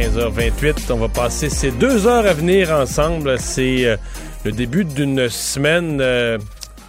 15h28. 0.00 0.90
On 0.92 0.96
va 0.96 1.08
passer 1.08 1.50
ces 1.50 1.70
deux 1.70 2.06
heures 2.06 2.24
à 2.24 2.32
venir 2.32 2.70
ensemble. 2.70 3.38
C'est 3.38 3.84
euh, 3.84 3.96
le 4.46 4.52
début 4.52 4.86
d'une 4.86 5.28
semaine 5.28 5.98
euh, 6.00 6.38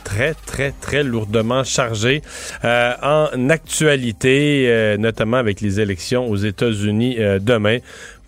très, 0.06 0.34
très, 0.34 0.72
très 0.72 1.04
lourdement 1.04 1.66
chargée 1.66 2.22
euh, 2.64 2.94
en 3.04 3.50
actualité, 3.50 4.96
notamment 4.98 5.38
avec 5.38 5.60
les 5.60 5.82
élections 5.82 6.30
aux 6.30 6.38
États-Unis 6.38 7.18
demain. 7.42 7.80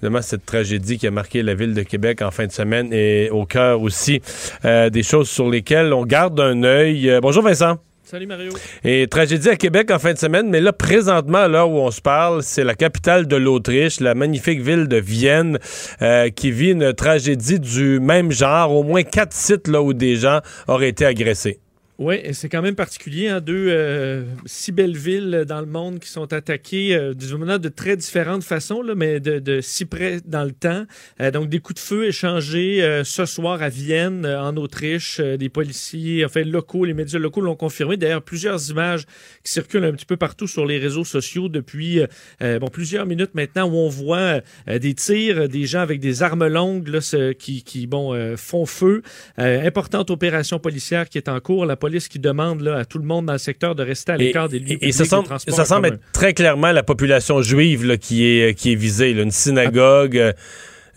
Évidemment, 0.01 0.21
cette 0.21 0.45
tragédie 0.45 0.97
qui 0.97 1.07
a 1.07 1.11
marqué 1.11 1.43
la 1.43 1.53
ville 1.53 1.73
de 1.73 1.83
Québec 1.83 2.21
en 2.21 2.31
fin 2.31 2.45
de 2.45 2.51
semaine 2.51 2.91
est 2.91 3.29
au 3.29 3.45
cœur 3.45 3.81
aussi 3.81 4.21
des 4.63 5.03
choses 5.03 5.29
sur 5.29 5.49
lesquelles 5.49 5.93
on 5.93 6.05
garde 6.05 6.39
un 6.41 6.63
œil. 6.63 7.19
bonjour 7.21 7.43
Vincent. 7.43 7.77
Salut 8.13 8.27
Mario. 8.27 8.51
Et 8.83 9.07
tragédie 9.07 9.49
à 9.49 9.55
Québec 9.55 9.89
en 9.89 9.97
fin 9.97 10.13
de 10.13 10.19
semaine, 10.19 10.47
mais 10.47 10.61
là, 10.61 10.71
présentement, 10.71 11.47
là 11.47 11.65
où 11.65 11.79
on 11.79 11.89
se 11.89 11.99
parle, 11.99 12.43
c'est 12.43 12.63
la 12.63 12.75
capitale 12.75 13.25
de 13.25 13.35
l'Autriche, 13.35 13.99
la 13.99 14.13
magnifique 14.13 14.61
ville 14.61 14.87
de 14.87 14.97
Vienne, 14.97 15.57
euh, 16.03 16.29
qui 16.29 16.51
vit 16.51 16.73
une 16.73 16.93
tragédie 16.93 17.59
du 17.59 17.99
même 17.99 18.31
genre. 18.31 18.71
Au 18.71 18.83
moins 18.83 19.01
quatre 19.01 19.33
sites 19.33 19.67
là 19.67 19.81
où 19.81 19.93
des 19.93 20.15
gens 20.15 20.41
auraient 20.67 20.89
été 20.89 21.07
agressés. 21.07 21.62
Oui, 22.03 22.17
c'est 22.33 22.49
quand 22.49 22.61
même 22.61 22.75
particulier. 22.75 23.29
Hein? 23.29 23.39
Deux 23.39 23.67
euh, 23.69 24.25
si 24.45 24.73
belles 24.73 24.97
villes 24.97 25.45
dans 25.47 25.61
le 25.61 25.67
monde 25.67 25.99
qui 25.99 26.09
sont 26.09 26.33
attaquées 26.33 26.93
euh, 26.95 27.13
de 27.13 27.69
très 27.69 27.95
différentes 27.95 28.43
façons, 28.43 28.81
là, 28.81 28.93
mais 28.93 29.21
de, 29.21 29.61
si 29.61 29.85
près 29.85 30.19
dans 30.25 30.43
le 30.43 30.51
temps. 30.51 30.83
Euh, 31.21 31.31
donc, 31.31 31.47
des 31.47 31.59
coups 31.59 31.81
de 31.81 31.85
feu 31.85 32.07
échangés 32.07 32.83
euh, 32.83 33.05
ce 33.05 33.25
soir 33.25 33.61
à 33.61 33.69
Vienne, 33.69 34.25
en 34.25 34.57
Autriche. 34.57 35.21
des 35.21 35.47
policiers, 35.47 36.25
enfin, 36.25 36.43
locaux, 36.43 36.83
les 36.83 36.93
médias 36.93 37.19
locaux 37.19 37.39
l'ont 37.39 37.55
confirmé. 37.55 37.95
D'ailleurs, 37.95 38.21
plusieurs 38.21 38.69
images 38.69 39.05
qui 39.45 39.53
circulent 39.53 39.85
un 39.85 39.93
petit 39.93 40.05
peu 40.05 40.17
partout 40.17 40.47
sur 40.47 40.65
les 40.65 40.79
réseaux 40.79 41.05
sociaux 41.05 41.47
depuis 41.47 42.01
bon, 42.41 42.67
plusieurs 42.67 43.05
minutes 43.05 43.33
maintenant 43.33 43.69
où 43.69 43.75
on 43.75 43.89
voit 43.89 44.41
des 44.67 44.93
tirs, 44.93 45.47
des 45.47 45.65
gens 45.65 45.79
avec 45.79 45.99
des 45.99 46.23
armes 46.23 46.47
longues 46.47 46.87
là, 46.87 47.33
qui, 47.37 47.63
qui 47.63 47.87
bon, 47.87 48.35
font 48.35 48.65
feu. 48.65 49.01
importante 49.37 50.09
opération 50.09 50.59
policière 50.59 51.07
qui 51.07 51.17
est 51.17 51.29
en 51.29 51.39
cours. 51.39 51.65
La 51.65 51.75
police 51.75 51.92
qui 51.99 52.19
demande 52.19 52.61
là, 52.61 52.77
à 52.77 52.85
tout 52.85 52.97
le 52.97 53.05
monde 53.05 53.25
dans 53.25 53.33
le 53.33 53.39
secteur 53.39 53.75
de 53.75 53.83
rester 53.83 54.11
à 54.11 54.17
l'écart 54.17 54.49
des 54.49 54.59
lieux 54.59 54.77
et, 54.81 54.91
ça 54.91 55.05
semble, 55.05 55.27
ça 55.39 55.65
semble 55.65 55.87
être 55.87 55.99
très 56.11 56.33
clairement 56.33 56.71
la 56.71 56.83
population 56.83 57.41
juive 57.41 57.85
là, 57.85 57.97
qui, 57.97 58.25
est, 58.25 58.57
qui 58.57 58.73
est 58.73 58.75
visée, 58.75 59.11
une 59.11 59.31
synagogue. 59.31 60.17
Euh, 60.17 60.33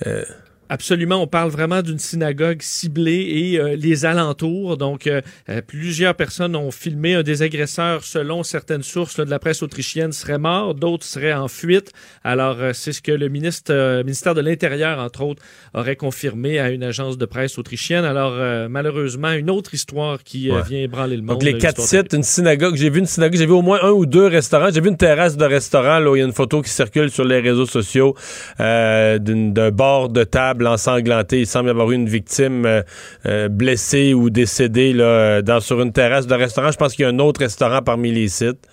euh, 0.07 0.25
Absolument, 0.69 1.23
on 1.23 1.27
parle 1.27 1.51
vraiment 1.51 1.81
d'une 1.81 1.99
synagogue 1.99 2.61
ciblée 2.61 3.53
et 3.53 3.61
euh, 3.61 3.77
les 3.77 4.05
alentours. 4.05 4.77
Donc, 4.77 5.07
euh, 5.07 5.21
euh, 5.49 5.61
plusieurs 5.65 6.15
personnes 6.15 6.57
ont 6.57 6.73
filmé 6.73 7.15
un 7.15 7.23
des 7.23 7.43
agresseurs, 7.43 8.03
selon 8.03 8.43
certaines 8.43 8.83
sources 8.83 9.17
de 9.17 9.31
la 9.31 9.39
presse 9.39 9.63
autrichienne, 9.63 10.13
serait 10.13 10.39
mort, 10.39 10.75
d'autres 10.75 11.07
seraient 11.07 11.33
en 11.33 11.49
fuite. 11.49 11.93
Alors, 12.25 12.57
c'est 12.73 12.93
ce 12.93 13.01
que 13.01 13.13
le 13.13 13.29
ministre, 13.29 14.03
ministère 14.03 14.35
de 14.35 14.41
l'Intérieur, 14.41 14.99
entre 14.99 15.23
autres, 15.23 15.43
aurait 15.75 15.97
confirmé 15.97 16.59
à 16.59 16.71
une 16.71 16.83
agence 16.83 17.17
de 17.17 17.27
presse 17.27 17.59
autrichienne. 17.59 18.05
Alors, 18.05 18.69
malheureusement, 18.69 19.33
une 19.33 19.51
autre 19.51 19.75
histoire 19.75 20.23
qui 20.23 20.51
vient 20.67 20.81
ébranler 20.81 21.17
le 21.17 21.23
monde. 21.23 21.37
Donc, 21.37 21.43
les 21.43 21.59
quatre 21.59 21.81
sites, 21.81 22.13
une 22.13 22.23
synagogue, 22.23 22.77
j'ai 22.77 22.91
vu 22.91 23.01
une 23.01 23.07
synagogue, 23.07 23.39
j'ai 23.39 23.47
vu 23.47 23.53
au 23.53 23.63
moins 23.63 23.79
un 23.83 23.91
ou 23.91 24.07
deux 24.07 24.27
restaurants. 24.27 24.69
J'ai 24.73 24.81
vu 24.81 24.89
une 24.89 24.97
terrasse 24.97 25.37
de 25.37 25.45
restaurant, 25.45 25.99
là, 25.99 26.11
où 26.11 26.17
il 26.17 26.21
y 26.21 26.23
a 26.23 26.27
une 26.27 26.33
photo 26.33 26.63
qui 26.63 26.71
circule 26.71 27.11
sur 27.11 27.25
les 27.25 27.41
réseaux 27.41 27.67
sociaux 27.67 28.15
d'un 28.59 29.71
bord 29.71 30.09
de 30.09 30.25
table 30.25 30.56
ensanglanté. 30.65 31.41
Il 31.41 31.47
semble 31.47 31.69
y 31.69 31.71
avoir 31.71 31.91
eu 31.91 31.95
une 31.95 32.09
victime 32.09 32.65
euh, 32.65 32.83
euh, 33.27 33.49
blessée 33.49 34.15
ou 34.15 34.31
décédée 34.31 34.93
là, 34.93 35.43
dans, 35.43 35.61
sur 35.61 35.81
une 35.81 35.93
terrasse 35.93 36.27
de 36.27 36.35
restaurant. 36.35 36.71
Je 36.71 36.77
pense 36.77 36.95
qu'il 36.95 37.03
y 37.03 37.07
a 37.07 37.11
un 37.11 37.19
autre 37.19 37.41
restaurant 37.41 37.83
parmi 37.83 38.13
les 38.13 38.29
sites. 38.29 38.67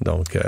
Donc. 0.00 0.36
Euh, 0.36 0.40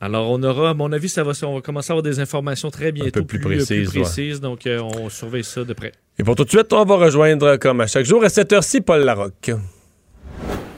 alors, 0.00 0.30
on 0.30 0.40
aura, 0.44 0.70
à 0.70 0.74
mon 0.74 0.92
avis, 0.92 1.08
ça 1.08 1.24
va, 1.24 1.32
on 1.42 1.56
va 1.56 1.60
commencer 1.60 1.90
à 1.90 1.94
avoir 1.94 2.02
des 2.04 2.20
informations 2.20 2.70
très 2.70 2.92
bientôt 2.92 3.24
plus, 3.24 3.40
précises. 3.40 4.40
donc, 4.40 4.60
on 4.66 5.08
surveille 5.08 5.42
ça 5.42 5.64
de 5.64 5.72
près. 5.72 5.92
Et 6.20 6.24
pour 6.24 6.36
tout 6.36 6.44
de 6.44 6.50
suite, 6.50 6.72
on 6.72 6.84
va 6.84 6.96
rejoindre, 6.96 7.56
comme 7.56 7.80
à 7.80 7.88
chaque 7.88 8.06
jour, 8.06 8.22
à 8.22 8.28
cette 8.28 8.52
heure-ci, 8.52 8.80
Paul 8.80 9.00
Larocque. 9.00 9.50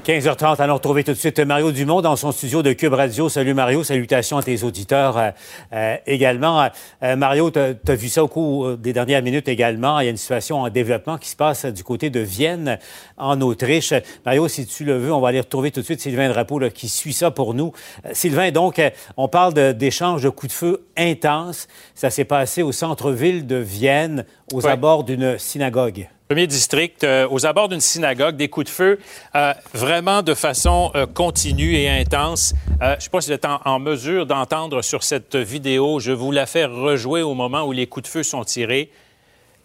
15h30, 0.05 0.57
allons 0.63 0.75
retrouver 0.75 1.05
tout 1.05 1.13
de 1.13 1.17
suite 1.17 1.39
Mario 1.41 1.73
Dumont 1.73 2.01
dans 2.01 2.17
son 2.17 2.33
studio 2.33 2.63
de 2.63 2.73
Cube 2.73 2.95
Radio. 2.95 3.29
Salut 3.29 3.53
Mario, 3.53 3.85
salutations 3.85 4.39
à 4.39 4.43
tes 4.43 4.63
auditeurs 4.63 5.19
euh, 5.19 5.31
euh, 5.75 5.97
également. 6.07 6.71
Euh, 7.03 7.17
Mario, 7.17 7.51
tu 7.51 7.59
as, 7.59 7.95
vu 7.95 8.09
ça 8.09 8.25
au 8.25 8.29
cours 8.29 8.79
des 8.79 8.95
dernières 8.95 9.23
minutes 9.23 9.47
également. 9.47 10.01
Il 10.01 10.05
y 10.05 10.07
a 10.07 10.11
une 10.11 10.17
situation 10.17 10.63
en 10.63 10.71
développement 10.71 11.19
qui 11.19 11.29
se 11.29 11.37
passe 11.37 11.67
du 11.67 11.85
côté 11.85 12.09
de 12.09 12.21
Vienne, 12.21 12.79
en 13.19 13.43
Autriche. 13.43 13.93
Mario, 14.25 14.49
si 14.49 14.67
tu 14.67 14.85
le 14.85 14.97
veux, 14.97 15.13
on 15.13 15.21
va 15.21 15.29
aller 15.29 15.41
retrouver 15.41 15.71
tout 15.71 15.81
de 15.81 15.85
suite 15.85 16.01
Sylvain 16.01 16.31
Drapeau 16.31 16.59
là, 16.59 16.71
qui 16.71 16.89
suit 16.89 17.13
ça 17.13 17.31
pour 17.31 17.53
nous. 17.53 17.73
Sylvain, 18.13 18.51
donc, 18.53 18.81
on 19.19 19.29
parle 19.29 19.75
d'échanges 19.75 20.23
de, 20.23 20.31
coups 20.31 20.51
de 20.51 20.57
feu 20.57 20.87
intenses. 20.97 21.69
Ça 21.95 22.09
s'est 22.09 22.25
passé 22.25 22.63
au 22.63 22.73
centre-ville 22.73 23.47
de 23.47 23.57
Vienne, 23.57 24.25
aux 24.55 24.67
abords 24.67 25.05
d'une 25.05 25.39
synagogue. 25.39 26.09
Premier 26.31 26.47
district, 26.47 27.03
euh, 27.03 27.27
aux 27.29 27.45
abords 27.45 27.69
d'une 27.69 27.81
synagogue, 27.81 28.37
des 28.37 28.47
coups 28.47 28.67
de 28.67 28.71
feu 28.71 29.01
euh, 29.35 29.53
vraiment 29.75 30.23
de 30.23 30.35
façon 30.35 30.93
euh, 30.95 31.05
continue 31.05 31.75
et 31.75 31.91
intense. 31.91 32.55
je 32.81 32.95
ne 32.95 33.01
sais 33.01 33.11
pas 33.11 33.21
si 33.21 33.31
vous 33.31 33.35
êtes 33.35 33.45
en, 33.65 33.81
mesure 33.81 34.27
d'entendre 34.27 34.81
sur 34.81 35.03
cette 35.03 35.35
vidéo. 35.35 35.99
Je 35.99 36.13
vous 36.13 36.31
la 36.31 36.47
fais 36.47 36.67
rejouer 36.67 37.23
au 37.23 37.35
moment 37.35 37.65
où 37.65 37.73
les 37.73 37.89
coups 37.89 38.05
de 38.05 38.09
feu 38.09 38.23
sont 38.23 38.45
tirés 38.45 38.93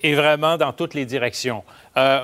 et 0.02 0.16
vraiment 0.16 0.58
dans 0.58 0.74
toutes 0.74 0.96
les 0.96 1.06
directions. 1.06 1.64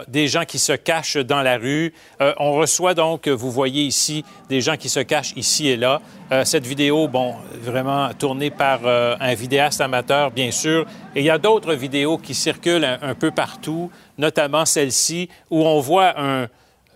Des 0.07 0.27
gens 0.27 0.43
qui 0.43 0.59
se 0.59 0.73
cachent 0.73 1.17
dans 1.17 1.41
la 1.41 1.57
rue. 1.57 1.93
on 2.19 2.53
reçoit 2.53 2.93
donc, 2.93 3.27
vous 3.27 3.51
voyez 3.51 3.83
ici, 3.83 4.25
des 4.49 4.59
gens 4.59 4.75
qui 4.75 4.89
se 4.89 4.99
cachent 4.99 5.33
ici 5.35 5.69
et 5.69 5.77
là. 5.77 6.01
cette 6.43 6.67
vidéo, 6.67 7.07
bon, 7.07 7.35
vraiment 7.61 8.09
tournée 8.13 8.51
par 8.51 8.85
un 8.85 9.33
vidéaste 9.33 9.79
amateur, 9.79 10.31
bien 10.31 10.51
sûr. 10.51 10.85
Et 11.15 11.21
il 11.21 11.25
y 11.25 11.29
a 11.29 11.37
d'autres 11.37 11.73
vidéos 11.73 12.17
qui 12.17 12.33
circulent 12.33 12.97
un 13.01 13.15
peu 13.15 13.31
partout 13.31 13.89
notamment 14.21 14.65
celle-ci, 14.65 15.29
où 15.49 15.65
on 15.65 15.79
voit 15.79 16.13
un, 16.17 16.47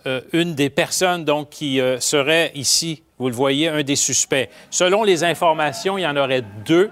euh, 0.08 0.22
une 0.32 0.54
des 0.54 0.70
personnes 0.70 1.26
donc, 1.26 1.50
qui 1.50 1.82
euh, 1.82 2.00
serait 2.00 2.52
ici, 2.56 3.04
vous 3.18 3.28
le 3.28 3.36
voyez, 3.36 3.68
un 3.68 3.84
des 3.84 3.96
suspects. 3.96 4.50
Selon 4.70 5.04
les 5.04 5.24
informations, 5.24 5.98
il 5.98 6.02
y 6.02 6.08
en 6.08 6.16
aurait 6.16 6.44
deux 6.66 6.92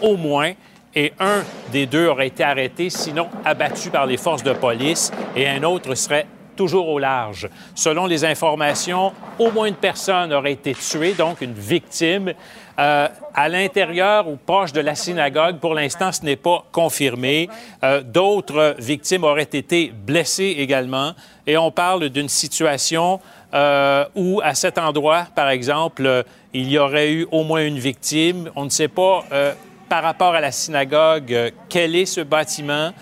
au 0.00 0.16
moins, 0.16 0.52
et 0.94 1.12
un 1.18 1.42
des 1.70 1.86
deux 1.86 2.06
aurait 2.06 2.28
été 2.28 2.44
arrêté, 2.44 2.90
sinon 2.90 3.28
abattu 3.44 3.90
par 3.90 4.06
les 4.06 4.16
forces 4.16 4.42
de 4.42 4.52
police, 4.52 5.10
et 5.36 5.48
un 5.48 5.62
autre 5.62 5.94
serait 5.94 6.26
toujours 6.56 6.88
au 6.88 6.98
large. 6.98 7.48
Selon 7.74 8.06
les 8.06 8.24
informations, 8.24 9.12
au 9.38 9.50
moins 9.50 9.66
une 9.66 9.74
personne 9.74 10.32
aurait 10.32 10.52
été 10.52 10.74
tuée, 10.74 11.14
donc 11.14 11.40
une 11.40 11.54
victime. 11.54 12.34
Euh, 12.78 13.08
à 13.34 13.48
l'intérieur 13.48 14.28
ou 14.28 14.36
proche 14.36 14.72
de 14.72 14.80
la 14.80 14.94
synagogue, 14.94 15.58
pour 15.58 15.74
l'instant, 15.74 16.10
ce 16.12 16.24
n'est 16.24 16.36
pas 16.36 16.64
confirmé. 16.72 17.48
Euh, 17.82 18.02
d'autres 18.02 18.74
victimes 18.78 19.24
auraient 19.24 19.42
été 19.42 19.92
blessées 19.94 20.56
également. 20.58 21.12
Et 21.46 21.56
on 21.56 21.70
parle 21.70 22.08
d'une 22.08 22.28
situation 22.28 23.20
euh, 23.52 24.04
où, 24.14 24.40
à 24.42 24.54
cet 24.54 24.78
endroit, 24.78 25.26
par 25.34 25.50
exemple, 25.50 26.24
il 26.54 26.70
y 26.70 26.78
aurait 26.78 27.12
eu 27.12 27.26
au 27.30 27.44
moins 27.44 27.64
une 27.64 27.78
victime. 27.78 28.50
On 28.56 28.64
ne 28.64 28.70
sait 28.70 28.88
pas, 28.88 29.24
par 29.92 30.04
rapport 30.04 30.34
à 30.34 30.40
la 30.40 30.52
synagogue, 30.52 31.52
quel 31.68 31.94
est 31.94 32.06
ce 32.06 32.22
bâtiment. 32.22 32.92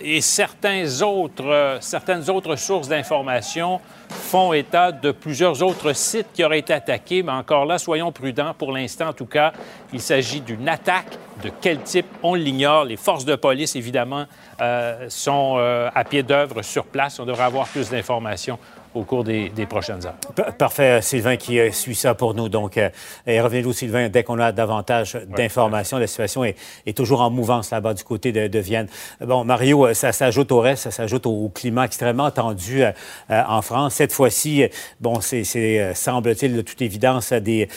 et 0.00 0.20
certains 0.20 1.02
autres, 1.02 1.78
certaines 1.80 2.30
autres 2.30 2.54
sources 2.54 2.86
d'informations 2.86 3.80
font 4.08 4.52
état 4.52 4.92
de 4.92 5.10
plusieurs 5.10 5.64
autres 5.64 5.94
sites 5.94 6.28
qui 6.32 6.44
auraient 6.44 6.60
été 6.60 6.72
attaqués, 6.72 7.24
mais 7.24 7.32
encore 7.32 7.64
là, 7.64 7.78
soyons 7.78 8.12
prudents. 8.12 8.54
Pour 8.54 8.70
l'instant, 8.70 9.08
en 9.08 9.12
tout 9.12 9.26
cas, 9.26 9.52
il 9.92 10.00
s'agit 10.00 10.40
d'une 10.40 10.68
attaque. 10.68 11.18
De 11.42 11.50
quel 11.60 11.80
type, 11.80 12.06
on 12.22 12.34
l'ignore. 12.34 12.84
Les 12.84 12.96
forces 12.96 13.24
de 13.24 13.34
police, 13.34 13.74
évidemment, 13.74 14.26
euh, 14.60 15.06
sont 15.08 15.56
euh, 15.58 15.90
à 15.92 16.04
pied 16.04 16.22
d'œuvre 16.22 16.62
sur 16.62 16.84
place. 16.84 17.18
On 17.18 17.26
devrait 17.26 17.44
avoir 17.44 17.66
plus 17.66 17.90
d'informations 17.90 18.60
au 18.96 19.04
cours 19.04 19.24
des, 19.24 19.50
prochaines 19.68 20.04
heures. 20.06 20.16
Parfait, 20.58 21.00
Sylvain 21.02 21.36
qui 21.36 21.58
suit 21.72 21.94
ça 21.94 22.14
pour 22.14 22.34
nous. 22.34 22.48
Donc, 22.48 22.78
et 23.26 23.40
revenez-nous, 23.40 23.72
Sylvain, 23.72 24.08
dès 24.08 24.22
qu'on 24.22 24.38
a 24.38 24.52
davantage 24.52 25.18
d'informations. 25.36 25.98
La 25.98 26.06
situation 26.06 26.44
est, 26.44 26.56
toujours 26.96 27.20
en 27.20 27.30
mouvance 27.30 27.70
là-bas 27.70 27.94
du 27.94 28.04
côté 28.04 28.32
de, 28.32 28.58
Vienne. 28.58 28.88
Bon, 29.20 29.44
Mario, 29.44 29.92
ça 29.92 30.12
s'ajoute 30.12 30.50
au 30.50 30.60
reste, 30.60 30.84
ça 30.84 30.90
s'ajoute 30.90 31.26
au, 31.26 31.50
climat 31.54 31.84
extrêmement 31.84 32.30
tendu 32.30 32.82
en 33.28 33.62
France. 33.62 33.94
Cette 33.94 34.12
fois-ci, 34.12 34.64
bon, 35.00 35.20
c'est, 35.20 35.94
semble-t-il 35.94 36.56
de 36.56 36.62
toute 36.62 36.80
évidence 36.80 37.32
des, 37.32 37.68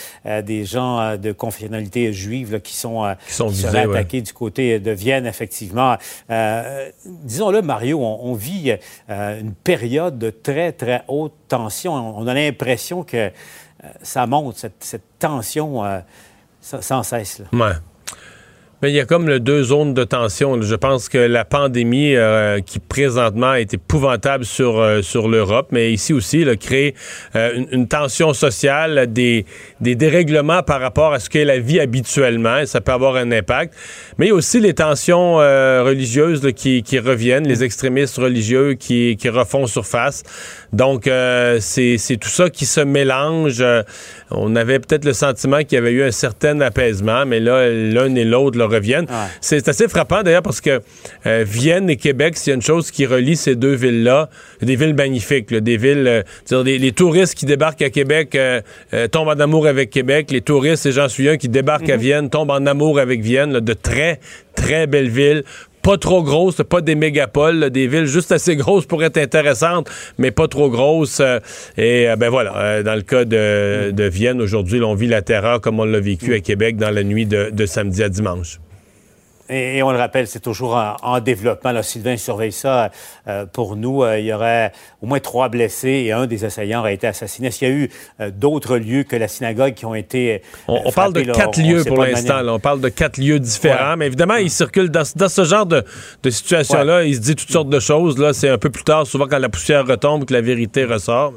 des 0.43 0.65
gens 0.65 1.17
de 1.17 1.31
confessionnalité 1.31 2.13
juive 2.13 2.61
qui 2.61 2.75
sont, 2.75 3.13
qui 3.27 3.33
sont 3.33 3.51
attaqués 3.65 4.21
du 4.21 4.33
côté 4.33 4.79
de 4.79 4.91
Vienne, 4.91 5.25
effectivement. 5.25 5.97
disons-le, 7.05 7.61
Mario, 7.61 7.99
on, 8.01 8.33
vit 8.33 8.75
une 9.09 9.53
période 9.53 10.17
de 10.17 10.29
très, 10.29 10.71
très 10.71 11.03
haute 11.09 11.33
tension. 11.47 11.93
On 11.93 12.27
a 12.27 12.33
l'impression 12.33 13.03
que 13.03 13.17
euh, 13.17 13.87
ça 14.01 14.27
monte, 14.27 14.65
cette, 14.79 15.03
tension 15.19 15.83
euh, 15.83 15.99
sans 16.61 17.03
cesse. 17.03 17.41
Mais 18.81 18.91
il 18.91 18.95
y 18.95 18.99
a 19.01 19.05
comme 19.05 19.39
deux 19.39 19.63
zones 19.63 19.93
de 19.93 20.05
tension. 20.05 20.61
Je 20.61 20.75
pense 20.75 21.09
que 21.09 21.17
la 21.17 21.43
pandémie 21.43 22.15
euh, 22.15 22.61
qui 22.61 22.79
présentement 22.79 23.53
est 23.53 23.73
épouvantable 23.73 24.45
sur 24.45 24.79
euh, 24.79 25.01
sur 25.01 25.27
l'Europe, 25.27 25.67
mais 25.71 25.91
ici 25.91 26.13
aussi, 26.13 26.43
elle 26.43 26.57
crée 26.57 26.95
euh, 27.35 27.65
une, 27.71 27.89
tension 27.89 28.33
sociale, 28.33 29.11
des, 29.11 29.45
des 29.81 29.95
dérèglements 29.95 30.63
par 30.63 30.79
rapport 30.79 31.11
à 31.11 31.19
ce 31.19 31.29
qu'est 31.29 31.43
la 31.43 31.59
vie 31.59 31.81
habituellement, 31.81 32.59
et 32.59 32.67
ça 32.67 32.79
peut 32.79 32.93
avoir 32.93 33.17
un 33.17 33.33
impact. 33.33 33.73
Mais 34.17 34.27
il 34.27 34.29
y 34.29 34.31
a 34.31 34.35
aussi 34.35 34.61
les 34.61 34.73
tensions 34.73 35.35
religieuses 35.35 36.47
qui, 36.55 36.81
qui, 36.83 36.99
reviennent, 36.99 37.47
les 37.47 37.65
extrémistes 37.65 38.15
religieux 38.15 38.75
qui, 38.75 39.17
qui 39.17 39.27
refont 39.27 39.67
surface. 39.67 40.23
Donc, 40.71 41.09
c'est 41.59 42.17
tout 42.19 42.29
ça 42.29 42.49
qui 42.49 42.65
se 42.65 42.81
mélange. 42.81 43.63
On 44.31 44.55
avait 44.55 44.79
peut-être 44.79 45.05
le 45.05 45.13
sentiment 45.13 45.59
qu'il 45.59 45.73
y 45.73 45.77
avait 45.77 45.91
eu 45.91 46.03
un 46.03 46.11
certain 46.11 46.59
apaisement, 46.61 47.25
mais 47.25 47.39
là, 47.39 47.69
l'un 47.69 48.13
et 48.15 48.23
l'autre 48.23 48.59
reviennent. 48.61 49.07
C'est 49.41 49.67
assez 49.67 49.87
frappant 49.87 50.23
d'ailleurs 50.23 50.43
parce 50.43 50.61
que 50.61 50.81
euh, 51.25 51.43
Vienne 51.47 51.89
et 51.89 51.95
Québec, 51.95 52.37
s'il 52.37 52.51
y 52.51 52.53
a 52.53 52.55
une 52.55 52.61
chose 52.61 52.91
qui 52.91 53.05
relie 53.05 53.35
ces 53.35 53.55
deux 53.55 53.73
villes-là, 53.73 54.29
des 54.61 54.75
villes 54.75 54.93
magnifiques, 54.93 55.53
des 55.53 55.77
villes, 55.77 56.23
euh, 56.51 56.63
les, 56.63 56.91
touristes 56.91 57.35
qui 57.35 57.45
débarquent 57.45 57.81
à 57.81 57.89
Québec 57.89 58.35
euh, 58.35 58.61
tombent 59.11 59.29
en 59.29 59.39
amour 59.39 59.67
avec 59.67 59.89
Québec, 59.89 60.31
les 60.31 60.41
touristes, 60.41 60.85
et 60.85 60.91
j'en 60.91 61.07
suis 61.07 61.29
un, 61.29 61.37
qui 61.37 61.49
débarquent 61.49 61.89
à 61.89 61.95
mhm. 61.95 62.01
Vienne, 62.01 62.29
tombent 62.29 62.51
en 62.51 62.65
amour 62.65 62.99
avec 62.99 63.21
Vienne, 63.21 63.59
de 63.59 63.73
très, 63.73 64.19
très 64.55 64.87
belles 64.87 65.09
villes 65.09 65.43
pas 65.89 65.97
trop 65.97 66.21
grosses, 66.21 66.61
pas 66.69 66.81
des 66.81 66.93
mégapoles, 66.93 67.71
des 67.71 67.87
villes 67.87 68.05
juste 68.05 68.31
assez 68.31 68.55
grosses 68.55 68.85
pour 68.85 69.03
être 69.03 69.17
intéressantes, 69.17 69.89
mais 70.19 70.29
pas 70.29 70.47
trop 70.47 70.69
grosses. 70.69 71.19
et 71.79 72.07
ben 72.15 72.29
voilà, 72.29 72.83
dans 72.83 72.93
le 72.93 73.01
cas 73.01 73.25
de, 73.25 73.89
de 73.89 74.03
Vienne, 74.03 74.39
aujourd'hui, 74.39 74.79
on 74.83 74.93
vit 74.93 75.07
la 75.07 75.23
terreur 75.23 75.61
comme 75.61 75.79
on 75.79 75.85
l'a 75.85 75.99
vécu 75.99 76.35
à 76.35 76.41
Québec 76.41 76.77
dans 76.77 76.91
la 76.91 77.03
nuit 77.03 77.25
de 77.25 77.65
samedi 77.65 78.03
à 78.03 78.09
dimanche. 78.09 78.59
Et, 79.49 79.81
on 79.81 79.91
le 79.91 79.97
rappelle, 79.97 80.27
c'est 80.27 80.39
toujours 80.39 80.79
en, 81.01 81.19
développement. 81.19 81.71
Là, 81.71 81.83
Sylvain 81.83 82.17
surveille 82.17 82.51
ça 82.51 82.91
euh, 83.27 83.45
pour 83.45 83.75
nous. 83.75 84.03
Euh, 84.03 84.19
il 84.19 84.25
y 84.25 84.33
aurait 84.33 84.71
au 85.01 85.07
moins 85.07 85.19
trois 85.19 85.49
blessés 85.49 86.03
et 86.05 86.11
un 86.11 86.27
des 86.27 86.45
assaillants 86.45 86.81
aurait 86.81 86.93
été 86.93 87.07
assassiné. 87.07 87.47
Est-ce 87.47 87.59
qu'il 87.59 87.67
y 87.67 87.71
a 87.71 87.73
eu 87.73 87.89
euh, 88.21 88.31
d'autres 88.31 88.77
lieux 88.77 89.03
que 89.03 89.15
la 89.15 89.27
synagogue 89.27 89.73
qui 89.73 89.85
ont 89.85 89.95
été 89.95 90.43
On, 90.67 90.91
parle 90.91 91.13
de 91.13 91.23
quatre 91.23 91.59
lieux 91.59 91.83
pour 91.83 92.03
l'instant. 92.03 92.47
On 92.47 92.59
parle 92.59 92.81
de 92.81 92.89
quatre 92.89 93.17
lieux 93.19 93.39
différents. 93.39 93.97
Mais 93.97 94.05
évidemment, 94.05 94.35
il 94.35 94.51
circule 94.51 94.89
dans, 94.89 95.03
ce 95.03 95.43
genre 95.43 95.65
de, 95.65 95.83
situation-là. 96.29 97.03
Il 97.03 97.15
se 97.15 97.21
dit 97.21 97.35
toutes 97.35 97.51
sortes 97.51 97.69
de 97.69 97.79
choses. 97.79 98.17
Là, 98.19 98.33
c'est 98.33 98.49
un 98.49 98.57
peu 98.57 98.69
plus 98.69 98.83
tard, 98.83 99.07
souvent 99.07 99.27
quand 99.27 99.39
la 99.39 99.49
poussière 99.49 99.85
retombe, 99.85 100.25
que 100.25 100.33
la 100.33 100.41
vérité 100.41 100.85
ressort. 100.85 101.33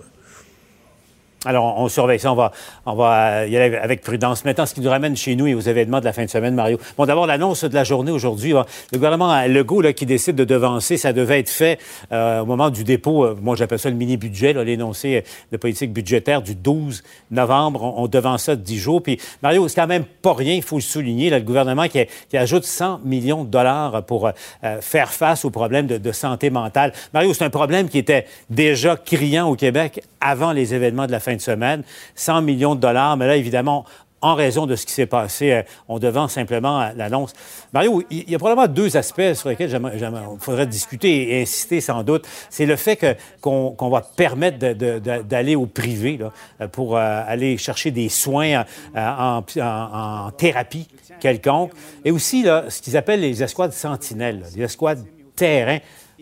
Alors, 1.44 1.78
on, 1.78 1.88
surveille 1.88 2.20
ça. 2.20 2.32
On 2.32 2.36
va, 2.36 2.52
on 2.86 2.94
va 2.94 3.46
y 3.46 3.56
aller 3.56 3.76
avec 3.76 4.02
prudence. 4.02 4.44
Maintenant, 4.44 4.66
ce 4.66 4.74
qui 4.74 4.80
nous 4.80 4.90
ramène 4.90 5.16
chez 5.16 5.34
nous 5.34 5.46
et 5.46 5.54
aux 5.54 5.60
événements 5.60 6.00
de 6.00 6.04
la 6.04 6.12
fin 6.12 6.24
de 6.24 6.30
semaine, 6.30 6.54
Mario. 6.54 6.78
Bon, 6.96 7.04
d'abord, 7.04 7.26
l'annonce 7.26 7.64
de 7.64 7.74
la 7.74 7.84
journée 7.84 8.12
aujourd'hui. 8.12 8.52
Le 8.52 8.98
gouvernement 8.98 9.44
Legault 9.46 9.80
là, 9.80 9.92
qui 9.92 10.06
décide 10.06 10.36
de 10.36 10.44
devancer, 10.44 10.96
ça 10.96 11.12
devait 11.12 11.40
être 11.40 11.50
fait 11.50 11.78
euh, 12.12 12.40
au 12.40 12.46
moment 12.46 12.70
du 12.70 12.84
dépôt, 12.84 13.24
euh, 13.24 13.36
moi 13.40 13.56
j'appelle 13.56 13.78
ça 13.78 13.90
le 13.90 13.96
mini-budget, 13.96 14.52
l'énoncé 14.64 15.24
de 15.50 15.56
politique 15.56 15.92
budgétaire 15.92 16.42
du 16.42 16.54
12 16.54 17.02
novembre. 17.30 17.82
On, 17.96 18.06
devance 18.06 18.44
ça 18.44 18.56
de 18.56 18.60
10 18.60 18.78
jours. 18.78 19.02
Puis, 19.02 19.18
Mario, 19.42 19.66
c'est 19.68 19.80
quand 19.80 19.86
même 19.86 20.04
pas 20.04 20.34
rien, 20.34 20.54
il 20.54 20.62
faut 20.62 20.76
le 20.76 20.82
souligner. 20.82 21.30
le 21.30 21.40
gouvernement 21.40 21.86
qui, 21.88 22.06
ajoute 22.36 22.64
100 22.64 23.00
millions 23.04 23.44
de 23.44 23.50
dollars 23.50 24.04
pour 24.04 24.26
euh, 24.26 24.80
faire 24.80 25.12
face 25.12 25.44
aux 25.44 25.50
problèmes 25.50 25.86
de, 25.86 25.98
de 25.98 26.12
santé 26.12 26.50
mentale. 26.50 26.92
Mario, 27.14 27.32
c'est 27.34 27.44
un 27.44 27.50
problème 27.50 27.88
qui 27.88 27.98
était 27.98 28.26
déjà 28.50 28.96
criant 28.96 29.48
au 29.48 29.56
Québec 29.56 30.02
avant 30.20 30.52
les 30.52 30.74
événements 30.74 31.06
de 31.06 31.12
la 31.12 31.20
fin 31.20 31.31
de 31.36 31.40
semaine. 31.40 31.82
100 32.14 32.42
millions 32.42 32.74
de 32.74 32.80
dollars, 32.80 33.16
mais 33.16 33.26
là, 33.26 33.36
évidemment, 33.36 33.84
en 34.22 34.36
raison 34.36 34.66
de 34.66 34.76
ce 34.76 34.86
qui 34.86 34.92
s'est 34.92 35.06
passé, 35.06 35.52
euh, 35.52 35.62
on 35.88 35.98
devant 35.98 36.28
simplement 36.28 36.90
l'annonce. 36.96 37.32
Mario, 37.72 38.02
il 38.10 38.30
y 38.30 38.34
a 38.34 38.38
probablement 38.38 38.68
deux 38.68 38.96
aspects 38.96 39.34
sur 39.34 39.48
lesquels 39.48 39.70
il 39.70 40.38
faudrait 40.38 40.66
discuter 40.66 41.32
et 41.36 41.42
insister 41.42 41.80
sans 41.80 42.04
doute. 42.04 42.26
C'est 42.48 42.66
le 42.66 42.76
fait 42.76 43.18
qu'on 43.40 43.90
va 43.90 44.00
permettre 44.00 44.58
d'aller 44.58 45.56
au 45.56 45.66
privé 45.66 46.18
là, 46.18 46.68
pour 46.68 46.96
euh, 46.96 47.22
aller 47.26 47.58
chercher 47.58 47.90
des 47.90 48.08
soins 48.08 48.64
euh, 48.96 49.42
en, 49.42 50.30
thérapie 50.30 50.88
quelconque. 51.20 51.72
Et 52.04 52.12
aussi 52.12 52.44
ce 52.44 52.80
qu'ils 52.80 52.96
appellent 52.96 53.20
les 53.20 53.42
escouades 53.42 53.72
sentinelles, 53.72 54.44
les 54.54 54.62
escouades 54.62 55.04
terrain. 55.34 55.78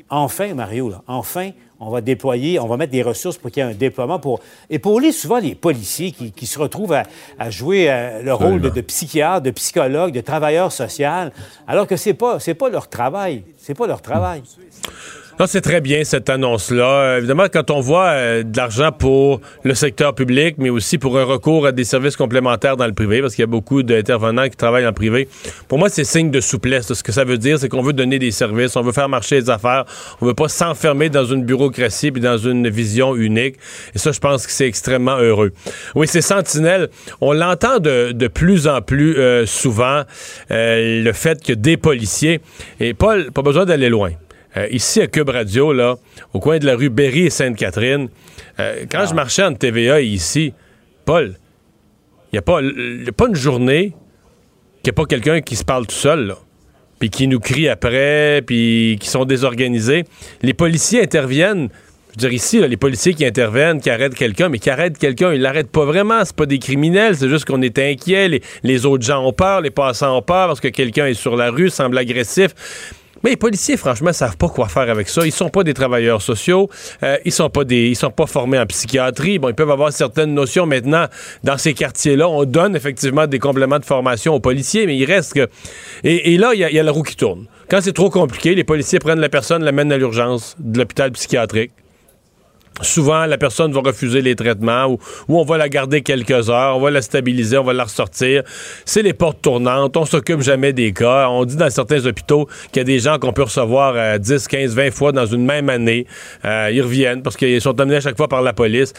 Enfin, 0.09 0.55
Mario, 0.55 0.93
enfin, 1.07 1.51
on 1.81 1.91
va 1.91 2.01
déployer, 2.03 2.61
on 2.61 2.67
va 2.67 2.77
mettre 2.77 2.93
des 2.93 3.03
ressources 3.03 3.39
pour 3.39 3.51
qu'il 3.51 3.63
y 3.65 3.67
ait 3.67 3.71
un 3.71 3.75
déploiement 3.75 4.19
pour 4.19 4.41
épauler 4.69 5.13
souvent 5.13 5.39
les 5.39 5.55
policiers 5.55 6.13
qui, 6.13 6.47
se 6.47 6.59
retrouvent 6.59 6.93
à, 7.39 7.51
jouer 7.51 7.91
euh, 7.91 8.23
le 8.23 8.35
rôle 8.35 8.61
de, 8.61 8.69
de, 8.69 8.81
psychiatre, 8.83 9.43
de 9.43 9.51
psychologue, 9.51 10.13
de 10.13 10.21
travailleur 10.21 10.73
social, 10.73 11.33
alors 11.67 11.87
que 11.87 11.97
c'est 11.97 12.15
pas 12.15 12.39
c'est 12.39 12.55
pas 12.55 12.69
leur 12.69 12.89
travail, 12.89 13.45
c'est 13.57 13.75
pas 13.75 13.87
leur 13.87 14.03
travail 14.03 14.43
c'est 15.47 15.61
très 15.61 15.81
bien 15.81 16.05
cette 16.05 16.29
annonce-là. 16.29 16.85
Euh, 16.85 17.19
évidemment, 17.19 17.47
quand 17.51 17.71
on 17.71 17.81
voit 17.81 18.09
euh, 18.09 18.43
de 18.43 18.57
l'argent 18.57 18.93
pour 18.93 19.41
le 19.63 19.75
secteur 19.75 20.15
public, 20.15 20.57
mais 20.59 20.71
aussi 20.71 20.99
pour 20.99 21.19
un 21.19 21.25
recours 21.25 21.67
à 21.67 21.73
des 21.73 21.85
services 21.85 22.17
complémentaires 22.17 22.77
dans 22.77 22.87
le 22.87 22.93
privé, 22.93 23.21
parce 23.21 23.35
qu'il 23.35 23.43
y 23.43 23.45
a 23.45 23.47
beaucoup 23.47 23.83
d'intervenants 23.83 24.49
qui 24.49 24.57
travaillent 24.57 24.87
en 24.87 24.93
privé, 24.93 25.29
pour 25.69 25.79
moi, 25.79 25.89
c'est 25.89 26.05
signe 26.05 26.31
de 26.31 26.41
souplesse. 26.41 26.93
Ce 26.93 27.03
que 27.03 27.13
ça 27.13 27.25
veut 27.25 27.39
dire, 27.39 27.59
c'est 27.59 27.69
qu'on 27.69 27.81
veut 27.81 27.93
donner 27.93 28.19
des 28.19 28.33
services, 28.33 28.77
on 28.77 28.83
veut 28.83 28.93
faire 28.93 29.09
marcher 29.09 29.37
les 29.37 29.51
affaires, 29.51 29.85
on 30.21 30.27
veut 30.27 30.35
pas 30.35 30.49
s'enfermer 30.49 31.09
dans 31.09 31.25
une 31.25 31.45
bureaucratie 31.45 32.09
et 32.09 32.11
dans 32.11 32.39
une 32.39 32.69
vision 32.69 33.17
unique. 33.17 33.57
Et 33.95 33.99
ça, 33.99 34.13
je 34.13 34.21
pense 34.21 34.47
que 34.47 34.53
c'est 34.53 34.67
extrêmement 34.67 35.17
heureux. 35.17 35.53
Oui, 35.95 36.07
c'est 36.07 36.23
Sentinelle. 36.23 36.89
On 37.21 37.33
l'entend 37.33 37.79
de, 37.79 38.13
de, 38.13 38.29
plus 38.29 38.69
en 38.69 38.83
plus 38.83 39.17
euh, 39.17 39.47
souvent, 39.47 40.03
le 40.51 41.13
fait 41.13 41.43
que 41.43 41.53
des 41.53 41.77
policiers, 41.77 42.41
et 42.79 42.95
Paul, 42.95 43.31
pas 43.33 43.43
besoin 43.43 43.65
d'aller 43.65 43.89
loin. 43.89 44.11
Euh, 44.57 44.67
ici 44.71 45.01
à 45.01 45.07
Cube 45.07 45.29
Radio, 45.29 45.73
là, 45.73 45.97
au 46.33 46.41
coin 46.41 46.59
de 46.59 46.67
la 46.67 46.75
rue 46.75 46.89
Berry 46.89 47.27
et 47.27 47.31
Sainte-Catherine, 47.31 48.09
euh, 48.59 48.85
quand 48.91 49.05
je 49.07 49.13
ah. 49.13 49.15
marchais 49.15 49.45
en 49.45 49.55
TVA 49.55 50.01
ici, 50.01 50.53
Paul, 51.05 51.37
il 52.33 52.35
n'y 52.35 52.39
a, 52.39 52.43
pas, 52.43 52.61
pas 53.17 53.29
une 53.29 53.37
journée 53.37 53.95
qu'il 54.83 54.91
n'y 54.91 54.91
a 54.91 54.93
pas 54.95 55.05
quelqu'un 55.05 55.41
qui 55.41 55.57
se 55.57 55.65
parle 55.65 55.87
tout 55.87 55.95
seul, 55.95 56.27
là, 56.27 56.39
puis 56.99 57.11
qui 57.11 57.29
nous 57.29 57.39
crie 57.39 57.69
après, 57.69 58.43
puis 58.45 58.99
qui 59.01 59.09
sont 59.09 59.25
désorganisés. 59.25 60.05
Les 60.43 60.55
policiers 60.55 61.03
interviennent. 61.03 61.69
Je 62.09 62.15
veux 62.25 62.29
dire, 62.29 62.33
ici, 62.33 62.61
les 62.61 62.77
policiers 62.77 63.15
qui 63.15 63.25
interviennent, 63.25 63.81
qui 63.81 63.89
arrêtent 63.89 64.17
quelqu'un, 64.17 64.49
mais 64.49 64.59
qui 64.59 64.69
arrêtent 64.69 64.99
quelqu'un, 64.99 65.33
ils 65.33 65.41
l'arrêtent 65.41 65.71
pas 65.71 65.85
vraiment. 65.85 66.25
C'est 66.25 66.35
pas 66.35 66.47
des 66.47 66.59
criminels, 66.59 67.17
c'est 67.17 67.29
juste 67.29 67.45
qu'on 67.45 67.63
est 67.63 67.79
inquiet. 67.79 68.29
Les, 68.29 68.43
les, 68.65 68.85
autres 68.85 69.05
gens 69.05 69.25
ont 69.25 69.33
peur, 69.33 69.61
les 69.61 69.71
passants 69.71 70.19
ont 70.19 70.23
peur 70.23 70.49
parce 70.49 70.59
que 70.59 70.69
quelqu'un 70.69 71.07
est 71.07 71.15
sur 71.15 71.37
la 71.37 71.51
rue, 71.51 71.71
semble 71.71 71.97
agressif. 71.99 72.53
Mais 73.23 73.31
les 73.31 73.37
policiers, 73.37 73.77
franchement, 73.77 74.13
savent 74.13 74.37
pas 74.37 74.49
quoi 74.49 74.69
faire 74.69 74.89
avec 74.89 75.09
ça. 75.09 75.27
Ils 75.27 75.33
sont 75.33 75.51
pas 75.51 75.63
des 75.63 75.75
travailleurs 75.75 76.23
sociaux. 76.23 76.71
Euh, 77.03 77.19
ils 77.25 77.33
sont 77.33 77.51
pas 77.51 77.65
des, 77.65 77.89
ils 77.89 77.97
sont 77.97 78.11
pas 78.11 78.27
formés 78.27 78.59
en 78.59 78.67
psychiatrie. 78.67 79.39
Bon, 79.39 79.49
ils 79.49 79.55
peuvent 79.55 79.71
avoir 79.71 79.93
certaines 79.93 80.33
notions 80.33 80.67
maintenant 80.67 81.07
dans 81.45 81.59
ces 81.59 81.75
quartiers-là. 81.75 82.29
On 82.29 82.45
donne 82.45 82.77
effectivement 82.77 83.27
des 83.27 83.39
compléments 83.39 83.79
de 83.79 83.85
formation 83.85 84.35
aux 84.35 84.41
policiers, 84.41 84.87
mais 84.87 84.97
il 84.97 85.05
reste 85.05 85.35
que. 85.35 85.49
Et, 86.03 86.39
là, 86.39 86.53
il 86.55 86.59
y, 86.59 86.75
y, 86.75 86.79
a 86.79 86.83
la 86.83 86.93
roue 86.93 87.03
qui 87.03 87.17
tourne. 87.17 87.47
Quand 87.69 87.81
c'est 87.83 87.93
trop 87.93 88.11
compliqué, 88.11 88.55
les 88.55 88.65
policiers 88.65 88.99
prennent 88.99 89.21
la 89.21 89.29
personne, 89.29 89.63
l'amènent 89.63 89.93
à 89.93 89.99
l'urgence 89.99 90.57
de 90.59 90.79
l'hôpital 90.79 91.13
psychiatrique. 91.13 91.73
Souvent, 92.83 93.27
la 93.27 93.39
personne 93.39 93.73
va 93.73 93.81
refuser 93.81 94.23
les 94.23 94.35
traitements 94.35 94.87
ou, 94.87 94.99
on 95.29 95.45
va 95.45 95.59
la 95.59 95.69
garder 95.69 96.03
quelques 96.03 96.51
heures, 96.51 96.77
on 96.77 96.81
va 96.81 96.91
la 96.91 97.03
stabiliser, 97.03 97.59
on 97.59 97.65
va 97.65 97.73
la 97.73 97.85
ressortir. 97.85 98.43
C'est 98.85 99.03
les 99.03 99.13
portes 99.13 99.43
tournantes, 99.43 99.97
on 99.97 100.05
s'occupe 100.05 100.41
jamais 100.41 100.73
des 100.73 100.93
cas. 100.93 101.29
On 101.29 101.45
dit 101.45 101.57
dans 101.57 101.71
certains 101.71 102.05
hôpitaux 102.07 102.49
qu'il 102.73 102.81
y 102.81 102.81
a 102.81 102.85
des 102.85 102.99
gens 102.99 103.19
qu'on 103.19 103.33
peut 103.33 103.43
recevoir 103.43 104.19
10, 104.19 104.49
15, 104.49 104.75
20 104.75 104.91
fois 104.91 105.13
dans 105.13 105.27
une 105.27 105.45
même 105.45 105.69
année. 105.69 106.07
Euh, 106.45 106.71
ils 106.73 106.83
reviennent 106.83 107.23
parce 107.23 107.37
qu'ils 107.37 107.61
sont 107.61 107.79
amenés 107.81 107.97
à 107.97 108.01
chaque 108.01 108.17
fois 108.17 108.29
par 108.29 108.43
la 108.43 108.53
police. 108.53 108.93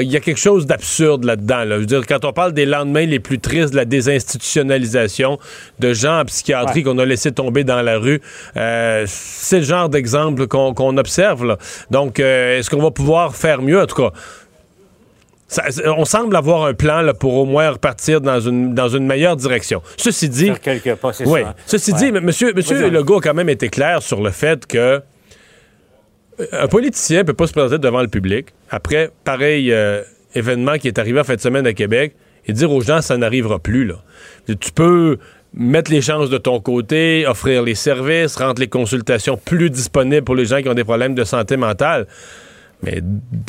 il 0.00 0.10
y 0.10 0.16
a 0.16 0.20
quelque 0.20 0.40
chose 0.40 0.66
d'absurde 0.66 1.24
là-dedans. 1.24 1.62
Je 1.66 1.74
veux 1.74 1.86
dire, 1.86 2.06
quand 2.06 2.24
on 2.24 2.32
parle 2.32 2.52
des 2.52 2.66
lendemains 2.66 3.06
les 3.06 3.20
plus 3.20 3.38
tristes 3.38 3.70
de 3.70 3.76
la 3.76 3.84
désinstitutionnalisation 3.84 5.38
de 5.78 5.92
gens 5.92 6.20
en 6.20 6.24
psychiatrie 6.24 6.82
qu'on 6.82 6.98
a 6.98 7.04
laissé 7.04 7.32
tomber 7.32 7.64
dans 7.64 7.82
la 7.82 7.98
rue, 7.98 8.20
euh, 8.56 9.04
c'est 9.06 9.58
le 9.58 9.64
genre 9.64 9.88
d'exemple 9.88 10.46
qu'on 10.46 10.96
observe. 10.96 11.56
Donc, 11.90 12.20
euh, 12.20 12.58
est-ce 12.58 12.70
qu'on 12.70 12.82
va 12.82 12.90
pouvoir 12.90 13.27
pouvoir 13.28 13.36
faire 13.36 13.62
mieux. 13.62 13.80
En 13.80 13.86
tout 13.86 13.96
cas, 13.96 14.12
on 15.86 16.04
semble 16.04 16.36
avoir 16.36 16.64
un 16.64 16.74
plan 16.74 17.00
là, 17.00 17.14
pour 17.14 17.34
au 17.34 17.44
moins 17.44 17.70
repartir 17.70 18.20
dans 18.20 18.40
une, 18.40 18.74
dans 18.74 18.88
une 18.88 19.06
meilleure 19.06 19.36
direction. 19.36 19.82
Ceci 19.96 20.28
dit. 20.28 20.50
oui. 21.26 21.40
Ceci 21.66 21.92
dit, 21.94 22.06
M. 22.06 22.20
Monsieur, 22.22 22.52
monsieur 22.54 22.90
Legault 22.90 23.18
a 23.18 23.20
quand 23.20 23.34
même 23.34 23.48
été 23.48 23.68
clair 23.68 24.02
sur 24.02 24.20
le 24.22 24.30
fait 24.30 24.66
que 24.66 24.78
euh, 24.78 26.46
un 26.52 26.68
politicien 26.68 27.18
ne 27.18 27.22
peut 27.24 27.34
pas 27.34 27.46
se 27.46 27.52
présenter 27.52 27.78
devant 27.78 28.02
le 28.02 28.08
public 28.08 28.48
après 28.70 29.10
pareil 29.24 29.72
euh, 29.72 30.02
événement 30.34 30.76
qui 30.76 30.86
est 30.86 30.98
arrivé 30.98 31.18
en 31.18 31.24
fin 31.24 31.34
de 31.34 31.40
semaine 31.40 31.66
à 31.66 31.72
Québec 31.72 32.14
et 32.46 32.52
dire 32.52 32.70
aux 32.70 32.80
gens 32.80 33.00
ça 33.00 33.16
n'arrivera 33.16 33.58
plus. 33.58 33.86
Là. 33.86 33.96
Tu 34.46 34.70
peux 34.72 35.18
mettre 35.54 35.90
les 35.90 36.02
chances 36.02 36.30
de 36.30 36.38
ton 36.38 36.60
côté, 36.60 37.26
offrir 37.26 37.62
les 37.62 37.74
services, 37.74 38.36
rendre 38.36 38.60
les 38.60 38.68
consultations 38.68 39.36
plus 39.36 39.70
disponibles 39.70 40.22
pour 40.22 40.36
les 40.36 40.44
gens 40.44 40.62
qui 40.62 40.68
ont 40.68 40.74
des 40.74 40.84
problèmes 40.84 41.14
de 41.14 41.24
santé 41.24 41.56
mentale. 41.56 42.06
Mais 42.82 43.02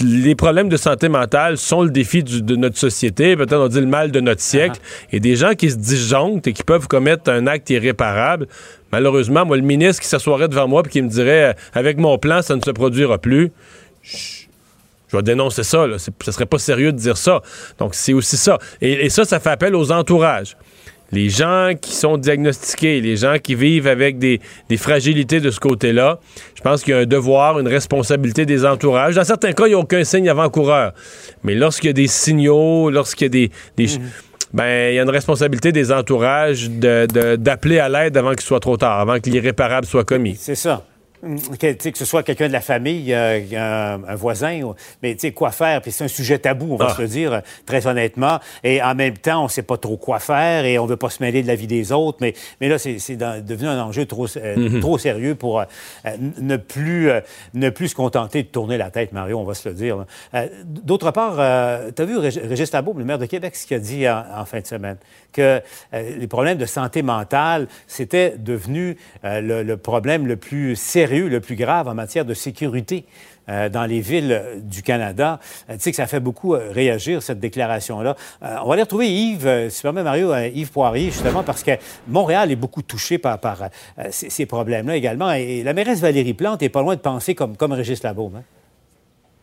les 0.03 0.33
problèmes 0.33 0.69
de 0.69 0.77
santé 0.77 1.07
mentale 1.07 1.57
sont 1.57 1.83
le 1.83 1.91
défi 1.91 2.24
de 2.24 2.55
notre 2.55 2.77
société, 2.77 3.36
peut-être 3.36 3.59
on 3.59 3.67
dit 3.67 3.79
le 3.79 3.86
mal 3.86 4.12
de 4.12 4.19
notre 4.19 4.41
siècle, 4.41 4.79
ah. 4.81 5.07
et 5.12 5.19
des 5.19 5.36
gens 5.36 5.53
qui 5.53 5.69
se 5.69 5.75
disjonctent 5.75 6.48
et 6.48 6.53
qui 6.53 6.63
peuvent 6.63 6.88
commettre 6.88 7.29
un 7.29 7.45
acte 7.45 7.69
irréparable. 7.69 8.48
Malheureusement, 8.91 9.45
moi, 9.45 9.55
le 9.57 9.63
ministre 9.63 10.01
qui 10.01 10.07
s'assoirait 10.07 10.48
devant 10.48 10.67
moi 10.67 10.81
et 10.83 10.89
qui 10.89 11.01
me 11.01 11.09
dirait 11.09 11.55
avec 11.74 11.98
mon 11.98 12.17
plan, 12.17 12.41
ça 12.41 12.55
ne 12.55 12.62
se 12.62 12.71
produira 12.71 13.19
plus, 13.19 13.51
je, 14.01 14.48
vais 15.15 15.21
dénoncer 15.21 15.63
ça. 15.63 15.86
Là. 15.86 15.98
Ce 16.00 16.31
serait 16.31 16.48
pas 16.48 16.57
sérieux 16.57 16.91
de 16.91 16.98
dire 16.98 17.17
ça. 17.17 17.41
Donc, 17.77 17.93
c'est 17.93 18.13
aussi 18.13 18.38
ça. 18.38 18.57
et 18.81 19.09
ça, 19.09 19.25
ça 19.25 19.39
fait 19.39 19.51
appel 19.51 19.75
aux 19.75 19.91
entourages 19.91 20.55
les 21.11 21.29
gens 21.29 21.71
qui 21.79 21.93
sont 21.95 22.17
diagnostiqués, 22.17 23.01
les 23.01 23.17
gens 23.17 23.37
qui 23.41 23.55
vivent 23.55 23.87
avec 23.87 24.17
des, 24.17 24.39
fragilités 24.77 25.39
de 25.39 25.51
ce 25.51 25.59
côté-là, 25.59 26.19
je 26.55 26.61
pense 26.61 26.83
qu'il 26.83 26.93
y 26.93 26.97
a 26.97 26.99
un 26.99 27.05
devoir, 27.05 27.59
une 27.59 27.67
responsabilité 27.67 28.45
des 28.45 28.65
entourages. 28.65 29.15
Dans 29.15 29.23
certains 29.23 29.53
cas, 29.53 29.65
il 29.65 29.69
n'y 29.69 29.75
a 29.75 29.79
aucun 29.79 30.03
signe 30.03 30.29
avant-coureur. 30.29 30.93
Mais 31.43 31.55
lorsqu'il 31.55 31.87
y 31.87 31.91
a 31.91 31.93
des 31.93 32.07
signaux, 32.07 32.89
lorsqu'il 32.89 33.25
y 33.25 33.45
a 33.45 33.49
des... 33.77 33.87
Mhm. 33.87 33.99
Ben, 34.51 34.91
il 34.91 34.95
y 34.95 34.99
a 34.99 35.03
une 35.03 35.09
responsabilité 35.11 35.71
des 35.71 35.91
entourages 35.91 36.71
d'appeler 36.71 37.77
à 37.77 37.87
l'aide 37.87 38.17
avant 38.17 38.31
qu'il 38.31 38.41
soit 38.41 38.59
trop 38.59 38.77
tard, 38.77 38.99
avant 38.99 39.19
que 39.19 39.29
l'irréparable 39.29 39.85
soit 39.85 40.03
commis. 40.03 40.35
C'est 40.39 40.55
ça. 40.55 40.83
Que, 41.21 41.73
que, 41.73 41.97
ce 41.97 42.05
soit 42.05 42.23
quelqu'un 42.23 42.47
de 42.47 42.53
la 42.53 42.61
famille, 42.61 43.13
euh, 43.13 43.41
un, 44.07 44.15
voisin, 44.15 44.73
mais 45.03 45.15
tu 45.15 45.21
sais, 45.21 45.31
quoi 45.33 45.51
faire? 45.51 45.81
Puis 45.81 45.91
c'est 45.91 46.05
un 46.05 46.09
sujet 46.09 46.39
tabou, 46.39 46.73
on 46.73 46.77
va 46.77 46.88
ah. 46.91 46.95
se 46.95 47.01
le 47.01 47.09
dire, 47.09 47.41
très 47.65 47.88
honnêtement. 47.88 48.39
Et 48.63 48.81
en 48.81 48.95
même 48.95 49.17
temps, 49.17 49.41
on 49.41 49.43
ne 49.45 49.49
sait 49.49 49.63
pas 49.63 49.75
trop 49.75 49.97
quoi 49.97 50.19
faire 50.19 50.63
et 50.63 50.79
on 50.79 50.85
ne 50.85 50.89
veut 50.89 50.97
pas 50.97 51.09
se 51.09 51.21
mêler 51.21 51.43
de 51.43 51.47
la 51.47 51.55
vie 51.55 51.67
des 51.67 51.91
autres. 51.91 52.19
Mais, 52.21 52.33
mais 52.61 52.69
là, 52.69 52.77
c'est 52.77 53.17
devenu 53.17 53.67
un 53.67 53.81
enjeu 53.81 54.05
trop, 54.05 54.27
euh, 54.38 54.55
mm-hmm. 54.55 54.79
trop 54.79 54.97
sérieux 54.97 55.35
pour 55.35 55.59
euh, 55.59 55.65
ne, 56.39 56.55
plus, 56.55 57.09
ne 57.53 57.69
plus 57.69 57.89
se 57.89 57.95
contenter 57.95 58.43
de 58.43 58.47
tourner 58.47 58.77
la 58.77 58.89
tête, 58.89 59.11
Mario, 59.11 59.39
on 59.39 59.43
va 59.43 59.55
se 59.55 59.67
le 59.67 59.75
dire. 59.75 60.05
D'autre 60.63 61.11
part, 61.11 61.35
tu 61.93 62.01
as 62.01 62.05
vu 62.05 62.17
Régis 62.17 62.71
Labo, 62.71 62.95
le 62.97 63.03
maire 63.03 63.19
de 63.19 63.25
Québec, 63.25 63.57
ce 63.57 63.67
qu'il 63.67 63.75
a 63.75 63.79
dit 63.79 64.07
en, 64.07 64.45
fin 64.45 64.61
de 64.61 64.67
semaine, 64.67 64.97
que 65.33 65.61
les 65.91 66.27
problèmes 66.27 66.57
de 66.57 66.65
santé 66.65 67.01
mentale, 67.01 67.67
c'était 67.88 68.35
devenu 68.38 68.95
le, 69.23 69.63
le 69.63 69.77
problème 69.77 70.25
le 70.25 70.38
plus 70.38 70.77
sérieux 70.77 71.08
le 71.17 71.39
plus 71.39 71.55
grave 71.55 71.87
en 71.87 71.95
matière 71.95 72.25
de 72.25 72.33
sécurité 72.33 73.05
euh, 73.49 73.69
dans 73.69 73.85
les 73.85 73.99
villes 73.99 74.41
du 74.57 74.83
Canada. 74.83 75.39
Euh, 75.69 75.73
tu 75.73 75.79
sais 75.79 75.91
que 75.91 75.97
ça 75.97 76.07
fait 76.07 76.19
beaucoup 76.19 76.53
euh, 76.53 76.69
réagir, 76.71 77.21
cette 77.23 77.39
déclaration-là. 77.39 78.15
on 78.41 78.67
va 78.67 78.73
aller 78.73 78.83
retrouver 78.83 79.07
Yves, 79.07 79.69
si 79.69 79.81
permet 79.81 80.03
Mario, 80.03 80.35
Yves 80.35 80.71
Poirier, 80.71 81.05
justement, 81.05 81.43
parce 81.43 81.63
que 81.63 81.71
Montréal 82.07 82.51
est 82.51 82.55
beaucoup 82.55 82.81
touché 82.81 83.17
par, 83.17 83.39
ces, 84.11 84.45
problèmes-là 84.45 84.95
également. 84.95 85.31
Et 85.31 85.63
la 85.63 85.73
mairesse 85.73 86.01
Valérie 86.01 86.33
Plante 86.33 86.61
n'est 86.61 86.69
pas 86.69 86.81
loin 86.81 86.95
de 86.95 87.01
penser 87.01 87.33
comme, 87.33 87.57
comme 87.57 87.71
Régis 87.71 88.03
Labaume. 88.03 88.35
Hein. 88.37 88.43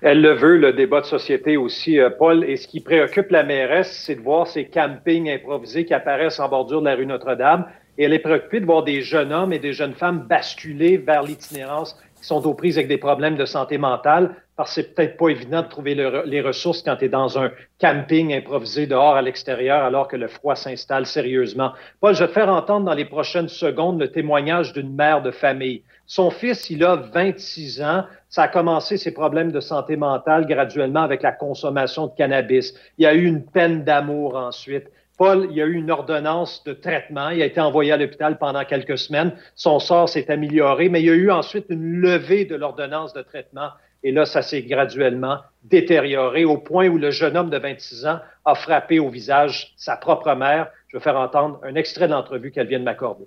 Elle 0.03 0.21
le 0.21 0.35
veut, 0.35 0.59
le 0.59 0.73
débat 0.73 1.01
de 1.01 1.07
société 1.07 1.57
aussi, 1.57 1.99
Paul. 2.19 2.45
Et 2.45 2.57
ce 2.57 2.69
qui 2.69 2.81
préoccupe 2.81 3.31
la 3.31 3.43
mairesse, 3.43 4.05
c'est 4.05 4.15
de 4.15 4.21
voir 4.21 4.47
ces 4.47 4.67
campings 4.67 5.29
improvisés 5.31 5.85
qui 5.85 5.95
apparaissent 5.95 6.39
en 6.39 6.49
bordure 6.49 6.81
de 6.81 6.87
la 6.87 6.95
rue 6.95 7.07
Notre-Dame 7.07 7.65
et 7.99 8.05
elle 8.05 8.13
est 8.13 8.19
préoccupée 8.19 8.61
de 8.61 8.67
voir 8.67 8.83
des 8.83 9.03
jeunes 9.03 9.33
hommes 9.33 9.53
et 9.53 9.59
des 9.59 9.73
jeunes 9.73 9.95
femmes 9.95 10.27
basculer 10.29 10.97
vers 10.97 11.23
l'itinérance 11.23 11.99
qui 12.21 12.27
sont 12.27 12.47
aux 12.47 12.55
prises 12.55 12.79
avec 12.79 12.89
des 12.89 12.99
problèmes 12.99 13.37
de 13.37 13.45
santé 13.45 13.79
mentale, 13.79 14.35
parce 14.57 14.71
que 14.71 14.83
c'est 14.83 14.95
peut-être 14.95 15.19
pas 15.19 15.29
évident 15.29 15.63
de 15.63 15.69
trouver 15.69 15.95
les 15.95 16.41
ressources 16.41 16.83
quand 16.83 16.97
tu 16.97 17.05
es 17.05 17.09
dans 17.11 17.39
un 17.39 17.51
camping 17.79 18.33
improvisé 18.33 18.87
dehors 18.87 19.15
à 19.15 19.21
l'extérieur 19.21 19.83
alors 19.83 20.09
que 20.09 20.17
le 20.17 20.29
froid 20.29 20.57
s'installe 20.57 21.05
sérieusement. 21.05 21.73
Paul, 22.01 22.15
je 22.15 22.21
vais 22.21 22.29
te 22.29 22.33
faire 22.33 22.49
entendre 22.49 22.87
dans 22.87 22.95
les 22.95 23.05
prochaines 23.05 23.49
secondes 23.49 24.01
le 24.01 24.11
témoignage 24.11 24.73
d'une 24.73 24.95
mère 24.95 25.21
de 25.21 25.31
famille. 25.31 25.83
Son 26.07 26.31
fils, 26.31 26.71
il 26.71 26.85
a 26.85 26.97
26 26.97 27.83
ans. 27.83 28.05
Ça 28.31 28.45
a 28.45 28.49
commencé 28.49 28.97
ses 28.97 29.13
problèmes 29.13 29.53
de 29.53 29.61
santé 29.61 29.97
mentale 29.97 30.47
graduellement 30.47 31.03
avec 31.03 31.23
la 31.23 31.33
consommation 31.33 32.07
de 32.07 32.15
cannabis. 32.17 32.75
Il 32.97 33.03
y 33.03 33.07
a 33.07 33.15
eu 33.15 33.27
une 33.27 33.45
peine 33.45 33.85
d'amour 33.85 34.37
ensuite. 34.37 34.87
Paul, 35.17 35.47
il 35.51 35.57
y 35.57 35.63
a 35.63 35.67
eu 35.67 35.75
une 35.75 35.91
ordonnance 35.91 36.63
de 36.65 36.75
traitement. 36.75 37.31
Il 37.31 37.41
a 37.41 37.47
été 37.47 37.61
envoyé 37.61 37.93
à 37.93 37.97
l'hôpital 37.97 38.37
pendant 38.39 38.65
quelques 38.65 38.99
semaines. 38.99 39.33
Son 39.55 39.79
sort 39.79 40.09
s'est 40.09 40.31
amélioré, 40.31 40.89
mais 40.89 41.01
il 41.01 41.07
y 41.07 41.11
a 41.11 41.15
eu 41.15 41.31
ensuite 41.31 41.67
une 41.71 42.01
levée 42.01 42.45
de 42.45 42.55
l'ordonnance 42.55 43.15
de 43.15 43.23
traitement. 43.23 43.71
Et 44.03 44.13
là, 44.13 44.27
ça 44.27 44.43
s'est 44.43 44.63
graduellement 44.63 45.39
détérioré 45.65 46.45
au 46.45 46.59
point 46.59 46.89
où 46.89 46.99
le 46.99 47.11
jeune 47.11 47.37
homme 47.37 47.51
de 47.51 47.59
26 47.59 48.07
ans 48.07 48.21
a 48.45 48.55
frappé 48.55 48.99
au 48.99 49.09
visage 49.09 49.73
sa 49.77 49.97
propre 49.97 50.35
mère. 50.35 50.69
Je 50.89 50.99
vais 50.99 51.03
faire 51.03 51.17
entendre 51.17 51.61
un 51.65 51.75
extrait 51.75 52.07
de 52.07 52.13
l'entrevue 52.13 52.53
qu'elle 52.53 52.69
vient 52.69 52.79
de 52.79 52.85
m'accorder. 52.85 53.27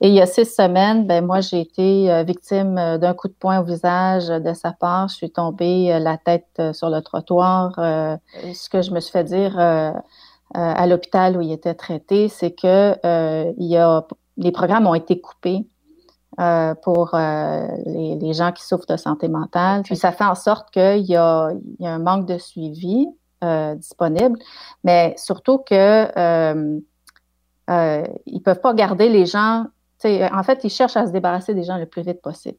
Et 0.00 0.08
il 0.08 0.14
y 0.14 0.20
a 0.20 0.26
six 0.26 0.46
semaines, 0.46 1.06
ben 1.06 1.24
moi, 1.24 1.40
j'ai 1.40 1.60
été 1.60 2.10
euh, 2.10 2.24
victime 2.24 2.76
euh, 2.76 2.98
d'un 2.98 3.14
coup 3.14 3.28
de 3.28 3.34
poing 3.34 3.60
au 3.60 3.64
visage 3.64 4.28
de 4.28 4.52
sa 4.52 4.72
part. 4.72 5.08
Je 5.08 5.14
suis 5.14 5.30
tombée 5.30 5.92
euh, 5.92 5.98
la 5.98 6.18
tête 6.18 6.60
sur 6.72 6.90
le 6.90 7.00
trottoir. 7.00 7.72
Ce 7.76 8.68
que 8.68 8.82
je 8.82 8.90
me 8.90 9.00
suis 9.00 9.12
fait 9.12 9.24
dire 9.24 9.56
à 10.54 10.86
l'hôpital 10.86 11.36
où 11.36 11.40
il 11.40 11.52
était 11.52 11.74
traité, 11.74 12.28
c'est 12.28 12.52
que 12.52 12.96
il 13.58 13.66
y 13.66 13.76
a, 13.76 14.06
les 14.36 14.52
programmes 14.52 14.86
ont 14.86 14.94
été 14.94 15.20
coupés 15.20 15.66
pour 16.36 17.10
les, 17.14 18.32
gens 18.32 18.52
qui 18.52 18.64
souffrent 18.64 18.86
de 18.86 18.96
santé 18.96 19.28
mentale. 19.28 19.82
Puis 19.82 19.96
ça 19.96 20.12
fait 20.12 20.24
en 20.24 20.34
sorte 20.34 20.70
qu'il 20.70 21.04
y 21.04 21.16
a, 21.16 21.50
il 21.78 21.84
y 21.84 21.86
a 21.86 21.92
un 21.92 21.98
manque 21.98 22.26
de 22.26 22.38
suivi 22.38 23.06
disponible, 23.76 24.38
mais 24.84 25.14
surtout 25.16 25.58
que 25.58 26.82
euh, 27.70 28.04
ils 28.26 28.40
peuvent 28.40 28.60
pas 28.60 28.74
garder 28.74 29.08
les 29.08 29.26
gens. 29.26 29.66
En 30.04 30.42
fait, 30.42 30.64
ils 30.64 30.70
cherchent 30.70 30.96
à 30.96 31.06
se 31.06 31.12
débarrasser 31.12 31.54
des 31.54 31.62
gens 31.62 31.76
le 31.76 31.86
plus 31.86 32.02
vite 32.02 32.20
possible. 32.20 32.56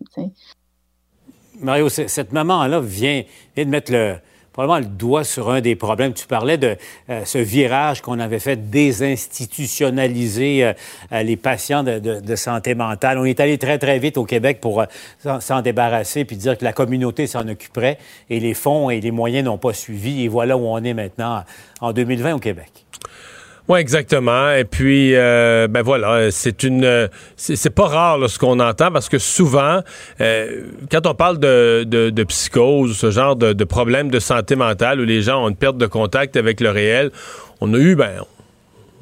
Mario, 1.60 1.90
cette 1.90 2.32
maman-là 2.32 2.80
vient, 2.80 3.24
de 3.58 3.64
mettre 3.66 3.92
le, 3.92 4.18
probablement 4.54 4.80
le 4.80 4.96
doigt 4.96 5.24
sur 5.24 5.50
un 5.50 5.60
des 5.62 5.76
problèmes. 5.76 6.14
Tu 6.14 6.28
parlais 6.28 6.58
de 6.58 6.78
euh, 7.10 7.26
ce 7.26 7.40
virage 7.40 8.02
qu'on 8.02 8.20
avait 8.20 8.40
fait 8.40 8.70
désinstitutionnaliser 8.70 10.64
euh, 10.64 10.74
euh, 11.12 11.24
les 11.24 11.36
patients 11.36 11.84
de, 11.84 12.36
santé 12.36 12.76
mentale. 12.76 13.18
On 13.18 13.26
est 13.26 13.40
allé 13.40 13.58
très, 13.58 13.78
très 13.78 14.00
vite 14.00 14.18
au 14.18 14.26
Québec 14.26 14.60
pour 14.62 14.84
s'en 15.40 15.62
débarrasser 15.62 16.26
puis 16.26 16.36
dire 16.36 16.58
que 16.58 16.64
la 16.64 16.74
communauté 16.74 17.28
s'en 17.28 17.48
occuperait 17.48 17.98
et 18.30 18.40
les 18.40 18.54
fonds 18.54 18.90
et 18.90 19.02
les 19.02 19.12
moyens 19.12 19.46
n'ont 19.46 19.58
pas 19.58 19.74
suivi. 19.74 20.24
Et 20.24 20.28
voilà 20.28 20.58
où 20.58 20.66
on 20.66 20.84
est 20.84 20.94
maintenant 20.94 21.44
en 21.82 21.94
2020 21.94 22.36
au 22.36 22.40
Québec. 22.40 22.86
Oui, 23.70 23.80
exactement. 23.80 24.52
Et 24.52 24.66
puis, 24.66 25.16
euh, 25.16 25.68
ben 25.70 25.82
voilà, 25.82 26.32
c'est 26.32 26.64
une, 26.64 27.10
c'est 27.38 27.70
pas 27.74 27.88
rare 27.88 28.30
ce 28.30 28.38
qu'on 28.38 28.60
entend 28.60 28.92
parce 28.92 29.08
que 29.08 29.18
souvent, 29.18 29.80
euh, 30.20 30.64
quand 30.92 31.08
on 31.08 31.16
parle 31.16 31.40
de, 31.40 31.86
de, 31.86 32.24
psychose, 32.26 32.98
ce 32.98 33.10
genre 33.10 33.38
de, 33.38 33.54
de 33.54 33.64
problème 33.64 34.12
de 34.12 34.20
santé 34.20 34.58
mentale 34.58 35.00
où 35.00 35.06
les 35.06 35.22
gens 35.22 35.46
ont 35.46 35.50
une 35.50 35.56
perte 35.56 35.78
de 35.78 35.86
contact 35.86 36.36
avec 36.36 36.60
le 36.60 36.72
réel, 36.72 37.12
on 37.62 37.74
a 37.74 37.78
eu, 37.78 37.96
ben, 37.96 38.26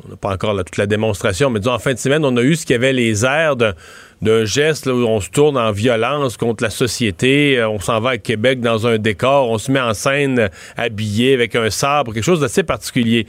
on 0.05 0.09
n'a 0.09 0.15
pas 0.15 0.33
encore 0.33 0.55
toute 0.57 0.77
la 0.77 0.87
démonstration, 0.87 1.49
mais 1.49 1.59
disons 1.59 1.73
en 1.73 1.79
fin 1.79 1.93
de 1.93 1.99
semaine, 1.99 2.25
on 2.25 2.35
a 2.37 2.41
eu 2.41 2.55
ce 2.55 2.65
qui 2.65 2.73
avait 2.73 2.93
les 2.93 3.25
airs 3.25 3.55
d'un 3.55 4.45
geste 4.45 4.87
où 4.87 5.05
on 5.07 5.19
se 5.19 5.29
tourne 5.29 5.57
en 5.57 5.71
violence 5.71 6.37
contre 6.37 6.63
la 6.63 6.69
société. 6.69 7.57
Euh, 7.57 7.69
on 7.69 7.79
s'en 7.79 7.99
va 7.99 8.11
à 8.11 8.17
Québec 8.17 8.61
dans 8.61 8.87
un 8.87 8.97
décor, 8.97 9.49
on 9.49 9.57
se 9.57 9.71
met 9.71 9.79
en 9.79 9.93
scène 9.93 10.49
habillé 10.77 11.33
avec 11.33 11.55
un 11.55 11.69
sabre, 11.69 12.13
quelque 12.13 12.23
chose 12.23 12.39
d'assez 12.39 12.63
particulier. 12.63 13.27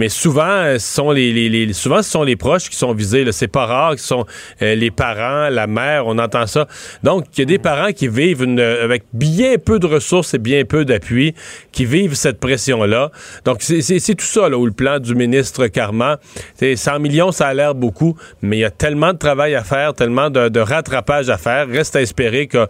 Mais 0.00 0.08
souvent, 0.08 0.48
euh, 0.48 0.78
ce 0.78 0.94
sont 0.94 1.10
les, 1.10 1.70
souvent, 1.74 2.00
ce 2.02 2.10
sont 2.10 2.22
les 2.22 2.36
proches 2.36 2.70
qui 2.70 2.76
sont 2.76 2.94
visés. 2.94 3.30
C'est 3.32 3.48
pas 3.48 3.66
rare, 3.66 3.98
ce 3.98 4.06
sont 4.06 4.24
les 4.62 4.90
parents, 4.90 5.50
la 5.50 5.66
mère, 5.66 6.06
on 6.06 6.16
entend 6.16 6.46
ça. 6.46 6.66
Donc, 7.02 7.26
il 7.36 7.40
y 7.40 7.42
a 7.42 7.44
des 7.44 7.58
parents 7.58 7.92
qui 7.92 8.08
vivent 8.08 8.42
avec 8.58 9.04
bien 9.12 9.56
peu 9.58 9.78
de 9.78 9.86
ressources 9.86 10.32
et 10.32 10.38
bien 10.38 10.64
peu 10.64 10.86
d'appui, 10.86 11.34
qui 11.70 11.84
vivent 11.84 12.14
cette 12.14 12.40
pression-là. 12.40 13.10
Donc, 13.44 13.58
c'est 13.60 14.14
tout 14.14 14.24
ça 14.24 14.48
là, 14.48 14.56
où 14.56 14.64
le 14.64 14.72
plan 14.72 15.00
du 15.00 15.14
ministre 15.14 15.66
Carman, 15.66 16.16
100 16.58 16.98
millions, 16.98 17.30
ça 17.30 17.48
a 17.48 17.54
l'air 17.54 17.74
beaucoup, 17.74 18.16
mais 18.40 18.56
il 18.56 18.60
y 18.60 18.64
a 18.64 18.70
tellement 18.70 19.12
de 19.12 19.18
travail 19.18 19.54
à 19.54 19.64
faire, 19.64 19.92
tellement 19.92 20.30
de, 20.30 20.60
rattrapage 20.60 21.28
à 21.28 21.36
faire. 21.36 21.68
Reste 21.68 21.94
à 21.96 22.00
espérer 22.00 22.46
que 22.46 22.66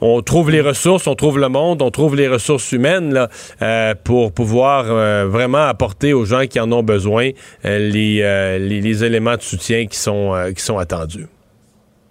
on 0.00 0.22
trouve 0.22 0.50
les 0.50 0.60
ressources, 0.60 1.06
on 1.06 1.14
trouve 1.14 1.38
le 1.38 1.48
monde, 1.48 1.82
on 1.82 1.90
trouve 1.90 2.16
les 2.16 2.28
ressources 2.28 2.72
humaines 2.72 3.28
euh, 3.62 3.94
pour 4.04 4.32
pouvoir 4.32 4.86
euh, 4.88 5.26
vraiment 5.26 5.66
apporter 5.66 6.12
aux 6.12 6.24
gens 6.24 6.46
qui 6.46 6.60
en 6.60 6.70
ont 6.72 6.82
besoin 6.82 7.30
euh, 7.64 7.78
les, 8.58 9.04
éléments 9.04 9.36
de 9.36 9.42
soutien 9.42 9.86
qui 9.86 9.98
sont, 9.98 10.52
qui 10.54 10.62
sont 10.62 10.78
attendus. 10.78 11.26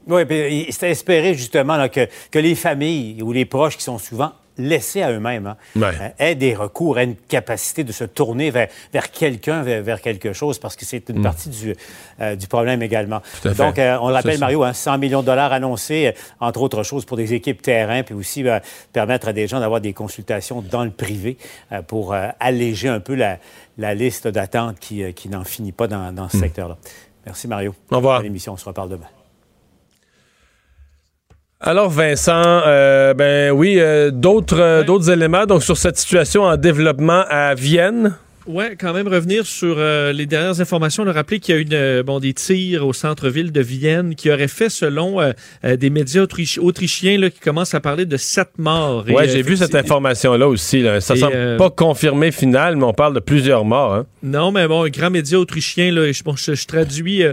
Oui, 0.08 0.22
c'est 0.70 0.86
à 0.86 0.90
espérer 0.90 1.34
justement 1.34 1.88
que 1.90 2.40
les 2.40 2.56
familles 2.56 3.22
ou 3.22 3.34
les 3.34 3.46
proches 3.46 3.76
qui 3.78 3.84
sont 3.84 3.98
souvent 3.98 4.32
laissés 4.58 5.02
à 5.02 5.12
eux-mêmes, 5.12 5.48
hein, 5.48 5.58
euh, 5.78 6.10
aient 6.20 6.36
des 6.36 6.56
recours, 6.56 7.00
aient 7.00 7.06
une 7.06 7.16
capacité 7.16 7.84
de 7.84 7.92
se 7.92 8.04
tourner 8.04 8.50
vers, 8.52 8.68
vers 8.92 9.12
quelqu'un, 9.12 9.62
vers, 9.62 10.02
quelque 10.02 10.34
chose, 10.34 10.60
parce 10.60 10.76
que 10.76 10.86
c'est 10.86 11.10
une 11.10 11.20
mm. 11.20 11.24
partie 11.24 11.50
du, 11.50 11.76
euh, 12.20 12.36
du 12.36 12.48
problème 12.48 12.82
également. 12.82 13.22
Donc, 13.44 13.80
euh, 13.80 13.98
on 14.02 14.10
le 14.10 14.14
rappelle, 14.14 14.40
Mario, 14.40 14.64
100 14.72 14.92
hein, 14.92 14.98
millions 14.98 15.22
de 15.22 15.28
dollars 15.28 15.52
annoncés, 15.52 16.14
entre 16.40 16.62
autres 16.62 16.84
choses, 16.84 17.06
pour 17.06 17.18
des 17.18 17.34
équipes 17.34 17.62
terrain, 17.62 18.04
puis 18.04 18.16
aussi 18.16 18.44
permettre 18.94 19.30
à 19.30 19.34
des 19.34 19.48
gens 19.48 19.60
d'avoir 19.60 19.82
des 19.82 19.94
consultations 19.94 20.62
dans 20.62 20.84
le 20.84 20.92
privé 20.92 21.38
pour 21.88 22.16
alléger 22.40 22.90
un 22.90 23.00
peu 23.00 23.16
la, 23.16 23.38
la 23.78 23.94
liste 23.94 24.28
d'attente 24.28 24.80
qui, 24.80 25.14
qui 25.14 25.30
n'en 25.30 25.44
finit 25.44 25.72
pas 25.72 25.88
dans, 25.88 26.12
dans 26.12 26.30
ce 26.30 26.38
mm. 26.38 26.42
secteur-là. 26.42 26.78
Merci, 27.26 27.48
Mario. 27.48 27.76
Au 27.92 27.98
revoir. 27.98 28.22
L'émission, 28.22 28.54
on 28.54 28.58
se 28.58 28.66
reparle 28.66 28.90
demain. 28.90 29.17
Alors 31.60 31.90
Vincent, 31.90 32.62
euh, 32.68 33.16
ben 33.16 33.52
oui, 33.52 33.78
euh, 33.80 34.12
d'autres 34.12 34.60
euh, 34.60 34.84
d'autres 34.84 35.10
éléments 35.10 35.48
donc 35.48 35.64
sur 35.64 35.76
cette 35.76 35.98
situation 35.98 36.44
en 36.44 36.56
développement 36.56 37.24
à 37.30 37.56
Vienne. 37.56 38.16
Oui, 38.48 38.64
quand 38.80 38.94
même 38.94 39.10
revenir 39.10 39.46
sur 39.46 39.76
euh, 39.78 40.14
les 40.14 40.26
dernières 40.26 40.62
informations. 40.62 41.04
On 41.04 41.08
a 41.08 41.12
rappelé 41.12 41.42
qu'il 41.42 41.54
y 41.54 41.58
a 41.58 41.62
eu 41.62 41.68
euh, 41.74 42.02
bon, 42.02 42.22
des 42.22 42.34
tirs 42.34 42.88
au 42.88 42.94
centre-ville 42.94 43.52
de 43.52 43.60
Vienne 43.60 44.16
qui 44.16 44.32
auraient 44.32 44.48
fait, 44.48 44.70
selon 44.70 45.20
euh, 45.20 45.34
des 45.76 45.90
médias 45.90 46.22
autrichiens, 46.22 47.18
là, 47.18 47.30
qui 47.30 47.42
commencent 47.42 47.74
à 47.74 47.82
parler 47.82 48.06
de 48.06 48.16
sept 48.16 48.52
morts. 48.58 49.04
Oui, 49.10 49.24
j'ai 49.28 49.42
vu 49.42 49.58
cette 49.58 49.76
information-là 49.76 50.48
aussi. 50.48 50.82
Là. 50.82 51.02
Ça 51.02 51.16
ne 51.16 51.20
semble 51.20 51.58
pas 51.58 51.70
confirmé 51.70 52.32
final, 52.32 52.78
mais 52.78 52.86
on 52.86 52.94
parle 52.94 53.16
de 53.16 53.20
plusieurs 53.20 53.66
morts. 53.66 53.94
Hein. 53.94 54.06
Non, 54.24 54.52
mais 54.52 54.66
bon, 54.68 54.86
un 54.86 54.90
grand 54.90 55.10
média 55.10 55.38
autrichien, 55.38 55.92
là, 55.92 56.10
je, 56.10 56.24
je, 56.54 56.66
traduis 56.66 57.24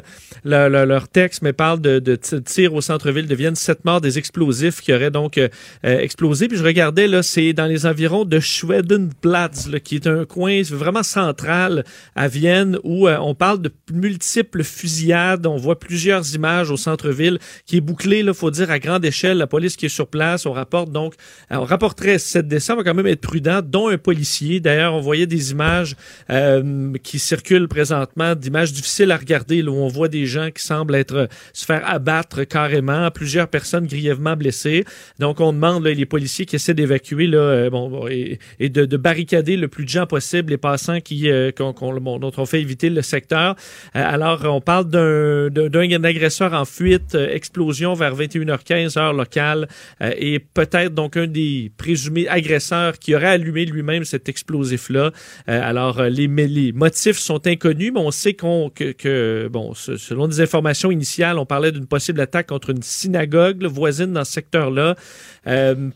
leur 0.45 1.09
texte, 1.09 1.43
mais 1.43 1.53
parle 1.53 1.81
de, 1.81 2.01
de 2.01 2.17
tirs 2.17 2.75
au 2.75 2.81
centre-ville 2.81 3.29
de 3.29 3.35
Vienne, 3.37 3.55
sept 3.55 3.85
morts 3.85 4.01
des 4.01 4.19
explosifs 4.19 4.81
qui 4.81 4.93
auraient 4.93 5.13
donc 5.13 5.41
explosé. 5.85 6.49
Puis 6.49 6.59
je 6.59 6.65
regardais, 6.65 7.07
là, 7.07 7.23
c'est 7.23 7.53
dans 7.53 7.67
les 7.67 7.87
environs 7.87 8.25
de 8.25 8.41
Schwedenplatz, 8.41 9.69
là, 9.69 9.79
qui 9.79 9.95
est 9.95 10.09
un 10.09 10.25
coin 10.25 10.61
vraiment 10.63 11.04
centrale 11.05 11.85
à 12.17 12.29
Vienne 12.29 12.79
où 12.83 13.07
euh, 13.07 13.17
on 13.21 13.35
parle 13.35 13.61
de 13.61 13.71
multiples 13.93 14.65
fusillades. 14.65 15.47
On 15.47 15.57
voit 15.57 15.79
plusieurs 15.79 16.35
images 16.35 16.71
au 16.71 16.77
centre-ville 16.77 17.39
qui 17.67 17.77
est 17.77 17.81
bouclé, 17.81 18.21
il 18.21 18.35
faut 18.35 18.51
dire, 18.51 18.71
à 18.71 18.79
grande 18.79 19.05
échelle. 19.05 19.39
La 19.39 19.47
police 19.47 19.77
qui 19.77 19.87
est 19.87 19.91
sur 19.91 20.09
place, 20.09 20.47
on 20.47 20.53
rapporte 20.53 20.91
donc, 20.91 21.15
euh, 21.53 21.57
on 21.57 21.65
rapporterait 21.65 22.19
7 22.19 22.49
décembre, 22.49 22.83
va 22.83 22.91
quand 22.91 22.95
même 22.95 23.07
être 23.07 23.21
prudent, 23.21 23.61
dont 23.63 23.89
un 23.89 23.99
policier. 23.99 24.61
D'ailleurs, 24.61 24.95
on 24.95 25.01
voyait 25.01 25.27
des 25.27 25.53
images 25.53 25.97
euh, 26.31 26.93
qui 27.03 27.19
circulent 27.19 27.69
présentement, 27.69 28.35
d'images 28.35 28.73
difficiles 28.73 29.13
à 29.13 29.17
regarder, 29.17 29.63
où 29.63 29.75
on 29.75 29.89
voit 29.89 30.09
des 30.09 30.27
gens 30.27 30.51
qui 30.51 30.63
semblent 30.63 30.95
être 30.95 31.29
se 31.53 31.65
faire 31.65 31.89
abattre 31.89 32.45
carrément, 32.45 33.11
plusieurs 33.11 33.49
personnes 33.49 33.87
grièvement 33.87 34.37
blessées. 34.37 34.85
Donc, 35.19 35.41
on 35.41 35.53
demande 35.53 35.87
les 35.87 36.07
policiers 36.07 36.47
qui 36.47 36.57
essaient 36.57 36.75
d'évacuer 36.75 37.27
là, 37.27 37.69
bon, 37.71 38.09
et, 38.09 38.39
de, 38.59 38.85
de 38.85 38.97
barricader 38.97 39.57
le 39.57 39.69
plus 39.69 39.85
de 39.85 39.91
gens 39.91 40.07
possible 40.07 40.51
les 40.51 40.59
passants 40.59 40.94
euh, 41.27 41.53
dont 41.57 42.33
on 42.37 42.47
fait 42.47 42.61
éviter 42.61 42.91
le 42.91 43.03
secteur. 43.03 43.57
Euh, 43.97 44.05
alors, 44.05 44.45
on 44.45 44.61
parle 44.61 44.89
d'un 44.89 46.05
agresseur 46.05 46.53
en 46.53 46.65
fuite, 46.65 47.15
euh, 47.15 47.35
explosion 47.35 47.95
vers 47.95 48.15
21h15 48.15 48.99
heure 48.99 49.13
locale, 49.13 49.69
et 50.01 50.39
peut-être 50.39 50.95
donc 50.95 51.17
un 51.17 51.27
des 51.27 51.73
présumés 51.77 52.29
agresseurs 52.29 52.99
qui 52.99 53.15
aurait 53.15 53.27
allumé 53.27 53.65
lui-même 53.65 54.05
cet 54.05 54.29
explosif-là. 54.29 55.13
alors, 55.47 56.03
les, 56.03 56.29
motifs 56.73 57.19
sont 57.19 57.47
inconnus, 57.47 57.93
mais 57.95 58.01
on 58.01 58.11
sait 58.11 58.35
que, 58.35 59.49
bon, 59.49 59.75
selon 59.75 60.29
des 60.29 60.41
informations 60.41 60.91
initiales, 60.91 61.39
on 61.39 61.47
parlait 61.47 61.73
d'une 61.73 61.87
possible 61.87 62.21
attaque 62.21 62.49
contre 62.49 62.71
une 62.71 62.83
synagogue 62.83 63.65
voisine 63.65 64.13
dans 64.13 64.25
ce 64.25 64.33
secteur-là. 64.33 64.97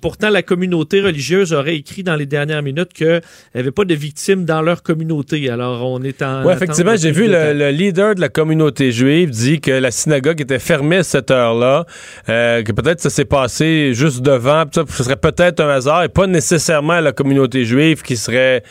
Pourtant, 0.00 0.31
la 0.31 0.43
communauté 0.43 1.00
religieuse 1.00 1.52
aurait 1.52 1.76
écrit 1.76 2.02
dans 2.02 2.17
les 2.17 2.26
dernières 2.26 2.62
minutes 2.62 2.93
qu'il 2.93 3.21
n'y 3.55 3.61
avait 3.61 3.71
pas 3.71 3.85
de 3.85 3.95
victimes 3.95 4.45
dans 4.45 4.62
leur 4.62 4.83
communauté. 4.83 5.49
Alors, 5.50 5.90
on 5.90 6.02
est 6.02 6.23
en. 6.23 6.45
Oui, 6.45 6.52
effectivement, 6.52 6.97
j'ai 6.97 7.11
vu 7.11 7.26
le, 7.28 7.71
leader 7.71 8.14
de 8.14 8.21
la 8.21 8.28
communauté 8.28 8.93
juive 8.93 9.31
dit 9.31 9.61
que 9.61 9.71
la 9.71 9.90
synagogue 9.90 10.40
était 10.40 10.59
fermée 10.59 10.97
à 10.97 11.02
cette 11.02 11.31
heure-là, 11.31 11.87
euh, 12.28 12.62
que 12.62 12.73
peut-être 12.73 13.00
ça 13.00 13.11
s'est 13.11 13.25
passé 13.25 13.93
juste 13.95 14.23
devant. 14.23 14.64
Ça, 14.73 14.85
ce 14.88 15.02
serait 15.02 15.17
peut-être 15.17 15.61
un 15.61 15.69
hasard 15.69 16.05
et 16.05 16.09
pas 16.09 16.26
nécessairement 16.26 17.00
la 17.00 17.12
communauté 17.12 17.64
juive 17.64 18.02
qui 18.02 18.17
serait, 18.17 18.62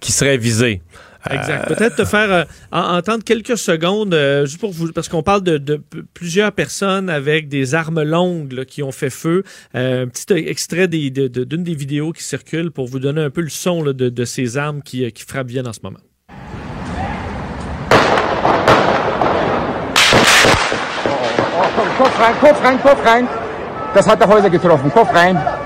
qui 0.00 0.12
serait 0.12 0.38
visée. 0.38 0.80
Exact. 1.30 1.68
Peut-être 1.68 1.96
te 1.96 2.04
faire 2.04 2.30
euh, 2.32 2.44
entendre 2.72 3.24
quelques 3.24 3.58
secondes, 3.58 4.14
euh, 4.14 4.46
juste 4.46 4.60
pour 4.60 4.72
vous, 4.72 4.92
parce 4.92 5.08
qu'on 5.08 5.22
parle 5.22 5.42
de, 5.42 5.80
plusieurs 6.14 6.52
personnes 6.52 7.10
avec 7.10 7.48
des 7.48 7.74
armes 7.74 8.02
longues 8.02 8.64
qui 8.64 8.82
ont 8.82 8.92
fait 8.92 9.10
feu. 9.10 9.42
Euh, 9.74 10.04
un 10.04 10.08
petit 10.08 10.32
extrait 10.34 10.88
d'une 10.88 11.10
des, 11.12 11.74
vidéos 11.74 12.12
qui 12.12 12.22
circulent 12.22 12.70
pour 12.70 12.86
vous 12.86 12.98
donner 12.98 13.22
un 13.22 13.30
peu 13.30 13.40
le 13.40 13.48
son 13.48 13.82
de, 13.82 14.24
ces 14.24 14.56
armes 14.56 14.82
qui, 14.82 15.10
qui 15.12 15.24
frappent 15.24 15.46
bien 15.46 15.66
en 15.66 15.72
ce 15.72 15.80
moment. 15.82 16.00
Das 23.96 24.06
hat 24.06 24.20
Häuser 24.28 24.50
getroffen. 24.50 24.90
Kopf 24.92 25.10
rein. 25.14 25.65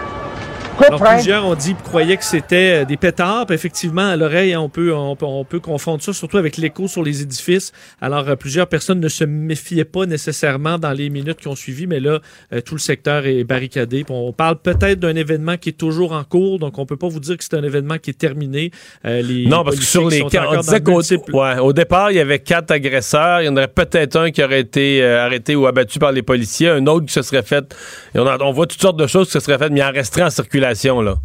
Alors, 0.79 1.03
plusieurs 1.03 1.47
ont 1.47 1.55
dit, 1.55 1.75
croyaient 1.75 2.17
que 2.17 2.25
c'était 2.25 2.83
euh, 2.83 2.85
des 2.85 2.97
pétards. 2.97 3.51
effectivement, 3.51 4.09
à 4.09 4.17
l'oreille, 4.17 4.57
on 4.57 4.69
peut, 4.69 4.95
on, 4.95 5.45
peut, 5.45 5.61
confondre 5.61 6.03
ça, 6.03 6.13
surtout 6.13 6.39
avec 6.39 6.57
l'écho 6.57 6.89
sur 6.89 7.03
les 7.03 7.23
édifices. 7.23 7.73
Alors, 8.01 8.29
euh, 8.29 8.37
plusieurs 8.37 8.67
personnes 8.67 9.01
ne 9.01 9.09
se 9.09 9.25
méfiaient 9.25 9.85
pas 9.85 10.07
nécessairement 10.07 10.79
dans 10.79 10.93
les 10.93 11.11
minutes 11.11 11.39
qui 11.41 11.49
ont 11.49 11.55
suivi, 11.55 11.87
mais 11.87 12.01
là, 12.01 12.21
euh, 12.53 12.61
tout 12.61 12.75
le 12.75 12.81
secteur 12.81 13.27
est 13.27 13.45
barricadé. 13.45 14.05
on 14.09 14.33
parle 14.33 14.59
peut-être 14.61 15.01
d'un 15.01 15.17
événement 15.17 15.57
qui 15.57 15.71
est 15.71 15.79
toujours 15.79 16.13
en 16.13 16.25
cours, 16.25 16.59
donc 16.59 16.79
on 16.79 16.87
peut 16.87 16.97
pas 16.97 17.09
vous 17.09 17.21
dire 17.21 17.37
que 17.37 17.45
c'est 17.45 17.55
un 17.55 17.63
événement 17.63 17.99
qui 17.99 18.11
est 18.11 18.19
terminé. 18.19 18.71
non, 19.05 19.65
parce 19.65 19.77
que 19.77 19.85
sur 19.85 20.09
les 20.09 20.23
quatre, 20.25 20.57
on 20.57 20.61
disait 20.61 20.81
qu'au 20.81 21.73
départ, 21.73 22.11
il 22.11 22.17
y 22.17 22.21
avait 22.21 22.39
quatre 22.39 22.71
agresseurs. 22.71 23.43
Il 23.43 23.47
y 23.47 23.49
en 23.49 23.57
aurait 23.57 23.69
peut-être 23.69 24.17
un 24.17 24.31
qui 24.31 24.43
aurait 24.43 24.61
été 24.61 25.05
arrêté 25.05 25.57
ou 25.57 25.67
abattu 25.67 25.99
par 25.99 26.13
les 26.13 26.23
policiers, 26.23 26.69
un 26.69 26.87
autre 26.87 27.07
qui 27.07 27.13
se 27.13 27.23
serait 27.23 27.43
fait. 27.43 27.75
On, 28.15 28.27
on 28.27 28.53
voit 28.53 28.67
toutes 28.67 28.81
sortes 28.81 28.99
de 28.99 29.07
choses 29.07 29.27
qui 29.27 29.33
se 29.33 29.41
seraient 29.41 29.59
faites, 29.59 29.73
mais 29.73 29.81
il 29.81 29.85
en 29.85 29.93
resterait 29.93 30.23
en 30.23 30.31
circulation 30.31 30.60
là. 30.61 31.19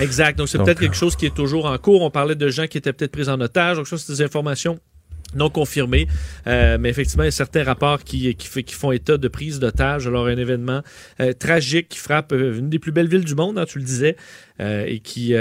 Exact. 0.00 0.38
Donc, 0.38 0.48
c'est 0.48 0.58
peut-être 0.58 0.80
quelque 0.80 0.96
chose 0.96 1.16
qui 1.16 1.26
est 1.26 1.34
toujours 1.34 1.66
en 1.66 1.78
cours. 1.78 2.02
On 2.02 2.10
parlait 2.10 2.34
de 2.34 2.48
gens 2.48 2.66
qui 2.66 2.78
étaient 2.78 2.92
peut-être 2.92 3.12
pris 3.12 3.28
en 3.28 3.40
otage. 3.40 3.76
Donc, 3.76 3.86
ça, 3.86 3.96
c'est 3.98 4.12
des 4.12 4.22
informations 4.22 4.78
non 5.34 5.50
confirmées. 5.50 6.06
Euh, 6.46 6.78
mais 6.78 6.88
effectivement, 6.88 7.24
il 7.24 7.26
y 7.26 7.28
a 7.28 7.32
certains 7.32 7.64
rapports 7.64 8.02
qui, 8.04 8.34
qui, 8.36 8.64
qui 8.64 8.74
font 8.74 8.92
état 8.92 9.16
de 9.16 9.28
prise 9.28 9.58
d'otage. 9.58 10.06
Alors, 10.06 10.26
un 10.26 10.36
événement 10.36 10.82
euh, 11.20 11.32
tragique 11.32 11.88
qui 11.88 11.98
frappe 11.98 12.32
euh, 12.32 12.58
une 12.58 12.68
des 12.68 12.78
plus 12.78 12.92
belles 12.92 13.08
villes 13.08 13.24
du 13.24 13.34
monde, 13.34 13.58
hein, 13.58 13.64
tu 13.66 13.78
le 13.78 13.84
disais, 13.84 14.16
et 14.60 15.00
qui, 15.00 15.34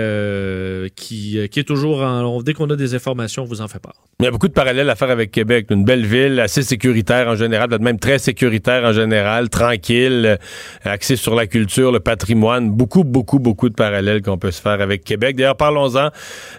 qui, 0.95 1.49
qui, 1.49 1.59
est 1.59 1.67
toujours 1.67 2.01
en... 2.01 2.41
Dès 2.41 2.53
qu'on 2.53 2.69
a 2.69 2.75
des 2.75 2.95
informations, 2.95 3.43
on 3.43 3.45
vous 3.45 3.61
en 3.61 3.67
fait 3.67 3.79
part. 3.79 3.93
Il 4.19 4.25
y 4.25 4.27
a 4.27 4.31
beaucoup 4.31 4.47
de 4.47 4.53
parallèles 4.53 4.89
à 4.89 4.95
faire 4.95 5.09
avec 5.09 5.31
Québec. 5.31 5.67
Une 5.69 5.83
belle 5.83 6.05
ville, 6.05 6.39
assez 6.39 6.61
sécuritaire 6.61 7.27
en 7.27 7.35
général, 7.35 7.67
peut-être 7.67 7.81
même 7.81 7.99
très 7.99 8.19
sécuritaire 8.19 8.83
en 8.85 8.93
général, 8.93 9.49
tranquille, 9.49 10.37
euh, 10.37 10.89
axée 10.89 11.15
sur 11.15 11.35
la 11.35 11.45
culture, 11.45 11.91
le 11.91 11.99
patrimoine. 11.99 12.69
Beaucoup, 12.71 13.03
beaucoup, 13.03 13.39
beaucoup 13.39 13.69
de 13.69 13.73
parallèles 13.73 14.21
qu'on 14.21 14.37
peut 14.37 14.51
se 14.51 14.61
faire 14.61 14.79
avec 14.81 15.03
Québec. 15.03 15.35
D'ailleurs, 15.35 15.57
parlons-en 15.57 16.09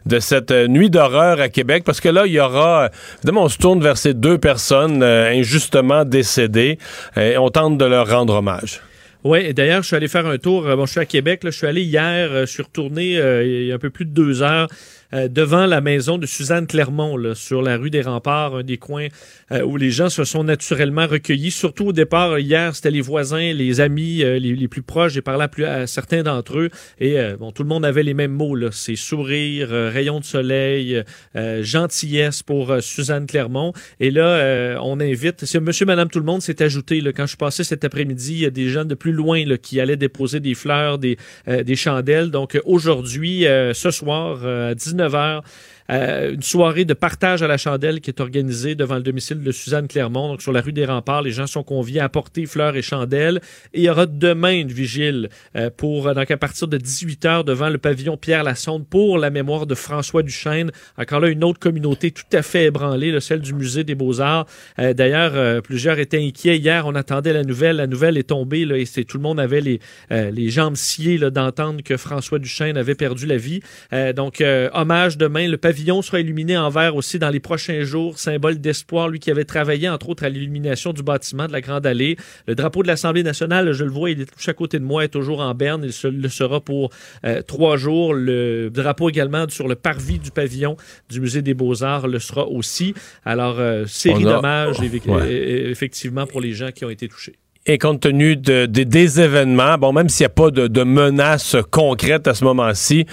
de 0.04 0.18
cette 0.18 0.50
euh, 0.50 0.66
nuit 0.68 0.90
d'horreur 0.90 1.40
à 1.40 1.48
Québec, 1.48 1.84
parce 1.86 2.00
que 2.00 2.08
là, 2.08 2.26
il 2.26 2.32
y 2.32 2.40
aura... 2.40 2.90
Évidemment, 3.18 3.44
on 3.44 3.48
se 3.48 3.58
tourne 3.58 3.80
vers 3.80 3.96
ces 3.96 4.14
deux 4.14 4.36
personnes 4.36 5.02
euh, 5.02 5.30
injustement 5.30 6.04
décédées 6.04 6.78
et 7.16 7.38
on 7.38 7.48
tente 7.48 7.78
de 7.78 7.84
leur 7.84 8.10
rendre 8.10 8.34
hommage. 8.34 8.82
Oui, 9.24 9.54
d'ailleurs, 9.54 9.82
je 9.82 9.86
suis 9.88 9.96
allé 9.96 10.08
faire 10.08 10.26
un 10.26 10.38
tour. 10.38 10.62
Bon, 10.76 10.84
je 10.86 10.92
suis 10.92 11.00
à 11.00 11.06
Québec, 11.06 11.44
là, 11.44 11.50
je 11.50 11.56
suis 11.56 11.66
allé 11.66 11.82
hier, 11.82 12.40
je 12.40 12.44
suis 12.46 12.62
retourné 12.62 13.14
il 13.44 13.66
y 13.66 13.72
a 13.72 13.74
un 13.74 13.78
peu 13.78 13.90
plus 13.90 14.04
de 14.04 14.10
deux 14.10 14.42
heures 14.42 14.68
euh, 15.14 15.28
devant 15.28 15.66
la 15.66 15.80
maison 15.80 16.18
de 16.18 16.26
Suzanne 16.26 16.66
Clermont, 16.66 17.16
là, 17.16 17.34
sur 17.34 17.62
la 17.62 17.76
rue 17.76 17.90
des 17.90 18.02
Remparts, 18.02 18.56
un 18.56 18.62
des 18.62 18.78
coins 18.78 19.06
euh, 19.52 19.62
où 19.62 19.76
les 19.76 19.90
gens 19.90 20.08
se 20.08 20.24
sont 20.24 20.44
naturellement 20.44 21.06
recueillis. 21.06 21.50
Surtout 21.50 21.88
au 21.88 21.92
départ, 21.92 22.38
hier, 22.38 22.74
c'était 22.74 22.90
les 22.90 23.00
voisins, 23.00 23.52
les 23.52 23.80
amis 23.80 24.22
euh, 24.22 24.38
les, 24.38 24.68
plus 24.68 24.82
proches. 24.82 25.12
J'ai 25.12 25.22
parlé 25.22 25.44
à, 25.44 25.48
plus, 25.48 25.64
à 25.64 25.86
certains 25.86 26.22
d'entre 26.22 26.58
eux 26.58 26.70
et 26.98 27.16
bon, 27.38 27.52
tout 27.52 27.62
le 27.62 27.68
monde 27.68 27.84
avait 27.84 28.02
les 28.02 28.14
mêmes 28.14 28.32
mots. 28.32 28.56
C'est 28.70 28.96
sourire, 28.96 29.68
rayon 29.68 30.20
de 30.20 30.24
soleil, 30.24 31.02
gentillesse 31.60 32.42
pour 32.42 32.74
Suzanne 32.80 33.26
Clermont. 33.26 33.72
Et 34.00 34.10
là, 34.10 34.78
on 34.82 35.00
invite, 35.00 35.44
monsieur, 35.60 35.86
madame, 35.86 36.08
tout 36.08 36.18
le 36.18 36.24
monde 36.24 36.40
s'est 36.40 36.62
ajouté. 36.62 37.00
Là, 37.00 37.12
quand 37.12 37.26
je 37.26 37.36
passais 37.36 37.62
cet 37.62 37.84
après-midi, 37.84 38.32
il 38.32 38.38
y 38.40 38.46
a 38.46 38.50
des 38.50 38.68
gens 38.68 38.84
de 38.84 38.94
plus 38.94 39.12
loin 39.12 39.44
là, 39.44 39.58
qui 39.58 39.80
allaient 39.80 39.96
déposer 39.96 40.40
des 40.40 40.54
fleurs, 40.54 40.98
des, 40.98 41.18
des 41.46 41.76
chandelles. 41.76 42.30
Donc 42.30 42.58
aujourd'hui, 42.64 43.42
ce 43.42 43.90
soir, 43.90 44.44
à 44.46 44.74
19 44.74 45.03
9 45.08 45.42
une 45.88 46.42
soirée 46.42 46.84
de 46.84 46.94
partage 46.94 47.42
à 47.42 47.46
la 47.46 47.58
chandelle 47.58 48.00
qui 48.00 48.10
est 48.10 48.20
organisée 48.20 48.74
devant 48.74 48.96
le 48.96 49.02
domicile 49.02 49.42
de 49.42 49.52
Suzanne 49.52 49.88
Clermont, 49.88 50.28
donc 50.28 50.42
sur 50.42 50.52
la 50.52 50.60
rue 50.60 50.72
des 50.72 50.84
Remparts. 50.84 51.22
Les 51.22 51.30
gens 51.30 51.46
sont 51.46 51.62
conviés 51.62 52.00
à 52.00 52.04
apporter 52.04 52.46
fleurs 52.46 52.76
et 52.76 52.82
chandelles. 52.82 53.40
Et 53.72 53.80
il 53.80 53.84
y 53.84 53.90
aura 53.90 54.06
demain 54.06 54.52
une 54.52 54.68
vigile 54.68 55.28
pour, 55.76 56.14
donc 56.14 56.30
à 56.30 56.36
partir 56.36 56.68
de 56.68 56.76
18 56.76 57.24
h 57.24 57.44
devant 57.44 57.68
le 57.68 57.78
pavillon 57.78 58.16
Pierre 58.16 58.44
Lassonde 58.44 58.86
pour 58.86 59.18
la 59.18 59.30
mémoire 59.30 59.66
de 59.66 59.74
François 59.74 60.22
Duchesne. 60.22 60.70
Encore 60.96 61.20
là, 61.20 61.28
une 61.28 61.44
autre 61.44 61.58
communauté 61.58 62.10
tout 62.10 62.24
à 62.32 62.42
fait 62.42 62.64
ébranlée, 62.64 63.18
celle 63.20 63.40
du 63.40 63.54
Musée 63.54 63.84
des 63.84 63.94
Beaux-Arts. 63.94 64.46
D'ailleurs, 64.78 65.62
plusieurs 65.62 65.98
étaient 65.98 66.24
inquiets. 66.24 66.58
Hier, 66.58 66.86
on 66.86 66.94
attendait 66.94 67.32
la 67.32 67.44
nouvelle. 67.44 67.76
La 67.76 67.86
nouvelle 67.86 68.16
est 68.16 68.28
tombée 68.28 68.64
là, 68.64 68.76
et 68.76 68.86
c'est 68.86 69.04
tout 69.04 69.18
le 69.18 69.22
monde 69.22 69.38
avait 69.38 69.60
les, 69.60 69.80
les 70.10 70.50
jambes 70.50 70.76
sciées 70.76 71.18
d'entendre 71.18 71.82
que 71.82 71.96
François 71.96 72.38
Duchesne 72.38 72.76
avait 72.76 72.94
perdu 72.94 73.26
la 73.26 73.36
vie. 73.36 73.60
Euh, 73.92 74.12
donc, 74.12 74.40
euh, 74.40 74.68
hommage 74.72 75.18
demain. 75.18 75.48
Le 75.48 75.58
sera 76.02 76.20
illuminé 76.20 76.56
en 76.56 76.68
vert 76.68 76.96
aussi 76.96 77.18
dans 77.18 77.30
les 77.30 77.40
prochains 77.40 77.82
jours, 77.82 78.18
symbole 78.18 78.58
d'espoir, 78.60 79.08
lui 79.08 79.18
qui 79.18 79.30
avait 79.30 79.44
travaillé 79.44 79.88
entre 79.88 80.08
autres 80.08 80.24
à 80.24 80.28
l'illumination 80.28 80.92
du 80.92 81.02
bâtiment 81.02 81.46
de 81.46 81.52
la 81.52 81.60
Grande 81.60 81.86
Allée. 81.86 82.16
Le 82.46 82.54
drapeau 82.54 82.82
de 82.82 82.88
l'Assemblée 82.88 83.22
nationale, 83.22 83.72
je 83.72 83.84
le 83.84 83.90
vois, 83.90 84.10
il 84.10 84.20
est 84.20 84.26
tout 84.26 84.50
à 84.50 84.54
côté 84.54 84.78
de 84.78 84.84
moi, 84.84 85.04
est 85.04 85.08
toujours 85.08 85.40
en 85.40 85.54
berne. 85.54 85.84
Il 86.04 86.20
le 86.20 86.28
sera 86.28 86.60
pour 86.60 86.90
euh, 87.24 87.42
trois 87.42 87.76
jours. 87.76 88.14
Le 88.14 88.70
drapeau 88.70 89.08
également 89.08 89.48
sur 89.48 89.68
le 89.68 89.74
parvis 89.74 90.18
du 90.18 90.30
pavillon 90.30 90.76
du 91.10 91.20
Musée 91.20 91.42
des 91.42 91.54
Beaux-Arts 91.54 92.08
le 92.08 92.18
sera 92.18 92.46
aussi. 92.46 92.94
Alors, 93.24 93.60
série 93.86 94.24
d'hommages, 94.24 94.76
effectivement, 95.28 96.26
pour 96.26 96.40
les 96.40 96.52
gens 96.52 96.70
qui 96.72 96.84
ont 96.84 96.90
été 96.90 97.08
touchés. 97.08 97.36
Et 97.66 97.78
compte 97.78 98.00
tenu 98.00 98.36
de, 98.36 98.66
des 98.66 99.20
événements, 99.20 99.78
bon, 99.78 99.92
même 99.94 100.10
s'il 100.10 100.24
n'y 100.24 100.26
a 100.26 100.30
pas 100.30 100.50
de, 100.50 100.66
de 100.66 100.82
menaces 100.82 101.56
concrètes 101.70 102.28
à 102.28 102.34
ce 102.34 102.44
moment-ci, 102.44 103.06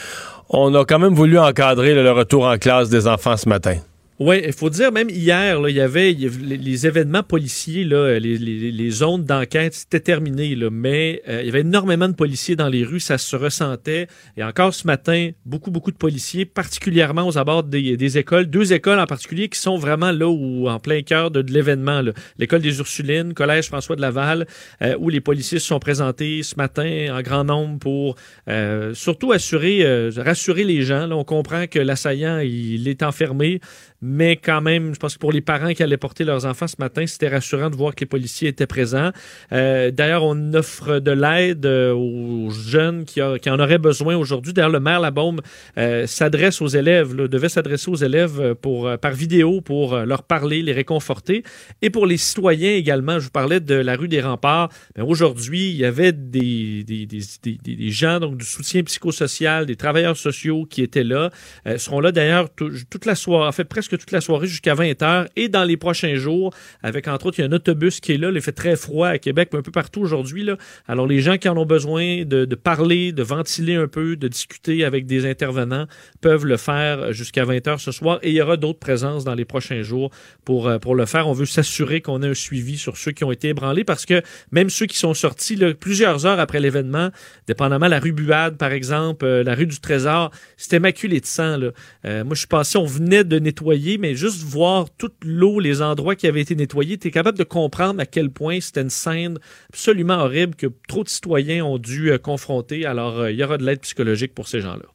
on 0.53 0.73
a 0.75 0.85
quand 0.85 0.99
même 0.99 1.15
voulu 1.15 1.39
encadrer 1.39 1.93
le 1.93 2.11
retour 2.11 2.45
en 2.45 2.57
classe 2.57 2.89
des 2.89 3.07
enfants 3.07 3.37
ce 3.37 3.47
matin. 3.47 3.77
Oui, 4.23 4.39
il 4.45 4.53
faut 4.53 4.69
dire, 4.69 4.91
même 4.91 5.09
hier, 5.09 5.59
là, 5.59 5.67
il, 5.67 5.75
y 5.75 5.81
avait, 5.81 6.11
les, 6.13 6.85
événements 6.85 7.23
policiers, 7.23 7.83
là, 7.83 8.19
les, 8.19 8.37
les, 8.37 8.89
zones 8.91 9.23
d'enquête, 9.25 9.73
c'était 9.73 9.99
terminé, 9.99 10.53
là, 10.53 10.69
mais 10.71 11.23
euh, 11.27 11.41
il 11.41 11.47
y 11.47 11.49
avait 11.49 11.61
énormément 11.61 12.07
de 12.07 12.13
policiers 12.13 12.55
dans 12.55 12.69
les 12.69 12.83
rues, 12.83 12.99
ça 12.99 13.17
se 13.17 13.35
ressentait. 13.35 14.05
Et 14.37 14.43
encore 14.43 14.75
ce 14.75 14.85
matin, 14.85 15.31
beaucoup, 15.43 15.71
beaucoup 15.71 15.89
de 15.89 15.97
policiers, 15.97 16.45
particulièrement 16.45 17.27
aux 17.27 17.39
abords 17.39 17.63
des, 17.63 18.17
écoles, 18.19 18.45
deux 18.45 18.73
écoles 18.73 18.99
en 18.99 19.07
particulier 19.07 19.49
qui 19.49 19.57
sont 19.57 19.79
vraiment 19.79 20.11
là 20.11 20.27
où, 20.29 20.69
en 20.69 20.77
plein 20.77 21.01
cœur 21.01 21.31
de, 21.31 21.41
l'événement. 21.51 22.03
L'école 22.37 22.61
des 22.61 22.77
Ursulines, 22.77 23.33
Collège 23.33 23.69
François 23.69 23.95
de 23.95 24.01
Laval, 24.01 24.45
euh, 24.83 24.95
où 24.99 25.09
les 25.09 25.19
policiers 25.21 25.57
se 25.57 25.65
sont 25.65 25.79
présentés 25.79 26.43
ce 26.43 26.57
matin 26.57 27.07
en 27.11 27.23
grand 27.23 27.43
nombre 27.43 27.79
pour 27.79 28.15
euh, 28.47 28.93
surtout 28.93 29.31
assurer, 29.31 29.83
rassurer 30.15 30.63
les 30.63 30.83
gens. 30.83 31.07
Là, 31.07 31.17
on 31.17 31.23
comprend 31.23 31.65
que 31.65 31.79
l'assaillant, 31.79 32.37
il 32.37 32.87
est 32.87 33.01
enfermé 33.01 33.61
mais 34.01 34.35
quand 34.35 34.61
même, 34.61 34.93
je 34.93 34.99
pense 34.99 35.15
que 35.15 35.19
pour 35.19 35.31
les 35.31 35.41
parents 35.41 35.73
qui 35.73 35.83
allaient 35.83 35.97
porter 35.97 36.23
leurs 36.23 36.45
enfants 36.45 36.67
ce 36.67 36.75
matin, 36.79 37.05
c'était 37.07 37.29
rassurant 37.29 37.69
de 37.69 37.75
voir 37.75 37.95
que 37.95 38.01
les 38.01 38.07
policiers 38.07 38.49
étaient 38.49 38.67
présents. 38.67 39.11
Euh, 39.51 39.91
D'ailleurs, 39.91 40.23
on 40.23 40.53
offre 40.53 40.99
de 40.99 41.11
l'aide 41.11 41.65
euh, 41.65 41.93
aux 41.93 42.49
jeunes 42.49 43.05
qui, 43.05 43.19
qui, 43.41 43.49
en 43.49 43.59
auraient 43.59 43.77
besoin 43.77 44.15
aujourd'hui. 44.15 44.53
D'ailleurs, 44.53 44.71
le 44.71 44.79
maire 44.79 44.99
Labaume 44.99 45.41
euh, 45.77 46.07
s'adresse 46.07 46.61
aux 46.61 46.67
élèves, 46.67 47.15
devait 47.15 47.49
s'adresser 47.49 47.89
aux 47.91 47.95
élèves 47.95 48.39
euh, 48.39 48.55
pour, 48.55 48.89
par 48.99 49.11
vidéo 49.11 49.61
pour 49.61 49.97
leur 49.97 50.23
parler, 50.23 50.61
les 50.61 50.73
réconforter. 50.73 51.43
Et 51.81 51.89
pour 51.89 52.05
les 52.05 52.17
citoyens 52.17 52.71
également, 52.71 53.19
je 53.19 53.25
vous 53.25 53.31
parlais 53.31 53.59
de 53.59 53.75
la 53.75 53.95
rue 53.95 54.07
des 54.07 54.21
Remparts. 54.21 54.69
Aujourd'hui, 54.99 55.69
il 55.69 55.75
y 55.75 55.85
avait 55.85 56.11
des, 56.11 56.83
des, 56.83 57.05
des, 57.05 57.57
des, 57.63 57.91
gens 57.91 58.19
donc 58.19 58.37
du 58.37 58.45
soutien 58.45 58.83
psychosocial, 58.83 59.65
des 59.65 59.75
travailleurs 59.75 60.17
sociaux 60.17 60.65
qui 60.65 60.81
étaient 60.81 61.03
là. 61.03 61.29
Euh, 61.67 61.77
seront 61.77 61.99
là 61.99 62.11
d'ailleurs 62.11 62.49
toute 62.53 63.05
la 63.05 63.15
soirée, 63.15 63.47
en 63.47 63.51
fait 63.51 63.65
presque 63.65 63.90
toute 63.97 64.11
la 64.11 64.21
soirée 64.21 64.47
jusqu'à 64.47 64.75
20h 64.75 65.27
et 65.35 65.49
dans 65.49 65.63
les 65.63 65.77
prochains 65.77 66.15
jours, 66.15 66.53
avec 66.83 67.07
entre 67.07 67.27
autres, 67.27 67.39
il 67.39 67.41
y 67.41 67.45
a 67.45 67.47
un 67.47 67.53
autobus 67.53 67.99
qui 67.99 68.13
est 68.13 68.17
là. 68.17 68.31
Il 68.33 68.41
fait 68.41 68.51
très 68.51 68.75
froid 68.75 69.07
à 69.07 69.17
Québec, 69.17 69.49
mais 69.53 69.59
un 69.59 69.61
peu 69.61 69.71
partout 69.71 70.01
aujourd'hui. 70.01 70.47
Alors, 70.87 71.07
les 71.07 71.21
gens 71.21 71.37
qui 71.37 71.49
en 71.49 71.57
ont 71.57 71.65
besoin 71.65 72.23
de, 72.23 72.45
parler, 72.55 73.11
de 73.11 73.23
ventiler 73.23 73.75
un 73.75 73.87
peu, 73.87 74.15
de 74.15 74.27
discuter 74.27 74.83
avec 74.83 75.05
des 75.05 75.29
intervenants 75.29 75.85
peuvent 76.21 76.45
le 76.45 76.57
faire 76.57 77.13
jusqu'à 77.13 77.45
20h 77.45 77.79
ce 77.79 77.91
soir. 77.91 78.19
Et 78.23 78.29
il 78.29 78.35
y 78.35 78.41
aura 78.41 78.57
d'autres 78.57 78.79
présences 78.79 79.23
dans 79.23 79.35
les 79.35 79.45
prochains 79.45 79.81
jours 79.81 80.11
pour, 80.45 80.67
euh, 80.67 80.79
pour 80.79 80.95
le 80.95 81.05
faire. 81.05 81.27
On 81.27 81.33
veut 81.33 81.45
s'assurer 81.45 82.01
qu'on 82.01 82.23
ait 82.23 82.29
un 82.29 82.33
suivi 82.33 82.77
sur 82.77 82.97
ceux 82.97 83.11
qui 83.11 83.23
ont 83.23 83.31
été 83.31 83.49
ébranlés 83.49 83.83
parce 83.83 84.05
que 84.05 84.21
même 84.51 84.69
ceux 84.69 84.85
qui 84.85 84.97
sont 84.97 85.13
sortis 85.13 85.57
plusieurs 85.79 86.25
heures 86.25 86.39
après 86.39 86.59
l'événement, 86.59 87.09
dépendamment 87.47 87.87
la 87.87 87.99
rue 87.99 88.11
Buade, 88.11 88.57
par 88.57 88.71
exemple, 88.71 89.25
euh, 89.25 89.43
la 89.43 89.55
rue 89.55 89.67
du 89.67 89.79
Trésor, 89.79 90.31
c'était 90.57 90.79
maculé 90.79 91.19
de 91.19 91.25
sang. 91.25 91.57
Là. 91.57 91.71
Euh, 92.05 92.23
moi, 92.23 92.33
je 92.35 92.39
suis 92.39 92.47
passé, 92.47 92.77
on 92.77 92.85
venait 92.85 93.23
de 93.23 93.39
nettoyer 93.39 93.80
mais 93.99 94.15
juste 94.15 94.43
voir 94.43 94.87
toute 94.97 95.15
l'eau, 95.23 95.59
les 95.59 95.81
endroits 95.81 96.15
qui 96.15 96.27
avaient 96.27 96.41
été 96.41 96.55
nettoyés, 96.55 96.97
tu 96.97 97.07
es 97.07 97.11
capable 97.11 97.37
de 97.37 97.43
comprendre 97.43 97.99
à 97.99 98.05
quel 98.05 98.29
point 98.29 98.59
c'était 98.61 98.81
une 98.81 98.89
scène 98.89 99.37
absolument 99.69 100.19
horrible 100.19 100.55
que 100.55 100.67
trop 100.87 101.03
de 101.03 101.09
citoyens 101.09 101.65
ont 101.65 101.77
dû 101.77 102.11
euh, 102.11 102.17
confronter. 102.17 102.85
Alors, 102.85 103.19
euh, 103.19 103.31
il 103.31 103.37
y 103.37 103.43
aura 103.43 103.57
de 103.57 103.65
l'aide 103.65 103.79
psychologique 103.81 104.33
pour 104.33 104.47
ces 104.47 104.61
gens-là. 104.61 104.85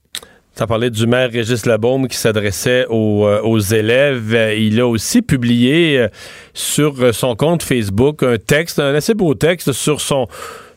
Tu 0.58 0.66
parlé 0.66 0.88
du 0.88 1.06
maire 1.06 1.30
Régis 1.30 1.66
Labaume 1.66 2.08
qui 2.08 2.16
s'adressait 2.16 2.86
aux, 2.88 3.26
euh, 3.26 3.42
aux, 3.42 3.58
élèves. 3.58 4.54
Il 4.56 4.80
a 4.80 4.86
aussi 4.86 5.20
publié 5.20 6.06
sur 6.54 7.14
son 7.14 7.36
compte 7.36 7.62
Facebook 7.62 8.22
un 8.22 8.38
texte, 8.38 8.78
un 8.78 8.94
assez 8.94 9.12
beau 9.12 9.34
texte 9.34 9.72
sur 9.72 10.00
son 10.00 10.28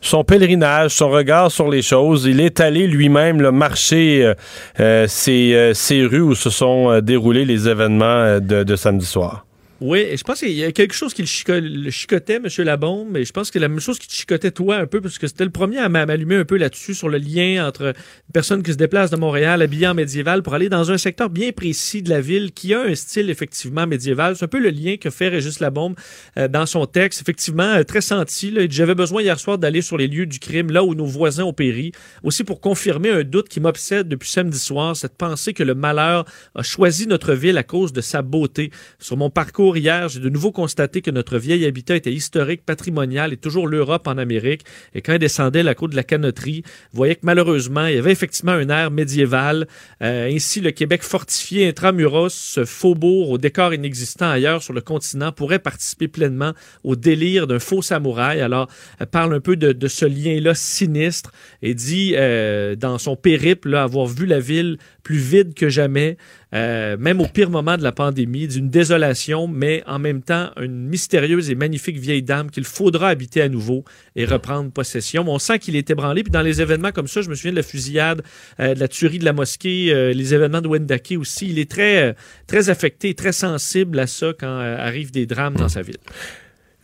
son 0.01 0.23
pèlerinage, 0.23 0.91
son 0.91 1.09
regard 1.09 1.51
sur 1.51 1.69
les 1.69 1.81
choses. 1.81 2.25
Il 2.25 2.39
est 2.39 2.59
allé 2.59 2.87
lui-même 2.87 3.41
le 3.41 3.51
marcher 3.51 4.23
euh, 4.23 4.33
euh, 4.79 5.05
ces, 5.07 5.53
euh, 5.53 5.73
ces, 5.73 6.05
rues 6.05 6.21
où 6.21 6.35
se 6.35 6.49
sont 6.49 6.99
déroulés 7.01 7.45
les 7.45 7.67
événements 7.67 8.39
de, 8.39 8.63
de 8.63 8.75
samedi 8.75 9.05
soir. 9.05 9.45
Oui, 9.81 10.07
je 10.17 10.23
pense 10.23 10.39
qu'il 10.39 10.51
y 10.51 10.65
a 10.65 10.73
quelque 10.73 10.93
chose 10.93 11.13
qui 11.13 11.21
le, 11.21 11.89
chicotait, 11.89 12.35
M. 12.35 12.47
Labombe, 12.65 13.07
mais 13.11 13.23
je 13.23 13.31
pense 13.31 13.49
que 13.49 13.59
la 13.59 13.69
même 13.69 13.79
chose 13.79 13.97
qui 13.97 14.09
te 14.09 14.13
chicotait 14.13 14.51
toi 14.51 14.75
un 14.75 14.87
peu, 14.87 14.99
parce 14.99 15.17
que 15.17 15.25
c'était 15.25 15.45
le 15.45 15.51
premier 15.51 15.77
à 15.77 15.87
m'allumer 15.87 16.35
un 16.35 16.43
peu 16.43 16.57
là-dessus, 16.57 16.93
sur 16.93 17.07
le 17.07 17.17
lien 17.17 17.65
entre 17.65 17.83
une 17.87 18.33
personne 18.33 18.61
qui 18.61 18.73
se 18.73 18.77
déplace 18.77 19.09
de 19.09 19.15
Montréal 19.15 19.61
habillée 19.61 19.87
en 19.87 19.93
médiéval 19.93 20.43
pour 20.43 20.53
aller 20.53 20.67
dans 20.67 20.91
un 20.91 20.97
secteur 20.97 21.29
bien 21.29 21.53
précis 21.53 22.01
de 22.01 22.09
la 22.09 22.19
ville 22.19 22.51
qui 22.51 22.73
a 22.73 22.81
un 22.81 22.93
style 22.93 23.29
effectivement 23.29 23.87
médiéval. 23.87 24.35
C'est 24.35 24.43
un 24.43 24.49
peu 24.49 24.59
le 24.59 24.69
lien 24.69 24.97
que 24.97 25.09
fait 25.09 25.29
Régis 25.29 25.61
Labombe 25.61 25.95
euh, 26.37 26.49
dans 26.49 26.65
son 26.65 26.85
texte, 26.85 27.21
effectivement 27.21 27.63
euh, 27.63 27.83
très 27.83 28.01
senti. 28.01 28.53
J'avais 28.69 28.95
besoin 28.95 29.21
hier 29.21 29.39
soir 29.39 29.57
d'aller 29.57 29.81
sur 29.81 29.97
les 29.97 30.07
lieux 30.07 30.25
du 30.25 30.39
crime, 30.39 30.71
là 30.71 30.83
où 30.83 30.93
nos 30.93 31.05
voisins 31.05 31.45
ont 31.45 31.53
péri, 31.53 31.93
aussi 32.23 32.43
pour 32.43 32.59
confirmer 32.59 33.11
un 33.11 33.23
doute 33.23 33.47
qui 33.47 33.61
m'obsède 33.61 34.09
depuis 34.09 34.29
samedi 34.29 34.59
soir, 34.59 34.97
cette 34.97 35.15
pensée 35.15 35.53
que 35.53 35.63
le 35.63 35.73
malheur 35.73 36.25
a 36.53 36.63
choisi 36.63 37.07
notre 37.07 37.33
ville 37.33 37.57
à 37.57 37.63
cause 37.63 37.93
de 37.93 38.01
sa 38.01 38.21
beauté. 38.21 38.71
Sur 38.99 39.15
mon 39.15 39.29
parcours 39.29 39.68
hier, 39.77 40.09
j'ai 40.09 40.19
de 40.19 40.29
nouveau 40.29 40.51
constaté 40.51 41.01
que 41.01 41.11
notre 41.11 41.37
vieil 41.37 41.65
habitat 41.65 41.95
était 41.95 42.11
historique, 42.11 42.65
patrimonial 42.65 43.33
et 43.33 43.37
toujours 43.37 43.67
l'Europe 43.67 44.07
en 44.07 44.17
Amérique. 44.17 44.63
Et 44.93 45.01
quand 45.01 45.13
il 45.13 45.19
descendait 45.19 45.63
la 45.63 45.75
côte 45.75 45.91
de 45.91 45.95
la 45.95 46.03
Canoterie, 46.03 46.63
vous 46.91 46.97
voyez 46.97 47.15
que 47.15 47.21
malheureusement, 47.23 47.85
il 47.85 47.95
y 47.95 47.97
avait 47.97 48.11
effectivement 48.11 48.51
un 48.51 48.69
air 48.69 48.91
médiéval. 48.91 49.67
Euh, 50.01 50.29
ainsi, 50.33 50.61
le 50.61 50.71
Québec 50.71 51.03
fortifié 51.03 51.67
intramuros, 51.67 52.33
ce 52.33 52.65
faubourg 52.65 53.31
au 53.31 53.37
décor 53.37 53.73
inexistant 53.73 54.29
ailleurs 54.29 54.63
sur 54.63 54.73
le 54.73 54.81
continent, 54.81 55.31
pourrait 55.31 55.59
participer 55.59 56.07
pleinement 56.07 56.53
au 56.83 56.95
délire 56.95 57.47
d'un 57.47 57.59
faux 57.59 57.81
samouraï. 57.81 58.41
Alors, 58.41 58.69
elle 58.99 59.07
parle 59.07 59.33
un 59.33 59.39
peu 59.39 59.55
de, 59.55 59.87
ce 59.87 60.05
lien-là 60.05 60.53
sinistre 60.55 61.31
et 61.61 61.73
dit, 61.73 62.13
euh, 62.15 62.75
dans 62.75 62.97
son 62.97 63.15
périple, 63.15 63.75
avoir 63.75 64.05
vu 64.05 64.25
la 64.25 64.39
ville 64.39 64.77
plus 65.09 65.17
vide 65.17 65.55
que 65.55 65.69
jamais, 65.69 66.17
euh, 66.53 66.95
même 66.99 67.19
au 67.19 67.25
pire 67.25 67.49
moment 67.49 67.77
de 67.77 67.81
la 67.81 67.91
pandémie, 67.91 68.47
d'une 68.47 68.69
désolation, 68.69 69.47
mais 69.47 69.81
en 69.87 69.97
même 69.97 70.21
temps 70.21 70.51
une 70.61 70.87
mystérieuse 70.87 71.49
et 71.49 71.55
magnifique 71.55 71.97
vieille 71.97 72.21
dame 72.21 72.51
qu'il 72.51 72.63
faudra 72.63 73.09
habiter 73.09 73.41
à 73.41 73.49
nouveau 73.49 73.83
et 74.15 74.25
reprendre 74.25 74.71
possession. 74.71 75.25
on 75.27 75.39
sent 75.39 75.57
qu'il 75.57 75.75
est 75.75 75.89
ébranlé. 75.89 76.21
Puis 76.21 76.29
dans 76.29 76.43
les 76.43 76.61
événements 76.61 76.91
comme 76.91 77.07
ça, 77.07 77.23
je 77.23 77.29
me 77.31 77.33
souviens 77.33 77.53
de 77.53 77.55
la 77.55 77.63
fusillade, 77.63 78.21
euh, 78.59 78.75
de 78.75 78.79
la 78.79 78.87
tuerie 78.87 79.17
de 79.17 79.25
la 79.25 79.33
mosquée, 79.33 79.91
euh, 79.91 80.13
les 80.13 80.35
événements 80.35 80.61
de 80.61 80.67
Wendake 80.67 81.15
aussi. 81.17 81.49
Il 81.49 81.57
est 81.57 81.71
très, 81.71 82.15
très 82.45 82.69
affecté, 82.69 83.15
très 83.15 83.31
sensible 83.31 83.97
à 83.97 84.05
ça 84.05 84.33
quand 84.39 84.59
arrivent 84.59 85.11
des 85.11 85.25
drames 85.25 85.55
dans 85.55 85.69
sa 85.69 85.81
ville. 85.81 85.97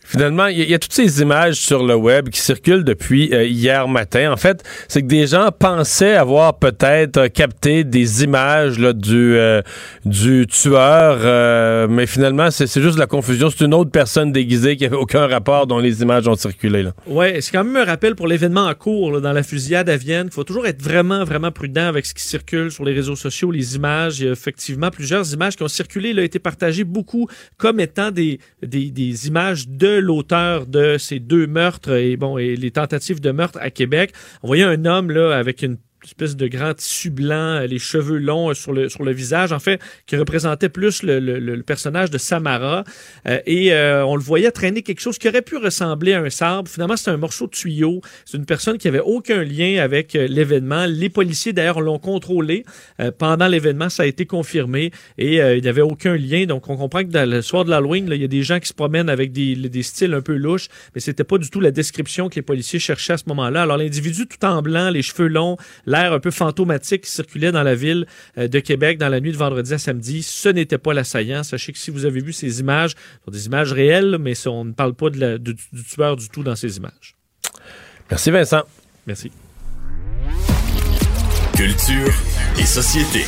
Finalement, 0.08 0.46
il 0.46 0.70
y, 0.70 0.72
a 0.72 0.78
toutes 0.78 0.92
ces 0.92 1.20
images 1.20 1.56
sur 1.56 1.84
le 1.84 1.96
web 1.96 2.28
qui 2.28 2.40
circulent 2.40 2.84
depuis 2.84 3.34
euh, 3.34 3.44
hier 3.44 3.88
matin. 3.88 4.32
En 4.32 4.36
fait, 4.36 4.62
c'est 4.86 5.02
que 5.02 5.08
des 5.08 5.26
gens 5.26 5.50
pensaient 5.50 6.14
avoir 6.14 6.60
peut-être 6.60 7.26
capté 7.26 7.82
des 7.82 8.22
images 8.22 8.76
euh, 8.78 9.62
du 10.04 10.46
tueur, 10.46 11.18
euh, 11.22 11.88
mais 11.88 12.06
finalement, 12.06 12.52
c'est 12.52 12.80
juste 12.80 12.98
la 12.98 13.08
confusion. 13.08 13.50
C'est 13.50 13.64
une 13.64 13.74
autre 13.74 13.90
personne 13.90 14.30
déguisée 14.30 14.76
qui 14.76 14.84
n'avait 14.84 14.94
aucun 14.94 15.26
rapport 15.26 15.66
dont 15.66 15.80
les 15.80 16.02
images 16.02 16.28
ont 16.28 16.36
circulé. 16.36 16.86
Oui, 17.08 17.26
c'est 17.40 17.50
quand 17.50 17.64
même 17.64 17.76
un 17.76 17.84
rappel 17.84 18.14
pour 18.14 18.28
l'événement 18.28 18.66
en 18.66 18.74
cours 18.74 19.20
dans 19.20 19.32
la 19.32 19.42
fusillade 19.42 19.90
à 19.90 19.96
Vienne. 19.96 20.28
Il 20.30 20.32
faut 20.32 20.44
toujours 20.44 20.68
être 20.68 20.80
vraiment, 20.80 21.24
vraiment 21.24 21.50
prudent 21.50 21.88
avec 21.88 22.06
ce 22.06 22.14
qui 22.14 22.22
circule 22.22 22.70
sur 22.70 22.84
les 22.84 22.92
réseaux 22.92 23.16
sociaux, 23.16 23.50
les 23.50 23.74
images. 23.74 24.20
Il 24.20 24.26
y 24.26 24.28
a 24.28 24.32
effectivement 24.32 24.90
plusieurs 24.90 25.32
images 25.32 25.56
qui 25.56 25.64
ont 25.64 25.68
circulé, 25.68 26.12
là, 26.12 26.22
été 26.22 26.38
partagées 26.38 26.84
beaucoup 26.84 27.26
comme 27.56 27.80
étant 27.80 28.12
des, 28.12 28.38
des 28.62 29.26
images 29.26 29.66
de 29.66 29.95
l'auteur 30.00 30.66
de 30.66 30.98
ces 30.98 31.20
deux 31.20 31.46
meurtres 31.46 31.92
et 31.92 32.16
bon 32.16 32.38
et 32.38 32.56
les 32.56 32.70
tentatives 32.70 33.20
de 33.20 33.30
meurtre 33.30 33.58
à 33.60 33.70
Québec. 33.70 34.12
On 34.42 34.46
voyait 34.48 34.64
un 34.64 34.84
homme 34.84 35.10
là 35.10 35.36
avec 35.36 35.62
une 35.62 35.78
espèce 36.06 36.36
de 36.36 36.46
grand 36.48 36.74
tissu 36.74 37.10
blanc, 37.10 37.60
les 37.60 37.78
cheveux 37.78 38.18
longs 38.18 38.54
sur 38.54 38.72
le, 38.72 38.88
sur 38.88 39.04
le 39.04 39.12
visage, 39.12 39.52
en 39.52 39.58
fait, 39.58 39.80
qui 40.06 40.16
représentait 40.16 40.68
plus 40.68 41.02
le, 41.02 41.18
le, 41.18 41.62
personnage 41.62 42.10
de 42.10 42.18
Samara. 42.18 42.84
et 43.24 43.72
on 43.74 44.14
le 44.16 44.22
voyait 44.22 44.50
traîner 44.50 44.82
quelque 44.82 45.00
chose 45.00 45.18
qui 45.18 45.28
aurait 45.28 45.42
pu 45.42 45.56
ressembler 45.56 46.12
à 46.12 46.20
un 46.20 46.30
sabre. 46.30 46.68
Finalement, 46.68 46.96
c'est 46.96 47.10
un 47.10 47.16
morceau 47.16 47.46
de 47.46 47.50
tuyau. 47.50 48.00
C'est 48.24 48.36
une 48.36 48.46
personne 48.46 48.78
qui 48.78 48.88
avait 48.88 49.00
aucun 49.00 49.42
lien 49.42 49.82
avec 49.82 50.12
l'événement. 50.12 50.86
Les 50.86 51.08
policiers, 51.08 51.52
d'ailleurs, 51.52 51.80
l'ont 51.80 51.98
contrôlé. 51.98 52.64
pendant 53.18 53.48
l'événement, 53.48 53.88
ça 53.88 54.04
a 54.04 54.06
été 54.06 54.26
confirmé 54.26 54.92
et 55.18 55.36
il 55.36 55.62
n'y 55.62 55.68
avait 55.68 55.82
aucun 55.82 56.16
lien. 56.16 56.46
Donc, 56.46 56.68
on 56.68 56.76
comprend 56.76 57.00
que 57.00 57.10
dans 57.10 57.28
le 57.28 57.42
soir 57.42 57.64
de 57.64 57.70
l'Halloween, 57.70 58.08
il 58.12 58.20
y 58.20 58.24
a 58.24 58.28
des 58.28 58.42
gens 58.42 58.60
qui 58.60 58.68
se 58.68 58.74
promènent 58.74 59.08
avec 59.08 59.32
des, 59.32 59.56
des 59.56 59.82
styles 59.82 60.14
un 60.14 60.20
peu 60.20 60.34
louches, 60.34 60.68
mais 60.94 61.00
c'était 61.00 61.24
pas 61.24 61.38
du 61.38 61.50
tout 61.50 61.60
la 61.60 61.70
description 61.70 62.28
que 62.28 62.36
les 62.36 62.42
policiers 62.42 62.78
cherchaient 62.78 63.14
à 63.14 63.18
ce 63.18 63.24
moment-là. 63.28 63.62
Alors, 63.62 63.76
l'individu 63.76 64.26
tout 64.26 64.44
en 64.44 64.62
blanc, 64.62 64.90
les 64.90 65.02
cheveux 65.02 65.28
longs, 65.28 65.56
l'air 66.02 66.12
un 66.12 66.20
peu 66.20 66.30
fantomatique 66.30 67.02
qui 67.02 67.10
circulait 67.10 67.52
dans 67.52 67.62
la 67.62 67.74
ville 67.74 68.06
euh, 68.38 68.48
de 68.48 68.60
Québec 68.60 68.98
dans 68.98 69.08
la 69.08 69.20
nuit 69.20 69.32
de 69.32 69.36
vendredi 69.36 69.74
à 69.74 69.78
samedi, 69.78 70.22
ce 70.22 70.48
n'était 70.48 70.78
pas 70.78 70.94
l'assaillant. 70.94 71.42
Sachez 71.42 71.72
que 71.72 71.78
si 71.78 71.90
vous 71.90 72.04
avez 72.04 72.20
vu 72.20 72.32
ces 72.32 72.60
images, 72.60 72.90
ce 72.90 73.24
sont 73.24 73.30
des 73.30 73.46
images 73.46 73.72
réelles, 73.72 74.18
mais 74.20 74.34
on 74.46 74.64
ne 74.64 74.72
parle 74.72 74.94
pas 74.94 75.10
de 75.10 75.38
du 75.38 75.84
tueur 75.84 76.16
du 76.16 76.28
tout 76.28 76.42
dans 76.42 76.56
ces 76.56 76.76
images. 76.76 77.16
Merci 78.10 78.30
Vincent. 78.30 78.62
Merci. 79.06 79.30
Culture 81.56 82.12
et 82.58 82.66
société. 82.66 83.24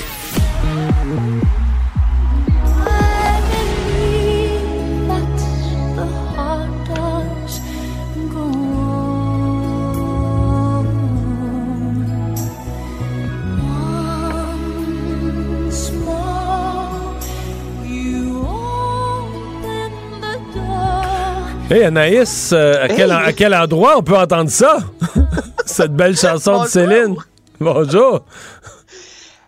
Hey 21.71 21.85
Anaïs, 21.85 22.51
euh, 22.55 22.83
à, 22.83 22.89
quel, 22.89 23.11
à, 23.11 23.31
quel, 23.35 23.55
endroit 23.55 23.99
on 23.99 24.03
peut 24.03 24.17
entendre 24.17 24.49
ça? 24.49 24.79
Cette 25.67 25.93
belle 25.93 26.17
chanson 26.17 26.63
de 26.63 26.67
Céline. 26.67 27.15
Bonjour. 27.61 28.25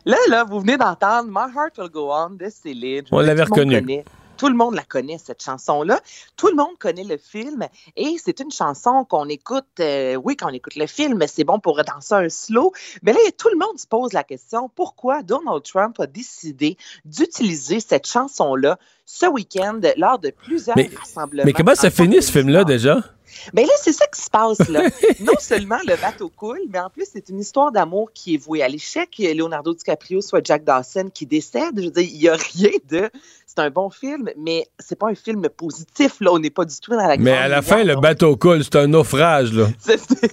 Là, 0.05 0.19
là, 0.29 0.45
vous 0.45 0.61
venez 0.61 0.77
d'entendre 0.77 1.31
My 1.31 1.51
Heart 1.57 1.79
Will 1.79 1.89
Go 1.89 2.11
On 2.13 2.29
de 2.29 2.47
Céline. 2.51 3.05
On 3.11 3.21
l'avait 3.21 3.45
reconnue. 3.45 4.05
Tout 4.41 4.49
le 4.49 4.55
monde 4.55 4.75
la 4.75 4.85
connaît, 4.85 5.19
cette 5.19 5.43
chanson-là. 5.43 6.01
Tout 6.39 6.47
le 6.47 6.55
monde 6.55 6.79
connaît 6.79 7.05
le 7.05 7.19
film 7.19 7.69
et 7.95 8.17
c'est 8.17 8.41
une 8.41 8.51
chanson 8.51 9.05
qu'on 9.05 9.29
écoute, 9.29 9.67
euh, 9.81 10.15
oui, 10.15 10.35
quand 10.35 10.49
on 10.49 10.55
écoute 10.55 10.77
le 10.77 10.87
film, 10.87 11.23
c'est 11.29 11.45
bon 11.45 11.59
pour 11.59 11.79
danser 11.85 12.15
un 12.15 12.31
slow. 12.31 12.73
Mais 13.03 13.13
là, 13.13 13.19
tout 13.37 13.51
le 13.53 13.59
monde 13.59 13.79
se 13.79 13.87
pose 13.87 14.15
la 14.15 14.25
question, 14.25 14.71
pourquoi 14.75 15.23
Donald 15.23 15.63
Trump 15.63 16.01
a 16.01 16.07
décidé 16.07 16.79
d'utiliser 17.05 17.81
cette 17.81 18.07
chanson-là 18.07 18.79
ce 19.05 19.27
week-end 19.27 19.79
lors 19.99 20.19
de 20.19 20.31
plusieurs 20.31 20.77
rassemblements. 20.99 21.45
Mais 21.45 21.53
comment 21.53 21.75
ça 21.75 21.91
finit 21.91 22.23
ce 22.23 22.33
film-là 22.33 22.65
déjà? 22.65 23.03
Mais 23.53 23.63
ben 23.63 23.67
là, 23.67 23.73
c'est 23.81 23.93
ça 23.93 24.07
qui 24.07 24.21
se 24.21 24.31
passe. 24.31 24.69
Là. 24.69 24.83
non 25.21 25.35
seulement 25.39 25.79
le 25.87 26.01
bateau 26.01 26.29
coule, 26.29 26.61
mais 26.71 26.79
en 26.79 26.91
plus, 26.91 27.07
c'est 27.13 27.29
une 27.29 27.41
histoire 27.41 27.73
d'amour 27.73 28.11
qui 28.13 28.35
est 28.35 28.39
vouée 28.39 28.63
à 28.63 28.69
l'échec. 28.69 29.17
Leonardo 29.19 29.75
DiCaprio, 29.75 30.21
soit 30.21 30.45
Jack 30.45 30.65
Dawson 30.65 31.11
qui 31.13 31.27
décède. 31.27 31.73
Je 31.77 31.85
veux 31.85 31.91
dire, 31.91 32.09
il 32.11 32.19
n'y 32.19 32.29
a 32.29 32.37
rien 32.37 32.71
de. 32.89 33.11
C'est 33.47 33.59
un 33.59 33.71
bon 33.71 33.91
film, 33.91 34.31
mais 34.37 34.69
c'est 34.79 34.97
pas 34.97 35.09
un 35.09 35.15
film 35.15 35.49
positif. 35.49 36.21
Là. 36.21 36.33
On 36.33 36.39
n'est 36.39 36.51
pas 36.51 36.65
du 36.65 36.79
tout 36.81 36.93
dans 36.93 37.07
la 37.07 37.17
Mais 37.17 37.33
à 37.33 37.49
la 37.49 37.63
fin, 37.63 37.83
le 37.83 37.97
bateau 37.97 38.37
coule. 38.37 38.63
C'est 38.63 38.77
un 38.77 38.87
naufrage. 38.87 39.53
là. 39.53 39.67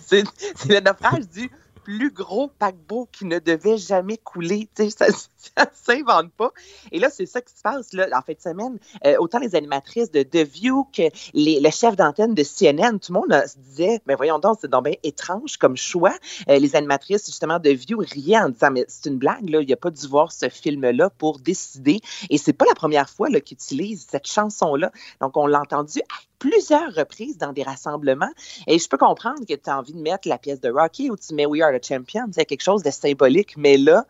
C'est 0.05 0.23
le 0.69 0.79
naufrage 0.79 1.27
du 1.33 1.49
plus 1.88 2.12
gros 2.12 2.50
paquebot 2.50 3.08
qui 3.13 3.23
ne 3.23 3.39
devait 3.39 3.78
jamais 3.78 4.17
couler. 4.17 4.67
Ça, 4.78 5.06
ça 5.38 5.63
ne 5.63 5.95
s'invente 5.95 6.32
pas. 6.34 6.52
Et 6.91 7.00
là, 7.00 7.10
c'est 7.10 7.26
ça 7.26 7.39
qui 7.39 7.54
se 7.56 7.62
passe 7.62 7.93
là, 7.93 8.08
en 8.12 8.21
fin 8.21 8.34
de 8.34 8.41
semaine. 8.41 8.78
Euh, 9.06 9.15
autant 9.19 9.39
les 9.39 9.56
animatrices 9.56 10.12
de 10.12 10.23
The 10.23 10.38
View 10.38 10.86
que 10.91 11.04
les, 11.34 11.62
le 11.62 11.69
chef 11.69 11.95
d'antenne 11.95 12.34
de 12.34 12.43
CNN, 12.43 13.00
tout 13.00 13.13
le 13.13 13.19
monde 13.19 13.43
se 13.47 13.58
disait, 13.58 14.02
mais 14.06 14.15
voyons 14.15 14.39
donc, 14.39 14.58
c'est 14.60 14.69
donc 14.69 14.86
bien 14.86 14.95
étrange 15.04 15.56
comme 15.58 15.78
choix. 15.78 16.13
Euh, 16.50 16.60
les 16.60 16.76
animatrices, 16.76 17.26
justement, 17.26 17.60
de 17.60 17.69
View 17.69 18.00
riaient 18.00 18.39
en 18.39 18.50
disant, 18.50 18.71
mais 18.71 18.84
c'est 18.89 19.06
une 19.06 19.17
blague, 19.17 19.39
il 19.43 19.60
n'y 19.60 19.73
a 19.73 19.78
pas 19.78 19.91
dû 19.91 20.08
voir 20.08 20.34
ce 20.34 20.50
film-là 20.50 21.10
pour 21.12 21.39
décider. 21.39 22.02
Et 22.30 22.38
c'est 22.38 22.54
pas 22.54 22.65
la 22.65 22.76
première 22.76 23.10
fois 23.10 23.30
qu'ils 23.30 23.56
utilisent 23.56 24.08
cette 24.10 24.28
chanson-là. 24.28 24.91
Donc, 25.21 25.38
on 25.38 25.47
l'a 25.47 25.62
entendu 25.62 26.02
plusieurs 26.39 26.93
reprises 26.93 27.38
dans 27.38 27.54
des 27.54 27.63
rassemblements. 27.63 28.32
Et 28.67 28.80
je 28.80 28.88
peux 28.88 28.97
comprendre 28.97 29.45
que 29.47 29.54
tu 29.54 29.69
as 29.69 29.78
envie 29.78 29.93
de 29.93 30.02
mettre 30.02 30.28
la 30.28 30.38
pièce 30.38 30.60
de 30.62 30.69
Rocky 30.69 31.10
ou 31.10 31.17
tu 31.17 31.34
mets 31.34 31.45
We 31.45 31.62
Are 31.62 31.71
the 31.71 31.84
Champions, 31.84 32.30
c'est 32.32 32.45
quelque 32.45 32.63
chose 32.63 32.84
de 32.84 32.91
symbolique, 32.91 33.58
mais 33.58 33.78
là, 33.78 34.06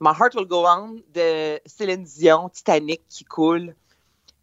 My 0.00 0.10
Heart 0.10 0.34
Will 0.34 0.46
Go 0.46 0.64
On 0.66 1.00
de 1.14 1.60
Céline 1.64 2.02
Dion, 2.02 2.48
Titanic 2.48 3.02
qui 3.08 3.24
coule, 3.24 3.74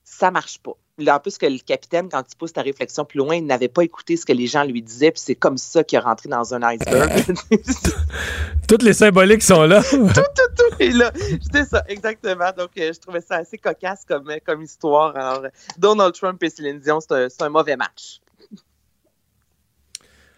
ça 0.04 0.32
marche 0.32 0.60
pas. 0.60 0.78
En 1.08 1.20
plus 1.20 1.38
que 1.38 1.46
le 1.46 1.60
capitaine, 1.60 2.10
quand 2.10 2.24
il 2.30 2.36
pousse 2.36 2.54
ta 2.54 2.62
réflexion 2.62 3.06
plus 3.06 3.18
loin, 3.20 3.36
il 3.36 3.46
n'avait 3.46 3.68
pas 3.68 3.84
écouté 3.84 4.18
ce 4.18 4.26
que 4.26 4.34
les 4.34 4.48
gens 4.48 4.64
lui 4.64 4.82
disaient, 4.82 5.12
puis 5.12 5.22
c'est 5.24 5.36
comme 5.36 5.58
ça 5.58 5.84
qu'il 5.84 5.98
est 5.98 6.02
rentré 6.02 6.30
dans 6.30 6.54
un 6.54 6.62
iceberg. 6.64 7.24
Toutes 8.68 8.84
les 8.84 8.94
symboliques 8.94 9.44
sont 9.44 9.64
là. 9.64 9.82
tout, 9.90 9.98
tout, 9.98 10.22
tout 10.58 10.76
est 10.84 10.92
là. 10.92 11.12
C'était 11.42 11.66
ça, 11.66 11.84
exactement. 11.88 12.52
Donc, 12.58 12.72
euh, 12.78 12.92
je 12.94 13.00
trouvais 13.00 13.22
ça 13.22 13.38
assez 13.38 13.58
cocasse 13.58 14.04
comme, 14.08 14.30
comme 14.46 14.62
histoire. 14.62 15.16
Alors, 15.16 15.44
Donald 15.78 16.14
Trump 16.14 16.42
et 16.44 16.50
Céline 16.50 16.80
Dion, 16.80 17.00
c'est 17.00 17.42
un, 17.42 17.50
mauvais 17.50 17.78
match. 17.78 18.20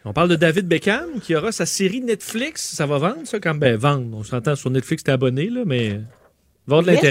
On 0.06 0.14
parle 0.14 0.30
de 0.30 0.36
David 0.36 0.68
Beckham 0.68 1.20
qui 1.22 1.36
aura 1.36 1.52
sa 1.52 1.66
série 1.66 2.02
Netflix. 2.02 2.74
Ça 2.76 2.86
va 2.86 2.98
vendre, 2.98 3.26
ça, 3.26 3.40
quand 3.40 3.54
ben 3.56 3.78
vendre. 3.78 4.18
On 4.18 4.24
s'entend 4.24 4.56
sur 4.56 4.70
Netflix, 4.70 5.04
t'es 5.04 5.12
abonné, 5.12 5.50
là, 5.50 5.62
mais 5.66 6.02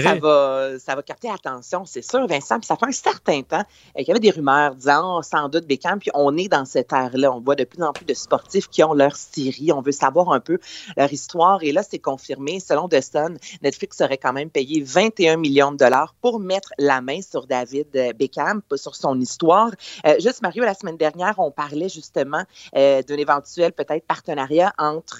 ça 0.01 0.15
va, 0.15 0.79
ça 0.79 0.95
va 0.95 1.03
capter 1.03 1.27
l'attention, 1.27 1.83
c'est 1.85 2.01
sûr, 2.01 2.25
Vincent. 2.25 2.57
Puis 2.59 2.67
ça 2.67 2.77
fait 2.77 2.85
un 2.85 2.91
certain 2.91 3.41
temps 3.41 3.57
euh, 3.59 3.99
qu'il 3.99 4.07
y 4.07 4.11
avait 4.11 4.19
des 4.19 4.31
rumeurs 4.31 4.75
disant 4.75 5.17
oh, 5.17 5.21
sans 5.21 5.49
doute 5.49 5.67
Beckham, 5.67 5.99
puis 5.99 6.09
on 6.13 6.37
est 6.37 6.47
dans 6.47 6.63
cette 6.63 6.93
ère-là. 6.93 7.33
On 7.33 7.41
voit 7.41 7.55
de 7.55 7.65
plus 7.65 7.83
en 7.83 7.91
plus 7.91 8.05
de 8.05 8.13
sportifs 8.13 8.69
qui 8.69 8.81
ont 8.83 8.93
leur 8.93 9.15
série. 9.17 9.71
On 9.73 9.81
veut 9.81 9.91
savoir 9.91 10.31
un 10.31 10.39
peu 10.39 10.57
leur 10.95 11.11
histoire. 11.11 11.61
Et 11.63 11.73
là, 11.73 11.83
c'est 11.83 11.99
confirmé. 11.99 12.59
Selon 12.61 12.87
The 12.87 13.01
Sun, 13.01 13.37
Netflix 13.61 13.99
aurait 13.99 14.17
quand 14.17 14.31
même 14.31 14.49
payé 14.49 14.81
21 14.81 15.35
millions 15.37 15.73
de 15.73 15.77
dollars 15.77 16.15
pour 16.21 16.39
mettre 16.39 16.71
la 16.77 17.01
main 17.01 17.21
sur 17.21 17.45
David 17.45 17.87
euh, 17.95 18.13
Beckham, 18.13 18.61
sur 18.75 18.95
son 18.95 19.19
histoire. 19.19 19.71
Euh, 20.05 20.15
juste, 20.19 20.41
Mario, 20.41 20.63
la 20.63 20.73
semaine 20.73 20.97
dernière, 20.97 21.35
on 21.39 21.51
parlait 21.51 21.89
justement 21.89 22.43
d'un 22.73 23.17
éventuel 23.17 23.73
peut-être 23.73 24.05
partenariat 24.05 24.73
entre 24.77 25.19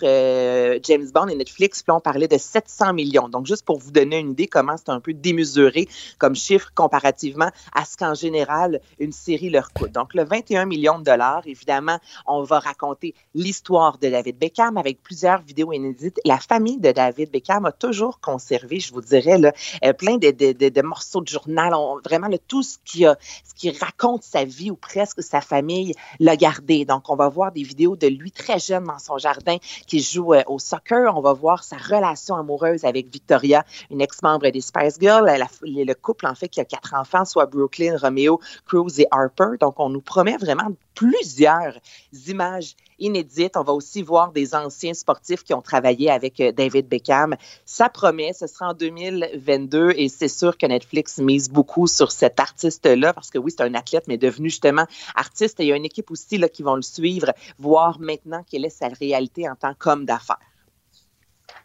James 0.84 1.08
Bond 1.14 1.28
et 1.28 1.36
Netflix. 1.36 1.84
Puis 1.84 1.92
on 1.92 2.00
parlait 2.00 2.28
de 2.28 2.38
700 2.38 2.94
millions. 2.94 3.28
Donc, 3.28 3.46
juste 3.46 3.66
pour 3.66 3.78
vous 3.78 3.92
donner 3.92 4.21
une 4.22 4.32
idée 4.32 4.48
comment 4.48 4.78
c'est 4.78 4.90
un 4.90 5.00
peu 5.00 5.14
démesuré 5.14 5.88
comme 6.18 6.36
chiffre 6.36 6.72
comparativement 6.74 7.50
à 7.74 7.86
ce 7.86 7.98
qu'en 7.98 8.14
général 8.14 8.80
une 9.00 9.12
série 9.12 9.50
leur 9.50 9.74
coûte. 9.74 9.92
Donc, 9.92 10.14
le 10.14 10.24
21 10.24 10.66
millions 10.66 11.00
de 11.00 11.04
dollars, 11.04 11.44
évidemment, 11.46 11.98
on 12.26 12.44
va 12.44 12.60
raconter 12.60 13.14
l'histoire 13.34 13.98
de 13.98 14.10
David 14.10 14.38
Beckham 14.38 14.78
avec 14.78 15.02
plusieurs 15.02 15.42
vidéos 15.42 15.74
inédites. 15.74 16.20
La 16.26 16.38
famille 16.38 16.80
de 16.80 16.92
David 16.92 17.32
Beckham 17.32 17.66
a 17.66 17.72
toujours 17.72 18.20
conservé, 18.20 18.80
je 18.80 18.94
vous 18.94 19.02
dirais, 19.02 19.38
là, 19.38 19.54
euh, 19.84 19.94
plein 19.94 20.18
de, 20.18 20.32
de, 20.32 20.82
morceaux 20.82 21.22
de 21.22 21.28
journal, 21.28 21.74
vraiment 22.04 22.28
le 22.28 22.38
tout 22.38 22.64
ce 22.64 22.78
qui, 22.86 23.04
ce 23.04 23.54
qui 23.56 23.72
raconte 23.72 24.24
sa 24.24 24.44
vie 24.44 24.72
ou 24.72 24.76
presque 24.76 25.22
sa 25.24 25.42
famille 25.42 25.94
l'a 26.20 26.36
gardé. 26.36 26.86
Donc, 26.86 27.10
on 27.10 27.16
va 27.16 27.30
voir 27.30 27.52
des 27.52 27.64
vidéos 27.64 27.96
de 27.96 28.08
lui 28.08 28.32
très 28.32 28.60
jeune 28.60 28.86
dans 28.86 29.00
son 29.00 29.18
jardin 29.18 29.58
qui 29.88 30.02
joue 30.02 30.34
euh, 30.34 30.44
au 30.48 30.60
soccer. 30.60 31.16
On 31.16 31.22
va 31.22 31.34
voir 31.34 31.64
sa 31.64 31.78
relation 31.78 32.36
amoureuse 32.36 32.86
avec 32.86 33.12
Victoria, 33.12 33.66
une 33.90 34.02
ex-membre 34.12 34.50
des 34.50 34.62
Spice 34.62 34.98
Girls. 35.00 35.26
le 35.64 35.94
couple, 35.94 36.28
en 36.28 36.36
fait, 36.36 36.50
qui 36.50 36.60
a 36.60 36.66
quatre 36.66 36.94
enfants, 36.94 37.26
soit 37.26 37.46
Brooklyn, 37.46 37.98
Romeo, 37.98 38.40
Cruz 38.66 39.00
et 39.00 39.08
Harper. 39.12 39.58
Donc, 39.60 39.80
on 39.80 39.90
nous 39.90 40.02
promet 40.02 40.38
vraiment 40.38 40.70
plusieurs 40.96 41.80
images 42.28 42.76
inédites. 43.00 43.56
On 43.56 43.64
va 43.64 43.74
aussi 43.74 44.02
voir 44.02 44.32
des 44.34 44.54
anciens 44.54 44.94
sportifs 44.94 45.44
qui 45.44 45.54
ont 45.54 45.62
travaillé 45.62 46.12
avec 46.12 46.40
euh, 46.40 46.52
David 46.52 46.88
Beckham. 46.88 47.36
Ça 47.66 47.90
promet, 47.90 48.34
ce 48.34 48.48
sera 48.48 48.70
en 48.70 48.74
2022 48.74 49.94
et 49.96 50.10
c'est 50.10 50.28
sûr 50.28 50.58
que 50.58 50.66
Netflix 50.66 51.18
mise 51.18 51.50
beaucoup 51.50 51.88
sur 51.88 52.12
cet 52.12 52.40
artiste-là 52.40 53.14
parce 53.14 53.32
que 53.32 53.40
oui, 53.40 53.52
c'est 53.56 53.64
un 53.64 53.74
athlète, 53.74 54.04
mais 54.08 54.18
devenu 54.18 54.50
justement 54.50 54.86
artiste. 55.16 55.60
Et 55.60 55.64
il 55.64 55.68
y 55.70 55.74
a 55.74 55.76
une 55.76 55.86
équipe 55.86 56.12
aussi 56.12 56.38
là, 56.38 56.50
qui 56.50 56.62
vont 56.62 56.76
le 56.76 56.82
suivre, 56.82 57.34
voir 57.58 58.00
maintenant 58.00 58.44
quelle 58.50 58.66
est 58.66 58.70
sa 58.70 58.90
réalité 58.90 59.50
en 59.50 59.56
tant 59.56 59.74
qu'homme 59.74 60.06
d'affaires. 60.06 60.38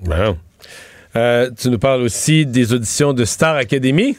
Wow. 0.01 0.37
Euh, 1.17 1.51
tu 1.57 1.71
nous 1.71 1.79
parles 1.79 2.03
aussi 2.03 2.45
des 2.45 2.75
auditions 2.75 3.15
de 3.15 3.25
Star 3.25 3.57
Academy. 3.57 4.19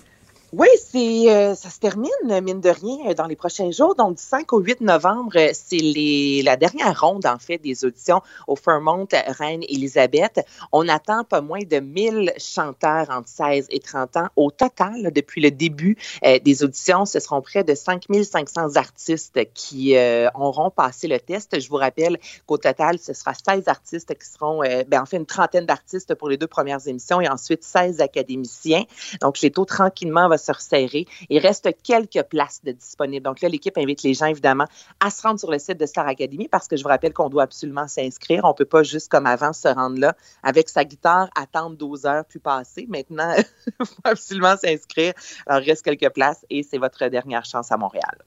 Oui, 0.53 0.69
c'est 0.79 1.29
euh, 1.29 1.55
ça 1.55 1.69
se 1.69 1.77
termine, 1.77 2.09
mine 2.23 2.61
de 2.61 2.69
rien, 2.69 3.13
dans 3.13 3.25
les 3.25 3.35
prochains 3.35 3.69
jours. 3.71 3.95
Donc, 3.95 4.15
du 4.15 4.23
5 4.23 4.53
au 4.53 4.59
8 4.59 4.79
novembre, 4.79 5.33
c'est 5.53 6.41
la 6.41 6.55
dernière 6.55 6.97
ronde, 6.97 7.25
en 7.25 7.37
fait, 7.37 7.57
des 7.57 7.83
auditions 7.83 8.21
au 8.47 8.55
Fairmont 8.55 9.05
Reine-Élisabeth. 9.11 10.39
On 10.71 10.87
attend 10.87 11.25
pas 11.25 11.41
moins 11.41 11.63
de 11.69 11.81
1000 11.81 12.31
chanteurs 12.37 13.09
entre 13.09 13.27
16 13.27 13.67
et 13.71 13.81
30 13.81 14.15
ans. 14.15 14.27
Au 14.37 14.49
total, 14.49 15.11
depuis 15.11 15.41
le 15.41 15.51
début 15.51 15.97
euh, 16.25 16.39
des 16.39 16.63
auditions, 16.63 17.05
ce 17.05 17.19
seront 17.19 17.41
près 17.41 17.65
de 17.65 17.75
5500 17.75 18.77
artistes 18.77 19.39
qui 19.53 19.97
euh, 19.97 20.29
auront 20.33 20.69
passé 20.69 21.09
le 21.09 21.19
test. 21.19 21.59
Je 21.59 21.67
vous 21.67 21.75
rappelle 21.75 22.19
qu'au 22.45 22.57
total, 22.57 22.99
ce 22.99 23.11
sera 23.11 23.33
16 23.33 23.67
artistes 23.67 24.17
qui 24.17 24.25
seront, 24.25 24.61
ben, 24.61 25.01
en 25.01 25.05
fait, 25.05 25.17
une 25.17 25.25
trentaine 25.25 25.65
d'artistes 25.65 26.15
pour 26.15 26.29
les 26.29 26.37
deux 26.37 26.47
premières 26.47 26.87
émissions 26.87 27.19
et 27.19 27.27
ensuite 27.27 27.65
16 27.65 27.99
académiciens. 27.99 28.85
Donc, 29.19 29.41
les 29.41 29.51
taux 29.51 29.65
tranquillement 29.65 30.29
va 30.29 30.36
se 30.37 30.51
resserrer. 30.51 31.05
Il 31.29 31.39
reste 31.39 31.69
quelques 31.83 32.23
places 32.29 32.61
de 32.63 32.71
disponibles. 32.71 33.23
Donc 33.23 33.41
là, 33.41 33.49
l'équipe 33.49 33.77
invite 33.77 34.03
les 34.03 34.13
gens, 34.13 34.27
évidemment, 34.27 34.65
à 34.99 35.09
se 35.09 35.21
rendre 35.21 35.39
sur 35.39 35.51
le 35.51 35.59
site 35.59 35.79
de 35.79 35.85
Star 35.85 36.07
Academy 36.07 36.47
parce 36.47 36.67
que 36.67 36.77
je 36.77 36.83
vous 36.83 36.89
rappelle 36.89 37.13
qu'on 37.13 37.29
doit 37.29 37.43
absolument 37.43 37.87
s'inscrire. 37.87 38.43
On 38.45 38.49
ne 38.49 38.53
peut 38.53 38.65
pas 38.65 38.83
juste 38.83 39.09
comme 39.09 39.25
avant 39.25 39.53
se 39.53 39.67
rendre 39.67 39.99
là 39.99 40.15
avec 40.43 40.69
sa 40.69 40.85
guitare, 40.85 41.29
attendre 41.35 41.75
12 41.75 42.05
heures 42.05 42.25
puis 42.25 42.39
passer. 42.39 42.85
Maintenant, 42.89 43.33
il 43.79 43.85
faut 43.85 43.95
absolument 44.03 44.55
s'inscrire. 44.57 45.13
Alors, 45.45 45.61
il 45.61 45.69
reste 45.69 45.83
quelques 45.83 46.13
places 46.13 46.45
et 46.49 46.63
c'est 46.63 46.77
votre 46.77 47.07
dernière 47.07 47.45
chance 47.45 47.71
à 47.71 47.77
Montréal. 47.77 48.17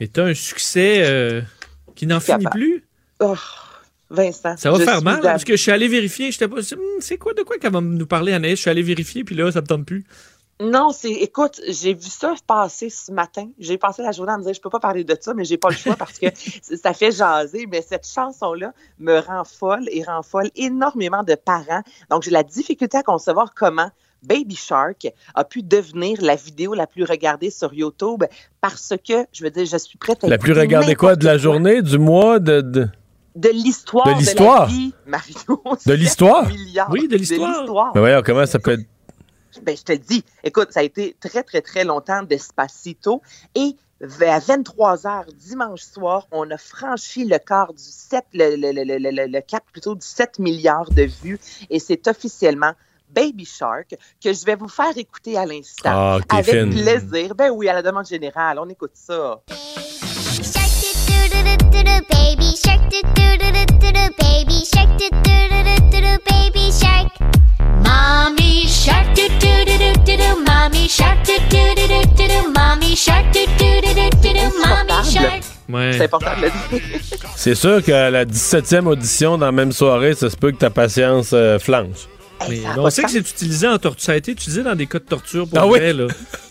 Et 0.00 0.08
tu 0.08 0.20
as 0.20 0.24
un 0.24 0.34
succès 0.34 1.02
euh, 1.04 1.42
qui 1.94 2.06
n'en 2.06 2.20
finit 2.20 2.46
plus? 2.52 2.84
Oh. 3.20 3.34
Vincent. 4.10 4.56
Ça 4.56 4.70
va 4.70 4.78
faire 4.78 5.02
mal, 5.02 5.20
parce 5.20 5.44
que 5.44 5.56
je 5.56 5.62
suis 5.62 5.70
allé 5.70 5.86
vérifier. 5.86 6.32
J'étais 6.32 6.48
pas. 6.48 6.60
Hmm, 6.60 7.00
c'est 7.00 7.18
quoi 7.18 7.34
de 7.34 7.42
quoi 7.42 7.58
qu'elle 7.58 7.72
va 7.72 7.80
nous 7.80 8.06
parler, 8.06 8.32
Anaïs? 8.32 8.56
Je 8.56 8.62
suis 8.62 8.70
allé 8.70 8.82
vérifier, 8.82 9.22
puis 9.24 9.34
là, 9.34 9.52
ça 9.52 9.60
me 9.60 9.66
tente 9.66 9.84
plus. 9.84 10.04
Non, 10.60 10.90
c'est. 10.90 11.12
Écoute, 11.12 11.60
j'ai 11.68 11.94
vu 11.94 12.08
ça 12.08 12.34
passer 12.46 12.90
ce 12.90 13.12
matin. 13.12 13.48
J'ai 13.58 13.78
passé 13.78 14.02
la 14.02 14.10
journée 14.10 14.32
à 14.32 14.38
me 14.38 14.42
dire, 14.42 14.54
je 14.54 14.60
peux 14.60 14.70
pas 14.70 14.80
parler 14.80 15.04
de 15.04 15.16
ça, 15.20 15.32
mais 15.32 15.44
j'ai 15.44 15.56
pas 15.56 15.68
le 15.68 15.76
choix 15.76 15.94
parce 15.94 16.18
que 16.18 16.26
ça 16.82 16.92
fait 16.92 17.12
jaser. 17.12 17.66
Mais 17.70 17.80
cette 17.80 18.06
chanson-là 18.06 18.72
me 18.98 19.20
rend 19.20 19.44
folle 19.44 19.88
et 19.92 20.02
rend 20.02 20.22
folle 20.22 20.50
énormément 20.56 21.22
de 21.22 21.36
parents. 21.36 21.82
Donc, 22.10 22.24
j'ai 22.24 22.32
la 22.32 22.42
difficulté 22.42 22.98
à 22.98 23.04
concevoir 23.04 23.54
comment 23.54 23.90
Baby 24.24 24.56
Shark 24.56 25.06
a 25.34 25.44
pu 25.44 25.62
devenir 25.62 26.20
la 26.22 26.34
vidéo 26.34 26.74
la 26.74 26.88
plus 26.88 27.04
regardée 27.04 27.50
sur 27.50 27.72
YouTube 27.72 28.24
parce 28.60 28.94
que, 29.06 29.26
je 29.32 29.44
veux 29.44 29.50
dire, 29.50 29.64
je 29.64 29.76
suis 29.76 29.96
prête 29.96 30.24
à. 30.24 30.26
La 30.26 30.38
plus 30.38 30.54
regardée 30.54 30.96
quoi? 30.96 31.14
De 31.14 31.24
la 31.24 31.38
journée, 31.38 31.82
du 31.82 31.98
mois, 31.98 32.40
de... 32.40 32.60
de 32.60 32.88
de 33.36 33.50
l'histoire 33.50 34.06
de, 34.06 34.18
l'histoire. 34.18 34.62
la 34.62 34.66
vie, 34.66 34.92
Mario. 35.06 35.62
De 35.86 35.92
l'histoire? 35.92 36.48
Oui, 36.90 37.06
de 37.06 37.16
l'histoire. 37.16 37.92
Mais 37.94 38.00
voyons, 38.00 38.22
comment 38.24 38.46
ça 38.46 38.58
peut 38.58 38.72
être... 38.72 38.86
Ben, 39.62 39.76
je 39.76 39.82
te 39.82 39.92
le 39.92 39.98
dis. 39.98 40.24
Écoute, 40.44 40.72
ça 40.72 40.80
a 40.80 40.82
été 40.82 41.16
très, 41.20 41.42
très, 41.42 41.62
très 41.62 41.84
longtemps 41.84 42.22
d'Espacito. 42.22 43.22
Et 43.54 43.76
à 44.20 44.38
23 44.38 45.06
heures 45.06 45.26
dimanche 45.34 45.82
soir, 45.82 46.26
on 46.30 46.50
a 46.50 46.58
franchi 46.58 47.24
le 47.24 47.38
quart 47.38 47.72
du 47.72 47.82
7, 47.82 48.24
le, 48.34 48.56
le, 48.56 49.26
le, 49.26 49.40
cap 49.40 49.64
plutôt 49.72 49.94
du 49.94 50.06
7 50.06 50.38
milliards 50.38 50.90
de 50.90 51.02
vues. 51.02 51.38
Et 51.70 51.78
c'est 51.80 52.06
officiellement 52.06 52.72
Baby 53.10 53.44
Shark 53.44 53.96
que 54.22 54.32
je 54.32 54.44
vais 54.44 54.54
vous 54.54 54.68
faire 54.68 54.96
écouter 54.96 55.36
à 55.36 55.46
l'instant. 55.46 55.90
Ah, 55.90 56.18
avec 56.28 56.70
plaisir. 56.70 57.34
Ben 57.34 57.50
oui, 57.50 57.68
à 57.68 57.74
la 57.74 57.82
demande 57.82 58.06
générale. 58.06 58.58
On 58.58 58.68
écoute 58.68 58.92
ça. 58.94 59.42
baby 66.28 66.70
shark 66.72 67.37
mommy 67.88 68.66
shark 68.66 69.06
do 69.16 69.26
do 69.42 69.52
do 69.68 69.76
do 69.82 69.90
do 70.06 70.16
do 70.22 70.28
mommy 70.46 70.88
shark 70.88 71.18
do 71.26 71.36
do 71.52 71.62
do 71.78 71.86
do 71.92 72.00
do 72.18 72.26
do 72.32 72.40
mommy 72.56 72.94
shark 72.94 73.26
do 73.32 73.42
do 73.58 73.70
do 73.84 73.92
do 73.98 74.06
do 74.22 74.30
do 74.36 74.44
mommy 74.62 74.98
shark 75.12 75.42
Ouais. 75.70 75.92
C'est 75.92 76.04
important 76.04 76.34
de 76.38 76.46
le 76.46 76.78
dire. 76.78 76.80
C'est 77.36 77.54
sûr 77.54 77.82
qu'à 77.82 78.10
la 78.10 78.24
17e 78.24 78.86
audition, 78.86 79.36
dans 79.36 79.44
la 79.44 79.52
même 79.52 79.72
soirée, 79.72 80.14
ça 80.14 80.30
se 80.30 80.36
peut 80.36 80.50
que 80.50 80.56
ta 80.56 80.70
patience 80.70 81.32
euh, 81.34 81.58
flanche. 81.58 82.08
Mais 82.48 82.62
on 82.78 82.88
sait 82.88 83.02
que 83.02 83.10
c'est 83.10 83.18
utilisé 83.18 83.68
en 83.68 83.76
torture. 83.78 84.02
Ça 84.02 84.12
a 84.12 84.16
été 84.16 84.32
utilisé 84.32 84.62
dans 84.62 84.74
des 84.74 84.86
cas 84.86 84.98
de 84.98 85.04
torture 85.04 85.46
pour 85.46 85.58
ah 85.58 85.66
vrai, 85.66 85.92
oui? 85.92 85.98
là. 85.98 86.06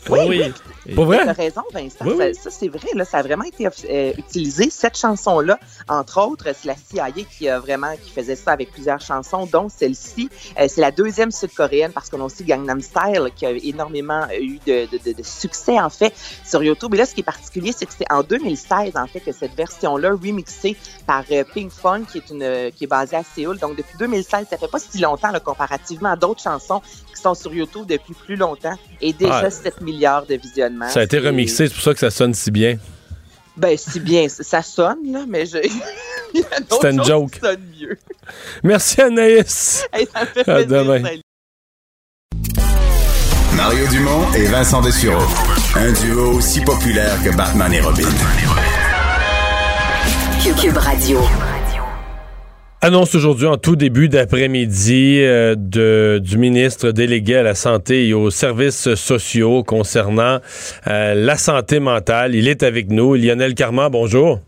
Oui, 0.09 0.19
oui. 0.27 0.53
Pour 0.95 1.05
vrai? 1.05 1.23
Tu 1.23 1.29
as 1.29 1.33
raison, 1.33 1.61
Vincent. 1.73 2.05
Ça, 2.41 2.49
c'est 2.51 2.67
vrai. 2.67 2.89
Là, 2.93 3.05
ça 3.05 3.17
a 3.17 3.23
vraiment 3.23 3.43
été 3.43 3.67
euh, 3.67 4.13
utilisé. 4.17 4.69
Cette 4.69 4.97
chanson-là, 4.97 5.59
entre 5.87 6.21
autres, 6.21 6.45
c'est 6.55 6.67
la 6.67 6.75
CIA 6.75 7.23
qui 7.29 7.49
a 7.49 7.59
vraiment 7.59 7.93
qui 8.01 8.11
faisait 8.11 8.35
ça 8.35 8.51
avec 8.51 8.71
plusieurs 8.71 8.99
chansons, 8.99 9.45
dont 9.45 9.69
celle-ci. 9.69 10.29
Euh, 10.59 10.67
c'est 10.69 10.81
la 10.81 10.91
deuxième 10.91 11.31
sud-coréenne 11.31 11.91
parce 11.91 12.09
qu'on 12.09 12.21
a 12.21 12.23
aussi 12.23 12.43
Gangnam 12.43 12.81
Style 12.81 13.29
qui 13.35 13.45
a 13.45 13.51
énormément 13.51 14.27
eu 14.39 14.59
de, 14.65 14.87
de, 14.91 15.13
de, 15.13 15.23
succès 15.23 15.79
en 15.79 15.89
fait 15.89 16.13
sur 16.45 16.63
YouTube. 16.63 16.93
Et 16.95 16.97
là, 16.97 17.05
ce 17.05 17.13
qui 17.13 17.21
est 17.21 17.23
particulier, 17.23 17.73
c'est 17.75 17.85
que 17.85 17.93
c'est 17.97 18.11
en 18.11 18.23
2016 18.23 18.93
en 18.95 19.07
fait 19.07 19.19
que 19.19 19.31
cette 19.31 19.55
version-là, 19.55 20.11
remixée 20.11 20.75
par 21.05 21.23
euh, 21.31 21.43
Pink 21.53 21.71
Fun, 21.71 22.03
qui 22.03 22.19
est 22.19 22.29
une 22.29 22.71
qui 22.71 22.85
est 22.85 22.87
basée 22.87 23.17
à 23.17 23.23
Séoul. 23.23 23.57
Donc 23.59 23.75
depuis 23.75 23.97
2016, 23.97 24.47
ça 24.49 24.57
fait 24.57 24.67
pas 24.67 24.79
si 24.79 24.99
longtemps 24.99 25.31
là, 25.31 25.39
comparativement 25.39 26.11
à 26.11 26.15
d'autres 26.15 26.41
chansons 26.41 26.81
sont 27.27 27.35
sur 27.35 27.53
YouTube 27.53 27.85
depuis 27.87 28.13
plus 28.13 28.35
longtemps 28.35 28.77
et 29.01 29.13
déjà 29.13 29.49
7 29.49 29.81
milliards 29.81 30.25
de 30.25 30.35
visionnements. 30.35 30.89
Ça 30.89 31.01
a 31.01 31.03
été 31.03 31.19
remixé, 31.19 31.67
c'est 31.67 31.73
pour 31.73 31.83
ça 31.83 31.93
que 31.93 31.99
ça 31.99 32.11
sonne 32.11 32.33
si 32.33 32.51
bien. 32.51 32.77
Ben, 33.55 33.75
si 33.75 33.99
bien, 33.99 34.27
ça 34.29 34.61
sonne, 34.61 35.11
là, 35.11 35.25
mais 35.27 35.45
je. 35.45 35.57
C'est 36.81 36.91
une 36.91 37.03
joke. 37.03 37.31
Qui 37.31 37.39
sonne 37.39 37.61
mieux. 37.79 37.97
Merci, 38.63 39.01
Anaïs. 39.01 39.87
ça 40.13 40.25
fait 40.25 40.43
plaisir, 40.43 40.53
à 40.53 40.63
demain. 40.63 41.01
Mario 43.55 43.87
Dumont 43.87 44.31
et 44.33 44.45
Vincent 44.45 44.81
Dessureau. 44.81 45.25
Un 45.75 45.91
duo 45.93 46.33
aussi 46.33 46.61
populaire 46.61 47.17
que 47.23 47.35
Batman 47.35 47.73
et 47.73 47.81
Robin. 47.81 48.03
Cube 50.61 50.77
Radio. 50.77 51.19
Annonce 52.87 53.15
aujourd'hui 53.15 53.47
en 53.47 53.57
tout 53.57 53.75
début 53.75 54.07
d'après-midi 54.07 55.19
euh, 55.19 55.55
du 56.19 56.37
ministre 56.37 56.91
délégué 56.91 57.35
à 57.35 57.43
la 57.43 57.53
santé 57.53 58.07
et 58.07 58.13
aux 58.13 58.29
services 58.29 58.95
sociaux 58.95 59.61
concernant 59.61 60.37
euh, 60.87 61.13
la 61.13 61.35
santé 61.35 61.81
mentale. 61.81 62.33
Il 62.33 62.47
est 62.47 62.63
avec 62.63 62.89
nous. 62.89 63.15
Lionel 63.15 63.55
Carman, 63.55 63.91
bonjour. 63.91 64.39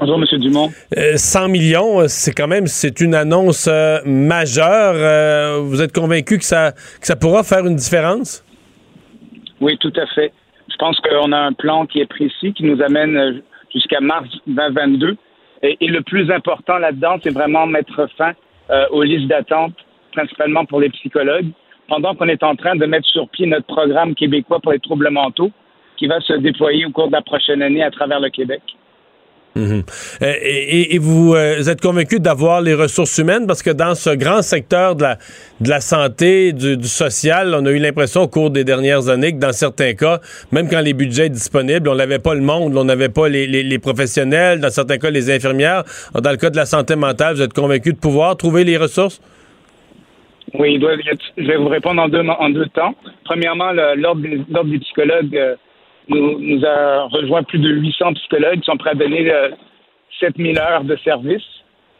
Bonjour, 0.00 0.16
M. 0.16 0.40
Dumont. 0.40 0.70
100 1.14 1.44
euh, 1.44 1.48
millions, 1.48 2.08
c'est 2.08 2.32
quand 2.32 2.48
même 2.48 2.66
c'est 2.68 3.02
une 3.02 3.14
annonce 3.14 3.68
majeure. 4.06 5.60
vous 5.62 5.82
êtes 5.82 5.94
convaincu 5.94 6.38
que 6.38 6.44
ça, 6.44 6.72
que 6.72 7.06
ça 7.06 7.16
pourra 7.16 7.42
faire 7.42 7.66
une 7.66 7.76
différence? 7.76 8.42
Oui, 9.60 9.76
tout 9.78 9.92
à 9.96 10.06
fait. 10.14 10.32
Je 10.70 10.76
pense 10.78 10.98
qu'on 11.00 11.32
a 11.32 11.38
un 11.38 11.52
plan 11.52 11.84
qui 11.84 12.00
est 12.00 12.06
précis, 12.06 12.54
qui 12.54 12.64
nous 12.64 12.80
amène 12.80 13.42
jusqu'à 13.74 14.00
mars 14.00 14.26
2022 14.46 15.18
et, 15.62 15.86
le 15.86 16.02
plus 16.02 16.30
important 16.30 16.78
là-dedans, 16.78 17.16
c'est 17.22 17.32
vraiment 17.32 17.66
mettre 17.66 18.08
fin 18.16 18.32
euh, 18.70 18.86
aux 18.90 19.02
listes 19.02 19.28
d'attente, 19.28 19.74
principalement 20.12 20.64
pour 20.64 20.80
les 20.80 20.90
psychologues, 20.90 21.48
pendant 21.88 22.14
qu'on 22.14 22.28
est 22.28 22.42
en 22.42 22.56
train 22.56 22.76
de 22.76 22.86
mettre 22.86 23.08
sur 23.08 23.28
pied 23.28 23.46
notre 23.46 23.66
programme 23.66 24.14
québécois 24.14 24.60
pour 24.60 24.72
les 24.72 24.80
troubles 24.80 25.10
mentaux, 25.10 25.50
qui 25.96 26.06
va 26.06 26.20
se 26.20 26.34
déployer 26.34 26.84
au 26.84 26.90
cours 26.90 27.08
de 27.08 27.12
la 27.12 27.22
prochaine 27.22 27.62
année 27.62 27.82
à 27.82 27.90
travers 27.90 28.20
le 28.20 28.28
Québec. 28.28 28.62
Mhm. 29.56 29.82
Euh, 30.22 30.34
et, 30.42 30.98
vous, 30.98 31.34
euh, 31.34 31.64
êtes 31.64 31.80
convaincu 31.80 32.20
d'avoir 32.20 32.60
les 32.60 32.74
ressources 32.74 33.16
humaines? 33.16 33.46
Parce 33.46 33.62
que 33.62 33.70
dans 33.70 33.94
ce 33.94 34.10
grand 34.10 34.42
secteur 34.42 34.94
de 34.94 35.06
la, 35.66 35.80
santé, 35.80 36.52
du, 36.52 36.82
social, 36.84 37.54
on 37.58 37.64
a 37.64 37.70
eu 37.70 37.78
l'impression 37.78 38.22
au 38.22 38.28
cours 38.28 38.50
des 38.50 38.64
dernières 38.64 39.08
années 39.08 39.32
que 39.32 39.38
dans 39.38 39.52
certains 39.52 39.94
cas, 39.94 40.20
même 40.52 40.68
quand 40.68 40.80
les 40.80 40.92
budgets 40.92 41.26
étaient 41.26 41.34
disponibles, 41.34 41.88
on 41.88 41.94
n'avait 41.94 42.18
pas 42.18 42.34
le 42.34 42.42
monde, 42.42 42.76
on 42.76 42.84
n'avait 42.84 43.08
pas 43.08 43.28
les, 43.28 43.78
professionnels, 43.78 44.60
dans 44.60 44.70
certains 44.70 44.98
cas 44.98 45.10
les 45.10 45.30
infirmières. 45.30 45.84
Dans 46.14 46.30
le 46.30 46.36
cas 46.36 46.50
de 46.50 46.56
la 46.56 46.66
santé 46.66 46.94
mentale, 46.94 47.36
vous 47.36 47.42
êtes 47.42 47.54
convaincu 47.54 47.94
de 47.94 47.98
pouvoir 47.98 48.36
trouver 48.36 48.62
les 48.64 48.76
ressources? 48.76 49.22
Oui, 50.54 50.80
je 51.36 51.46
vais 51.46 51.56
vous 51.56 51.68
répondre 51.68 52.02
en 52.02 52.08
deux, 52.08 52.20
en 52.20 52.50
deux 52.50 52.66
temps. 52.66 52.94
Premièrement, 53.24 53.72
l'ordre 53.72 54.20
des, 54.20 54.38
des, 54.38 54.78
psychologues 54.78 55.36
euh, 55.36 55.56
nous, 56.08 56.38
nous 56.38 56.64
a 56.64 57.04
rejoint 57.04 57.42
plus 57.42 57.58
de 57.58 57.68
800 57.68 58.14
psychologues 58.14 58.60
qui 58.60 58.66
sont 58.66 58.76
prêts 58.76 58.90
à 58.90 58.94
donner 58.94 59.30
7000 60.20 60.58
euh, 60.58 60.62
heures 60.62 60.84
de 60.84 60.96
service. 60.96 61.44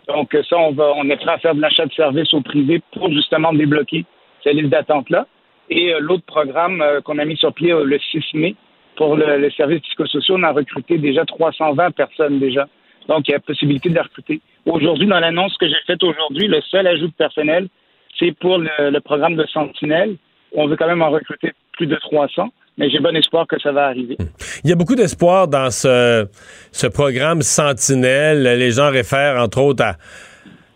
Donc 0.08 0.34
euh, 0.34 0.42
ça, 0.48 0.56
on, 0.58 0.72
va, 0.72 0.92
on 0.96 1.08
est 1.10 1.16
prêt 1.16 1.32
à 1.32 1.38
faire 1.38 1.54
de 1.54 1.60
l'achat 1.60 1.86
de 1.86 1.92
services 1.92 2.32
au 2.32 2.40
privé 2.40 2.80
pour 2.92 3.10
justement 3.10 3.52
débloquer 3.52 4.04
cette 4.44 4.54
liste 4.54 4.68
d'attente-là. 4.68 5.26
Et 5.70 5.92
euh, 5.92 5.98
l'autre 6.00 6.24
programme 6.26 6.82
qu'on 7.04 7.18
a 7.18 7.24
mis 7.24 7.36
sur 7.36 7.52
pied 7.52 7.72
le 7.72 7.98
6 7.98 8.34
mai 8.34 8.54
pour 8.96 9.16
le, 9.16 9.36
les 9.38 9.50
services 9.50 9.82
psychosociaux, 9.82 10.36
on 10.36 10.42
a 10.44 10.52
recruté 10.52 10.98
déjà 10.98 11.24
320 11.24 11.90
personnes 11.90 12.38
déjà. 12.38 12.68
Donc 13.08 13.28
il 13.28 13.32
y 13.32 13.34
a 13.34 13.40
possibilité 13.40 13.88
de 13.88 13.94
les 13.94 14.00
recruter. 14.00 14.40
Aujourd'hui, 14.64 15.06
dans 15.06 15.20
l'annonce 15.20 15.56
que 15.58 15.68
j'ai 15.68 15.74
faite 15.86 16.02
aujourd'hui, 16.02 16.48
le 16.48 16.60
seul 16.62 16.86
ajout 16.86 17.08
de 17.08 17.12
personnel, 17.12 17.68
c'est 18.18 18.32
pour 18.32 18.58
le, 18.58 18.90
le 18.90 19.00
programme 19.00 19.36
de 19.36 19.46
Sentinelle. 19.46 20.16
On 20.52 20.66
veut 20.66 20.76
quand 20.76 20.86
même 20.86 21.02
en 21.02 21.10
recruter 21.10 21.52
plus 21.72 21.86
de 21.86 21.96
300 21.96 22.48
mais 22.78 22.90
j'ai 22.90 22.98
bon 22.98 23.14
espoir 23.16 23.46
que 23.46 23.58
ça 23.60 23.72
va 23.72 23.86
arriver. 23.86 24.16
Il 24.64 24.70
y 24.70 24.72
a 24.72 24.76
beaucoup 24.76 24.94
d'espoir 24.94 25.48
dans 25.48 25.70
ce, 25.70 26.26
ce 26.72 26.86
programme 26.86 27.42
Sentinelle. 27.42 28.42
Les 28.42 28.72
gens 28.72 28.90
réfèrent 28.90 29.40
entre 29.40 29.60
autres 29.60 29.84
à 29.84 29.96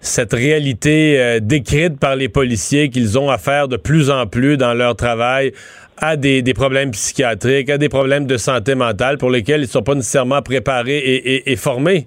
cette 0.00 0.32
réalité 0.32 1.20
euh, 1.20 1.40
décrite 1.40 2.00
par 2.00 2.16
les 2.16 2.28
policiers 2.28 2.88
qu'ils 2.88 3.18
ont 3.18 3.28
à 3.28 3.36
faire 3.36 3.68
de 3.68 3.76
plus 3.76 4.10
en 4.10 4.26
plus 4.26 4.56
dans 4.56 4.72
leur 4.72 4.96
travail 4.96 5.52
à 6.00 6.16
des, 6.16 6.42
problèmes 6.54 6.92
psychiatriques, 6.92 7.68
à 7.68 7.76
des 7.76 7.90
problèmes 7.90 8.26
de 8.26 8.38
santé 8.38 8.74
mentale 8.74 9.18
pour 9.18 9.30
lesquels 9.30 9.60
ils 9.60 9.64
ne 9.64 9.68
sont 9.68 9.82
pas 9.82 9.94
nécessairement 9.94 10.40
préparés 10.40 10.98
et, 11.44 11.56
formés. 11.56 12.06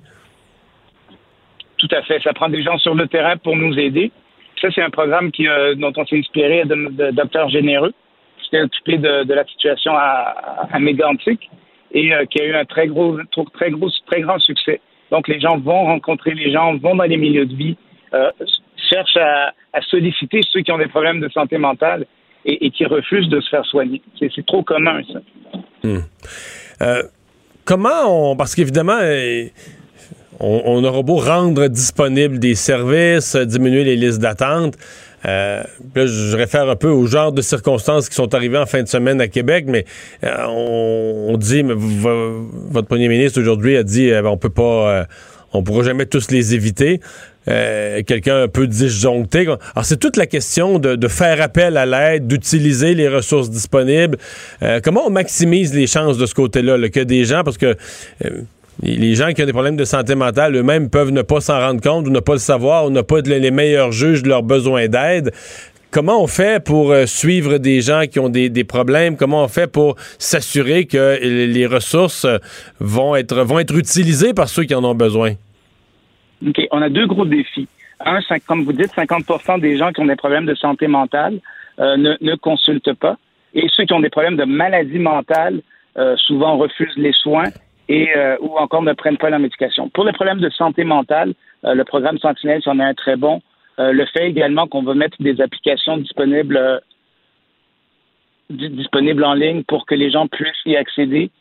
Tout 1.78 1.90
à 1.92 2.02
fait. 2.02 2.20
Ça 2.24 2.34
prend 2.34 2.50
des 2.50 2.64
gens 2.64 2.78
sur 2.80 2.96
le 2.96 3.08
terrain 3.08 3.38
pour 3.38 3.56
nous 3.56 3.78
aider. 3.78 4.12
Ça, 4.60 4.70
c'est 4.74 4.82
un 4.82 4.90
programme 4.90 5.32
qui, 5.32 5.48
euh, 5.48 5.76
dont 5.76 5.94
on 5.96 6.06
s'est 6.06 6.18
inspiré 6.18 6.64
de, 6.66 7.12
Docteur 7.12 7.50
Généreux, 7.50 7.94
s'est 8.54 8.62
occupé 8.62 8.98
de, 8.98 9.34
la 9.34 9.46
situation 9.46 9.94
à, 9.96 10.68
à 10.72 10.80
Mégantic 10.80 11.50
et 11.92 12.14
euh, 12.14 12.26
qui 12.26 12.42
a 12.42 12.46
eu 12.46 12.54
un 12.54 12.66
très 12.66 12.88
gros, 12.88 13.18
très 13.54 13.72
gros, 13.72 13.90
très 14.08 14.22
grand 14.22 14.40
succès. 14.40 14.82
Donc, 15.12 15.28
les 15.28 15.40
gens 15.40 15.58
vont 15.58 15.86
rencontrer 15.86 16.32
les 16.32 16.52
gens, 16.52 16.76
vont 16.78 16.96
dans 16.96 17.04
les 17.04 17.18
milieux 17.18 17.46
de 17.46 17.56
vie, 17.56 17.78
euh, 18.14 18.32
cherchent 18.90 19.18
à, 19.18 19.54
solliciter 19.90 20.42
ceux 20.52 20.62
qui 20.62 20.72
ont 20.72 20.78
des 20.78 20.88
problèmes 20.88 21.20
de 21.20 21.30
santé 21.30 21.58
mentale 21.58 22.06
et, 22.46 22.70
qui 22.72 22.86
refusent 22.86 23.30
de 23.30 23.40
se 23.42 23.50
faire 23.50 23.66
soigner. 23.66 24.02
C'est 24.20 24.46
trop 24.46 24.64
commun, 24.64 25.02
ça. 25.12 25.20
Hmm. 25.84 26.00
Euh, 26.82 27.04
comment 27.66 28.32
on... 28.32 28.36
Parce 28.36 28.56
qu'évidemment... 28.56 29.00
Euh, 29.02 29.46
on, 30.40 30.84
aura 30.84 31.04
beau 31.04 31.18
rendre 31.18 31.68
disponibles 31.68 32.40
des 32.40 32.56
services, 32.56 33.36
diminuer 33.36 33.84
les 33.84 33.96
listes 33.96 34.20
d'attente. 34.20 34.76
Euh, 35.26 35.64
je 35.96 36.36
réfère 36.36 36.70
un 36.70 36.76
peu 36.76 36.90
au 36.90 37.06
genre 37.08 37.32
de 37.32 37.42
circonstances 37.42 38.10
qui 38.10 38.16
sont 38.16 38.34
arrivées 38.34 38.58
en 38.58 38.66
fin 38.66 38.84
de 38.84 38.88
semaine 38.88 39.22
à 39.22 39.28
Québec, 39.28 39.66
mais 39.68 39.86
euh, 40.24 40.46
on, 40.48 41.38
dit, 41.38 41.64
mais 41.64 41.76
votre 41.76 42.88
premier 42.88 43.08
ministre 43.08 43.40
aujourd'hui 43.40 43.78
a 43.78 43.84
dit, 43.84 44.12
on 44.24 44.38
peut 44.38 44.50
pas, 44.50 45.08
on 45.54 45.64
pourra 45.64 45.84
jamais 45.84 46.06
tous 46.06 46.32
les 46.32 46.56
éviter. 46.56 47.00
Euh, 47.50 48.04
quelqu'un 48.04 48.44
un 48.44 48.48
peu 48.48 48.68
disjoncté. 48.68 49.42
Alors, 49.42 49.84
c'est 49.84 49.98
toute 49.98 50.16
la 50.16 50.28
question 50.28 50.80
de, 50.80 51.08
faire 51.10 51.42
appel 51.42 51.76
à 51.76 51.86
l'aide, 51.86 52.26
d'utiliser 52.26 52.94
les 52.94 53.10
ressources 53.10 53.50
disponibles. 53.50 54.18
Euh, 54.62 54.80
comment 54.82 55.06
on 55.06 55.10
maximise 55.10 55.74
les 55.74 55.86
chances 55.86 56.18
de 56.18 56.26
ce 56.26 56.34
côté-là, 56.34 56.78
que 56.88 57.02
des 57.02 57.26
gens, 57.26 57.44
parce 57.44 57.58
que 57.58 57.76
euh, 58.24 58.30
les 58.82 59.16
gens 59.16 59.34
qui 59.34 59.44
ont 59.44 59.46
des 59.46 59.54
problèmes 59.54 59.76
de 59.76 59.86
santé 59.86 60.16
mentale 60.16 60.56
eux-mêmes 60.56 60.90
peuvent 60.90 61.12
ne 61.12 61.22
pas 61.22 61.42
s'en 61.42 61.60
rendre 61.60 61.82
compte 61.82 62.08
ou 62.08 62.10
ne 62.10 62.20
pas 62.20 62.34
le 62.34 62.40
savoir 62.40 62.86
ou 62.86 62.90
ne 62.90 63.02
pas 63.02 63.22
les 63.22 63.52
meilleurs 63.52 63.92
juges 63.92 64.24
de 64.24 64.30
leurs 64.30 64.44
besoins 64.44 64.88
d'aide. 64.88 65.32
Comment 65.92 66.24
on 66.24 66.28
fait 66.28 66.64
pour 66.64 66.92
suivre 67.06 67.60
des 67.60 67.82
gens 67.82 68.06
qui 68.12 68.20
ont 68.20 68.30
des, 68.30 68.50
des, 68.50 68.64
problèmes? 68.64 69.16
Comment 69.16 69.44
on 69.44 69.48
fait 69.48 69.72
pour 69.72 69.96
s'assurer 70.18 70.86
que 70.86 71.20
les 71.22 71.68
ressources 71.68 72.26
vont 72.80 73.16
être, 73.16 73.44
vont 73.44 73.60
être 73.60 73.78
utilisées 73.78 74.34
par 74.34 74.50
ceux 74.50 74.64
qui 74.64 74.74
en 74.74 74.84
ont 74.84 74.96
besoin? 74.96 75.34
OK, 76.48 76.60
on 76.72 76.82
a 76.82 76.90
deux 76.90 77.06
gros 77.06 77.26
défis. 77.26 77.68
Un, 78.06 78.20
comme 78.48 78.64
vous 78.64 78.74
dites, 78.74 78.92
50% 78.96 79.60
des 79.60 79.78
gens 79.78 79.92
qui 79.92 80.02
ont 80.02 80.06
des 80.06 80.16
problèmes 80.16 80.46
de 80.46 80.56
santé 80.56 80.88
mentale 80.88 81.40
euh, 81.80 81.96
ne, 81.98 82.36
consultent 82.36 82.94
pas. 82.94 83.18
Et 83.54 83.68
ceux 83.72 83.86
qui 83.86 83.94
ont 83.94 84.00
des 84.00 84.10
problèmes 84.10 84.36
de 84.36 84.46
maladie 84.46 85.00
mentale 85.00 85.62
euh, 85.98 86.16
souvent 86.18 86.58
refusent 86.58 86.98
les 86.98 87.14
soins 87.14 87.50
et 87.90 88.16
euh, 88.16 88.38
ou 88.42 88.58
encore 88.58 88.82
ne 88.82 88.94
prennent 88.94 89.18
pas 89.18 89.30
la 89.30 89.40
médication. 89.40 89.90
Pour 89.90 90.06
les 90.06 90.14
problèmes 90.14 90.40
de 90.40 90.50
santé 90.50 90.84
mentale, 90.84 91.34
le 91.64 91.84
programme 91.84 92.18
Sentinelle 92.18 92.62
c'en 92.64 92.78
est 92.80 92.84
un 92.84 92.94
très 92.94 93.16
bon. 93.16 93.42
le 93.78 94.06
fait 94.08 94.28
également 94.28 94.68
qu'on 94.68 94.84
va 94.84 94.96
mettre 94.96 95.16
des 95.22 95.40
applications 95.40 95.96
disponibles 95.98 96.82
disponibles 98.50 99.24
en 99.24 99.34
ligne 99.34 99.64
pour 99.64 99.86
que 99.86 99.96
les 99.96 100.12
gens 100.12 100.28
puissent 100.28 100.66
y 100.66 100.76
accéder. 100.76 101.32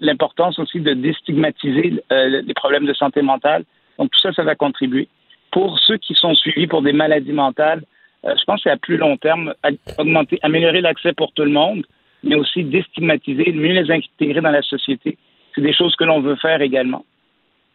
L'importance 0.00 0.58
aussi 0.58 0.80
de 0.80 0.94
déstigmatiser 0.94 2.02
les 2.10 2.54
problèmes 2.54 2.86
de 2.86 2.94
santé 2.94 3.20
mentale 3.20 3.64
donc 3.98 4.10
tout 4.10 4.20
ça, 4.20 4.32
ça 4.32 4.42
va 4.42 4.54
contribuer. 4.54 5.08
Pour 5.50 5.78
ceux 5.78 5.96
qui 5.96 6.14
sont 6.14 6.34
suivis 6.34 6.66
pour 6.66 6.82
des 6.82 6.92
maladies 6.92 7.32
mentales, 7.32 7.82
euh, 8.24 8.34
je 8.38 8.44
pense 8.44 8.56
que 8.56 8.62
c'est 8.64 8.70
à 8.70 8.76
plus 8.76 8.96
long 8.96 9.16
terme, 9.16 9.54
augmenter, 9.98 10.38
améliorer 10.42 10.80
l'accès 10.80 11.12
pour 11.12 11.32
tout 11.32 11.44
le 11.44 11.50
monde, 11.50 11.84
mais 12.22 12.36
aussi 12.36 12.64
déstigmatiser, 12.64 13.52
mieux 13.52 13.80
les 13.80 13.90
intégrer 13.90 14.40
dans 14.40 14.50
la 14.50 14.62
société. 14.62 15.16
C'est 15.54 15.60
des 15.60 15.74
choses 15.74 15.94
que 15.96 16.04
l'on 16.04 16.20
veut 16.20 16.36
faire 16.36 16.60
également. 16.60 17.04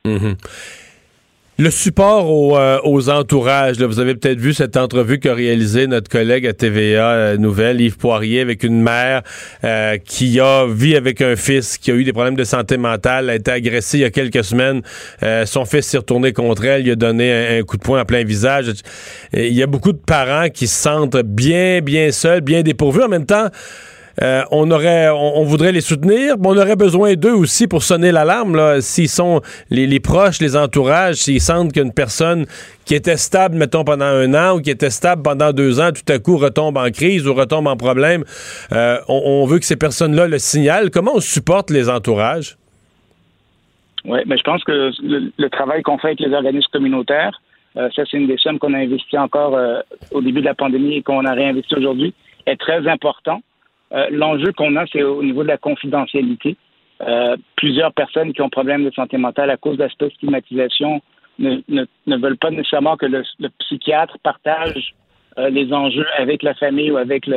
Mm-hmm. 0.06 0.36
Le 1.60 1.72
support 1.72 2.56
euh, 2.56 2.78
aux 2.84 3.10
entourages, 3.10 3.82
vous 3.82 4.00
avez 4.00 4.14
peut-être 4.14 4.40
vu 4.40 4.54
cette 4.54 4.78
entrevue 4.78 5.18
qu'a 5.18 5.34
réalisée 5.34 5.88
notre 5.88 6.08
collègue 6.08 6.46
à 6.46 6.54
TVA 6.54 7.10
euh, 7.10 7.38
Nouvelle, 7.38 7.82
Yves 7.82 7.98
Poirier, 7.98 8.42
avec 8.42 8.62
une 8.62 8.80
mère 8.80 9.24
euh, 9.64 9.98
qui 9.98 10.40
a 10.40 10.68
vu 10.68 10.94
avec 10.94 11.20
un 11.20 11.36
fils 11.36 11.80
qui 11.80 11.90
a 11.90 11.96
eu 11.96 12.04
des 12.04 12.14
problèmes 12.14 12.36
de 12.36 12.44
santé 12.44 12.78
mentale, 12.78 13.32
a 13.32 13.36
été 13.36 13.50
agressé 13.50 13.98
il 13.98 14.02
y 14.02 14.06
a 14.06 14.12
quelques 14.12 14.44
semaines. 14.44 14.84
son 15.46 15.66
fils 15.66 15.88
s'est 15.88 15.98
retourné 15.98 16.32
contre 16.32 16.64
elle, 16.64 16.86
il 16.86 16.92
a 16.92 16.96
donné 16.96 17.58
un, 17.58 17.64
coup 17.64 17.78
de 17.78 17.82
poing 17.82 18.02
en 18.02 18.06
plein 18.06 18.24
visage. 18.24 18.68
il 19.34 19.54
y 19.54 19.64
a 19.64 19.68
beaucoup 19.68 19.94
de 19.94 19.98
parents 19.98 20.50
qui 20.50 20.68
se 20.68 20.80
sentent 20.80 21.18
bien, 21.18 21.80
bien 21.82 22.12
seuls, 22.12 22.42
bien 22.42 22.62
dépourvus. 22.62 23.02
En 23.02 23.10
même 23.10 23.26
temps, 23.26 23.48
euh, 24.24 24.42
on 24.52 24.72
aurait, 24.72 25.10
on, 25.10 25.44
voudrait 25.44 25.72
les 25.72 25.82
soutenir, 25.82 26.38
mais 26.40 26.48
on 26.48 26.58
aurait 26.58 26.76
besoin 26.76 27.14
d'eux 27.14 27.34
aussi 27.34 27.68
pour 27.68 27.84
sonner 27.84 28.12
l'alarme. 28.12 28.82
S'ils 28.82 29.10
sont 29.10 29.42
les, 29.70 30.00
proches, 30.00 30.40
les 30.42 30.56
entourages, 30.56 31.16
s'ils 31.16 31.42
sentent 31.42 31.72
qu'une 31.72 31.94
personne 31.94 32.46
qui 32.86 32.96
était 32.96 33.18
stable, 33.18 33.56
mettons, 33.56 33.84
pendant 33.84 34.06
un 34.06 34.34
an 34.34 34.58
ou 34.58 34.62
qui 34.62 34.72
était 34.72 34.90
stable 34.90 35.22
pendant 35.22 35.52
deux 35.52 35.80
ans, 35.80 35.92
tout 35.92 36.12
à 36.12 36.18
coup 36.18 36.38
retombe 36.38 36.78
en 36.78 36.90
crise 36.90 37.28
ou 37.28 37.34
retombe 37.34 37.68
en 37.68 37.78
problème, 37.78 38.24
euh, 38.72 38.98
on, 39.08 39.46
veut 39.46 39.60
que 39.60 39.66
ces 39.66 39.76
personnes-là 39.76 40.28
le 40.28 40.40
signalent. 40.40 40.90
Comment 40.92 41.16
on 41.16 41.20
supporte 41.20 41.70
les 41.70 41.90
entourages? 41.90 42.58
Oui, 44.06 44.20
mais 44.26 44.38
je 44.38 44.44
pense 44.44 44.64
que 44.64 44.92
le, 45.02 45.50
travail 45.50 45.84
qu'on 45.84 45.98
fait 45.98 46.08
avec 46.08 46.22
les 46.22 46.34
organismes 46.34 46.72
communautaires, 46.72 47.40
euh, 47.76 47.90
ça, 47.96 48.04
c'est 48.10 48.18
une 48.18 48.28
des 48.28 48.38
sommes 48.38 48.58
qu'on 48.58 48.74
a 48.74 48.80
investi 48.80 49.18
encore 49.18 49.60
au 50.12 50.22
début 50.22 50.40
de 50.40 50.46
la 50.46 50.56
pandémie 50.56 50.96
et 50.96 51.04
qu'on 51.04 51.26
a 51.26 51.34
réinvesti 51.34 51.76
aujourd'hui, 51.76 52.16
est 52.48 52.60
très 52.60 52.88
important. 52.88 53.42
Euh, 53.94 54.08
l'enjeu 54.12 54.52
qu'on 54.52 54.76
a, 54.76 54.86
c'est 54.88 55.04
au 55.04 55.24
niveau 55.24 55.44
de 55.44 55.48
la 55.48 55.58
confidentialité. 55.58 56.58
Euh, 57.02 57.38
plusieurs 57.56 57.94
personnes 57.94 58.34
qui 58.34 58.42
ont 58.42 58.50
problème 58.50 58.84
de 58.84 58.92
santé 58.92 59.18
mentale 59.18 59.50
à 59.50 59.58
cause 59.58 59.78
de 59.78 59.84
la 59.84 60.10
stigmatisation 60.10 61.02
ne, 61.40 61.60
ne, 61.70 62.18
veulent 62.18 62.38
pas 62.38 62.50
nécessairement 62.50 62.98
que 62.98 63.06
le, 63.06 63.24
psychiatre 63.60 64.18
partage 64.24 64.96
euh, 65.38 65.50
les 65.50 65.72
enjeux 65.72 66.08
avec 66.18 66.42
la 66.42 66.56
famille 66.56 66.90
ou 66.90 66.98
avec 66.98 67.30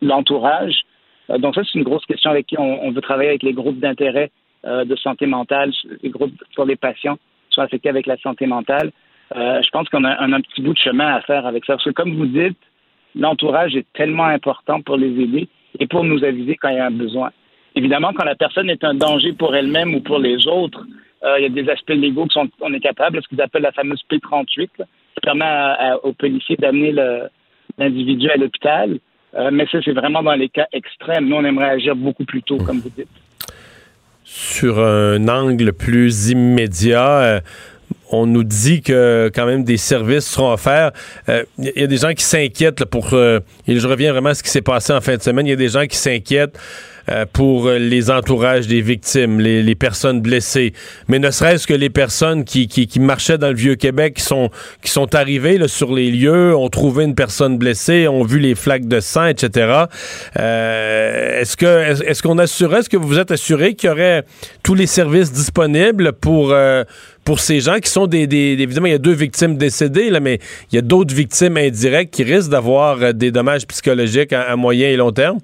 l'entourage. 0.00 0.80
donc 1.28 1.54
ça, 1.54 1.60
c'est 1.64 1.78
une 1.78 1.84
grosse 1.84 2.06
question 2.06 2.30
avec 2.30 2.46
qui 2.46 2.58
on, 2.58 2.90
veut 2.90 3.02
travailler 3.02 3.28
avec 3.28 3.42
les 3.42 3.52
groupes 3.52 3.78
d'intérêt 3.78 4.30
de 4.64 4.96
santé 4.96 5.26
mentale, 5.26 5.70
les 6.02 6.08
groupes 6.08 6.42
sur 6.52 6.64
les 6.64 6.76
patients 6.76 7.16
qui 7.16 7.54
sont 7.54 7.60
affectés 7.60 7.90
avec 7.90 8.06
la 8.06 8.16
santé 8.16 8.46
mentale. 8.46 8.90
je 9.34 9.70
pense 9.70 9.88
qu'on 9.90 10.04
a 10.04 10.22
un, 10.22 10.40
petit 10.40 10.62
bout 10.62 10.72
de 10.72 10.78
chemin 10.78 11.14
à 11.14 11.20
faire 11.20 11.46
avec 11.46 11.66
ça. 11.66 11.74
Parce 11.74 11.84
que 11.84 11.90
comme 11.90 12.16
vous 12.16 12.26
dites, 12.26 12.58
l'entourage 13.14 13.76
est 13.76 13.86
tellement 13.92 14.24
important 14.24 14.80
pour 14.80 14.96
les 14.96 15.20
aider 15.20 15.48
et 15.78 15.86
pour 15.86 16.04
nous 16.04 16.24
aviser 16.24 16.56
quand 16.56 16.68
il 16.68 16.76
y 16.76 16.80
a 16.80 16.86
un 16.86 16.90
besoin. 16.90 17.30
Évidemment, 17.74 18.12
quand 18.14 18.24
la 18.24 18.34
personne 18.34 18.70
est 18.70 18.84
un 18.84 18.94
danger 18.94 19.32
pour 19.32 19.54
elle-même 19.54 19.94
ou 19.94 20.00
pour 20.00 20.18
les 20.18 20.46
autres, 20.46 20.84
euh, 21.24 21.38
il 21.38 21.42
y 21.42 21.46
a 21.46 21.48
des 21.62 21.70
aspects 21.70 21.90
légaux 21.90 22.26
qu'on 22.32 22.48
on 22.60 22.72
est 22.72 22.80
capable, 22.80 23.20
ce 23.22 23.28
qu'ils 23.28 23.40
appellent 23.40 23.62
la 23.62 23.72
fameuse 23.72 24.02
P38, 24.10 24.68
qui 24.78 25.20
permet 25.22 25.44
aux 26.02 26.12
policiers 26.12 26.56
d'amener 26.56 26.94
l'individu 27.78 28.30
à 28.30 28.36
l'hôpital. 28.36 28.98
Euh, 29.36 29.50
mais 29.52 29.66
ça, 29.70 29.78
c'est 29.84 29.92
vraiment 29.92 30.22
dans 30.22 30.34
les 30.34 30.48
cas 30.48 30.66
extrêmes. 30.72 31.28
Nous, 31.28 31.36
on 31.36 31.44
aimerait 31.44 31.70
agir 31.70 31.94
beaucoup 31.94 32.24
plus 32.24 32.42
tôt, 32.42 32.56
comme 32.56 32.78
vous 32.78 32.90
dites. 32.90 33.08
Sur 34.24 34.78
un 34.78 35.28
angle 35.28 35.72
plus 35.72 36.30
immédiat, 36.30 37.18
euh, 37.20 37.40
on 38.10 38.26
nous 38.26 38.44
dit 38.44 38.82
que 38.82 39.30
quand 39.34 39.46
même 39.46 39.64
des 39.64 39.76
services 39.76 40.26
seront 40.26 40.52
offerts. 40.52 40.92
Il 41.28 41.32
euh, 41.32 41.42
y, 41.58 41.82
a 41.82 41.86
des 41.86 41.96
gens 41.96 42.12
qui 42.12 42.24
s'inquiètent 42.24 42.84
pour. 42.84 43.14
Euh, 43.14 43.40
et 43.66 43.78
je 43.78 43.86
reviens 43.86 44.12
vraiment 44.12 44.30
à 44.30 44.34
ce 44.34 44.42
qui 44.42 44.50
s'est 44.50 44.62
passé 44.62 44.92
en 44.92 45.00
fin 45.00 45.16
de 45.16 45.22
semaine. 45.22 45.46
Il 45.46 45.50
y 45.50 45.54
a 45.54 45.56
des 45.56 45.68
gens 45.68 45.86
qui 45.86 45.96
s'inquiètent 45.96 46.58
euh, 47.08 47.24
pour 47.32 47.68
les 47.70 48.10
entourages 48.10 48.66
des 48.66 48.80
victimes, 48.80 49.40
les, 49.40 49.74
personnes 49.74 50.20
blessées. 50.20 50.72
Mais 51.08 51.18
ne 51.18 51.30
serait-ce 51.30 51.66
que 51.66 51.74
les 51.74 51.90
personnes 51.90 52.44
qui, 52.44 52.88
marchaient 53.00 53.38
dans 53.38 53.48
le 53.48 53.54
Vieux-Québec, 53.54 54.14
qui 54.14 54.22
sont, 54.22 54.50
qui 54.82 54.90
sont 54.90 55.14
arrivées 55.14 55.66
sur 55.68 55.92
les 55.92 56.10
lieux, 56.10 56.56
ont 56.56 56.68
trouvé 56.68 57.04
une 57.04 57.14
personne 57.14 57.58
blessée, 57.58 58.08
ont 58.08 58.24
vu 58.24 58.38
les 58.38 58.54
flaques 58.54 58.88
de 58.88 59.00
sang, 59.00 59.26
etc. 59.26 59.84
est-ce 60.34 61.56
que 61.56 62.02
est-ce 62.08 62.22
qu'on 62.22 62.38
assurait, 62.38 62.80
est-ce 62.80 62.88
que 62.88 62.96
vous 62.96 63.18
êtes 63.18 63.30
assuré 63.30 63.74
qu'il 63.74 63.90
y 63.90 63.92
aurait 63.92 64.24
tous 64.62 64.74
les 64.74 64.86
services 64.86 65.32
disponibles 65.32 66.12
pour 66.12 66.54
pour 67.26 67.40
ces 67.40 67.58
gens 67.58 67.78
qui 67.80 67.90
sont 67.90 68.06
des, 68.06 68.22
évidemment 68.22 68.86
il 68.86 68.92
y 68.92 68.94
a 68.94 68.98
deux 68.98 69.12
victimes 69.12 69.58
décédées 69.58 70.10
là, 70.10 70.20
mais 70.20 70.38
il 70.70 70.76
y 70.76 70.78
a 70.78 70.82
d'autres 70.82 71.14
victimes 71.14 71.56
indirectes 71.56 72.14
qui 72.14 72.22
risquent 72.22 72.52
d'avoir 72.52 73.02
euh, 73.02 73.12
des 73.12 73.32
dommages 73.32 73.66
psychologiques 73.66 74.32
à, 74.32 74.54
moyen 74.54 74.88
et 74.88 74.96
long 74.96 75.10
terme? 75.10 75.38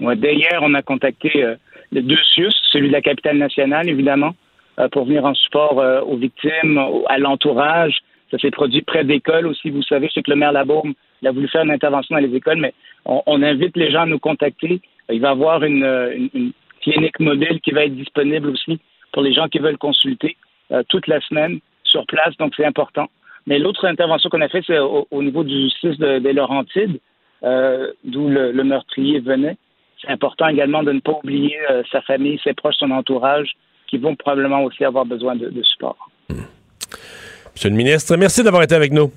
Ouais, 0.00 0.16
dès 0.16 0.34
hier, 0.34 0.60
on 0.62 0.74
a 0.74 0.82
contacté 0.82 1.30
euh, 1.42 1.56
les 1.92 2.02
deux 2.02 2.18
CIUS, 2.34 2.52
celui 2.72 2.88
de 2.88 2.92
la 2.92 3.00
capitale 3.00 3.38
nationale 3.38 3.88
évidemment, 3.88 4.34
euh, 4.78 4.88
pour 4.88 5.06
venir 5.06 5.24
en 5.24 5.34
support 5.34 5.82
aux 6.06 6.16
victimes, 6.16 6.78
à 7.08 7.18
l'entourage. 7.18 7.98
Ça 8.30 8.38
s'est 8.38 8.50
produit 8.50 8.82
près 8.82 9.02
d'écoles 9.02 9.46
aussi. 9.46 9.70
Vous 9.70 9.82
savez, 9.82 10.08
c'est 10.14 10.22
que 10.22 10.30
le 10.30 10.36
maire 10.36 10.52
Labaume 10.52 10.92
il 11.22 11.28
a 11.28 11.32
voulu 11.32 11.48
faire 11.48 11.64
une 11.64 11.70
intervention 11.70 12.14
dans 12.14 12.22
les 12.22 12.34
écoles, 12.34 12.58
mais 12.58 12.72
on, 13.04 13.42
invite 13.42 13.76
les 13.76 13.90
gens 13.90 14.02
à 14.02 14.06
nous 14.06 14.18
contacter. 14.18 14.80
Il 15.10 15.20
va 15.20 15.28
y 15.28 15.30
avoir 15.30 15.62
une 15.64 16.52
clinique 16.80 17.20
mobile 17.20 17.60
qui 17.62 17.72
va 17.72 17.84
être 17.84 17.94
disponible 17.94 18.48
aussi 18.48 18.78
pour 19.12 19.22
les 19.22 19.34
gens 19.34 19.48
qui 19.48 19.58
veulent 19.58 19.76
consulter. 19.76 20.36
Euh, 20.72 20.82
toute 20.88 21.06
la 21.06 21.20
semaine 21.20 21.60
sur 21.84 22.06
place, 22.06 22.36
donc 22.38 22.52
c'est 22.56 22.64
important. 22.64 23.08
Mais 23.46 23.58
l'autre 23.58 23.86
intervention 23.86 24.30
qu'on 24.30 24.40
a 24.40 24.48
faite, 24.48 24.64
c'est 24.66 24.78
au, 24.78 25.22
niveau 25.22 25.42
du 25.42 25.70
6 25.80 25.98
des 25.98 26.32
Laurentides. 26.32 27.00
d'où 27.42 28.28
le, 28.28 28.62
meurtrier 28.62 29.18
venait. 29.20 29.56
C'est 30.00 30.10
important 30.10 30.46
également 30.46 30.82
de 30.82 30.92
ne 30.92 31.00
pas 31.00 31.12
oublier 31.12 31.58
sa 31.90 32.00
famille, 32.02 32.38
ses 32.44 32.52
proches, 32.52 32.76
son 32.78 32.90
entourage, 32.90 33.52
qui 33.88 33.98
vont 33.98 34.14
probablement 34.14 34.62
aussi 34.62 34.84
avoir 34.84 35.04
besoin 35.06 35.34
de, 35.34 35.50
support. 35.62 36.10
Monsieur 36.28 37.70
le 37.70 37.76
ministre, 37.76 38.14
merci 38.16 38.44
d'avoir 38.44 38.62
été 38.62 38.74
avec 38.74 38.92
nous. 38.92 39.10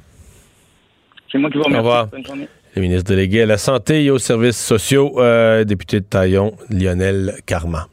C'est 1.32 1.38
moi 1.38 1.52
qui 1.52 1.58
vous 1.58 1.64
remercie. 1.66 2.10
Bonne 2.12 2.26
journée. 2.26 2.48
Le 2.76 2.82
ministre 2.82 3.10
délégué 3.10 3.44
à 3.44 3.46
la 3.46 3.58
Santé 3.58 4.06
et 4.06 4.10
aux 4.10 4.18
services 4.18 4.58
sociaux, 4.58 5.16
député 5.66 6.00
de 6.00 6.06
Taillon, 6.06 6.54
Lionel 6.72 7.34
Carman. 7.46 7.84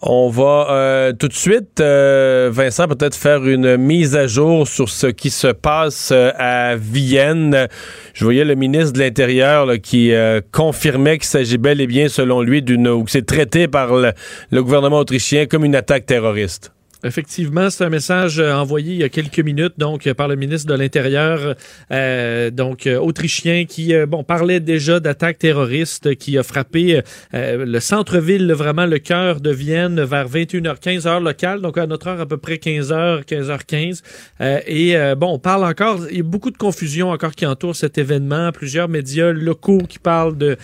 On 0.00 0.28
va 0.28 0.68
euh, 0.70 1.12
tout 1.12 1.26
de 1.26 1.32
suite, 1.32 1.80
euh, 1.80 2.50
Vincent, 2.52 2.86
peut-être 2.86 3.16
faire 3.16 3.44
une 3.44 3.76
mise 3.76 4.14
à 4.14 4.28
jour 4.28 4.68
sur 4.68 4.88
ce 4.88 5.08
qui 5.08 5.28
se 5.30 5.48
passe 5.48 6.10
euh, 6.12 6.30
à 6.36 6.76
Vienne. 6.76 7.66
Je 8.14 8.24
voyais 8.24 8.44
le 8.44 8.54
ministre 8.54 8.92
de 8.92 9.00
l'Intérieur 9.00 9.68
qui 9.82 10.12
confirmait 10.52 11.18
qu'il 11.18 11.26
s'agit 11.26 11.58
bel 11.58 11.80
et 11.80 11.86
bien, 11.86 12.08
selon 12.08 12.42
lui, 12.42 12.62
d'une 12.62 12.88
ou 12.88 13.04
que 13.04 13.10
c'est 13.10 13.26
traité 13.26 13.66
par 13.66 13.90
le 13.94 14.62
gouvernement 14.62 14.98
autrichien 14.98 15.46
comme 15.46 15.64
une 15.64 15.74
attaque 15.74 16.06
terroriste. 16.06 16.72
Effectivement, 17.04 17.70
c'est 17.70 17.84
un 17.84 17.90
message 17.90 18.40
euh, 18.40 18.52
envoyé 18.52 18.92
il 18.94 18.98
y 18.98 19.04
a 19.04 19.08
quelques 19.08 19.38
minutes, 19.38 19.74
donc 19.78 20.12
par 20.14 20.26
le 20.26 20.34
ministre 20.34 20.66
de 20.66 20.76
l'Intérieur, 20.76 21.54
euh, 21.92 22.50
donc 22.50 22.88
euh, 22.88 22.98
autrichien, 22.98 23.66
qui 23.66 23.94
bon 24.08 24.24
parlait 24.24 24.58
déjà 24.58 24.98
d'attaques 24.98 25.38
terroristes 25.38 26.16
qui 26.16 26.36
a 26.36 26.42
frappé 26.42 27.02
le 27.32 27.80
centre-ville, 27.80 28.52
vraiment 28.52 28.86
le 28.86 28.98
cœur 28.98 29.40
de 29.40 29.50
Vienne, 29.50 30.02
vers 30.02 30.28
21h15 30.28 31.06
heure 31.06 31.20
locale, 31.20 31.60
donc 31.60 31.78
à 31.78 31.86
notre 31.86 32.08
heure 32.08 32.20
à 32.20 32.26
peu 32.26 32.36
près 32.36 32.56
15h, 32.56 33.24
15h15. 33.24 34.02
et 34.66 34.96
bon, 35.16 35.34
on 35.34 35.38
parle 35.38 35.64
encore, 35.64 36.00
il 36.10 36.16
y 36.16 36.20
a 36.20 36.24
beaucoup 36.24 36.50
de 36.50 36.56
confusion 36.56 37.10
encore 37.10 37.32
qui 37.32 37.46
entoure 37.46 37.76
cet 37.76 37.98
événement. 37.98 38.50
Plusieurs 38.52 38.88
médias 38.88 39.32
locaux 39.32 39.82
qui 39.88 39.98
parlent 39.98 40.36
de 40.36 40.56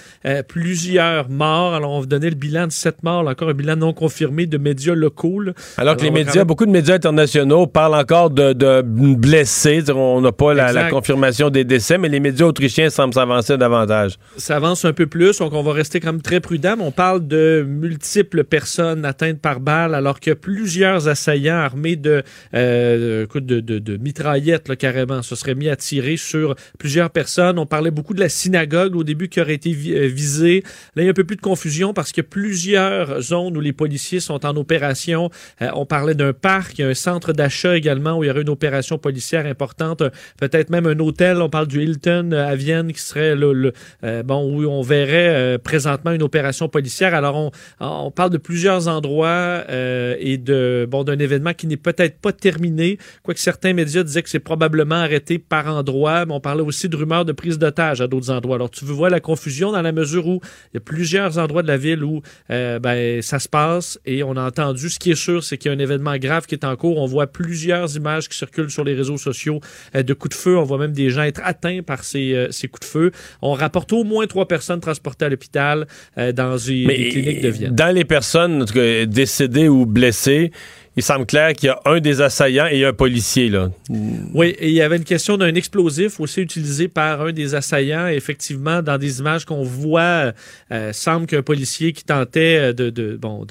plusieurs 0.49 1.29
morts. 1.29 1.75
Alors 1.75 1.93
on 1.93 2.01
va 2.01 2.07
donner 2.07 2.31
le 2.31 2.37
bilan 2.37 2.67
de 2.67 2.73
sept 2.73 3.03
morts, 3.03 3.27
encore 3.27 3.51
un 3.51 3.55
bilan 3.55 3.77
non 3.77 3.93
confirmé 3.93 4.47
de 4.47 4.59
médias 4.59 4.95
locaux. 4.95 5.43
Alors 5.77 5.97
que 5.97 6.03
les 6.03 6.24
beaucoup 6.45 6.67
de 6.67 6.71
médias 6.71 6.95
internationaux 6.95 7.67
parlent 7.67 7.95
encore 7.95 8.31
de, 8.31 8.83
blessés. 8.83 9.91
On 9.91 10.21
n'a 10.21 10.33
pas 10.33 10.55
la, 10.55 10.91
confirmation 10.91 11.51
des 11.51 11.65
décès, 11.65 11.99
mais 11.99 12.09
les 12.09 12.21
médias 12.21 12.47
autrichiens 12.47 12.91
semblent 12.91 13.15
s'avancer 13.15 13.57
davantage. 13.57 14.17
Ça 14.37 14.57
avance 14.57 14.85
un 14.85 14.93
peu 14.93 15.07
plus, 15.07 15.39
donc 15.39 15.53
on 15.53 15.63
va 15.63 15.73
rester 15.73 16.01
quand 16.01 16.13
même 16.13 16.23
très 16.23 16.41
prudent. 16.41 16.77
On 16.81 16.91
parle 16.91 17.27
de 17.27 17.65
multiples 17.67 18.45
personnes 18.45 19.05
atteintes 19.05 19.41
par 19.41 19.61
balles, 19.61 19.95
alors 19.95 20.21
que 20.21 20.33
plusieurs 20.33 21.09
assaillants 21.09 21.57
armés 21.57 21.97
de, 21.97 22.23
euh, 22.55 23.27
de, 23.35 23.61
de, 23.61 23.97
mitraillettes, 23.97 24.75
carrément, 24.77 25.23
se 25.23 25.35
seraient 25.35 25.55
mis 25.55 25.69
à 25.69 25.77
tirer 25.77 26.17
sur 26.17 26.55
plusieurs 26.79 27.11
personnes. 27.11 27.59
On 27.59 27.67
parlait 27.67 27.91
beaucoup 27.91 28.15
de 28.15 28.21
la 28.21 28.29
synagogue 28.29 28.97
au 28.97 29.05
début 29.05 29.29
qui 29.29 29.41
aurait 29.41 29.55
été 29.55 29.71
euh, 29.71 30.07
visée. 30.07 30.63
Là, 30.97 31.03
il 31.03 31.07
y 31.07 31.09
a 31.09 31.11
un 31.11 31.15
peu 31.15 31.25
plus 31.25 31.37
de 31.37 31.41
confusion 31.41 31.93
parce 31.93 32.13
que 32.13 32.21
plusieurs 32.21 33.21
zones 33.21 33.57
où 33.57 33.61
les 33.61 33.73
policiers 33.73 34.21
sont 34.21 34.45
en 34.47 34.57
opération. 34.57 35.31
Euh, 35.63 35.69
on 35.75 35.87
parlait 35.87 36.14
d'un 36.15 36.33
parc, 36.33 36.81
un 36.81 36.95
centre 36.95 37.33
d'achat 37.33 37.77
également 37.77 38.19
où 38.19 38.25
il 38.25 38.29
y 38.29 38.31
aurait 38.31 38.43
une 38.43 38.49
opération 38.49 38.99
policière 38.99 39.47
importante, 39.47 40.03
peut-être 40.39 40.71
même 40.71 40.87
un 40.87 40.99
hôtel. 40.99 41.41
On 41.41 41.49
parle 41.49 41.67
du 41.67 41.83
Hilton 41.83 42.33
à 42.33 42.55
Vienne 42.55 42.93
qui 42.93 43.01
serait 43.01 43.35
le, 43.35 43.73
euh, 44.05 44.23
bon 44.23 44.45
où 44.45 44.65
on 44.67 44.83
verrait 44.83 45.35
euh, 45.35 45.59
présentement 45.59 46.13
une 46.13 46.23
opération 46.23 46.69
policière. 46.69 47.15
Alors 47.15 47.51
on, 47.81 48.11
parle 48.11 48.31
de 48.31 48.39
plusieurs 48.39 48.89
endroits 48.89 49.65
euh, 49.69 50.17
et 50.19 50.39
de 50.39 50.87
bon 50.89 51.05
d'un 51.05 51.19
événement 51.19 51.53
qui 51.53 51.67
n'est 51.67 51.77
peut-être 51.77 52.21
pas 52.21 52.33
terminé, 52.33 52.99
quoique 53.23 53.41
certains 53.41 53.73
médias 53.73 54.03
disaient 54.03 54.23
que 54.23 54.31
c'est 54.31 54.39
probablement 54.39 54.97
arrêté 54.97 55.39
par 55.39 55.67
endroit. 55.67 56.27
Mais 56.27 56.35
on 56.35 56.41
parlait 56.41 56.63
aussi 56.63 56.89
de 56.89 56.97
rumeurs 56.97 57.25
de 57.25 57.33
prise 57.33 57.59
d'otages 57.59 58.01
à 58.01 58.07
d'autres 58.07 58.31
endroits. 58.31 58.57
Alors 58.57 58.71
tu 58.71 58.85
voir 58.85 59.11
la 59.11 59.21
confusion 59.21 59.73
dans 59.73 59.83
la 59.83 59.93
mesure 59.93 60.27
où 60.29 60.41
il 60.73 60.75
y 60.75 60.79
a 60.79 60.81
plusieurs 60.81 61.39
endroits 61.39 61.63
de 61.63 61.69
la 61.69 61.77
ville 61.77 62.05
où 62.05 62.23
ben 62.49 63.23
ça 63.23 63.39
se 63.39 63.49
passe 63.49 63.99
et 64.05 64.23
on 64.23 64.37
a 64.37 64.47
entendu. 64.47 64.91
Ce 64.91 64.99
qui 64.99 65.11
est 65.11 65.17
sûr, 65.17 65.43
c'est 65.43 65.59
qu'il 65.59 65.71
y 65.71 65.75
a 65.75 65.77
un 65.77 65.81
événement 65.81 66.04
grave 66.19 66.47
qui 66.47 66.55
est 66.55 66.65
en 66.65 66.77
cours. 66.77 66.99
On 66.99 67.07
voit 67.07 67.27
plusieurs 67.27 67.97
images 67.97 68.29
qui 68.29 68.37
circulent 68.37 68.71
sur 68.71 68.85
les 68.85 68.95
réseaux 68.95 69.19
sociaux 69.19 69.61
euh, 69.95 70.03
de 70.03 70.15
coups 70.15 70.37
de 70.37 70.41
feu. 70.41 70.57
On 70.59 70.65
voit 70.65 70.79
même 70.79 70.93
des 70.93 71.11
gens 71.11 71.23
être 71.23 71.41
atteints 71.45 71.83
par 71.83 72.05
ces, 72.05 72.35
euh, 72.35 72.51
ces 72.51 72.69
coups 72.69 72.87
de 72.87 72.91
feu. 72.91 73.13
On 73.43 73.53
rapporte 73.53 73.93
au 73.93 74.05
moins 74.05 74.27
trois 74.27 74.47
personnes 74.49 74.81
transportées 74.81 75.25
à 75.25 75.29
l'hôpital 75.29 75.87
euh, 76.19 76.33
dans 76.33 76.57
une 76.57 76.89
clinique 76.89 77.41
de 77.43 77.49
Vienne. 77.49 77.75
Dans 77.75 77.95
les 77.95 78.05
personnes 78.05 78.65
décédées 79.07 79.69
ou 79.69 79.87
blessées, 79.87 80.51
il 80.97 81.03
semble 81.03 81.27
clair 81.27 81.53
qu'il 81.55 81.69
y 81.69 81.71
a 81.71 81.81
un 81.85 82.01
des 82.01 82.21
assaillants 82.21 82.67
et 82.67 82.85
un 82.85 82.93
policier. 82.93 83.49
Là. 83.49 83.71
Oui, 83.89 84.55
et 84.59 84.69
il 84.69 84.75
y 84.75 84.83
avait 84.83 84.97
une 84.97 85.05
question 85.05 85.37
d'un 85.37 85.55
explosif 85.55 86.21
aussi 86.21 86.41
utilisé 86.41 86.89
par 86.89 87.23
un 87.23 87.33
des 87.33 87.55
assaillants. 87.55 88.07
effectivement, 88.07 88.83
dans 88.83 88.99
des 88.99 89.19
images 89.19 89.45
qu'on 89.45 89.63
voit, 89.63 90.33
euh, 90.71 90.93
semble 90.93 91.27
qu'un 91.27 91.43
policier 91.43 91.93
qui 91.93 92.05
tentait 92.05 92.73
de, 92.73 92.91
de 92.91 93.17
bon 93.17 93.45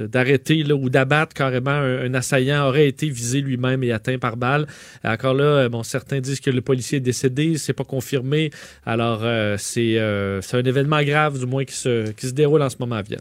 d'arrêter 0.00 0.62
de, 0.62 0.72
ou 0.72 0.90
d'abattre 0.90 1.34
carrément 1.34 1.70
un, 1.70 2.14
assaillant 2.14 2.68
aurait 2.68 2.88
été 2.88 3.08
visé 3.08 3.40
lui-même 3.40 3.82
et 3.82 3.92
atteint 3.92 4.18
par 4.18 4.36
balle. 4.36 4.66
Encore 5.04 5.34
là, 5.34 5.68
bon, 5.68 5.82
certains 5.82 6.20
disent 6.20 6.40
que 6.40 6.50
le 6.50 6.60
policier 6.60 6.98
est 6.98 7.00
décédé, 7.00 7.58
c'est 7.58 7.72
pas 7.72 7.84
confirmé. 7.84 8.50
Alors, 8.84 9.20
euh, 9.22 9.56
c'est 9.58 9.96
euh, 9.98 10.40
un 10.52 10.62
événement 10.62 11.02
grave, 11.02 11.38
du 11.38 11.46
moins, 11.46 11.64
qui 11.64 11.74
se, 11.74 12.10
qui 12.12 12.28
se 12.28 12.32
déroule 12.32 12.62
en 12.62 12.70
ce 12.70 12.76
moment 12.78 12.96
à 12.96 13.02
Vienne. 13.02 13.20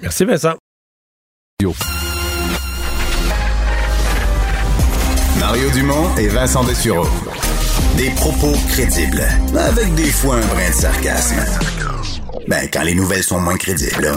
Merci 0.00 0.24
Vincent. 0.24 0.56
Mario 5.52 5.68
Dumont 5.68 6.16
et 6.18 6.28
Vincent 6.28 6.64
Dessureau. 6.64 7.06
Des 7.98 8.08
propos 8.16 8.54
crédibles, 8.70 9.22
avec 9.54 9.94
des 9.96 10.10
fois 10.10 10.36
un 10.36 10.46
brin 10.46 10.70
de 10.70 10.74
sarcasme. 10.74 11.36
Ben, 12.48 12.66
quand 12.72 12.82
les 12.84 12.94
nouvelles 12.94 13.22
sont 13.22 13.38
moins 13.38 13.58
crédibles. 13.58 14.12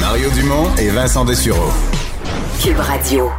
Mario 0.00 0.30
Dumont 0.30 0.74
et 0.78 0.88
Vincent 0.88 1.26
Dessureau. 1.26 1.70
Cube 2.64 2.78
Radio. 2.78 3.30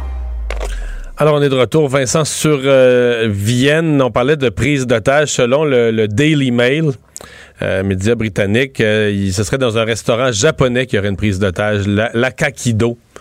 Alors, 1.16 1.34
on 1.34 1.42
est 1.42 1.48
de 1.48 1.56
retour, 1.56 1.88
Vincent, 1.88 2.24
sur 2.24 2.60
euh, 2.66 3.26
Vienne. 3.28 4.00
On 4.00 4.12
parlait 4.12 4.36
de 4.36 4.48
prise 4.48 4.86
d'otage 4.86 5.26
selon 5.32 5.64
le, 5.64 6.06
Daily 6.06 6.52
Mail. 6.52 6.92
Euh, 7.62 7.82
média 7.82 8.14
britannique, 8.14 8.80
euh, 8.80 9.28
ce 9.32 9.42
serait 9.42 9.58
dans 9.58 9.76
un 9.76 9.84
restaurant 9.84 10.30
japonais 10.30 10.86
qu'il 10.86 10.98
y 10.98 11.00
aurait 11.00 11.08
une 11.08 11.16
prise 11.16 11.40
d'otage, 11.40 11.88
l'Akakido. 11.88 12.90
On 12.90 13.11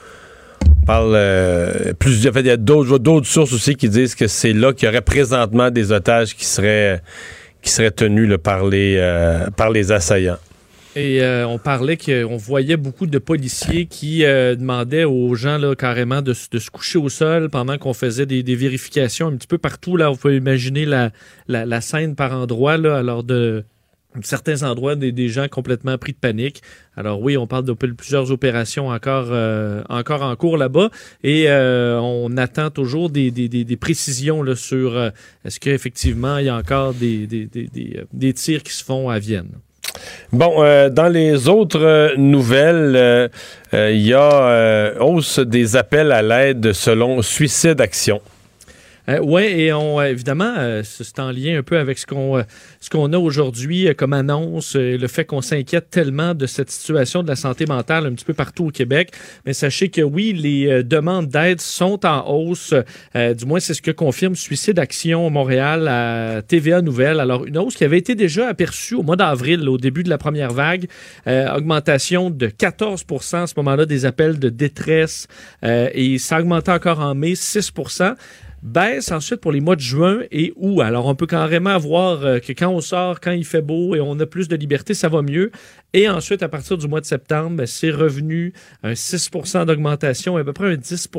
parle 0.86 1.14
euh, 1.16 1.94
plus, 1.94 2.24
il 2.24 2.46
y 2.46 2.50
a 2.50 2.58
d'autres 2.58 3.28
sources 3.28 3.54
aussi 3.54 3.76
qui 3.76 3.90
disent 3.90 4.16
que 4.16 4.28
c'est 4.28 4.54
là 4.54 4.74
qu'il 4.74 4.88
y 4.88 4.90
aurait 4.90 5.02
présentement 5.02 5.70
des 5.72 5.92
otages 5.92 6.36
qui 6.36 6.46
seraient 6.46 7.02
tenus 7.96 8.38
par 8.44 8.66
les 8.66 9.00
par 9.56 9.70
les 9.70 9.92
assaillants. 9.92 10.38
Et 10.96 11.22
on 11.48 11.58
parlait 11.58 11.96
qu'on 11.96 12.36
voyait 12.36 12.76
beaucoup 12.76 13.08
de 13.08 13.18
policiers 13.18 13.86
qui 13.86 14.24
demandaient 14.24 15.06
aux 15.06 15.34
gens 15.36 15.58
là, 15.58 15.74
carrément 15.76 16.22
de, 16.22 16.34
se 16.34 16.70
coucher 16.70 17.00
au 17.00 17.08
sol 17.08 17.50
pendant 17.50 17.78
qu'on 17.78 17.94
faisait 17.94 18.26
des, 18.26 18.56
vérifications 18.56 19.28
un 19.28 19.36
petit 19.38 19.48
peu 19.48 19.58
partout. 19.58 19.96
Là, 19.96 20.10
vous 20.10 20.18
pouvez 20.18 20.38
imaginer 20.38 20.86
la, 20.86 21.82
scène 21.82 22.16
par 22.16 22.34
endroit 22.34 22.78
là, 22.78 23.02
de 23.24 23.64
certains 24.24 24.64
endroits 24.64 24.96
des, 24.96 25.30
gens 25.30 25.48
complètement 25.48 25.98
pris 25.98 26.12
de 26.12 26.18
panique. 26.18 26.62
Alors 26.98 27.22
oui, 27.22 27.38
on 27.38 27.48
parle 27.48 27.66
de 27.66 27.74
plusieurs 27.74 28.32
opérations 28.32 28.90
encore, 28.90 29.28
euh, 29.32 29.82
encore 29.90 30.24
en 30.24 30.36
cours 30.36 30.58
là-bas 30.58 30.90
et 31.24 31.46
euh, 31.48 32.00
on 32.00 32.36
attend 32.38 32.70
toujours 32.70 33.10
des, 33.10 33.78
précisions 33.80 34.44
sur 34.56 34.98
euh, 34.98 35.10
est-ce 35.46 35.60
qu'effectivement 35.60 36.38
il 36.38 36.46
y 36.46 36.50
a 36.50 36.56
encore 36.56 36.94
des, 36.94 37.28
des, 37.28 38.34
tirs 38.34 38.64
qui 38.64 38.74
se 38.74 38.84
font 38.84 39.10
à 39.10 39.20
Vienne. 39.20 39.50
Bon, 40.32 40.62
dans 40.90 41.12
les 41.12 41.48
autres 41.48 42.16
nouvelles, 42.18 43.30
il 43.74 44.02
y 44.02 44.14
a 44.14 44.94
hausse 45.02 45.40
des 45.40 45.76
appels 45.76 46.12
à 46.12 46.22
l'aide 46.22 46.74
selon 46.74 47.22
Suicide 47.22 47.80
Action. 47.82 48.22
Euh, 49.10 49.20
oui, 49.24 49.44
et 49.44 49.74
on, 49.74 50.00
euh, 50.00 50.06
évidemment, 50.06 50.54
euh, 50.58 50.84
c'est 50.84 51.20
en 51.20 51.32
lien 51.32 51.58
un 51.58 51.64
peu 51.64 51.78
avec 51.78 51.98
ce 51.98 52.06
qu'on 52.06 53.14
a 53.14 53.18
aujourd'hui 53.18 53.90
comme 53.98 54.14
annonce, 54.14 54.76
le 54.76 55.08
fait 55.08 55.26
qu'on 55.26 55.42
s'inquiète 55.42 55.90
tellement 55.90 56.34
de 56.34 56.46
cette 56.46 56.70
situation 56.70 57.24
de 57.24 57.28
la 57.28 57.36
santé 57.36 57.66
mentale 57.66 58.06
un 58.06 58.14
petit 58.14 58.26
peu 58.26 58.34
partout 58.34 58.68
au 58.68 58.72
Québec. 58.72 59.12
Mais 59.46 59.54
sachez 59.54 59.90
que 59.90 60.02
oui, 60.02 60.34
les 60.34 60.84
demandes 60.84 61.28
d'aide 61.28 61.62
sont 61.62 62.06
en 62.06 62.30
hausse. 62.30 62.74
du 63.16 63.46
moins, 63.46 63.60
c'est 63.60 63.74
ce 63.74 63.82
que 63.82 63.92
confirme 63.92 64.36
Suicide 64.36 64.80
Action 64.80 65.30
Montréal 65.30 65.88
à 65.88 66.42
TVA 66.42 66.82
Nouvelle. 66.82 67.20
Alors, 67.20 67.46
une 67.46 67.58
hausse 67.58 67.76
qui 67.76 67.84
avait 67.84 67.98
été 67.98 68.16
déjà 68.16 68.48
aperçue 68.48 68.96
au 68.96 69.04
mois 69.04 69.16
d'avril, 69.16 69.68
au 69.68 69.78
début 69.78 70.04
de 70.04 70.10
la 70.10 70.18
première 70.18 70.52
vague. 70.52 70.88
augmentation 71.28 72.30
de 72.30 72.48
14% 72.48 73.44
à 73.44 73.48
ce 73.48 73.54
moment-là 73.58 73.86
des 73.86 74.06
appels 74.06 74.40
de 74.40 74.50
détresse. 74.50 75.28
et 75.64 76.18
ça 76.18 76.38
a 76.38 76.42
augmenté 76.42 76.72
encore 76.72 77.00
en 77.00 77.16
mai, 77.16 77.36
6 77.36 77.72
baisse 78.64 79.12
ensuite 79.12 79.42
pour 79.42 79.52
les 79.52 79.62
mois 79.62 79.76
de 79.76 79.82
juin 79.82 80.20
et 80.32 80.54
août. 80.56 80.82
Alors, 80.82 81.06
on 81.08 81.16
peut 81.16 81.28
carrément 81.28 81.78
voir 81.78 82.24
euh, 82.24 82.40
que 82.40 82.54
quand 82.54 82.70
on 82.70 82.82
sort, 82.82 83.20
quand 83.20 83.32
il 83.32 83.46
fait 83.46 83.62
beau 83.62 83.96
et 83.96 84.02
on 84.02 84.20
a 84.20 84.26
plus 84.26 84.48
de 84.48 84.56
liberté, 84.56 84.94
ça 84.94 85.10
va 85.10 85.22
mieux. 85.22 85.52
Et 85.94 86.08
ensuite, 86.08 86.42
à 86.42 86.48
partir 86.48 86.78
du 86.78 86.88
mois 86.88 87.02
de 87.02 87.06
septembre, 87.06 87.58
ben, 87.58 87.66
c'est 87.66 87.92
revenu 87.92 88.54
un 88.82 88.96
6 88.96 89.30
d'augmentation, 89.66 90.38
à 90.38 90.44
peu 90.44 90.54
près 90.54 90.72
un 90.72 90.78
10 90.78 91.10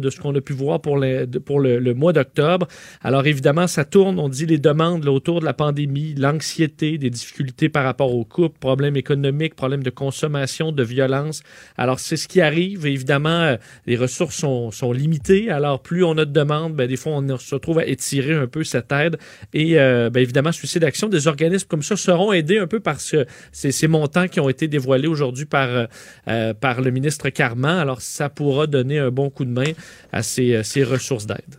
de 0.00 0.10
ce 0.10 0.18
qu'on 0.18 0.34
a 0.34 0.40
pu 0.40 0.54
voir 0.54 0.80
pour, 0.80 0.98
pour 1.44 1.60
le, 1.60 1.94
mois 1.94 2.14
d'octobre. 2.14 2.66
Alors 3.02 3.26
évidemment, 3.26 3.66
ça 3.66 3.84
tourne, 3.84 4.18
on 4.18 4.30
dit 4.30 4.46
les 4.46 4.58
demandes 4.58 5.06
autour 5.08 5.40
de 5.40 5.44
la 5.44 5.52
pandémie, 5.52 6.14
l'anxiété, 6.14 6.96
des 6.96 7.10
difficultés 7.10 7.68
par 7.68 7.84
rapport 7.84 8.14
au 8.14 8.24
couple, 8.24 8.58
problèmes 8.58 8.96
économiques, 8.96 9.54
problèmes 9.54 9.82
de 9.82 9.90
consommation, 9.90 10.72
de 10.72 10.82
violence. 10.82 11.42
Alors 11.76 12.00
c'est 12.00 12.16
ce 12.16 12.26
qui 12.26 12.40
arrive. 12.40 12.86
Évidemment, 12.86 13.28
euh, 13.28 13.56
les 13.86 13.96
ressources 13.96 14.36
sont, 14.36 14.70
sont, 14.70 14.92
limitées. 14.92 15.50
Alors 15.50 15.80
plus 15.80 16.02
on 16.02 16.12
a 16.12 16.24
de 16.24 16.32
demandes, 16.32 16.74
ben, 16.74 16.83
des 16.86 16.96
fois 16.96 17.12
on 17.12 17.38
se 17.38 17.54
retrouve 17.54 17.78
à 17.78 17.86
étirer 17.86 18.34
un 18.34 18.46
peu 18.46 18.64
cette 18.64 18.92
aide. 18.92 19.18
Et 19.52 19.78
euh, 19.78 20.10
ben, 20.10 20.20
évidemment, 20.20 20.52
Suicide 20.52 20.84
Action, 20.84 21.08
des 21.08 21.26
organismes 21.26 21.66
comme 21.68 21.82
ça 21.82 21.96
seront 21.96 22.32
aidés 22.32 22.58
un 22.58 22.66
peu 22.66 22.80
par 22.80 23.00
ce, 23.00 23.26
ces, 23.52 23.72
ces 23.72 23.88
montants 23.88 24.28
qui 24.28 24.40
ont 24.40 24.48
été 24.48 24.68
dévoilés 24.68 25.08
aujourd'hui 25.08 25.44
par, 25.44 25.68
euh, 25.68 25.84
euh, 26.28 26.54
par 26.54 26.80
le 26.80 26.90
ministre 26.90 27.28
Carman. 27.30 27.78
Alors, 27.78 28.00
ça 28.00 28.28
pourra 28.28 28.66
donner 28.66 28.98
un 28.98 29.10
bon 29.10 29.30
coup 29.30 29.44
de 29.44 29.50
main 29.50 29.72
à 30.12 30.22
ces, 30.22 30.54
euh, 30.54 30.62
ces 30.62 30.84
ressources 30.84 31.26
d'aide. 31.26 31.58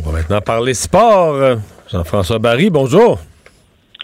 On 0.00 0.10
va 0.10 0.18
maintenant 0.18 0.40
parler 0.40 0.74
sport. 0.74 1.58
Jean-François 1.90 2.38
Barry, 2.38 2.68
bonjour. 2.68 3.18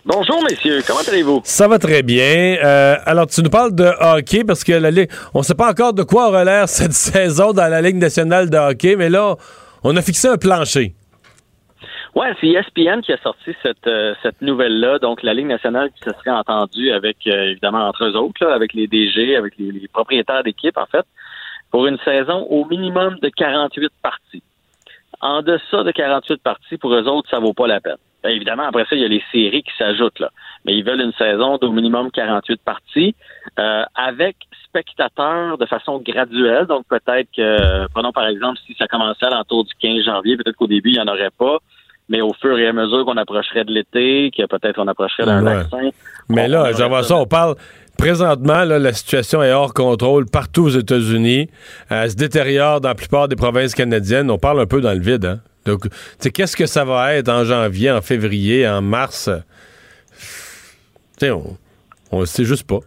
Bonjour, 0.04 0.42
messieurs. 0.50 0.80
Comment 0.86 1.00
allez-vous? 1.06 1.42
Ça 1.44 1.68
va 1.68 1.78
très 1.78 2.02
bien. 2.02 2.56
alors, 3.04 3.26
tu 3.26 3.42
nous 3.42 3.50
parles 3.50 3.74
de 3.74 3.90
hockey 4.00 4.42
parce 4.42 4.64
que 4.64 4.72
la 4.72 4.90
on 5.34 5.40
ne 5.40 5.44
sait 5.44 5.54
pas 5.54 5.70
encore 5.70 5.92
de 5.92 6.02
quoi 6.02 6.28
aura 6.28 6.44
l'air 6.44 6.68
cette 6.68 6.92
saison 7.12 7.52
dans 7.52 7.68
la 7.68 7.82
Ligue 7.82 7.96
nationale 7.96 8.48
de 8.48 8.56
hockey, 8.56 8.96
mais 8.96 9.10
là, 9.10 9.36
on 9.84 9.96
a 9.96 10.02
fixé 10.02 10.28
un 10.28 10.36
plancher. 10.36 10.94
Ouais, 12.14 12.34
c'est 12.40 12.48
ESPN 12.48 13.00
qui 13.00 13.12
a 13.12 13.16
sorti 13.18 13.54
cette, 13.62 13.86
euh, 13.86 14.14
cette 14.22 14.42
nouvelle-là. 14.42 14.98
Donc, 14.98 15.22
la 15.22 15.32
Ligue 15.32 15.46
nationale 15.46 15.90
qui 15.92 16.00
se 16.02 16.10
serait 16.18 16.30
entendue 16.30 16.92
avec, 16.92 17.16
euh, 17.26 17.50
évidemment, 17.50 17.88
entre 17.88 18.04
eux 18.04 18.16
autres, 18.16 18.44
là, 18.44 18.54
avec 18.54 18.74
les 18.74 18.86
DG, 18.86 19.34
avec 19.34 19.54
les, 19.58 19.88
propriétaires 19.88 20.42
d'équipe, 20.42 20.76
en 20.76 20.84
fait, 20.84 21.06
pour 21.70 21.86
une 21.86 21.98
saison 22.04 22.46
au 22.50 22.66
minimum 22.66 23.18
de 23.22 23.30
48 23.30 23.90
parties. 24.02 24.42
En 25.22 25.40
deçà 25.40 25.84
de 25.84 25.90
48 25.90 26.42
parties, 26.42 26.76
pour 26.76 26.92
eux 26.92 27.08
autres, 27.08 27.30
ça 27.30 27.38
vaut 27.38 27.54
pas 27.54 27.66
la 27.66 27.80
peine. 27.80 27.96
évidemment, 28.24 28.64
après 28.64 28.84
ça, 28.84 28.94
il 28.94 29.00
y 29.00 29.04
a 29.04 29.08
les 29.08 29.22
séries 29.32 29.62
qui 29.62 29.72
s'ajoutent, 29.78 30.20
là. 30.20 30.30
Mais 30.66 30.74
ils 30.74 30.84
veulent 30.84 31.00
une 31.00 31.14
saison 31.14 31.56
d'au 31.56 31.72
minimum 31.72 32.10
48 32.10 32.60
parties, 32.62 33.14
euh, 33.58 33.84
avec 33.94 34.36
spectateurs 34.72 35.58
de 35.58 35.66
façon 35.66 35.98
graduelle. 35.98 36.66
Donc, 36.66 36.84
peut-être 36.88 37.28
que, 37.36 37.86
prenons 37.88 38.12
par 38.12 38.26
exemple, 38.26 38.58
si 38.66 38.74
ça 38.78 38.86
commençait 38.86 39.26
à 39.26 39.30
l'entour 39.30 39.64
du 39.64 39.72
15 39.80 40.04
janvier, 40.04 40.36
peut-être 40.36 40.56
qu'au 40.56 40.66
début, 40.66 40.90
il 40.90 40.94
n'y 40.94 41.00
en 41.00 41.12
aurait 41.12 41.30
pas 41.38 41.58
mais 42.08 42.20
au 42.20 42.32
fur 42.34 42.58
et 42.58 42.66
à 42.66 42.72
mesure 42.74 43.06
qu'on 43.06 43.16
approcherait 43.16 43.64
de 43.64 43.72
l'été, 43.72 44.30
que 44.36 44.44
peut-être 44.46 44.78
on 44.78 44.86
approcherait 44.86 45.24
d'un 45.24 45.40
vaccin. 45.40 45.88
Mais 46.28 46.46
là, 46.46 46.70
j'en 46.72 46.88
vois 46.88 47.04
ça, 47.04 47.16
on 47.16 47.26
parle. 47.26 47.54
Présentement, 47.96 48.64
la 48.64 48.92
situation 48.92 49.42
est 49.42 49.52
hors 49.52 49.72
contrôle 49.72 50.26
partout 50.26 50.64
aux 50.64 50.70
États-Unis. 50.70 51.48
Elle 51.88 52.10
se 52.10 52.16
détériore 52.16 52.82
dans 52.82 52.88
la 52.88 52.94
plupart 52.94 53.28
des 53.28 53.36
provinces 53.36 53.74
canadiennes. 53.74 54.30
On 54.30 54.36
parle 54.36 54.60
un 54.60 54.66
peu 54.66 54.80
dans 54.80 54.92
le 54.92 55.00
vide. 55.00 55.24
Hein? 55.24 55.40
Donc, 55.64 55.86
qu'est-ce 56.20 56.56
que 56.56 56.66
ça 56.66 56.84
va 56.84 57.14
être 57.14 57.30
en 57.30 57.44
janvier, 57.44 57.90
en 57.90 58.02
février, 58.02 58.68
en 58.68 58.82
mars? 58.82 59.30
on 62.10 62.20
ne 62.20 62.24
sait 62.24 62.44
juste 62.44 62.66
pas. 62.66 62.80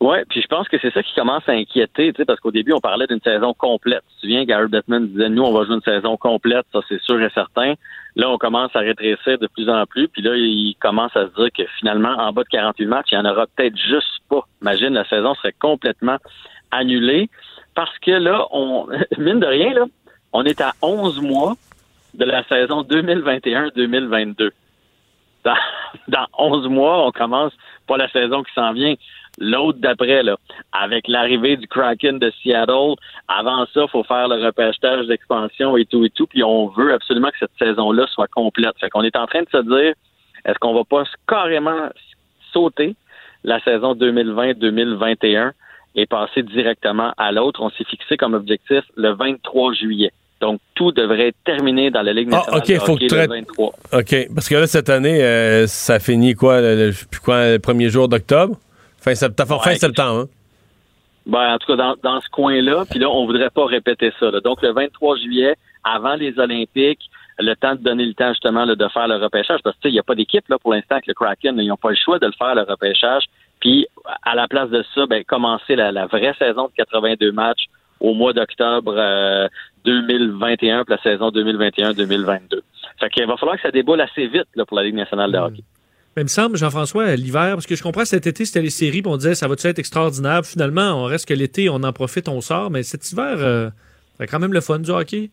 Oui, 0.00 0.16
puis 0.30 0.40
je 0.40 0.46
pense 0.46 0.66
que 0.66 0.78
c'est 0.80 0.92
ça 0.94 1.02
qui 1.02 1.14
commence 1.14 1.46
à 1.46 1.52
inquiéter, 1.52 2.12
parce 2.26 2.40
qu'au 2.40 2.50
début, 2.50 2.72
on 2.72 2.80
parlait 2.80 3.06
d'une 3.06 3.20
saison 3.20 3.52
complète. 3.52 4.02
Tu 4.08 4.14
te 4.14 4.20
souviens, 4.22 4.44
Gary 4.44 4.66
Bettman 4.66 5.08
disait, 5.08 5.28
nous, 5.28 5.42
on 5.42 5.52
va 5.52 5.66
jouer 5.66 5.74
une 5.74 5.82
saison 5.82 6.16
complète, 6.16 6.64
ça 6.72 6.80
c'est 6.88 7.00
sûr 7.02 7.20
et 7.20 7.28
certain. 7.34 7.74
Là, 8.16 8.30
on 8.30 8.38
commence 8.38 8.74
à 8.74 8.78
rétrécir 8.78 9.38
de 9.38 9.46
plus 9.46 9.68
en 9.68 9.84
plus, 9.84 10.08
puis 10.08 10.22
là, 10.22 10.34
il 10.36 10.74
commence 10.80 11.14
à 11.16 11.28
se 11.28 11.34
dire 11.34 11.50
que 11.52 11.64
finalement, 11.78 12.14
en 12.16 12.32
bas 12.32 12.44
de 12.44 12.48
48 12.48 12.86
matchs, 12.86 13.08
il 13.12 13.20
n'y 13.20 13.26
en 13.26 13.30
aura 13.30 13.46
peut-être 13.46 13.76
juste 13.76 14.22
pas. 14.30 14.40
Imagine, 14.62 14.94
la 14.94 15.06
saison 15.06 15.34
serait 15.34 15.54
complètement 15.58 16.16
annulée, 16.70 17.28
parce 17.74 17.96
que 17.98 18.12
là, 18.12 18.46
on, 18.52 18.88
mine 19.18 19.38
de 19.38 19.46
rien, 19.46 19.74
là, 19.74 19.84
on 20.32 20.44
est 20.44 20.62
à 20.62 20.72
11 20.80 21.20
mois 21.20 21.56
de 22.14 22.24
la 22.24 22.42
saison 22.44 22.82
2021-2022. 22.84 24.50
Dans, 25.44 25.54
dans 26.08 26.26
11 26.38 26.68
mois, 26.68 27.06
on 27.06 27.10
commence 27.10 27.52
pas 27.86 27.98
la 27.98 28.08
saison 28.08 28.42
qui 28.42 28.52
s'en 28.54 28.72
vient, 28.72 28.94
L'autre 29.38 29.78
d'après, 29.78 30.22
là, 30.22 30.36
avec 30.72 31.08
l'arrivée 31.08 31.56
du 31.56 31.66
Kraken 31.66 32.18
de 32.18 32.32
Seattle, 32.42 32.94
avant 33.28 33.64
ça, 33.72 33.82
il 33.82 33.88
faut 33.90 34.04
faire 34.04 34.28
le 34.28 34.44
repêchage 34.44 35.06
d'expansion 35.06 35.76
et 35.76 35.84
tout 35.86 36.04
et 36.04 36.10
tout, 36.10 36.26
puis 36.26 36.42
on 36.42 36.68
veut 36.68 36.92
absolument 36.92 37.30
que 37.30 37.38
cette 37.38 37.56
saison-là 37.58 38.06
soit 38.12 38.28
complète. 38.28 38.74
Fait 38.80 38.90
qu'on 38.90 39.02
est 39.02 39.16
en 39.16 39.26
train 39.26 39.42
de 39.42 39.48
se 39.50 39.62
dire, 39.62 39.94
est-ce 40.44 40.58
qu'on 40.58 40.74
va 40.74 40.84
pas 40.84 41.04
carrément 41.26 41.88
sauter 42.52 42.96
la 43.44 43.60
saison 43.60 43.94
2020-2021 43.94 45.52
et 45.94 46.06
passer 46.06 46.42
directement 46.42 47.12
à 47.16 47.32
l'autre? 47.32 47.62
On 47.62 47.70
s'est 47.70 47.84
fixé 47.84 48.16
comme 48.16 48.34
objectif 48.34 48.82
le 48.96 49.12
23 49.12 49.72
juillet. 49.74 50.12
Donc, 50.40 50.58
tout 50.74 50.90
devrait 50.90 51.28
être 51.28 51.36
terminé 51.44 51.90
dans 51.90 52.00
la 52.00 52.14
Ligue 52.14 52.30
ah, 52.32 52.56
nationale 52.56 52.80
faut 52.86 52.96
le 52.98 53.26
23. 53.28 53.72
OK, 53.92 54.28
parce 54.34 54.48
que 54.48 54.54
là, 54.54 54.66
cette 54.66 54.88
année, 54.88 55.22
euh, 55.22 55.66
ça 55.66 55.98
finit 55.98 56.34
quoi, 56.34 56.60
le, 56.62 56.92
quoi, 57.22 57.52
le 57.52 57.58
premier 57.58 57.90
jour 57.90 58.08
d'octobre? 58.08 58.56
Fin, 59.00 59.14
septembre, 59.14 59.62
fin 59.62 59.74
septembre. 59.74 60.20
Hein? 60.20 60.28
Ben, 61.26 61.54
en 61.54 61.58
tout 61.58 61.66
cas, 61.66 61.76
dans, 61.76 61.94
dans 62.02 62.20
ce 62.20 62.28
coin-là, 62.30 62.84
puis 62.88 62.98
là, 62.98 63.08
on 63.10 63.26
voudrait 63.26 63.50
pas 63.50 63.66
répéter 63.66 64.12
ça. 64.18 64.30
Donc, 64.40 64.62
le 64.62 64.72
23 64.72 65.16
juillet, 65.18 65.54
avant 65.84 66.14
les 66.14 66.38
Olympiques, 66.38 67.10
le 67.38 67.54
temps 67.54 67.74
de 67.74 67.80
donner 67.80 68.04
le 68.04 68.14
temps 68.14 68.30
justement 68.30 68.66
de 68.66 68.88
faire 68.88 69.08
le 69.08 69.16
repêchage, 69.16 69.60
parce 69.62 69.76
que 69.76 69.88
il 69.88 69.92
n'y 69.92 69.98
a 69.98 70.02
pas 70.02 70.14
d'équipe 70.14 70.46
là 70.48 70.58
pour 70.58 70.72
l'instant 70.72 70.96
avec 70.96 71.06
le 71.06 71.14
Kraken, 71.14 71.58
ils 71.58 71.68
n'ont 71.68 71.76
pas 71.76 71.90
le 71.90 71.96
choix 71.96 72.18
de 72.18 72.26
le 72.26 72.32
faire 72.32 72.54
le 72.54 72.62
repêchage. 72.62 73.24
Puis 73.60 73.86
à 74.22 74.34
la 74.34 74.48
place 74.48 74.70
de 74.70 74.84
ça, 74.94 75.06
ben, 75.06 75.24
commencer 75.24 75.76
la, 75.76 76.06
vraie 76.06 76.34
saison 76.38 76.66
de 76.66 76.72
82 76.76 77.32
matchs 77.32 77.66
au 78.00 78.14
mois 78.14 78.32
d'octobre 78.32 78.94
2021, 79.84 80.80
euh, 80.80 80.84
puis 80.84 80.94
la 80.94 81.02
saison 81.02 81.30
2021-2022. 81.30 82.60
Fait 82.98 83.10
qu'il 83.10 83.26
va 83.26 83.36
falloir 83.36 83.56
que 83.56 83.62
ça 83.62 83.70
déboule 83.70 84.00
assez 84.00 84.26
vite 84.26 84.48
là, 84.54 84.64
pour 84.64 84.76
la 84.76 84.84
Ligue 84.84 84.94
nationale 84.94 85.32
de 85.32 85.38
hmm. 85.38 85.42
hockey. 85.42 85.64
Mais 86.16 86.22
il 86.22 86.24
me 86.24 86.28
semble, 86.28 86.56
Jean-François, 86.56 87.14
l'hiver, 87.14 87.50
parce 87.52 87.66
que 87.66 87.76
je 87.76 87.82
comprends 87.82 88.04
cet 88.04 88.26
été, 88.26 88.44
c'était 88.44 88.62
les 88.62 88.70
séries, 88.70 89.02
puis 89.02 89.10
on 89.12 89.16
disait 89.16 89.36
ça 89.36 89.46
va 89.46 89.54
être 89.54 89.78
extraordinaire? 89.78 90.44
Finalement, 90.44 91.02
on 91.02 91.04
reste 91.04 91.28
que 91.28 91.34
l'été, 91.34 91.68
on 91.70 91.82
en 91.84 91.92
profite, 91.92 92.28
on 92.28 92.40
sort. 92.40 92.70
Mais 92.70 92.82
cet 92.82 93.12
hiver, 93.12 93.36
euh, 93.38 93.70
c'est 94.18 94.26
quand 94.26 94.40
même 94.40 94.52
le 94.52 94.60
fun 94.60 94.80
du 94.80 94.90
hockey. 94.90 95.30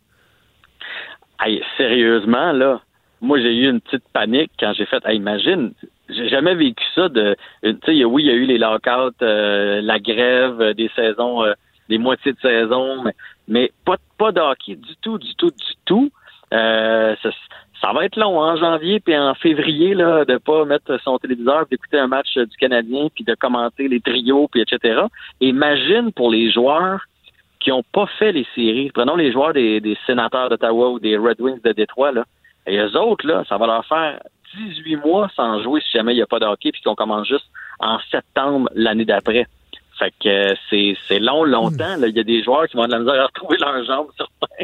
Hey, 1.39 1.63
sérieusement, 1.77 2.51
là, 2.51 2.81
moi, 3.21 3.39
j'ai 3.39 3.55
eu 3.55 3.69
une 3.69 3.81
petite 3.81 4.03
panique 4.13 4.51
quand 4.59 4.73
j'ai 4.73 4.85
fait, 4.85 5.03
imagine, 5.11 5.73
j'ai 6.09 6.29
jamais 6.29 6.53
vécu 6.53 6.83
ça 6.93 7.09
de, 7.09 7.35
tu 7.63 7.75
sais, 7.85 8.05
oui, 8.05 8.23
il 8.23 8.27
y 8.27 8.31
a 8.31 8.35
eu 8.35 8.45
les 8.45 8.59
lockouts, 8.59 9.23
euh, 9.23 9.81
la 9.81 9.99
grève, 9.99 10.61
euh, 10.61 10.73
des 10.73 10.89
saisons, 10.95 11.43
des 11.89 11.97
moitiés 11.97 12.33
de 12.33 12.39
saison, 12.39 13.03
mais, 13.03 13.15
mais 13.47 13.71
pas, 13.83 13.97
pas 14.17 14.31
de 14.31 14.39
hockey 14.39 14.75
du 14.75 14.95
tout, 15.01 15.17
du 15.17 15.33
tout, 15.35 15.49
du 15.49 15.73
tout. 15.85 16.11
Euh, 16.53 17.15
va 17.93 18.05
être 18.05 18.17
long 18.17 18.39
en 18.39 18.55
janvier 18.57 18.99
puis 18.99 19.17
en 19.17 19.33
février 19.35 19.93
là 19.93 20.25
de 20.25 20.37
pas 20.37 20.65
mettre 20.65 20.99
son 21.03 21.17
téléviseur 21.19 21.65
d'écouter 21.69 21.99
un 21.99 22.07
match 22.07 22.37
du 22.37 22.57
Canadien 22.57 23.07
puis 23.13 23.23
de 23.23 23.35
commenter 23.35 23.87
les 23.87 23.99
trios 23.99 24.47
puis 24.47 24.61
etc. 24.61 25.01
Imagine 25.41 26.11
pour 26.11 26.31
les 26.31 26.51
joueurs 26.51 27.01
qui 27.59 27.71
ont 27.71 27.83
pas 27.91 28.07
fait 28.19 28.31
les 28.31 28.47
séries. 28.55 28.91
Prenons 28.91 29.15
les 29.15 29.31
joueurs 29.31 29.53
des, 29.53 29.97
sénateurs 30.05 30.49
d'Ottawa 30.49 30.89
ou 30.89 30.99
des 30.99 31.17
Red 31.17 31.41
Wings 31.41 31.61
de 31.63 31.71
Détroit 31.71 32.11
là. 32.11 32.23
Et 32.65 32.77
eux 32.77 32.97
autres 32.97 33.27
là, 33.27 33.43
ça 33.47 33.57
va 33.57 33.67
leur 33.67 33.85
faire 33.85 34.19
18 34.55 34.95
mois 34.97 35.29
sans 35.35 35.61
jouer 35.61 35.81
si 35.81 35.91
jamais 35.91 36.13
il 36.13 36.17
n'y 36.17 36.21
a 36.21 36.27
pas 36.27 36.39
de 36.39 36.45
hockey 36.45 36.71
puis 36.71 36.81
qu'on 36.81 36.95
commence 36.95 37.27
juste 37.27 37.45
en 37.79 37.99
septembre 38.11 38.69
l'année 38.73 39.05
d'après. 39.05 39.45
Fait 39.99 40.13
que 40.23 40.53
c'est 40.69 41.19
long 41.19 41.43
longtemps. 41.43 41.95
Il 42.01 42.15
y 42.15 42.19
a 42.19 42.23
des 42.23 42.43
joueurs 42.43 42.67
qui 42.67 42.77
vont 42.77 42.85
de 42.85 42.91
la 42.91 42.99
misère 42.99 43.21
à 43.21 43.25
retrouver 43.25 43.57
leurs 43.57 43.83
jambes 43.83 44.07
certains. 44.17 44.63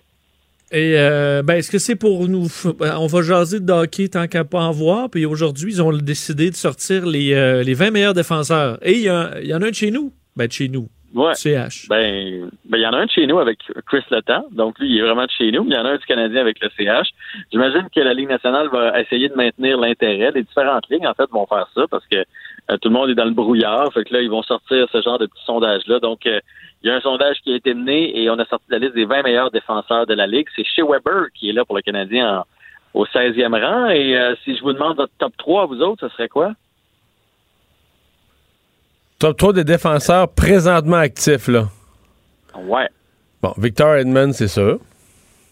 Et 0.74 0.96
euh, 0.98 1.44
ben, 1.44 1.56
est-ce 1.56 1.72
que 1.72 1.78
c'est 1.78 1.96
pour 1.96 2.28
nous. 2.28 2.48
Ben, 2.80 2.98
on 2.98 3.06
va 3.06 3.22
jaser 3.22 3.60
de 3.60 3.72
hockey 3.72 4.08
tant 4.08 4.26
qu'à 4.28 4.44
pas 4.44 4.62
en 4.62 4.72
voir. 4.72 5.10
Puis 5.10 5.26
aujourd'hui, 5.26 5.74
ils 5.74 5.82
ont 5.84 5.94
décidé 5.94 6.50
de 6.50 6.56
sortir 6.56 7.06
les, 7.06 7.34
euh, 7.36 7.62
les 7.62 7.76
20 7.76 7.92
meilleurs 7.92 8.16
défenseurs. 8.16 8.80
Et 8.82 8.94
il 8.94 9.02
y, 9.02 9.48
y, 9.48 9.54
en 9.54 9.62
a 9.62 9.68
un 9.68 9.70
de 9.70 9.76
chez 9.76 9.92
nous. 9.92 10.12
Ben, 10.36 10.48
de 10.48 10.52
chez 10.52 10.70
nous. 10.70 10.90
Ouais. 11.14 11.36
CH. 11.36 11.88
Ben, 11.90 12.50
ben, 12.66 12.78
il 12.80 12.82
y 12.82 12.88
en 12.88 12.94
a 12.94 12.98
un 12.98 13.06
de 13.06 13.12
chez 13.12 13.28
nous 13.28 13.38
avec 13.38 13.60
Chris 13.86 14.04
Letang. 14.10 14.46
Donc, 14.52 14.80
lui, 14.80 14.90
il 14.90 14.98
est 14.98 15.04
vraiment 15.04 15.26
de 15.26 15.32
chez 15.38 15.52
nous. 15.52 15.64
Il 15.68 15.74
y 15.74 15.78
en 15.78 15.86
a 15.86 15.90
un 15.90 15.98
du 15.98 16.06
Canadien 16.06 16.42
avec 16.42 16.58
le 16.60 16.70
CH. 16.76 17.10
J'imagine 17.52 17.88
que 17.96 18.00
la 18.00 18.16
Ligue 18.16 18.30
nationale 18.30 18.68
va 18.70 19.00
essayer 19.00 19.30
de 19.30 19.36
maintenir 19.36 19.78
l'intérêt. 19.78 20.32
Les 20.34 20.42
différentes 20.42 20.90
lignes, 20.90 21.06
en 21.06 21.14
fait, 21.14 21.30
vont 21.30 21.46
faire 21.46 21.68
ça 21.76 21.84
parce 21.92 22.06
que 22.08 22.18
euh, 22.18 22.78
tout 22.82 22.90
le 22.90 22.96
monde 22.96 23.12
est 23.12 23.16
dans 23.16 23.26
le 23.26 23.32
brouillard. 23.32 23.94
Fait 23.94 24.04
que 24.06 24.14
là, 24.14 24.22
ils 24.22 24.30
vont 24.30 24.42
sortir 24.42 24.88
ce 24.92 25.02
genre 25.04 25.20
de 25.20 25.28
petits 25.28 25.46
sondages-là. 25.46 26.00
Donc, 26.00 26.26
il 26.84 26.90
y 26.90 26.92
a 26.92 26.96
un 26.96 27.02
sondage 27.02 27.38
qui 27.44 27.54
a 27.54 27.56
été 27.56 27.74
mené 27.74 28.20
et 28.20 28.30
on 28.30 28.38
a 28.38 28.46
sorti 28.46 28.66
la 28.70 28.78
liste 28.78 28.94
des 28.94 29.06
20 29.06 29.24
meilleurs 29.24 29.52
défenseurs 29.52 30.06
de 30.06 30.14
la 30.14 30.28
Ligue. 30.28 30.48
C'est 30.54 30.66
chez 30.66 30.82
Weber 30.82 31.28
qui 31.34 31.50
est 31.50 31.54
là 31.54 31.64
pour 31.64 31.78
le 31.78 31.82
Canadien 31.82 32.44
au 32.94 33.06
16e 33.06 33.58
rang. 33.60 33.88
Et 33.88 34.18
euh, 34.18 34.36
si 34.44 34.58
je 34.58 34.62
vous 34.62 34.74
demande 34.74 34.98
votre 34.98 35.14
top 35.18 35.32
3, 35.38 35.68
vous 35.68 35.82
autres, 35.82 36.08
ce 36.08 36.14
serait 36.14 36.28
quoi? 36.28 36.52
Top 39.18 39.38
3 39.38 39.54
des 39.54 39.64
défenseurs 39.64 40.28
présentement 40.34 40.98
actifs, 40.98 41.48
là. 41.48 41.70
Ouais. 42.56 42.90
Bon, 43.42 43.54
Victor 43.58 43.96
Edmond, 43.96 44.34
c'est 44.34 44.50
sûr. 44.50 44.80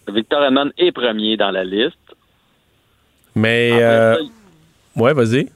Victor 0.10 0.44
Edmond 0.44 0.72
est 0.78 0.92
premier 0.92 1.38
dans 1.38 1.52
la 1.52 1.64
liste. 1.64 1.96
Mais. 3.36 3.72
Euh, 3.82 4.18
ouais, 4.98 5.14
vas-y. 5.14 5.50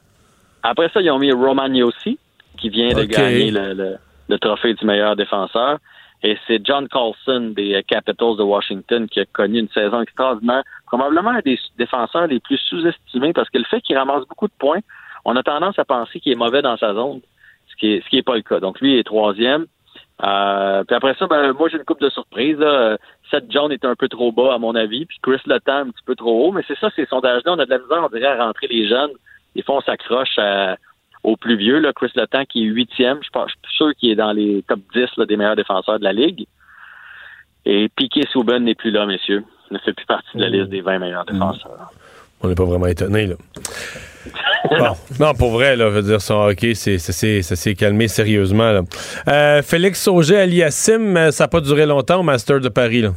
Après 0.63 0.89
ça, 0.93 1.01
ils 1.01 1.11
ont 1.11 1.19
mis 1.19 1.33
Roman 1.33 1.67
Yossi, 1.67 2.17
qui 2.57 2.69
vient 2.69 2.93
de 2.93 3.03
gagner 3.03 3.51
le, 3.51 3.97
trophée 4.37 4.73
du 4.73 4.85
meilleur 4.85 5.15
défenseur. 5.15 5.79
Et 6.23 6.37
c'est 6.47 6.65
John 6.65 6.87
Carlson 6.87 7.53
des 7.55 7.83
Capitals 7.87 8.37
de 8.37 8.43
Washington 8.43 9.07
qui 9.07 9.19
a 9.19 9.25
connu 9.25 9.59
une 9.59 9.69
saison 9.69 10.01
extraordinaire. 10.01 10.63
Probablement 10.87 11.31
un 11.31 11.41
des 11.41 11.59
défenseurs 11.77 12.27
les 12.27 12.39
plus 12.39 12.57
sous-estimés 12.57 13.33
parce 13.33 13.49
que 13.49 13.59
le 13.59 13.63
fait 13.65 13.81
qu'il 13.81 13.97
ramasse 13.97 14.25
beaucoup 14.27 14.47
de 14.47 14.53
points, 14.57 14.79
on 15.25 15.35
a 15.35 15.43
tendance 15.43 15.77
à 15.77 15.85
penser 15.85 16.19
qu'il 16.19 16.31
est 16.31 16.37
mauvais 16.37 16.61
dans 16.61 16.77
sa 16.77 16.93
zone, 16.93 17.21
ce 17.67 17.75
qui 17.75 17.93
est, 17.93 18.03
ce 18.03 18.09
qui 18.09 18.17
est 18.17 18.23
pas 18.23 18.35
le 18.35 18.41
cas. 18.41 18.59
Donc 18.59 18.79
lui 18.79 18.93
il 18.93 18.99
est 18.99 19.03
troisième. 19.03 19.65
Euh, 20.23 20.83
puis 20.85 20.95
après 20.95 21.13
ça, 21.15 21.27
ben, 21.27 21.51
moi 21.53 21.67
j'ai 21.69 21.77
une 21.77 21.83
coupe 21.83 22.01
de 22.01 22.09
surprise. 22.09 22.57
Seth 23.29 23.45
John 23.49 23.71
est 23.71 23.85
un 23.85 23.95
peu 23.95 24.07
trop 24.07 24.31
bas 24.31 24.53
à 24.53 24.57
mon 24.57 24.73
avis, 24.73 25.05
puis 25.05 25.17
Chris 25.21 25.41
Letang 25.45 25.87
un 25.87 25.89
petit 25.91 26.03
peu 26.05 26.15
trop 26.15 26.47
haut. 26.47 26.51
Mais 26.51 26.63
c'est 26.67 26.77
ça, 26.79 26.89
ces 26.95 27.05
sondages-là, 27.05 27.53
on 27.53 27.59
a 27.59 27.65
de 27.65 27.69
la 27.69 27.79
misère, 27.79 28.03
on 28.03 28.09
dirait, 28.09 28.27
à 28.27 28.45
rentrer 28.45 28.67
les 28.67 28.87
jeunes. 28.87 29.11
Des 29.55 29.61
fois, 29.61 29.75
on 29.75 29.81
s'accroche 29.81 30.39
au 31.25 31.37
plus 31.37 31.57
vieux, 31.57 31.79
là, 31.79 31.91
Chris 31.93 32.11
Letang 32.15 32.45
qui 32.45 32.63
est 32.63 32.67
huitième. 32.67 33.19
Je, 33.21 33.29
je 33.33 33.51
suis 33.51 33.77
sûr 33.77 33.95
qu'il 33.95 34.11
est 34.11 34.15
dans 34.15 34.31
les 34.31 34.63
top 34.67 34.79
10 34.93 35.25
des 35.25 35.37
meilleurs 35.37 35.55
défenseurs 35.55 35.99
de 35.99 36.03
la 36.03 36.13
Ligue. 36.13 36.45
Et 37.65 37.89
Piquet 37.95 38.27
Souben 38.31 38.63
n'est 38.63 38.75
plus 38.75 38.91
là, 38.91 39.05
messieurs. 39.05 39.43
Il 39.71 39.73
ne 39.73 39.79
fait 39.79 39.93
plus 39.93 40.05
partie 40.05 40.37
de 40.37 40.41
la 40.41 40.49
liste 40.49 40.69
des 40.69 40.81
20 40.81 40.99
meilleurs 40.99 41.25
défenseurs. 41.25 41.91
On 42.41 42.47
n'est 42.47 42.55
pas 42.55 42.65
vraiment 42.65 42.85
étonné, 42.85 43.27
là. 43.27 43.35
Non, 45.19 45.33
pour 45.35 45.51
vrai, 45.51 45.75
là, 45.75 45.89
je 45.89 45.95
veux 45.95 46.01
dire, 46.01 46.21
son 46.21 46.35
hockey, 46.35 46.73
c'est, 46.73 46.97
ça 46.97 47.55
s'est 47.55 47.75
calmé 47.75 48.07
sérieusement. 48.07 48.71
Là. 48.71 48.81
Euh, 49.27 49.61
Félix 49.61 50.07
Auger 50.07 50.37
Aliassim, 50.37 51.15
euh, 51.15 51.31
ça 51.31 51.43
n'a 51.43 51.47
pas 51.47 51.61
duré 51.61 51.85
longtemps 51.85 52.19
au 52.19 52.23
Master 52.23 52.59
de 52.59 52.69
Paris. 52.69 53.01
Là. 53.01 53.13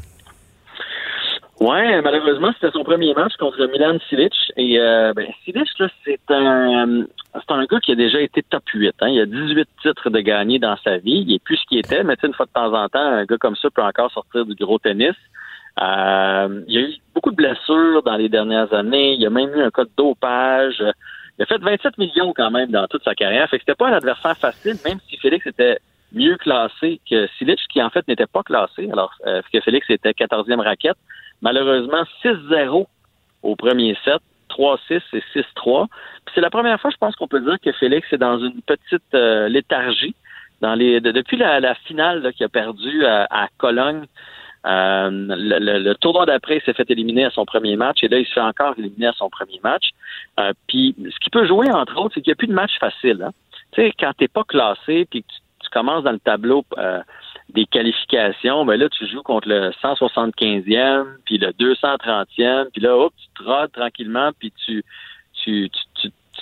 Ouais, 1.60 2.00
malheureusement, 2.02 2.52
c'était 2.54 2.70
son 2.70 2.84
premier 2.84 3.12
match 3.14 3.34
contre 3.36 3.66
Milan 3.66 3.98
Silic. 4.08 4.32
Et 4.56 4.78
euh, 4.78 5.12
ben, 5.12 5.26
Silic, 5.44 5.68
là, 5.78 5.88
c'est 6.04 6.20
un 6.30 7.04
c'est 7.34 7.52
un 7.52 7.64
gars 7.64 7.80
qui 7.80 7.92
a 7.92 7.94
déjà 7.94 8.20
été 8.20 8.42
top 8.42 8.62
8. 8.72 8.94
Hein. 9.00 9.08
Il 9.08 9.20
a 9.20 9.26
18 9.26 9.68
titres 9.82 10.10
de 10.10 10.20
gagné 10.20 10.58
dans 10.58 10.76
sa 10.84 10.98
vie. 10.98 11.24
Il 11.26 11.34
est 11.34 11.42
plus 11.42 11.56
ce 11.56 11.66
qu'il 11.66 11.78
était, 11.78 12.04
mais 12.04 12.14
une 12.22 12.32
fois 12.32 12.46
de 12.46 12.52
temps 12.52 12.72
en 12.72 12.88
temps, 12.88 13.00
un 13.00 13.24
gars 13.24 13.36
comme 13.38 13.56
ça 13.56 13.68
peut 13.70 13.82
encore 13.82 14.10
sortir 14.12 14.46
du 14.46 14.54
gros 14.54 14.78
tennis. 14.78 15.16
Euh, 15.80 16.62
il 16.66 16.78
a 16.78 16.80
eu 16.80 16.94
beaucoup 17.14 17.30
de 17.30 17.36
blessures 17.36 18.02
dans 18.04 18.16
les 18.16 18.28
dernières 18.28 18.72
années. 18.72 19.14
Il 19.14 19.20
y 19.20 19.26
a 19.26 19.30
même 19.30 19.50
eu 19.50 19.62
un 19.62 19.70
cas 19.70 19.84
de 19.84 19.90
dopage. 19.96 20.82
Il 21.38 21.42
a 21.42 21.46
fait 21.46 21.58
27 21.58 21.98
millions 21.98 22.32
quand 22.34 22.50
même 22.50 22.70
dans 22.70 22.86
toute 22.86 23.04
sa 23.04 23.14
carrière. 23.14 23.48
Fait 23.48 23.58
que 23.58 23.64
c'était 23.64 23.76
pas 23.76 23.88
un 23.88 23.92
adversaire 23.92 24.36
facile, 24.36 24.76
même 24.84 24.98
si 25.08 25.16
Félix 25.18 25.46
était 25.46 25.78
mieux 26.12 26.36
classé 26.36 27.00
que 27.08 27.26
Silic, 27.38 27.60
qui 27.68 27.82
en 27.82 27.90
fait 27.90 28.06
n'était 28.08 28.26
pas 28.26 28.42
classé. 28.42 28.88
Alors 28.92 29.12
euh, 29.26 29.42
que 29.52 29.60
Félix 29.60 29.88
était 29.90 30.10
14e 30.10 30.60
raquette. 30.60 30.96
Malheureusement, 31.42 32.02
6-0 32.24 32.86
au 33.42 33.56
premier 33.56 33.96
set, 34.04 34.20
3-6 34.50 35.00
et 35.12 35.22
6-3. 35.34 35.86
c'est 36.34 36.40
la 36.40 36.50
première 36.50 36.80
fois, 36.80 36.90
je 36.90 36.96
pense 36.96 37.14
qu'on 37.16 37.28
peut 37.28 37.40
dire 37.40 37.58
que 37.62 37.72
Félix 37.72 38.12
est 38.12 38.18
dans 38.18 38.38
une 38.38 38.60
petite 38.62 39.14
euh, 39.14 39.48
léthargie. 39.48 40.14
Dans 40.60 40.74
les, 40.74 41.00
depuis 41.00 41.36
la, 41.36 41.74
finale 41.86 42.32
qu'il 42.32 42.44
a 42.44 42.48
perdu 42.48 43.04
à 43.06 43.46
Cologne, 43.58 44.06
euh, 44.66 45.10
le, 45.10 45.94
tournoi 45.94 46.26
d'après, 46.26 46.56
il 46.56 46.62
s'est 46.62 46.74
fait 46.74 46.90
éliminer 46.90 47.24
à 47.24 47.30
son 47.30 47.44
premier 47.44 47.76
match 47.76 48.02
et 48.02 48.08
là, 48.08 48.18
il 48.18 48.26
se 48.26 48.32
fait 48.32 48.40
encore 48.40 48.74
éliminer 48.76 49.06
à 49.06 49.12
son 49.12 49.30
premier 49.30 49.60
match. 49.62 49.90
Euh, 50.40 50.52
puis, 50.66 50.94
ce 50.98 51.18
qui 51.20 51.30
peut 51.30 51.46
jouer, 51.46 51.70
entre 51.70 51.98
autres, 51.98 52.14
c'est 52.14 52.20
qu'il 52.20 52.30
n'y 52.30 52.34
a 52.34 52.36
plus 52.36 52.48
de 52.48 52.52
match 52.52 52.72
facile. 52.78 53.22
Hein. 53.22 53.32
Tu 53.72 53.82
sais, 53.82 53.92
quand 53.98 54.12
t'es 54.16 54.28
pas 54.28 54.44
classé 54.44 55.06
puis 55.10 55.22
que 55.22 55.28
tu, 55.28 55.70
commences 55.70 56.02
dans 56.02 56.12
le 56.12 56.18
tableau 56.18 56.64
euh, 56.78 57.00
des 57.50 57.66
qualifications, 57.66 58.64
ben 58.64 58.76
là, 58.76 58.88
tu 58.88 59.06
joues 59.06 59.22
contre 59.22 59.48
le 59.48 59.70
175e, 59.82 61.06
puis 61.24 61.38
le 61.38 61.50
230e, 61.52 62.70
puis 62.72 62.82
là, 62.82 62.96
hop, 62.96 63.12
tu 63.16 63.42
te 63.42 63.48
rodes 63.48 63.72
tranquillement, 63.72 64.30
puis 64.38 64.52
tu 64.66 64.84
tu 65.44 65.70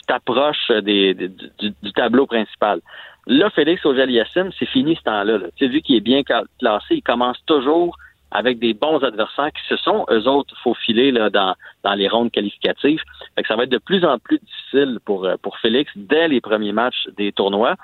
t'approches 0.06 0.70
des, 0.82 1.14
du, 1.14 1.92
tableau 1.94 2.26
principal. 2.26 2.80
Là, 3.26 3.50
Félix 3.50 3.84
auger 3.84 4.24
c'est 4.58 4.66
fini 4.66 4.96
ce 4.96 5.02
temps-là. 5.02 5.38
Tu 5.56 5.66
sais, 5.66 5.72
vu 5.72 5.80
qu'il 5.82 5.96
est 5.96 6.00
bien 6.00 6.22
classé, 6.22 6.96
il 6.96 7.02
commence 7.02 7.38
toujours 7.46 7.96
avec 8.30 8.58
des 8.58 8.74
bons 8.74 9.02
adversaires 9.02 9.50
qui 9.52 9.66
se 9.68 9.76
sont, 9.76 10.04
eux 10.10 10.26
autres, 10.26 10.54
faufilés 10.62 11.12
là, 11.12 11.30
dans, 11.30 11.54
dans 11.84 11.94
les 11.94 12.08
rondes 12.08 12.30
qualificatives. 12.30 13.00
Fait 13.34 13.42
que 13.42 13.48
ça 13.48 13.56
va 13.56 13.64
être 13.64 13.70
de 13.70 13.78
plus 13.78 14.04
en 14.04 14.18
plus 14.18 14.38
difficile 14.38 14.98
pour, 15.04 15.24
euh, 15.24 15.36
pour 15.40 15.58
Félix 15.58 15.90
dès 15.96 16.28
les 16.28 16.40
premiers 16.40 16.72
matchs 16.72 17.08
des 17.16 17.32
tournois. 17.32 17.76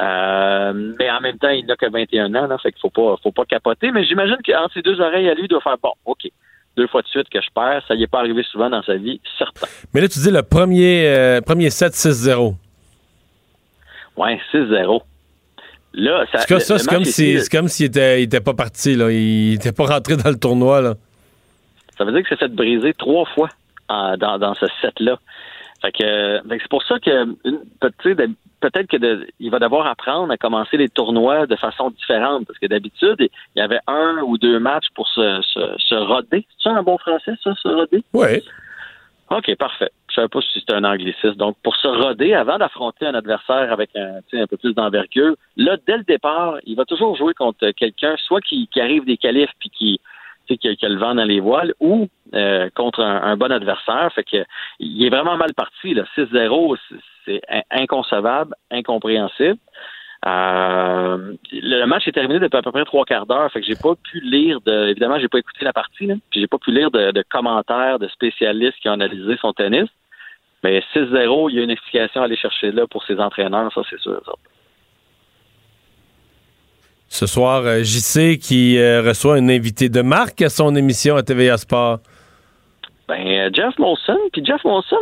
Euh, 0.00 0.94
mais 0.98 1.10
en 1.10 1.20
même 1.20 1.38
temps, 1.38 1.50
il 1.50 1.66
n'a 1.66 1.76
que 1.76 1.90
21 1.90 2.34
ans, 2.34 2.46
là, 2.46 2.58
fait 2.58 2.72
qu'il 2.72 2.80
faut 2.80 2.90
pas, 2.90 3.16
faut 3.22 3.32
pas 3.32 3.44
capoter. 3.44 3.90
Mais 3.90 4.04
j'imagine 4.04 4.38
qu'entre 4.44 4.72
ses 4.72 4.82
deux 4.82 5.00
oreilles 5.00 5.28
à 5.28 5.34
lui, 5.34 5.44
il 5.44 5.48
doit 5.48 5.60
faire 5.60 5.78
bon, 5.82 5.92
OK. 6.04 6.28
Deux 6.76 6.86
fois 6.86 7.02
de 7.02 7.08
suite 7.08 7.28
que 7.28 7.40
je 7.40 7.48
perds, 7.54 7.82
ça 7.86 7.94
y 7.94 8.02
est 8.02 8.06
pas 8.06 8.20
arrivé 8.20 8.42
souvent 8.44 8.70
dans 8.70 8.82
sa 8.82 8.96
vie, 8.96 9.20
certain. 9.36 9.66
Mais 9.92 10.00
là, 10.00 10.08
tu 10.08 10.18
dis 10.20 10.30
le 10.30 10.42
premier, 10.42 11.06
euh, 11.06 11.40
premier 11.42 11.68
set 11.68 11.92
6-0. 11.92 12.54
Ouais, 14.16 14.40
6-0. 14.52 15.02
Là, 15.94 16.24
ça, 16.32 16.58
c'est 16.58 16.88
comme 16.88 17.04
si, 17.04 17.38
c'est 17.38 17.50
comme 17.50 17.68
s'il 17.68 17.86
était, 17.86 18.22
était 18.22 18.40
pas 18.40 18.54
parti, 18.54 18.96
là. 18.96 19.10
Il 19.10 19.54
était 19.54 19.72
pas 19.72 19.84
rentré 19.84 20.16
dans 20.16 20.30
le 20.30 20.38
tournoi, 20.38 20.80
là. 20.80 20.94
Ça 21.98 22.04
veut 22.04 22.12
dire 22.12 22.22
que 22.22 22.28
c'est 22.30 22.38
fait 22.38 22.48
briser 22.48 22.94
trois 22.94 23.26
fois 23.26 23.48
dans, 23.88 24.38
dans 24.38 24.54
ce 24.54 24.66
set-là. 24.80 25.18
Fait 25.82 25.92
que, 25.92 26.40
c'est 26.48 26.68
pour 26.70 26.82
ça 26.84 26.98
que 27.00 27.24
peut-être 28.60 28.86
qu'il 28.86 29.50
va 29.50 29.58
devoir 29.58 29.86
apprendre 29.86 30.32
à 30.32 30.36
commencer 30.36 30.76
les 30.76 30.88
tournois 30.88 31.46
de 31.46 31.56
façon 31.56 31.90
différente. 31.90 32.46
Parce 32.46 32.58
que 32.58 32.66
d'habitude, 32.66 33.16
il 33.18 33.28
y 33.56 33.60
avait 33.60 33.80
un 33.88 34.22
ou 34.24 34.38
deux 34.38 34.60
matchs 34.60 34.86
pour 34.94 35.08
se, 35.08 35.40
se, 35.42 35.60
se 35.78 35.94
roder. 35.94 36.46
C'est 36.56 36.70
ça 36.70 36.76
un 36.76 36.82
bon 36.82 36.98
français, 36.98 37.32
ça, 37.42 37.52
se 37.60 37.68
roder? 37.68 38.04
Oui. 38.14 38.42
OK, 39.30 39.56
parfait. 39.56 39.90
Je 40.12 40.16
savais 40.16 40.28
pas 40.28 40.42
si 40.42 40.60
c'était 40.60 40.74
un 40.74 40.84
anglicisme. 40.84 41.36
Donc, 41.36 41.56
pour 41.62 41.74
se 41.76 41.88
roder 41.88 42.34
avant 42.34 42.58
d'affronter 42.58 43.06
un 43.06 43.14
adversaire 43.14 43.72
avec 43.72 43.96
un, 43.96 44.18
un 44.34 44.46
peu 44.46 44.58
plus 44.58 44.74
d'envergure, 44.74 45.34
là, 45.56 45.78
dès 45.86 45.96
le 45.96 46.04
départ, 46.04 46.58
il 46.64 46.76
va 46.76 46.84
toujours 46.84 47.16
jouer 47.16 47.32
contre 47.32 47.70
quelqu'un, 47.70 48.14
soit 48.26 48.42
qui, 48.42 48.68
arrive 48.76 49.06
des 49.06 49.16
qualifs 49.16 49.50
puis 49.58 49.70
qui, 49.70 50.00
qui 50.46 50.58
qui 50.58 50.84
a 50.84 50.88
le 50.88 50.98
vent 50.98 51.14
dans 51.14 51.24
les 51.24 51.40
voiles, 51.40 51.72
ou 51.80 52.08
euh, 52.34 52.68
contre 52.74 53.00
un, 53.00 53.36
bon 53.38 53.50
adversaire. 53.50 54.12
Fait 54.14 54.24
que 54.24 54.44
il 54.80 55.02
est 55.02 55.10
vraiment 55.10 55.38
mal 55.38 55.54
parti. 55.54 55.94
6-0, 55.94 56.76
c'est 57.24 57.40
inconcevable, 57.70 58.54
incompréhensible. 58.70 59.58
Euh, 60.24 61.34
le 61.50 61.84
match 61.86 62.06
est 62.06 62.12
terminé 62.12 62.38
depuis 62.38 62.56
à 62.56 62.62
peu 62.62 62.70
près 62.70 62.84
trois 62.84 63.04
quarts 63.04 63.26
d'heure, 63.26 63.50
fait 63.50 63.60
que 63.60 63.66
j'ai 63.66 63.74
pas 63.74 63.94
pu 63.96 64.20
lire 64.20 64.60
de, 64.60 64.88
évidemment, 64.88 65.18
j'ai 65.18 65.28
pas 65.28 65.38
écouté 65.38 65.64
la 65.64 65.72
partie, 65.72 66.06
là, 66.06 66.14
puis 66.30 66.40
j'ai 66.40 66.46
pas 66.46 66.58
pu 66.58 66.70
lire 66.70 66.92
de, 66.92 67.24
commentaires 67.28 67.98
de 67.98 68.06
spécialistes 68.08 68.78
qui 68.80 68.88
ont 68.88 68.92
analysé 68.92 69.36
son 69.40 69.52
tennis. 69.52 69.88
Mais 70.62 70.82
6-0, 70.94 71.50
il 71.50 71.56
y 71.56 71.60
a 71.60 71.62
une 71.62 71.70
explication 71.70 72.22
à 72.22 72.24
aller 72.24 72.36
chercher 72.36 72.70
là 72.72 72.86
pour 72.86 73.04
ses 73.04 73.18
entraîneurs, 73.18 73.72
ça 73.74 73.82
c'est 73.90 74.00
sûr. 74.00 74.20
Ce 77.08 77.26
soir, 77.26 77.62
euh, 77.66 77.82
JC 77.82 78.38
qui 78.38 78.78
euh, 78.78 79.02
reçoit 79.02 79.34
un 79.36 79.48
invité 79.48 79.88
de 79.88 80.00
marque 80.00 80.40
à 80.40 80.48
son 80.48 80.74
émission 80.74 81.16
à 81.16 81.22
TVA 81.22 81.58
Sport. 81.58 81.98
Ben, 83.06 83.52
Jeff 83.54 83.78
Molson. 83.78 84.16
Puis 84.32 84.44
Jeff 84.44 84.64
Molson, 84.64 84.96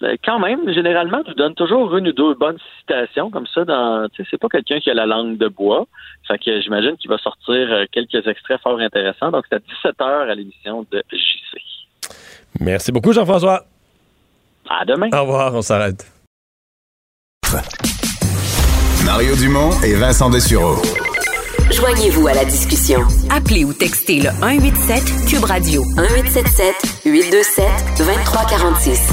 ben, 0.00 0.16
quand 0.24 0.38
même, 0.38 0.72
généralement, 0.72 1.22
tu 1.24 1.34
donnes 1.34 1.54
toujours 1.54 1.94
une 1.96 2.08
ou 2.08 2.12
deux 2.12 2.34
bonnes 2.34 2.56
citations 2.78 3.30
comme 3.30 3.46
ça. 3.46 3.64
Dans, 3.64 4.08
c'est 4.16 4.38
pas 4.38 4.48
quelqu'un 4.48 4.80
qui 4.80 4.90
a 4.90 4.94
la 4.94 5.04
langue 5.04 5.36
de 5.36 5.48
bois. 5.48 5.86
Fait 6.26 6.38
que 6.38 6.60
j'imagine 6.60 6.96
qu'il 6.96 7.10
va 7.10 7.18
sortir 7.18 7.54
euh, 7.54 7.84
quelques 7.92 8.26
extraits 8.26 8.60
fort 8.62 8.78
intéressants. 8.80 9.30
Donc, 9.30 9.44
c'est 9.48 9.56
à 9.56 9.58
17 9.58 9.98
h 9.98 10.30
à 10.30 10.34
l'émission 10.34 10.86
de 10.90 11.02
JC. 11.12 11.60
Merci 12.60 12.92
beaucoup, 12.92 13.12
Jean-François. 13.12 13.64
À 14.72 14.84
demain. 14.84 15.08
Au 15.12 15.22
revoir, 15.22 15.52
on 15.52 15.62
s'arrête. 15.62 16.06
Mario 19.04 19.34
Dumont 19.34 19.72
et 19.82 19.94
Vincent 19.94 20.30
Dessureau. 20.30 20.76
Joignez-vous 21.72 22.28
à 22.28 22.34
la 22.34 22.44
discussion. 22.44 23.00
Appelez 23.30 23.64
ou 23.64 23.72
textez 23.72 24.20
le 24.20 24.30
187 24.30 25.26
Cube 25.28 25.44
Radio 25.44 25.82
1877 25.96 27.02
827 27.04 27.64
2346. 27.98 29.08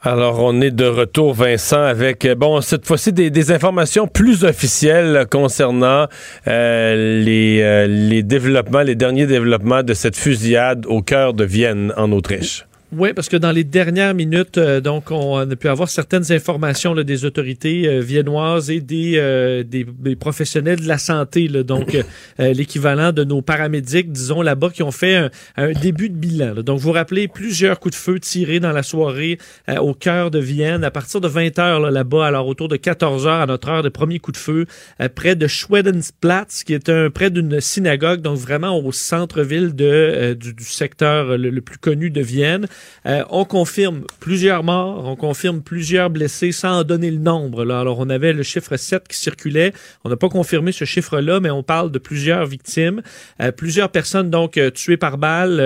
Alors, 0.00 0.40
on 0.40 0.60
est 0.62 0.70
de 0.70 0.86
retour, 0.86 1.34
Vincent, 1.34 1.82
avec, 1.82 2.24
euh, 2.24 2.34
bon, 2.34 2.60
cette 2.62 2.86
fois-ci, 2.86 3.12
des, 3.12 3.52
informations 3.52 4.08
plus 4.08 4.44
officielles 4.44 5.26
concernant 5.30 6.06
euh, 6.48 7.22
les, 7.22 7.60
euh, 7.60 7.86
les 7.86 8.22
développements, 8.22 8.80
les 8.80 8.96
derniers 8.96 9.26
développements 9.26 9.82
de 9.82 9.94
cette 9.94 10.16
fusillade 10.16 10.86
au 10.86 11.02
cœur 11.02 11.34
de 11.34 11.44
Vienne, 11.44 11.92
en 11.96 12.10
Autriche. 12.12 12.64
Oui, 12.94 13.14
parce 13.14 13.30
que 13.30 13.38
dans 13.38 13.52
les 13.52 13.64
dernières 13.64 14.12
minutes, 14.12 14.58
euh, 14.58 14.82
donc, 14.82 15.10
on 15.10 15.50
a 15.50 15.56
pu 15.56 15.66
avoir 15.68 15.88
certaines 15.88 16.30
informations 16.30 16.92
là, 16.92 17.04
des 17.04 17.24
autorités 17.24 17.88
euh, 17.88 18.00
viennoises 18.00 18.68
et 18.68 18.82
des, 18.82 19.14
euh, 19.16 19.62
des, 19.62 19.86
professionnels 20.14 20.80
de 20.80 20.86
la 20.86 20.98
santé, 20.98 21.48
là, 21.48 21.62
donc 21.62 21.96
l'équivalent 22.38 23.12
de 23.12 23.24
nos 23.24 23.40
paramédics, 23.40 24.12
disons 24.12 24.42
là-bas, 24.42 24.68
qui 24.68 24.82
ont 24.82 24.90
fait 24.90 25.30
un, 25.56 25.72
début 25.72 26.10
de 26.10 26.16
bilan. 26.16 26.54
Donc, 26.56 26.80
vous 26.80 26.88
vous 26.88 26.92
rappelez 26.92 27.28
plusieurs 27.28 27.80
coups 27.80 27.94
de 27.94 27.98
feu 27.98 28.20
tirés 28.20 28.60
dans 28.60 28.72
la 28.72 28.82
soirée 28.82 29.38
au 29.80 29.94
cœur 29.94 30.30
de 30.30 30.38
Vienne, 30.38 30.84
à 30.84 30.90
partir 30.90 31.22
de 31.22 31.28
20 31.28 31.58
heures 31.58 31.80
là-bas, 31.90 32.26
alors 32.26 32.46
autour 32.46 32.68
de 32.68 32.76
14 32.76 33.26
heures 33.26 33.40
à 33.40 33.46
notre 33.46 33.68
heure 33.68 33.82
de 33.82 33.88
premier 33.88 34.18
coup 34.18 34.32
de 34.32 34.36
feu, 34.36 34.66
près 35.14 35.34
de 35.34 35.46
Schwedensplatz, 35.46 36.62
qui 36.62 36.74
est 36.74 36.90
un 36.90 37.08
près 37.08 37.30
d'une 37.30 37.60
synagogue, 37.60 38.20
donc 38.20 38.36
vraiment 38.36 38.78
au 38.78 38.92
centre-ville 38.92 39.74
de 39.74 40.36
du, 40.38 40.64
secteur 40.64 41.38
le 41.38 41.60
plus 41.60 41.78
connu 41.78 42.10
de 42.10 42.20
Vienne. 42.20 42.66
Euh, 43.06 43.24
on 43.30 43.44
confirme 43.44 44.04
plusieurs 44.20 44.62
morts, 44.62 45.04
on 45.06 45.16
confirme 45.16 45.60
plusieurs 45.60 46.10
blessés 46.10 46.52
sans 46.52 46.80
en 46.80 46.84
donner 46.84 47.10
le 47.10 47.18
nombre. 47.18 47.62
Alors, 47.70 47.98
on 47.98 48.08
avait 48.08 48.32
le 48.32 48.42
chiffre 48.42 48.76
7 48.76 49.08
qui 49.08 49.16
circulait. 49.16 49.72
On 50.04 50.08
n'a 50.08 50.16
pas 50.16 50.28
confirmé 50.28 50.72
ce 50.72 50.84
chiffre-là, 50.84 51.40
mais 51.40 51.50
on 51.50 51.62
parle 51.62 51.90
de 51.90 51.98
plusieurs 51.98 52.46
victimes. 52.46 53.02
Euh, 53.40 53.50
plusieurs 53.50 53.90
personnes, 53.90 54.30
donc, 54.30 54.56
euh, 54.56 54.70
tuées 54.70 54.96
par 54.96 55.18
balle. 55.18 55.60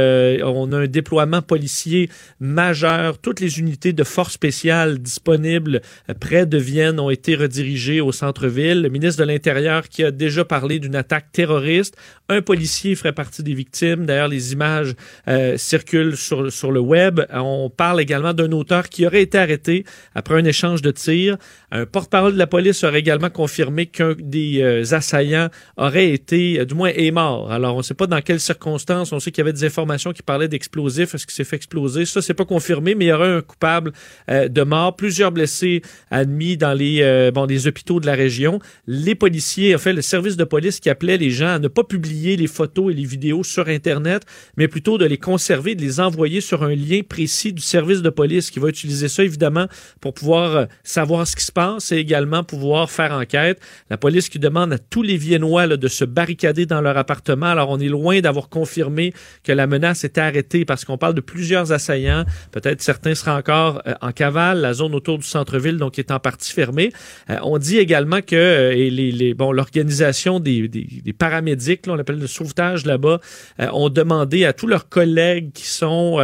on 0.44 0.72
a 0.72 0.78
un 0.78 0.86
déploiement 0.86 1.42
policier 1.42 2.10
majeur. 2.40 3.18
Toutes 3.18 3.40
les 3.40 3.58
unités 3.58 3.92
de 3.92 4.04
force 4.04 4.32
spéciale 4.32 4.98
disponibles 4.98 5.80
près 6.20 6.46
de 6.46 6.58
Vienne 6.58 6.98
ont 7.00 7.10
été 7.10 7.34
redirigées 7.34 8.00
au 8.00 8.12
centre-ville. 8.12 8.82
Le 8.82 8.88
ministre 8.88 9.22
de 9.22 9.28
l'Intérieur 9.28 9.88
qui 9.88 10.04
a 10.04 10.10
déjà 10.10 10.44
parlé 10.44 10.78
d'une 10.78 10.96
attaque 10.96 11.32
terroriste. 11.32 11.96
Un 12.28 12.42
policier 12.42 12.94
ferait 12.94 13.12
partie 13.12 13.42
des 13.42 13.54
victimes. 13.54 14.06
D'ailleurs, 14.06 14.28
les 14.28 14.52
images 14.52 14.94
circulent 15.56 16.16
sur 16.16 16.72
le 16.72 16.80
web. 16.80 17.05
On 17.32 17.70
parle 17.70 18.00
également 18.00 18.32
d'un 18.32 18.50
auteur 18.52 18.88
qui 18.88 19.06
aurait 19.06 19.22
été 19.22 19.38
arrêté 19.38 19.84
après 20.14 20.34
un 20.34 20.44
échange 20.44 20.82
de 20.82 20.90
tirs. 20.90 21.36
Un 21.70 21.86
porte-parole 21.86 22.34
de 22.34 22.38
la 22.38 22.46
police 22.46 22.84
aurait 22.84 23.00
également 23.00 23.30
confirmé 23.30 23.86
qu'un 23.86 24.14
des 24.18 24.60
euh, 24.62 24.94
assaillants 24.94 25.48
aurait 25.76 26.10
été, 26.10 26.60
euh, 26.60 26.64
du 26.64 26.74
moins, 26.74 26.90
est 26.94 27.10
mort. 27.10 27.50
Alors, 27.50 27.74
on 27.74 27.78
ne 27.78 27.82
sait 27.82 27.94
pas 27.94 28.06
dans 28.06 28.20
quelles 28.20 28.40
circonstances. 28.40 29.12
On 29.12 29.20
sait 29.20 29.30
qu'il 29.30 29.42
y 29.42 29.46
avait 29.46 29.52
des 29.52 29.64
informations 29.64 30.12
qui 30.12 30.22
parlaient 30.22 30.48
d'explosifs. 30.48 31.14
Est-ce 31.14 31.26
qu'il 31.26 31.34
s'est 31.34 31.44
fait 31.44 31.56
exploser? 31.56 32.06
Ça, 32.06 32.22
c'est 32.22 32.34
pas 32.34 32.44
confirmé, 32.44 32.94
mais 32.94 33.06
il 33.06 33.08
y 33.08 33.12
aurait 33.12 33.28
un 33.28 33.42
coupable 33.42 33.92
euh, 34.30 34.48
de 34.48 34.62
mort. 34.62 34.96
Plusieurs 34.96 35.32
blessés 35.32 35.82
admis 36.10 36.56
dans 36.56 36.72
les, 36.72 37.30
bon, 37.32 37.44
les 37.46 37.66
hôpitaux 37.66 38.00
de 38.00 38.06
la 38.06 38.14
région. 38.14 38.58
Les 38.86 39.14
policiers, 39.14 39.74
en 39.74 39.78
fait, 39.78 39.92
le 39.92 40.02
service 40.02 40.36
de 40.36 40.44
police 40.44 40.80
qui 40.80 40.90
appelait 40.90 41.18
les 41.18 41.30
gens 41.30 41.48
à 41.48 41.58
ne 41.58 41.68
pas 41.68 41.84
publier 41.84 42.36
les 42.36 42.46
photos 42.46 42.92
et 42.92 42.94
les 42.94 43.04
vidéos 43.04 43.44
sur 43.44 43.68
Internet, 43.68 44.22
mais 44.56 44.68
plutôt 44.68 44.98
de 44.98 45.04
les 45.04 45.18
conserver, 45.18 45.74
de 45.74 45.82
les 45.82 46.00
envoyer 46.00 46.40
sur 46.40 46.62
un 46.62 46.74
lien 46.74 46.95
précis 47.02 47.52
du 47.52 47.62
service 47.62 48.02
de 48.02 48.10
police 48.10 48.50
qui 48.50 48.58
va 48.58 48.68
utiliser 48.68 49.08
ça, 49.08 49.24
évidemment, 49.24 49.66
pour 50.00 50.14
pouvoir 50.14 50.56
euh, 50.56 50.64
savoir 50.82 51.26
ce 51.26 51.36
qui 51.36 51.44
se 51.44 51.52
passe 51.52 51.92
et 51.92 51.96
également 51.96 52.44
pouvoir 52.44 52.90
faire 52.90 53.12
enquête. 53.12 53.60
La 53.90 53.96
police 53.96 54.28
qui 54.28 54.38
demande 54.38 54.72
à 54.72 54.78
tous 54.78 55.02
les 55.02 55.16
Viennois 55.16 55.66
de 55.66 55.88
se 55.88 56.04
barricader 56.04 56.66
dans 56.66 56.80
leur 56.80 56.96
appartement. 56.96 57.46
Alors, 57.46 57.70
on 57.70 57.78
est 57.78 57.88
loin 57.88 58.20
d'avoir 58.20 58.48
confirmé 58.48 59.12
que 59.42 59.52
la 59.52 59.66
menace 59.66 60.04
était 60.04 60.20
arrêtée 60.20 60.64
parce 60.64 60.84
qu'on 60.84 60.98
parle 60.98 61.14
de 61.14 61.20
plusieurs 61.20 61.72
assaillants. 61.72 62.24
Peut-être 62.52 62.82
certains 62.82 63.14
seraient 63.14 63.32
encore 63.32 63.82
euh, 63.86 63.94
en 64.00 64.12
cavale. 64.12 64.60
La 64.60 64.74
zone 64.74 64.94
autour 64.94 65.18
du 65.18 65.26
centre-ville, 65.26 65.76
donc, 65.76 65.98
est 65.98 66.10
en 66.10 66.20
partie 66.20 66.52
fermée. 66.52 66.92
Euh, 67.30 67.36
on 67.42 67.58
dit 67.58 67.78
également 67.78 68.20
que 68.20 68.72
les, 68.74 69.34
bon, 69.34 69.52
l'organisation 69.52 70.40
des, 70.40 70.68
des, 70.68 71.12
paramédics, 71.12 71.82
on 71.86 71.94
l'appelle 71.94 72.18
le 72.18 72.26
sauvetage 72.26 72.84
là-bas, 72.84 73.20
ont 73.58 73.88
demandé 73.88 74.44
à 74.44 74.52
tous 74.52 74.66
leurs 74.66 74.88
collègues 74.88 75.52
qui 75.52 75.66
sont, 75.66 76.16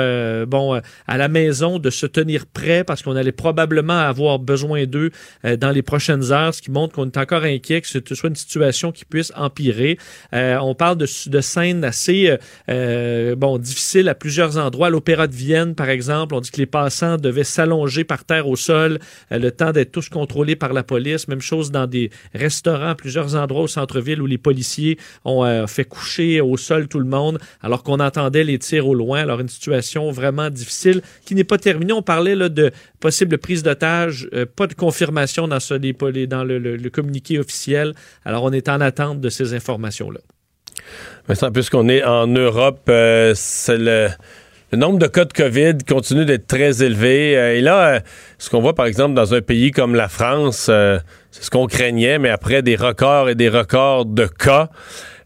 bon, 0.53 0.81
à 1.07 1.17
la 1.17 1.29
maison 1.29 1.79
de 1.79 1.89
se 1.89 2.05
tenir 2.05 2.45
prêt 2.45 2.85
parce 2.85 3.03
qu'on 3.03 3.17
allait 3.17 3.33
probablement 3.33 3.99
avoir 3.99 4.39
besoin 4.39 4.85
d'eux 4.85 5.11
euh, 5.45 5.57
dans 5.57 5.71
les 5.71 5.81
prochaines 5.81 6.31
heures, 6.31 6.53
ce 6.53 6.61
qui 6.61 6.71
montre 6.71 6.95
qu'on 6.95 7.07
est 7.07 7.17
encore 7.17 7.45
inquiet 7.45 7.81
que 7.81 7.89
ce 7.89 8.15
soit 8.15 8.29
une 8.29 8.37
situation 8.37 8.93
qui 8.93 9.07
puisse 9.07 9.33
empirer. 9.35 9.99
Euh, 10.35 10.59
on 10.61 10.75
parle 10.75 10.99
de, 10.99 11.07
scènes 11.07 11.85
assez 11.85 12.37
euh, 12.69 13.35
bon 13.35 13.59
difficiles 13.59 14.09
à 14.11 14.15
plusieurs 14.15 14.59
endroits. 14.59 14.91
L'Opéra 14.91 15.27
de 15.27 15.35
Vienne, 15.35 15.75
par 15.75 15.89
exemple, 15.89 16.35
on 16.35 16.41
dit 16.41 16.51
que 16.51 16.59
les 16.59 16.67
passants 16.67 17.17
devaient 17.17 17.45
s'allonger 17.45 18.05
par 18.05 18.25
terre 18.25 18.47
au 18.47 18.57
sol 18.57 18.99
le 19.31 19.51
temps 19.51 19.73
d'être 19.73 19.91
tous 19.91 20.11
contrôlés 20.11 20.57
par 20.57 20.75
la 20.75 20.83
police. 20.83 21.29
Même 21.29 21.41
chose 21.41 21.71
dans 21.71 21.87
des 21.87 22.11
restaurants 22.35 22.95
plusieurs 22.95 23.35
endroits 23.35 23.63
au 23.63 23.69
centre-ville 23.69 24.21
où 24.21 24.27
les 24.27 24.39
policiers 24.39 24.99
ont 25.25 25.67
fait 25.67 25.85
coucher 25.85 26.41
au 26.41 26.57
sol 26.57 26.89
tout 26.89 26.99
le 26.99 27.07
monde 27.07 27.39
alors 27.63 27.83
qu'on 27.83 28.01
entendait 28.01 28.45
les 28.45 28.59
tirs 28.59 28.87
au 28.87 28.95
loin. 28.95 29.21
Alors 29.21 29.41
une 29.41 29.49
situation 29.49 30.11
vraiment 30.11 30.42
difficile 30.51 31.03
qui 31.25 31.35
n'est 31.35 31.45
pas 31.45 31.59
terminé. 31.59 31.93
On 31.93 32.03
parlait 32.03 32.35
là, 32.35 32.49
de 32.49 32.71
possible 33.01 33.39
prise 33.39 33.63
d'otage, 33.63 34.29
euh, 34.33 34.47
pas 34.47 34.67
de 34.67 34.75
confirmation 34.75 35.49
dans, 35.49 35.61
ce, 35.61 35.75
dans 35.75 36.45
le, 36.45 36.89
communiqué 36.91 37.39
officiel. 37.39 37.95
Alors, 38.25 38.45
on 38.45 38.53
est 38.53 38.69
en 38.69 38.81
attente 38.81 39.21
de 39.21 39.29
ces 39.29 39.55
informations-là. 39.55 40.21
Maintenant, 41.29 41.53
puisqu'on 41.53 41.89
est 41.89 42.03
en 42.05 42.27
Europe, 42.27 42.83
euh, 42.89 43.35
le, 43.69 44.09
nombre 44.73 44.99
de 44.99 45.07
cas 45.07 45.25
de 45.25 45.33
COVID 45.33 45.79
continue 45.89 46.25
d'être 46.25 46.47
très 46.47 46.83
élevé. 46.83 47.37
Euh, 47.37 47.57
et 47.57 47.61
là, 47.61 48.01
ce 48.39 48.51
qu'on 48.51 48.61
voit 48.61 48.75
par 48.75 48.87
exemple 48.87 49.15
dans 49.15 49.35
un 49.35 49.41
pays 49.41 49.71
comme 49.71 49.95
la 49.95 50.09
France, 50.09 50.71
c'est 51.31 51.43
ce 51.45 51.51
qu'on 51.51 51.67
craignait, 51.67 52.19
mais 52.19 52.31
après 52.31 52.63
des 52.63 52.77
records 52.77 53.29
et 53.29 53.35
des 53.35 53.49
records 53.49 54.07
de 54.07 54.27
cas, 54.27 54.71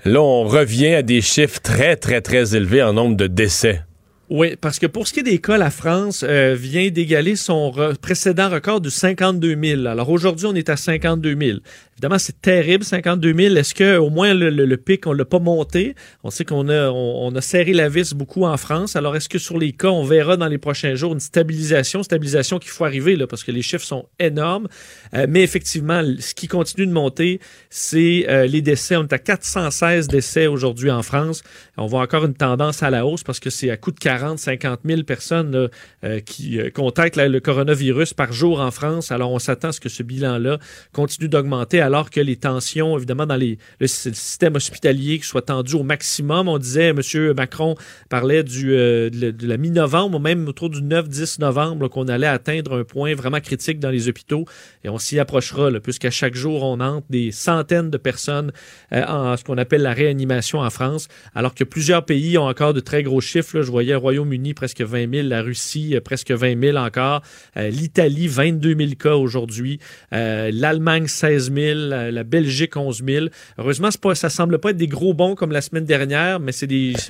là, 0.04 0.20
on 0.20 0.44
revient 0.44 0.94
à 0.94 1.02
des 1.02 1.20
chiffres 1.20 1.60
très, 1.60 1.96
très, 1.96 2.20
très 2.20 2.54
élevés 2.54 2.82
en 2.82 2.92
nombre 2.92 3.16
de 3.16 3.26
décès. 3.26 3.85
Oui, 4.28 4.56
parce 4.60 4.80
que 4.80 4.86
pour 4.86 5.06
ce 5.06 5.12
qui 5.12 5.20
est 5.20 5.22
des 5.22 5.38
cas, 5.38 5.56
la 5.56 5.70
France 5.70 6.24
euh, 6.26 6.56
vient 6.58 6.90
d'égaler 6.90 7.36
son 7.36 7.72
précédent 8.00 8.50
record 8.50 8.80
de 8.80 8.88
52 8.88 9.56
000. 9.62 9.86
Alors 9.86 10.10
aujourd'hui, 10.10 10.46
on 10.46 10.54
est 10.54 10.68
à 10.68 10.76
52 10.76 11.36
000. 11.38 11.58
Évidemment, 11.96 12.18
c'est 12.18 12.42
terrible, 12.42 12.84
52 12.84 13.32
000. 13.34 13.56
Est-ce 13.56 13.74
que 13.74 13.96
au 13.96 14.10
moins 14.10 14.34
le, 14.34 14.76
pic, 14.76 15.06
on 15.06 15.14
l'a 15.14 15.24
pas 15.24 15.38
monté? 15.38 15.94
On 16.24 16.30
sait 16.30 16.44
qu'on 16.44 16.68
a, 16.68 17.40
serré 17.40 17.72
la 17.72 17.88
vis 17.88 18.12
beaucoup 18.12 18.44
en 18.44 18.58
France. 18.58 18.96
Alors, 18.96 19.16
est-ce 19.16 19.30
que 19.30 19.38
sur 19.38 19.56
les 19.56 19.72
cas, 19.72 19.88
on 19.88 20.04
verra 20.04 20.36
dans 20.36 20.46
les 20.46 20.58
prochains 20.58 20.94
jours 20.94 21.14
une 21.14 21.20
stabilisation, 21.20 22.02
stabilisation 22.02 22.58
qu'il 22.58 22.68
faut 22.68 22.84
arriver, 22.84 23.16
là, 23.16 23.26
parce 23.26 23.42
que 23.42 23.50
les 23.50 23.62
chiffres 23.62 23.86
sont 23.86 24.10
énormes. 24.18 24.68
Euh, 25.14 25.24
mais 25.26 25.42
effectivement, 25.42 26.02
ce 26.18 26.34
qui 26.34 26.48
continue 26.48 26.86
de 26.86 26.92
monter, 26.92 27.40
c'est 27.70 28.26
euh, 28.28 28.44
les 28.44 28.60
décès. 28.60 28.96
On 28.96 29.04
est 29.04 29.14
à 29.14 29.18
416 29.18 30.06
décès 30.08 30.48
aujourd'hui 30.48 30.90
en 30.90 31.02
France. 31.02 31.42
On 31.78 31.86
voit 31.86 32.02
encore 32.02 32.26
une 32.26 32.34
tendance 32.34 32.82
à 32.82 32.90
la 32.90 33.06
hausse 33.06 33.22
parce 33.22 33.40
que 33.40 33.48
c'est 33.48 33.70
à 33.70 33.78
coup 33.78 33.90
de 33.90 33.98
40, 33.98 34.38
50 34.38 34.80
000 34.84 35.04
personnes 35.04 35.70
euh, 36.04 36.20
qui 36.20 36.58
contactent 36.74 37.16
le 37.16 37.40
coronavirus 37.40 38.12
par 38.12 38.34
jour 38.34 38.60
en 38.60 38.70
France. 38.70 39.12
Alors, 39.12 39.32
on 39.32 39.38
s'attend 39.38 39.68
à 39.68 39.72
ce 39.72 39.80
que 39.80 39.88
ce 39.88 40.02
bilan-là 40.02 40.58
continue 40.92 41.30
d'augmenter 41.30 41.85
alors 41.86 42.10
que 42.10 42.20
les 42.20 42.36
tensions, 42.36 42.96
évidemment, 42.96 43.26
dans 43.26 43.36
le, 43.36 43.56
système 43.86 44.56
hospitalier 44.56 45.18
qui 45.18 45.26
soit 45.26 45.42
tendu 45.42 45.76
au 45.76 45.82
maximum. 45.82 46.48
On 46.48 46.58
disait, 46.58 46.88
M. 46.88 47.00
Macron 47.36 47.76
parlait 48.08 48.42
du, 48.42 48.72
euh, 48.72 49.08
de, 49.08 49.46
la 49.46 49.56
mi-novembre, 49.56 50.20
même 50.20 50.46
autour 50.48 50.68
du 50.68 50.82
9-10 50.82 51.40
novembre, 51.40 51.88
qu'on 51.88 52.08
allait 52.08 52.26
atteindre 52.26 52.78
un 52.78 52.84
point 52.84 53.14
vraiment 53.14 53.40
critique 53.40 53.78
dans 53.78 53.90
les 53.90 54.08
hôpitaux. 54.08 54.44
Et 54.84 54.88
on 54.88 54.98
s'y 54.98 55.18
approchera, 55.18 55.70
puisqu'à 55.80 56.10
chaque 56.10 56.34
jour, 56.34 56.62
on 56.62 56.80
entre 56.80 57.06
des 57.08 57.30
centaines 57.30 57.90
de 57.90 57.98
personnes 57.98 58.52
euh, 58.92 59.04
en 59.06 59.36
ce 59.36 59.44
qu'on 59.44 59.58
appelle 59.58 59.82
la 59.82 59.92
réanimation 59.92 60.60
en 60.60 60.70
France, 60.70 61.08
alors 61.34 61.54
que 61.54 61.64
plusieurs 61.64 62.04
pays 62.04 62.36
ont 62.36 62.48
encore 62.48 62.74
de 62.74 62.80
très 62.80 63.02
gros 63.02 63.20
chiffres. 63.20 63.62
Je 63.62 63.70
voyais 63.70 63.92
le 63.92 63.98
Royaume-Uni, 63.98 64.54
presque 64.54 64.82
20 64.82 65.14
000, 65.14 65.28
la 65.28 65.42
Russie, 65.42 65.94
euh, 65.94 66.00
presque 66.00 66.32
20 66.32 66.60
000 66.60 66.76
encore, 66.76 67.22
l'Italie, 67.56 68.28
22 68.28 68.76
000 68.76 68.90
cas 68.98 69.14
aujourd'hui, 69.14 69.78
l'Allemagne, 70.10 71.06
16 71.06 71.52
000, 71.52 71.75
la, 71.76 72.24
Belgique 72.24 72.76
11 72.76 73.02
000. 73.06 73.26
Heureusement, 73.58 73.88
pas, 74.00 74.14
ça 74.14 74.30
semble 74.30 74.58
pas 74.58 74.70
être 74.70 74.76
des 74.76 74.86
gros 74.86 75.14
bons 75.14 75.34
comme 75.34 75.52
la 75.52 75.60
semaine 75.60 75.84
dernière, 75.84 76.40
mais 76.40 76.52
c'est 76.52 76.66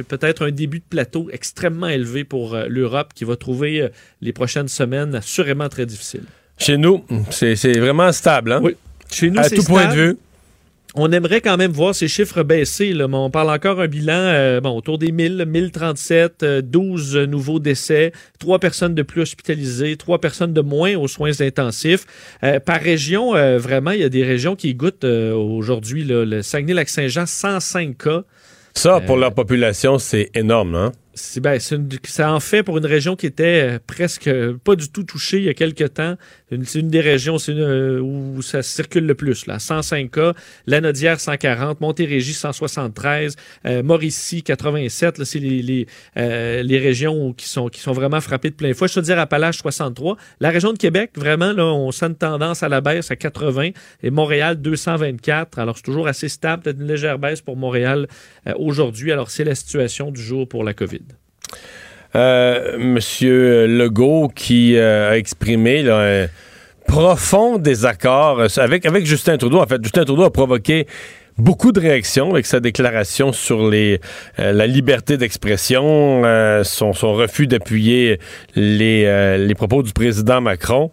peut-être 0.06 0.46
un 0.46 0.50
début 0.50 0.78
de 0.78 0.84
plateau 0.88 1.28
extrêmement 1.32 1.88
élevé 1.88 2.24
pour 2.24 2.54
euh, 2.54 2.66
l'Europe 2.68 3.12
qui 3.14 3.24
va 3.24 3.36
trouver 3.36 3.82
euh, 3.82 3.88
les 4.20 4.32
prochaines 4.32 4.68
semaines 4.68 5.14
assurément 5.14 5.68
très 5.68 5.86
difficiles. 5.86 6.24
Chez 6.58 6.76
nous, 6.78 7.04
c'est 7.30 7.54
vraiment 7.78 8.10
stable. 8.12 8.52
Hein? 8.52 8.60
Oui. 8.62 8.76
Chez 9.10 9.30
nous, 9.30 9.40
à 9.40 9.48
tout 9.48 9.62
point 9.62 9.86
de 9.86 9.94
vue 9.94 10.18
on 10.94 11.12
aimerait 11.12 11.40
quand 11.40 11.56
même 11.56 11.72
voir 11.72 11.94
ces 11.94 12.08
chiffres 12.08 12.42
baisser. 12.42 12.92
Là, 12.92 13.08
mais 13.08 13.16
on 13.16 13.30
parle 13.30 13.50
encore 13.50 13.80
un 13.80 13.88
bilan 13.88 14.14
euh, 14.14 14.60
bon, 14.60 14.76
autour 14.76 14.98
des 14.98 15.12
1000, 15.12 15.44
1037, 15.46 16.44
12 16.44 17.16
nouveaux 17.28 17.58
décès, 17.58 18.12
3 18.38 18.58
personnes 18.58 18.94
de 18.94 19.02
plus 19.02 19.22
hospitalisées, 19.22 19.96
3 19.96 20.20
personnes 20.20 20.52
de 20.52 20.60
moins 20.60 20.96
aux 20.96 21.08
soins 21.08 21.40
intensifs. 21.40 22.06
Euh, 22.42 22.60
par 22.60 22.80
région, 22.80 23.34
euh, 23.34 23.58
vraiment, 23.58 23.90
il 23.90 24.00
y 24.00 24.04
a 24.04 24.08
des 24.08 24.24
régions 24.24 24.56
qui 24.56 24.74
goûtent 24.74 25.04
aujourd'hui. 25.04 26.04
Le 26.04 26.42
Saguenay-Lac-Saint-Jean, 26.42 27.26
105 27.26 27.96
cas. 27.98 28.22
Ça, 28.74 29.00
pour 29.00 29.16
leur 29.16 29.32
population, 29.32 29.98
c'est 29.98 30.30
énorme, 30.34 30.74
hein? 30.74 30.92
Ben, 31.40 31.58
ça 31.58 32.32
en 32.32 32.40
fait 32.40 32.62
pour 32.62 32.76
une 32.76 32.84
région 32.84 33.16
qui 33.16 33.24
était 33.24 33.76
euh, 33.76 33.78
presque 33.86 34.30
pas 34.64 34.76
du 34.76 34.90
tout 34.90 35.02
touchée 35.02 35.38
il 35.38 35.44
y 35.44 35.48
a 35.48 35.54
quelques 35.54 35.94
temps. 35.94 36.16
C'est 36.64 36.78
une 36.78 36.90
des 36.90 37.00
régions 37.00 37.38
euh, 37.48 38.00
où 38.00 38.42
ça 38.42 38.62
circule 38.62 39.06
le 39.06 39.14
plus. 39.14 39.46
Là. 39.46 39.58
105 39.58 40.10
cas, 40.10 40.34
Lanaudière 40.66 41.18
140, 41.18 41.80
Montérégie 41.80 42.34
173, 42.34 43.34
euh, 43.64 43.82
Mauricie 43.82 44.42
87. 44.42 45.24
C'est 45.24 45.38
les, 45.38 45.62
les, 45.62 45.86
les, 46.16 46.78
régions 46.78 47.32
qui 47.32 47.48
sont, 47.48 47.68
qui 47.68 47.80
sont 47.80 47.92
vraiment 47.92 48.20
frappées 48.20 48.50
de 48.50 48.54
plein 48.54 48.74
fouet. 48.74 48.88
Je 48.88 48.94
te 48.94 49.00
dire 49.00 49.18
Appalaches 49.18 49.58
63. 49.58 50.18
La 50.40 50.50
région 50.50 50.74
de 50.74 50.78
Québec, 50.78 51.12
vraiment, 51.16 51.52
là, 51.52 51.64
on 51.64 51.92
sent 51.92 52.06
une 52.06 52.14
tendance 52.14 52.62
à 52.62 52.68
la 52.68 52.82
baisse 52.82 53.10
à 53.10 53.16
80 53.16 53.70
et 54.02 54.10
Montréal 54.10 54.60
224. 54.60 55.58
Alors 55.58 55.76
c'est 55.76 55.82
toujours 55.82 56.08
assez 56.08 56.28
stable, 56.28 56.62
peut-être 56.62 56.80
une 56.80 56.88
légère 56.88 57.18
baisse 57.18 57.40
pour 57.40 57.56
Montréal 57.56 58.06
aujourd'hui. 58.58 59.12
Alors 59.12 59.30
c'est 59.30 59.44
la 59.44 59.54
situation 59.54 60.10
du 60.10 60.20
jour 60.20 60.46
pour 60.46 60.62
la 60.62 60.74
COVID. 60.74 61.05
Euh, 62.16 62.78
Monsieur 62.78 63.66
Legault 63.66 64.30
qui 64.34 64.76
euh, 64.76 65.10
a 65.10 65.18
exprimé 65.18 65.86
un 65.88 66.28
profond 66.86 67.58
désaccord 67.58 68.46
avec, 68.56 68.86
avec 68.86 69.04
Justin 69.04 69.36
Trudeau. 69.36 69.58
En 69.58 69.66
fait, 69.66 69.82
Justin 69.82 70.04
Trudeau 70.04 70.22
a 70.22 70.32
provoqué 70.32 70.86
beaucoup 71.36 71.72
de 71.72 71.80
réactions 71.80 72.30
avec 72.30 72.46
sa 72.46 72.60
déclaration 72.60 73.32
sur 73.32 73.70
euh, 73.70 73.98
la 74.38 74.66
liberté 74.66 75.18
d'expression, 75.18 76.22
son, 76.64 76.92
refus 76.92 77.46
d'appuyer 77.46 78.18
les, 78.54 79.54
propos 79.54 79.82
du 79.82 79.92
président 79.92 80.40
Macron. 80.40 80.90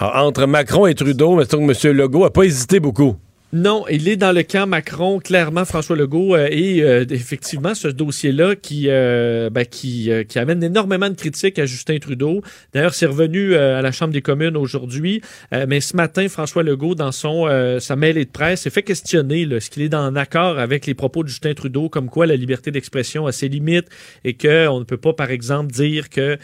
entre 0.00 0.46
Macron 0.46 0.86
et 0.86 0.94
Trudeau, 0.94 1.40
M. 1.40 1.74
Legault 1.92 2.24
n'a 2.24 2.30
pas 2.30 2.44
hésité 2.44 2.80
beaucoup. 2.80 3.16
Non, 3.54 3.84
il 3.88 4.08
est 4.08 4.16
dans 4.16 4.32
le 4.32 4.42
camp 4.42 4.66
Macron, 4.66 5.20
clairement, 5.20 5.64
François 5.64 5.94
Legault. 5.94 6.34
Euh, 6.34 6.48
et 6.50 6.82
euh, 6.82 7.04
effectivement, 7.08 7.76
ce 7.76 7.86
dossier-là 7.86 8.56
qui, 8.56 8.86
euh, 8.88 9.48
ben, 9.48 9.64
qui, 9.64 10.10
qui, 10.28 10.38
amène 10.40 10.60
énormément 10.64 11.08
de 11.08 11.14
critiques 11.14 11.60
à 11.60 11.64
Justin 11.64 11.98
Trudeau. 11.98 12.42
D'ailleurs, 12.72 12.94
c'est 12.94 13.06
revenu 13.06 13.54
à 13.54 13.80
la 13.80 13.92
Chambre 13.92 14.12
des 14.12 14.22
communes 14.22 14.56
aujourd'hui. 14.56 15.22
mais 15.52 15.80
ce 15.80 15.94
matin, 15.94 16.26
François 16.28 16.64
Legault, 16.64 16.96
dans 16.96 17.12
son 17.12 17.46
sa 17.78 17.94
mêlée 17.94 18.24
de 18.24 18.30
presse, 18.30 18.62
s'est 18.62 18.70
fait 18.70 18.82
questionner 18.82 19.42
est-ce 19.42 19.70
qu'il 19.70 19.82
est 19.82 19.88
dans 19.88 20.12
accord 20.16 20.58
avec 20.58 20.86
les 20.86 20.94
propos 20.94 21.22
de 21.22 21.28
Justin 21.28 21.54
Trudeau, 21.54 21.88
comme 21.88 22.08
quoi 22.08 22.26
la 22.26 22.34
liberté 22.34 22.72
d'expression 22.72 23.26
a 23.26 23.32
ses 23.32 23.48
limites 23.48 23.86
et 24.24 24.34
qu'on 24.34 24.80
ne 24.80 24.84
peut 24.84 24.96
pas, 24.96 25.12
par 25.12 25.30
exemple, 25.30 25.72
dire 25.72 26.10
que 26.10 26.38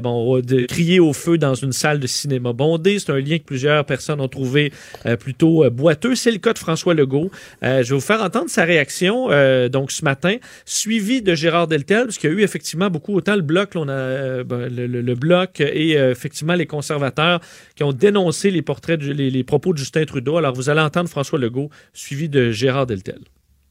bon, 0.00 0.40
de 0.40 0.66
crier 0.66 0.98
au 0.98 1.12
feu 1.12 1.38
dans 1.38 1.54
une 1.54 1.72
salle 1.72 2.00
de 2.00 2.08
cinéma 2.08 2.52
bondée. 2.52 2.98
C'est 2.98 3.12
un 3.12 3.20
lien 3.20 3.38
que 3.38 3.44
plusieurs 3.44 3.84
personnes 3.84 4.20
ont 4.20 4.28
trouvé 4.28 4.72
plutôt 5.20 5.70
boiteux. 5.70 6.16
De 6.52 6.58
François 6.58 6.94
Legault. 6.94 7.30
Euh, 7.62 7.82
je 7.82 7.90
vais 7.90 7.94
vous 7.94 8.04
faire 8.04 8.22
entendre 8.22 8.48
sa 8.48 8.64
réaction 8.64 9.28
euh, 9.30 9.68
donc 9.68 9.90
ce 9.90 10.04
matin, 10.04 10.36
suivi 10.64 11.22
de 11.22 11.34
Gérard 11.34 11.66
Deltel, 11.66 12.04
parce 12.04 12.22
y 12.22 12.26
a 12.26 12.30
eu 12.30 12.42
effectivement 12.42 12.90
beaucoup, 12.90 13.14
autant 13.14 13.36
le 13.36 13.42
bloc, 13.42 13.76
a, 13.76 13.78
euh, 13.78 14.44
ben, 14.44 14.68
le, 14.68 15.14
bloc 15.14 15.60
et 15.60 15.92
effectivement 15.92 16.54
les 16.54 16.66
conservateurs 16.66 17.40
qui 17.74 17.82
ont 17.82 17.92
dénoncé 17.92 18.50
les 18.50 18.62
portraits, 18.62 19.00
les, 19.02 19.44
propos 19.44 19.72
de 19.72 19.78
Justin 19.78 20.04
Trudeau. 20.04 20.36
Alors 20.36 20.54
vous 20.54 20.70
allez 20.70 20.80
entendre 20.80 21.08
François 21.08 21.38
Legault, 21.38 21.70
suivi 21.92 22.28
de 22.28 22.50
Gérard 22.50 22.86
Deltel. 22.86 23.20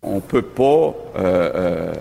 On 0.02 0.16
ne 0.16 0.22
peut 0.22 0.42
pas 0.42 0.96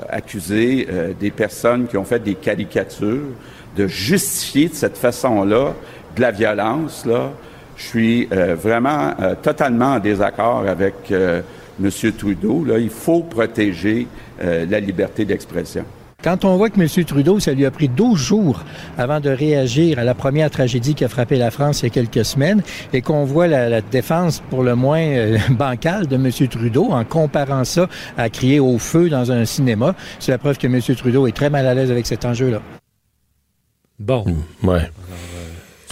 accuser 0.09 0.87
des 1.19 1.31
personnes 1.31 1.87
qui 1.87 1.97
ont 1.97 2.05
fait 2.05 2.23
des 2.23 2.35
caricatures 2.35 3.29
de 3.77 3.87
justifier 3.87 4.69
de 4.69 4.75
cette 4.75 4.97
façon-là 4.97 5.75
de 6.17 6.21
la 6.21 6.31
violence, 6.31 7.05
là, 7.05 7.33
je 7.77 7.83
suis 7.85 8.29
euh, 8.33 8.55
vraiment 8.55 9.15
euh, 9.21 9.35
totalement 9.41 9.95
en 9.95 9.99
désaccord 9.99 10.65
avec 10.67 10.95
euh, 11.11 11.43
M. 11.83 11.91
Trudeau. 12.17 12.65
Là, 12.65 12.79
il 12.79 12.91
faut 12.91 13.21
protéger 13.21 14.07
la 14.39 14.81
liberté 14.81 15.25
d'expression. 15.25 15.83
Quand 16.23 16.45
on 16.45 16.59
voit 16.59 16.69
que 16.69 16.79
M. 16.79 17.05
Trudeau, 17.07 17.41
ça 17.41 17.53
lui 17.53 17.65
a 17.65 17.71
pris 17.71 17.89
12 17.89 18.19
jours 18.19 18.65
avant 18.99 19.19
de 19.19 19.31
réagir 19.31 19.99
à 19.99 20.05
la 20.05 20.13
première 20.13 20.51
tragédie 20.51 20.95
qui 20.95 21.07
a 21.07 21.09
frappé 21.09 21.37
la 21.37 21.51
France 21.51 21.81
il 21.81 21.85
y 21.85 21.87
a 21.87 21.91
quelques 21.91 22.23
semaines, 22.27 22.63
et 22.93 23.01
qu'on 23.01 23.25
voit 23.25 23.47
la, 23.47 23.81
défense 23.81 24.43
pour 24.51 24.63
le 24.63 24.75
moins 24.75 25.39
bancale 25.51 26.07
de 26.07 26.17
M. 26.17 26.31
Trudeau 26.51 26.91
en 26.91 27.03
comparant 27.05 27.65
ça 27.65 27.89
à 28.19 28.29
crier 28.29 28.61
au 28.61 28.79
feu 28.79 29.09
dans 29.09 29.33
un 29.33 29.47
cinéma, 29.47 29.95
c'est 30.19 30.33
la 30.33 30.39
preuve 30.39 30.59
que 30.59 30.67
M. 30.67 30.81
Trudeau 30.83 31.27
est 31.27 31.37
très 31.37 31.49
mal 31.49 31.67
à 31.67 31.73
l'aise 31.73 31.91
avec 31.91 32.07
cet 32.07 32.27
enjeu-là. 32.27 32.61
Bon. 33.99 34.23
Mmh, 34.27 34.69
ouais. 34.69 34.91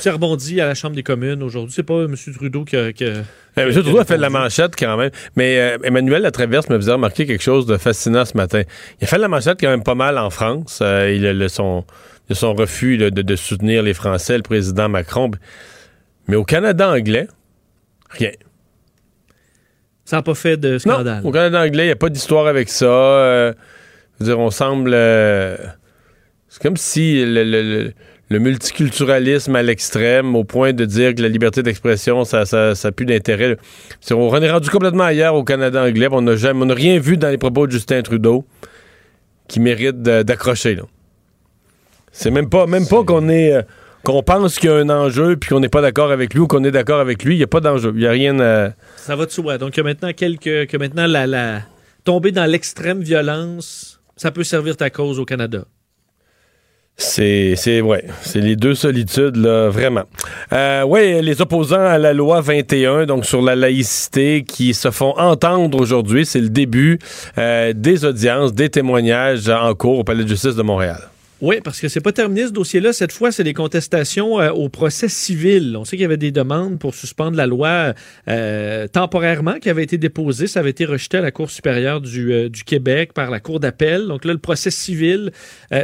C'est 0.05 0.11
rebondi 0.11 0.61
à 0.61 0.67
la 0.67 0.75
Chambre 0.75 0.95
des 0.95 1.03
communes 1.03 1.43
aujourd'hui. 1.43 1.73
C'est 1.75 1.83
pas 1.83 2.03
M. 2.03 2.15
Trudeau 2.35 2.67
qui 2.67 2.77
a. 2.77 2.93
Qui 2.93 3.05
eh, 3.05 3.23
M. 3.57 3.73
Trudeau 3.73 4.01
a 4.01 4.05
fait 4.05 4.19
de 4.19 4.21
la 4.21 4.29
manchette 4.29 4.77
quand 4.79 4.99
même. 4.99 5.11
Mais 5.35 5.59
euh, 5.59 5.79
Emmanuel 5.83 6.21
Latraverse 6.21 6.69
me 6.69 6.77
faisait 6.77 6.93
remarquer 6.93 7.25
quelque 7.25 7.43
chose 7.43 7.65
de 7.65 7.79
fascinant 7.79 8.27
ce 8.27 8.37
matin. 8.37 8.65
Il 9.01 9.05
a 9.05 9.07
fait 9.07 9.17
de 9.17 9.23
la 9.23 9.29
manchette 9.29 9.59
quand 9.59 9.71
même 9.71 9.83
pas 9.83 9.95
mal 9.95 10.19
en 10.19 10.29
France. 10.29 10.81
Euh, 10.83 11.11
il 11.11 11.27
a 11.27 11.49
son, 11.49 11.87
son 12.31 12.53
refus 12.53 12.99
de, 12.99 13.37
soutenir 13.37 13.83
les 13.83 13.95
Français, 13.95 14.37
le 14.37 14.43
président 14.43 14.91
Macron. 14.91 15.31
Mais 16.29 16.37
au 16.37 16.45
Canada 16.45 16.91
anglais, 16.91 17.27
rien. 18.11 18.33
Ça 20.05 20.17
n'a 20.17 20.23
pas 20.23 20.35
fait 20.35 20.59
de 20.59 20.77
scandale. 20.77 21.23
au 21.25 21.33
Canada 21.33 21.63
anglais, 21.63 21.85
il 21.85 21.87
n'y 21.87 21.93
a 21.93 21.97
pas 21.97 22.11
d'histoire 22.11 22.47
avec 22.47 22.69
ça. 22.69 22.85
Euh, 22.85 23.55
dire, 24.21 24.39
on 24.39 24.51
semble. 24.51 24.91
c'est 26.51 26.61
comme 26.61 26.77
si 26.77 27.25
le 27.25 27.43
le 27.43 27.95
multiculturalisme 28.31 29.55
à 29.55 29.63
l'extrême, 29.63 30.35
au 30.35 30.45
point 30.45 30.73
de 30.73 30.85
dire 30.85 31.15
que 31.15 31.23
la 31.23 31.29
liberté 31.29 31.63
d'expression, 31.63 32.25
ça 32.25 32.45
n'a 32.51 32.75
ça, 32.75 32.93
plus 32.93 33.07
d'intérêt. 33.07 33.57
On 34.11 34.43
est 34.43 34.51
rendu 34.51 34.71
complètement 34.71 35.05
ailleurs 35.05 35.35
au 35.35 35.45
Canada 35.45 35.83
anglais. 35.85 36.09
On 36.11 36.23
n'a 36.23 36.37
jamais, 36.37 36.65
on 36.65 36.75
rien 36.75 36.99
vu 36.99 37.17
dans 37.17 37.29
les 37.29 37.39
propos 37.39 37.67
de 37.67 37.73
Justin 37.73 38.03
Trudeau 38.03 38.45
qui 39.49 39.61
mérite 39.61 40.03
d'accrocher. 40.03 40.79
C'est 42.13 42.31
même 42.31 42.49
pas, 42.49 42.67
même 42.67 42.87
pas 42.87 43.05
qu'on 43.05 43.29
est, 43.29 43.53
euh, 43.53 43.63
qu'on 44.05 44.23
pense 44.23 44.59
qu'il 44.59 44.71
y 44.71 44.73
a 44.73 44.77
un 44.77 44.89
enjeu 44.89 45.37
puis 45.37 45.51
qu'on 45.51 45.61
n'est 45.61 45.69
pas 45.69 45.83
d'accord 45.83 46.13
avec 46.13 46.33
lui 46.33 46.41
ou 46.41 46.47
qu'on 46.47 46.63
est 46.65 46.71
d'accord 46.71 47.01
avec 47.01 47.25
lui. 47.25 47.35
Il 47.35 47.39
n'y 47.39 47.45
a 47.45 47.49
pas 47.49 47.61
d'enjeu. 47.61 47.93
Il 47.95 48.01
n'y 48.01 48.07
a 48.07 48.11
rien. 48.11 48.39
À... 48.39 48.73
Ça 48.97 49.17
va 49.17 49.27
de 49.27 49.31
soi. 49.31 49.59
Donc, 49.59 49.77
maintenant 49.79 50.13
quelques, 50.13 50.69
que 50.69 50.77
maintenant 50.77 51.07
la, 51.07 51.27
la 51.27 51.63
tomber 52.05 52.31
dans 52.31 52.45
l'extrême 52.47 53.01
violence, 53.01 54.01
ça 54.17 54.31
peut 54.31 54.45
servir 54.45 54.77
ta 54.77 54.91
cause 54.91 55.19
au 55.19 55.25
Canada. 55.25 55.65
C'est, 56.97 57.55
c'est, 57.57 57.81
ouais, 57.81 58.05
c'est 58.23 58.41
les 58.41 58.55
deux 58.55 58.75
solitudes, 58.75 59.37
là, 59.37 59.69
vraiment. 59.69 60.05
Euh, 60.53 60.85
ouais, 60.85 61.23
les 61.23 61.41
opposants 61.43 61.85
à 61.85 61.99
la 61.99 62.13
loi 62.13 62.41
21, 62.41 63.07
donc 63.07 63.25
sur 63.25 63.43
la 63.43 63.57
laïcité, 63.57 64.45
qui 64.45 64.75
se 64.75 64.93
font 64.93 65.13
entendre 65.19 65.81
aujourd'hui, 65.81 66.25
c'est 66.25 66.41
le 66.41 66.51
début 66.51 67.01
euh, 67.37 67.73
des 67.75 68.05
audiences, 68.05 68.55
des 68.55 68.71
témoignages 68.71 69.49
en 69.49 69.75
cours 69.75 69.99
au 69.99 70.05
Palais 70.05 70.23
de 70.23 70.29
justice 70.29 70.55
de 70.55 70.63
Montréal. 70.63 71.01
Oui, 71.41 71.57
parce 71.65 71.81
que 71.81 71.89
c'est 71.89 72.01
pas 72.01 72.13
terminé 72.13 72.47
ce 72.47 72.53
dossier-là. 72.53 72.93
Cette 72.93 73.11
fois, 73.11 73.33
c'est 73.33 73.43
des 73.43 73.55
contestations 73.55 74.41
euh, 74.41 74.51
au 74.51 74.69
procès 74.69 75.09
civil. 75.09 75.77
On 75.77 75.85
sait 75.85 75.97
qu'il 75.97 76.03
y 76.03 76.07
avait 76.07 76.17
des 76.17 76.31
demandes 76.31 76.79
pour 76.79 76.95
suspendre 76.95 77.37
la 77.37 77.47
loi 77.47 77.93
euh, 78.29 78.87
temporairement 78.87 79.59
qui 79.59 79.69
avait 79.69 79.83
été 79.83 79.99
déposée. 79.99 80.47
Ça 80.47 80.61
avait 80.61 80.71
été 80.71 80.85
rejeté 80.85 81.17
à 81.19 81.21
la 81.21 81.33
Cour 81.33 81.51
supérieure 81.51 82.01
du, 82.01 82.33
euh, 82.33 82.49
Québec 82.65 83.13
par 83.13 83.31
la 83.33 83.41
Cour 83.41 83.59
d'appel. 83.59 84.07
Donc 84.07 84.25
là, 84.25 84.33
le 84.33 84.39
procès 84.39 84.71
civil 84.71 85.33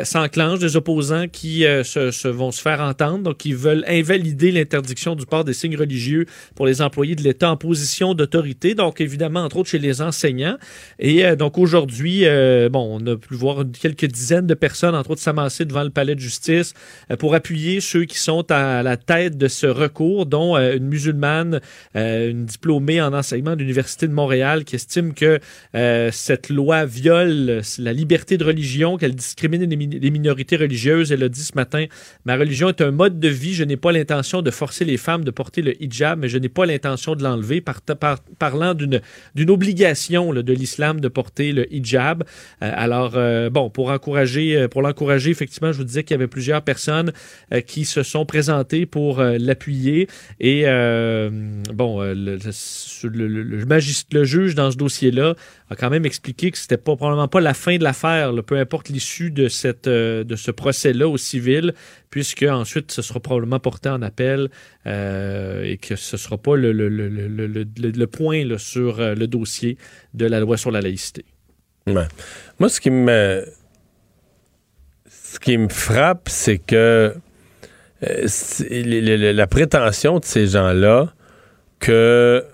s'enclenche. 0.04 0.60
Des 0.60 0.76
opposants 0.76 1.26
qui 1.26 1.62
se, 1.62 2.28
vont 2.28 2.52
se 2.52 2.62
faire 2.62 2.80
entendre, 2.80 3.24
donc 3.24 3.38
qui 3.38 3.52
veulent 3.52 3.84
invalider 3.88 4.52
l'interdiction 4.52 5.16
du 5.16 5.26
port 5.26 5.44
des 5.44 5.52
signes 5.52 5.76
religieux 5.76 6.26
pour 6.54 6.66
les 6.66 6.80
employés 6.80 7.16
de 7.16 7.22
l'État 7.22 7.50
en 7.50 7.56
position 7.56 8.14
d'autorité. 8.14 8.74
Donc 8.74 9.00
évidemment, 9.00 9.40
entre 9.40 9.58
autres 9.58 9.70
chez 9.70 9.78
les 9.78 10.00
enseignants. 10.00 10.56
Et 10.98 11.36
donc 11.36 11.58
aujourd'hui, 11.58 12.24
bon, 12.70 13.00
on 13.00 13.06
a 13.06 13.16
pu 13.16 13.34
voir 13.34 13.64
quelques 13.80 14.06
dizaines 14.06 14.46
de 14.46 14.54
personnes, 14.54 14.94
entre 14.94 15.10
autres 15.10 15.22
devant 15.60 15.84
le 15.84 15.90
palais 15.90 16.14
de 16.14 16.20
justice 16.20 16.74
euh, 17.10 17.16
pour 17.16 17.34
appuyer 17.34 17.80
ceux 17.80 18.04
qui 18.04 18.18
sont 18.18 18.50
à 18.50 18.82
la 18.82 18.96
tête 18.96 19.36
de 19.36 19.48
ce 19.48 19.66
recours, 19.66 20.26
dont 20.26 20.56
euh, 20.56 20.76
une 20.76 20.86
musulmane, 20.86 21.60
euh, 21.96 22.30
une 22.30 22.46
diplômée 22.46 23.00
en 23.00 23.12
enseignement 23.12 23.54
de 23.54 23.60
l'Université 23.60 24.06
de 24.08 24.12
Montréal, 24.12 24.64
qui 24.64 24.76
estime 24.76 25.14
que 25.14 25.38
cette 26.12 26.48
loi 26.48 26.84
viole 26.84 27.62
la 27.78 27.92
liberté 27.92 28.36
de 28.36 28.44
religion, 28.44 28.96
qu'elle 28.96 29.14
discrimine 29.14 29.68
les 29.68 30.10
minorités 30.10 30.56
religieuses. 30.56 31.12
Elle 31.12 31.22
a 31.22 31.28
dit 31.28 31.42
ce 31.42 31.54
matin, 31.54 31.86
ma 32.24 32.36
religion 32.36 32.68
est 32.68 32.80
un 32.80 32.90
mode 32.90 33.18
de 33.18 33.28
vie, 33.28 33.54
je 33.54 33.64
n'ai 33.64 33.76
pas 33.76 33.92
l'intention 33.92 34.42
de 34.42 34.50
forcer 34.50 34.84
les 34.84 34.96
femmes 34.96 35.24
de 35.24 35.30
porter 35.30 35.62
le 35.62 35.80
hijab, 35.82 36.18
mais 36.18 36.28
je 36.28 36.38
n'ai 36.38 36.48
pas 36.48 36.66
l'intention 36.66 37.14
de 37.14 37.22
l'enlever, 37.22 37.60
par, 37.60 37.80
parlant 38.38 38.74
d'une 38.74 39.50
obligation 39.50 40.32
de 40.32 40.52
l'islam 40.52 41.00
de 41.00 41.08
porter 41.08 41.52
le 41.52 41.72
hijab. 41.72 42.24
alors, 42.60 43.18
bon, 43.50 43.70
pour 43.70 43.90
encourager, 43.90 44.68
pour 44.68 44.82
l'encourager, 44.82 45.29
effectivement, 45.30 45.72
je 45.72 45.78
vous 45.78 45.84
disais 45.84 46.04
qu'il 46.04 46.14
y 46.14 46.18
avait 46.18 46.26
plusieurs 46.26 46.62
personnes 46.62 47.12
euh, 47.52 47.60
qui 47.60 47.84
se 47.84 48.02
sont 48.02 48.26
présentées 48.26 48.86
pour 48.86 49.20
euh, 49.20 49.36
l'appuyer. 49.38 50.08
Et 50.38 50.62
euh, 50.66 51.30
bon, 51.72 52.02
le, 52.02 52.38
le, 53.04 54.24
juge 54.24 54.54
dans 54.54 54.70
ce 54.70 54.76
dossier-là 54.76 55.34
a 55.70 55.76
quand 55.76 55.90
même 55.90 56.04
expliqué 56.04 56.50
que 56.50 56.58
c'était 56.58 56.76
pas 56.76 56.96
probablement 56.96 57.28
pas 57.28 57.40
la 57.40 57.54
fin 57.54 57.76
de 57.76 57.84
l'affaire, 57.84 58.32
peu 58.44 58.56
importe 58.56 58.88
l'issue 58.88 59.30
de 59.30 59.48
cette 59.48 59.88
de 59.88 60.36
ce 60.36 60.50
procès-là 60.50 61.08
au 61.08 61.16
civil, 61.16 61.74
puisque 62.10 62.42
ensuite 62.42 62.90
ce 62.90 63.02
sera 63.02 63.20
probablement 63.20 63.60
porté 63.60 63.88
en 63.88 64.02
appel 64.02 64.50
et 64.86 65.78
que 65.80 65.96
ce 65.96 66.16
sera 66.16 66.38
pas 66.38 66.56
le, 66.56 66.72
le 66.72 68.06
point 68.06 68.58
sur 68.58 68.98
le 68.98 69.26
dossier 69.26 69.78
de 70.14 70.26
la 70.26 70.40
loi 70.40 70.56
sur 70.56 70.70
la 70.70 70.80
laïcité. 70.80 71.24
Moi, 72.58 72.68
ce 72.68 72.80
qui 72.80 72.90
me 72.90 73.44
ce 75.32 75.38
qui 75.38 75.56
me 75.56 75.68
frappe, 75.68 76.28
c'est 76.28 76.58
que 76.58 77.14
euh, 78.02 79.32
la 79.32 79.46
prétention 79.46 80.18
de 80.18 80.24
ces 80.24 80.48
gens-là 80.48 81.12
que 81.78 82.44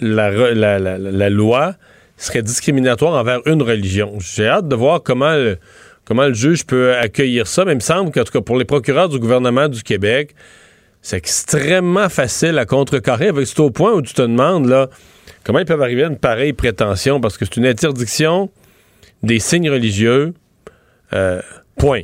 la, 0.00 1.30
loi 1.30 1.74
serait 2.16 2.42
discriminatoire 2.42 3.14
envers 3.14 3.38
une 3.46 3.62
religion. 3.62 4.18
J'ai 4.18 4.48
hâte 4.48 4.66
de 4.66 4.74
voir 4.74 5.04
comment 5.04 5.36
le, 5.36 5.58
comment 6.04 6.26
le 6.26 6.34
juge 6.34 6.66
peut 6.66 6.96
accueillir 6.96 7.46
ça, 7.46 7.64
mais 7.64 7.72
il 7.72 7.76
me 7.76 7.80
semble 7.80 8.10
qu'en 8.10 8.24
tout 8.24 8.32
cas 8.32 8.40
pour 8.40 8.58
les 8.58 8.64
procureurs 8.64 9.08
du 9.08 9.20
gouvernement 9.20 9.68
du 9.68 9.84
Québec, 9.84 10.34
c'est 11.02 11.16
extrêmement 11.16 12.08
facile 12.08 12.58
à 12.58 12.66
contrecarrer. 12.66 13.30
C'est 13.44 13.60
au 13.60 13.70
point 13.70 13.92
où 13.92 14.02
tu 14.02 14.14
te 14.14 14.22
demandes 14.22 14.66
là, 14.66 14.88
comment 15.44 15.60
ils 15.60 15.64
peuvent 15.64 15.82
arriver 15.82 16.02
à 16.02 16.08
une 16.08 16.18
pareille 16.18 16.54
prétention 16.54 17.20
parce 17.20 17.38
que 17.38 17.44
c'est 17.44 17.56
une 17.56 17.66
interdiction 17.66 18.50
des 19.22 19.38
signes 19.38 19.70
religieux. 19.70 20.34
Euh, 21.12 21.40
point. 21.80 22.02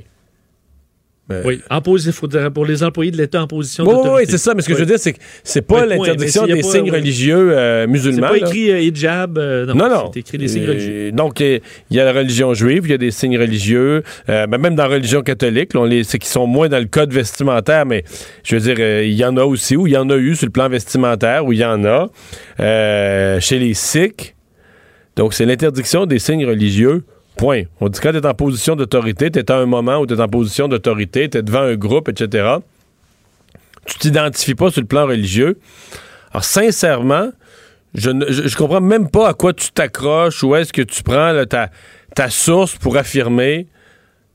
Oui, 1.29 1.61
en 1.71 1.81
position, 1.81 2.13
faut 2.13 2.29
dire, 2.29 2.53
pour 2.53 2.65
les 2.65 2.85
employés 2.85 3.11
de 3.11 3.17
l'État 3.17 3.43
en 3.43 3.49
position 3.49 3.83
d'autorité. 3.83 4.11
Oui, 4.11 4.25
c'est 4.29 4.39
ça, 4.39 4.55
mais 4.55 4.63
ce 4.63 4.69
que 4.69 4.75
je 4.75 4.79
veux 4.79 4.87
dire, 4.87 4.99
c'est 4.99 5.13
que 5.13 5.19
c'est 5.43 5.63
pas 5.63 5.85
l'interdiction 5.85 6.47
des 6.47 6.63
signes 6.63 6.91
religieux 6.91 7.51
euh, 7.51 7.89
musulmans. 7.89 8.29
C'est 8.33 8.41
pas 8.41 8.47
écrit 8.47 8.71
euh, 8.71 8.81
hijab, 8.81 9.37
euh, 9.37 9.67
non, 9.67 9.89
non, 9.89 10.11
c'est 10.13 10.21
écrit 10.21 10.39
des 10.39 10.47
signes 10.47 10.69
religieux. 10.69 11.11
Donc, 11.11 11.41
il 11.41 11.61
y 11.91 11.99
a 11.99 12.05
la 12.05 12.13
religion 12.13 12.55
juive, 12.55 12.83
il 12.85 12.91
y 12.93 12.95
a 12.95 12.99
des 12.99 13.11
signes 13.11 13.39
religieux, 13.39 14.05
ben, 14.29 14.47
même 14.47 14.77
dans 14.77 14.85
la 14.85 14.95
religion 14.95 15.23
catholique, 15.23 15.73
c'est 16.05 16.19
qu'ils 16.19 16.31
sont 16.31 16.47
moins 16.47 16.69
dans 16.69 16.79
le 16.79 16.87
code 16.87 17.13
vestimentaire, 17.13 17.87
mais 17.87 18.05
je 18.45 18.57
veux 18.57 18.75
dire, 18.75 19.03
il 19.03 19.15
y 19.15 19.25
en 19.25 19.37
a 19.37 19.45
aussi, 19.45 19.77
ou 19.77 19.89
il 19.89 19.95
y 19.95 19.97
en 19.97 20.09
a 20.11 20.17
eu 20.17 20.37
sur 20.37 20.47
le 20.47 20.53
plan 20.53 20.69
vestimentaire, 20.69 21.45
où 21.45 21.53
il 21.53 21.59
y 21.59 21.65
en 21.65 21.85
a. 21.85 22.09
chez 23.41 23.59
les 23.59 23.75
Sikhs, 23.75 24.37
donc 25.17 25.35
c'est 25.35 25.45
l'interdiction 25.45 26.07
des 26.07 26.21
signes 26.21 26.47
religieux 26.47 27.03
Point. 27.37 27.65
On 27.81 27.89
dit 27.89 28.01
quand 28.01 28.13
tu 28.13 28.19
es 28.19 28.27
en 28.27 28.35
position 28.35 28.77
d'autorité, 28.77 29.31
tu 29.31 29.39
es 29.39 29.51
à 29.51 29.57
un 29.57 29.67
moment 29.67 29.99
où 29.99 30.07
tu 30.07 30.15
es 30.15 30.21
en 30.21 30.29
position 30.29 30.69
d'autorité, 30.69 31.29
tu 31.29 31.39
es 31.39 31.43
devant 31.43 31.61
un 31.61 31.77
groupe, 31.77 32.09
etc. 32.09 32.57
Tu 33.87 33.99
t'identifies 33.99 34.55
pas 34.55 34.71
sur 34.71 34.81
le 34.81 34.87
plan 34.87 35.07
religieux. 35.07 35.59
Alors, 36.33 36.45
sincèrement, 36.45 37.31
je 37.95 38.11
ne 38.11 38.57
comprends 38.57 38.81
même 38.81 39.11
pas 39.11 39.29
à 39.29 39.35
quoi 39.35 39.53
tu 39.53 39.71
t'accroches, 39.71 40.43
où 40.43 40.55
est-ce 40.55 40.73
que 40.73 40.83
tu 40.83 41.03
prends 41.03 41.45
ta, 41.47 42.31
source 42.31 42.77
pour 42.77 42.97
affirmer 42.97 43.67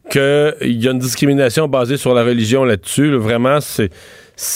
qu'il 0.09 0.53
y 0.61 0.87
a 0.87 0.91
une 0.91 0.99
discrimination 0.99 1.67
basée 1.67 1.97
sur 1.97 2.13
la 2.13 2.23
religion 2.23 2.63
là-dessus. 2.63 3.15
vraiment, 3.15 3.59
c'est 3.61 3.91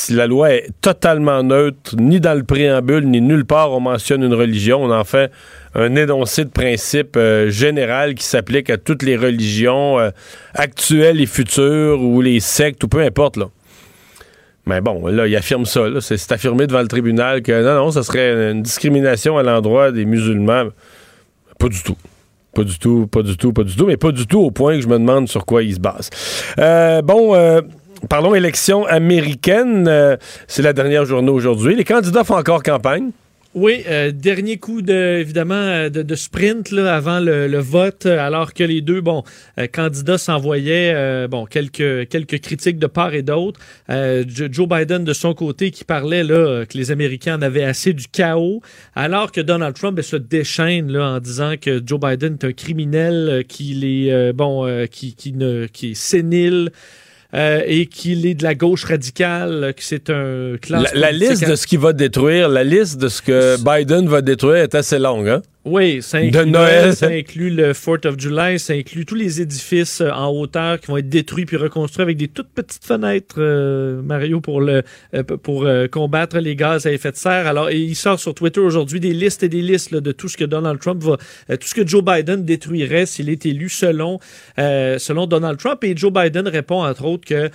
la 0.09 0.25
loi 0.25 0.51
est 0.51 0.69
totalement 0.81 1.43
neutre, 1.43 1.95
ni 1.97 2.19
dans 2.19 2.33
le 2.33 2.43
préambule, 2.43 3.05
ni 3.07 3.21
nulle 3.21 3.45
part 3.45 3.71
on 3.71 3.79
mentionne 3.79 4.23
une 4.23 4.33
religion. 4.33 4.83
On 4.83 4.91
en 4.91 5.03
fait 5.03 5.31
un 5.75 5.95
énoncé 5.95 6.45
de 6.45 6.49
principe 6.49 7.17
euh, 7.17 7.49
général 7.49 8.15
qui 8.15 8.23
s'applique 8.23 8.69
à 8.69 8.77
toutes 8.77 9.03
les 9.03 9.17
religions 9.17 9.99
euh, 9.99 10.09
actuelles 10.53 11.19
et 11.19 11.25
futures 11.25 12.01
ou 12.01 12.21
les 12.21 12.39
sectes 12.39 12.83
ou 12.85 12.87
peu 12.87 13.01
importe. 13.01 13.35
Là. 13.35 13.49
Mais 14.65 14.79
bon, 14.81 15.05
là, 15.07 15.27
il 15.27 15.35
affirme 15.35 15.65
ça. 15.65 15.81
C'est 15.99 16.31
affirmé 16.31 16.65
devant 16.65 16.81
le 16.81 16.87
tribunal 16.87 17.41
que 17.41 17.63
non, 17.63 17.85
non, 17.85 17.91
ça 17.91 18.03
serait 18.03 18.51
une 18.51 18.63
discrimination 18.63 19.37
à 19.37 19.43
l'endroit 19.43 19.91
des 19.91 20.05
musulmans. 20.05 20.69
Pas 21.59 21.67
du 21.67 21.83
tout. 21.83 21.97
Pas 22.53 22.63
du 22.63 22.79
tout, 22.79 23.05
pas 23.05 23.21
du 23.21 23.35
tout, 23.35 23.51
pas 23.51 23.63
du 23.63 23.75
tout, 23.75 23.85
mais 23.85 23.97
pas 23.97 24.13
du 24.13 24.25
tout 24.25 24.39
au 24.39 24.49
point 24.49 24.75
que 24.75 24.81
je 24.81 24.87
me 24.87 24.97
demande 24.97 25.27
sur 25.27 25.45
quoi 25.45 25.61
il 25.61 25.75
se 25.75 25.79
base. 25.79 26.09
Euh, 26.57 27.01
bon, 27.01 27.35
parlons 28.07 28.33
élection 28.33 28.85
américaine. 28.85 30.17
c'est 30.47 30.61
la 30.61 30.71
dernière 30.71 31.03
journée 31.03 31.31
aujourd'hui. 31.31 31.75
Les 31.75 31.83
candidats 31.83 32.23
font 32.23 32.37
encore 32.37 32.63
campagne. 32.63 33.11
Oui, 33.55 33.83
euh, 33.87 34.11
dernier 34.11 34.57
coup 34.57 34.81
de 34.81 34.93
évidemment 34.93 35.53
euh, 35.55 35.89
de, 35.89 36.15
sprint 36.15 36.71
là, 36.71 36.93
avant 36.93 37.21
le, 37.21 37.57
vote, 37.59 38.05
alors 38.05 38.53
que 38.53 38.65
les 38.65 38.81
deux 38.81 38.99
bon 38.99 39.23
euh, 39.57 39.67
candidats 39.67 40.17
s'envoyaient 40.17 41.25
bon 41.29 41.45
quelques 41.45 42.09
quelques 42.09 42.41
critiques 42.41 42.79
de 42.79 42.87
part 42.87 43.13
et 43.13 43.21
d'autre. 43.21 43.61
Joe 43.87 44.67
Biden 44.67 45.05
de 45.05 45.13
son 45.13 45.33
côté 45.33 45.71
qui 45.71 45.85
parlait 45.85 46.25
là 46.25 46.65
que 46.65 46.77
les 46.77 46.91
Américains 46.91 47.37
en 47.37 47.41
avaient 47.41 47.63
assez 47.63 47.93
du 47.93 48.07
chaos, 48.09 48.61
alors 48.93 49.31
que 49.31 49.39
Donald 49.39 49.73
Trump 49.73 49.95
ben, 49.95 50.03
se 50.03 50.17
déchaîne 50.17 50.91
là 50.91 51.11
en 51.11 51.19
disant 51.19 51.53
que 51.59 51.81
Joe 51.85 51.99
Biden 51.99 52.33
est 52.33 52.43
un 52.43 52.51
criminel, 52.51 53.45
qu'il 53.47 53.85
est 53.85 54.33
bon 54.33 54.67
qui 54.91 55.15
qui 55.15 55.31
ne 55.31 55.67
qui 55.67 55.91
est 55.91 55.93
sénile. 55.93 56.71
Euh, 57.35 57.61
et 57.65 57.87
qu'il 57.87 58.25
est 58.25 58.35
de 58.35 58.43
la 58.43 58.55
gauche 58.55 58.85
radicale, 58.85 59.73
que 59.75 59.83
c'est 59.83 60.09
un 60.09 60.55
classe. 60.61 60.93
La, 60.93 61.11
la 61.11 61.11
liste 61.11 61.45
de 61.45 61.55
ce 61.55 61.67
qu'il 61.67 61.79
va 61.79 61.91
détruire, 61.91 62.47
la 62.47 62.63
liste 62.63 62.97
de 62.97 63.09
ce 63.09 63.21
que 63.21 63.57
Biden 63.57 64.07
va 64.07 64.21
détruire 64.21 64.63
est 64.63 64.73
assez 64.73 64.99
longue, 64.99 65.27
hein? 65.27 65.41
Oui, 65.65 66.03
ça 66.03 66.19
inclut, 66.19 66.45
Noël. 66.45 66.95
ça 66.95 67.07
inclut 67.07 67.49
le 67.49 67.71
4th 67.71 68.07
of 68.07 68.19
July, 68.19 68.59
ça 68.59 68.73
inclut 68.73 69.03
tous 69.03 69.15
les 69.15 69.41
édifices 69.41 69.99
euh, 69.99 70.11
en 70.11 70.29
hauteur 70.29 70.79
qui 70.79 70.91
vont 70.91 70.97
être 70.97 71.09
détruits 71.09 71.47
puis 71.47 71.57
reconstruits 71.57 72.03
avec 72.03 72.17
des 72.17 72.27
toutes 72.27 72.49
petites 72.49 72.85
fenêtres, 72.85 73.37
euh, 73.39 73.99
Mario, 74.03 74.41
pour 74.41 74.61
le 74.61 74.83
euh, 75.15 75.23
pour 75.23 75.67
combattre 75.91 76.37
les 76.37 76.55
gaz 76.55 76.85
à 76.85 76.91
effet 76.91 77.11
de 77.11 77.15
serre. 77.15 77.47
Alors, 77.47 77.71
il 77.71 77.95
sort 77.95 78.19
sur 78.19 78.35
Twitter 78.35 78.59
aujourd'hui 78.59 78.99
des 78.99 79.13
listes 79.13 79.41
et 79.41 79.49
des 79.49 79.63
listes 79.63 79.95
de 79.95 80.11
tout 80.11 80.29
ce 80.29 80.37
que 80.37 80.43
Donald 80.43 80.79
Trump 80.79 81.01
va, 81.01 81.17
tout 81.57 81.67
ce 81.67 81.73
que 81.73 81.87
Joe 81.87 82.03
Biden 82.03 82.45
détruirait 82.45 83.07
s'il 83.07 83.29
est 83.29 83.47
élu 83.47 83.69
selon 83.69 84.19
selon 84.57 85.25
Donald 85.25 85.57
Trump. 85.57 85.83
Et 85.83 85.97
Joe 85.97 86.13
Biden 86.13 86.47
répond 86.47 86.83
entre 86.83 87.05
autres 87.05 87.25
que 87.25 87.49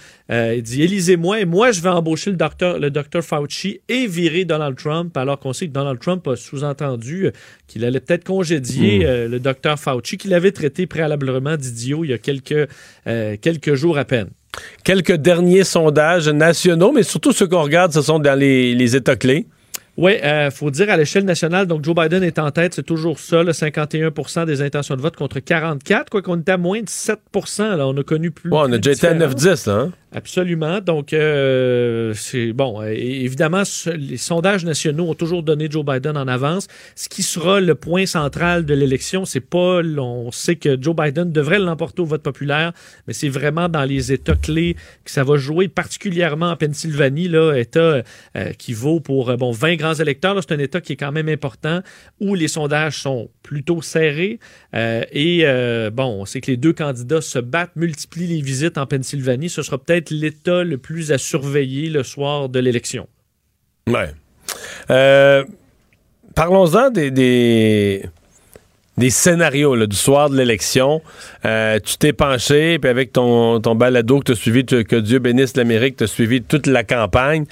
il 0.56 0.62
dit 0.62 0.82
élisez-moi 0.82 1.40
et 1.40 1.44
moi 1.44 1.70
je 1.70 1.80
vais 1.80 1.88
embaucher 1.88 2.30
le 2.30 2.36
docteur 2.36 2.78
le 2.78 2.90
docteur 2.90 3.22
Fauci 3.22 3.80
et 3.88 4.06
virer 4.06 4.44
Donald 4.44 4.76
Trump 4.76 5.16
alors 5.16 5.38
qu'on 5.38 5.52
sait 5.52 5.68
que 5.68 5.72
Donald 5.72 6.00
Trump 6.00 6.26
a 6.26 6.34
sous-entendu 6.34 7.30
qu'il 7.70 7.84
allait 7.84 8.00
peut-être 8.00 8.24
congédier 8.24 8.98
hmm. 8.98 9.02
euh, 9.06 9.28
le 9.28 9.38
docteur 9.38 9.78
Fauci, 9.78 10.18
qu'il 10.18 10.34
avait 10.34 10.50
traité 10.50 10.88
préalablement 10.88 11.56
d'idiot 11.56 12.04
il 12.04 12.10
y 12.10 12.12
a 12.12 12.18
quelques, 12.18 12.68
euh, 13.06 13.36
quelques 13.40 13.74
jours 13.74 13.96
à 13.96 14.04
peine. 14.04 14.26
Quelques 14.82 15.14
derniers 15.14 15.62
sondages 15.62 16.28
nationaux, 16.28 16.90
mais 16.90 17.04
surtout 17.04 17.30
ceux 17.30 17.46
qu'on 17.46 17.62
regarde, 17.62 17.92
ce 17.92 18.02
sont 18.02 18.18
dans 18.18 18.36
les, 18.36 18.74
les 18.74 18.96
États 18.96 19.14
clés. 19.14 19.46
Oui, 19.96 20.14
il 20.18 20.24
euh, 20.24 20.50
faut 20.50 20.70
dire 20.70 20.90
à 20.90 20.96
l'échelle 20.96 21.24
nationale, 21.24 21.66
donc 21.66 21.84
Joe 21.84 21.94
Biden 21.94 22.24
est 22.24 22.40
en 22.40 22.50
tête, 22.50 22.74
c'est 22.74 22.82
toujours 22.82 23.20
ça, 23.20 23.44
le 23.44 23.52
51% 23.52 24.46
des 24.46 24.62
intentions 24.62 24.96
de 24.96 25.00
vote 25.00 25.14
contre 25.14 25.38
44, 25.38 26.10
quoi 26.10 26.22
qu'on 26.22 26.40
était 26.40 26.52
à 26.52 26.56
moins 26.56 26.80
de 26.80 26.86
7% 26.86 27.76
là, 27.76 27.86
on 27.86 27.96
a 27.96 28.02
connu 28.02 28.30
plus. 28.30 28.50
on 28.52 28.72
a 28.72 28.78
déjà 28.78 28.92
été 28.92 29.06
à 29.06 29.14
9-10, 29.14 29.70
hein? 29.70 29.92
Absolument. 30.12 30.80
Donc, 30.80 31.12
euh, 31.12 32.12
c'est 32.16 32.52
bon. 32.52 32.82
évidemment, 32.82 33.62
les 33.96 34.16
sondages 34.16 34.64
nationaux 34.64 35.08
ont 35.08 35.14
toujours 35.14 35.44
donné 35.44 35.68
Joe 35.70 35.84
Biden 35.84 36.16
en 36.16 36.26
avance. 36.26 36.66
Ce 36.96 37.08
qui 37.08 37.22
sera 37.22 37.60
le 37.60 37.76
point 37.76 38.06
central 38.06 38.64
de 38.64 38.74
l'élection, 38.74 39.24
c'est 39.24 39.40
pas. 39.40 39.82
On 39.82 40.32
sait 40.32 40.56
que 40.56 40.76
Joe 40.80 40.96
Biden 40.96 41.30
devrait 41.30 41.60
l'emporter 41.60 42.02
au 42.02 42.06
vote 42.06 42.22
populaire, 42.22 42.72
mais 43.06 43.12
c'est 43.12 43.28
vraiment 43.28 43.68
dans 43.68 43.84
les 43.84 44.10
États 44.10 44.34
clés 44.34 44.74
que 45.04 45.12
ça 45.12 45.22
va 45.22 45.36
jouer, 45.36 45.68
particulièrement 45.68 46.50
en 46.50 46.56
Pennsylvanie, 46.56 47.28
là, 47.28 47.54
État 47.54 48.02
euh, 48.36 48.52
qui 48.58 48.72
vaut 48.72 48.98
pour 48.98 49.36
bon 49.36 49.52
20 49.52 49.76
grands 49.76 49.94
électeurs. 49.94 50.36
C'est 50.40 50.54
un 50.54 50.58
État 50.58 50.80
qui 50.80 50.94
est 50.94 50.96
quand 50.96 51.12
même 51.12 51.28
important, 51.28 51.82
où 52.18 52.34
les 52.34 52.48
sondages 52.48 53.00
sont 53.00 53.30
plutôt 53.44 53.80
serrés. 53.80 54.40
Euh, 54.74 55.04
et 55.12 55.44
bon, 55.92 56.22
on 56.22 56.24
sait 56.24 56.40
que 56.40 56.50
les 56.50 56.56
deux 56.56 56.72
candidats 56.72 57.20
se 57.20 57.38
battent, 57.38 57.76
multiplient 57.76 58.26
les 58.26 58.42
visites 58.42 58.76
en 58.76 58.86
Pennsylvanie. 58.86 59.48
Ce 59.48 59.62
sera 59.62 59.78
peut-être 59.78 59.99
l'État 60.08 60.64
le 60.64 60.78
plus 60.78 61.12
à 61.12 61.18
surveiller 61.18 61.90
le 61.90 62.02
soir 62.02 62.48
de 62.48 62.58
l'élection. 62.58 63.06
Ouais. 63.86 64.14
Euh, 64.90 65.44
parlons-en 66.34 66.90
des, 66.90 67.10
des, 67.10 69.10
scénarios 69.10 69.86
du 69.86 69.96
soir 69.96 70.30
de 70.30 70.36
l'élection. 70.36 71.00
Euh, 71.44 71.78
tu 71.82 71.96
t'es 71.96 72.12
penché, 72.12 72.78
puis 72.78 72.90
avec 72.90 73.12
ton, 73.12 73.60
ton 73.60 73.74
balado 73.74 74.18
que 74.18 74.24
tu 74.24 74.32
as 74.32 74.34
suivi, 74.34 74.64
que 74.64 74.96
Dieu 74.96 75.18
bénisse 75.18 75.56
l'Amérique, 75.56 75.96
tu 75.96 76.04
as 76.04 76.06
suivi 76.06 76.42
toute 76.42 76.66
la 76.66 76.84
campagne. 76.84 77.44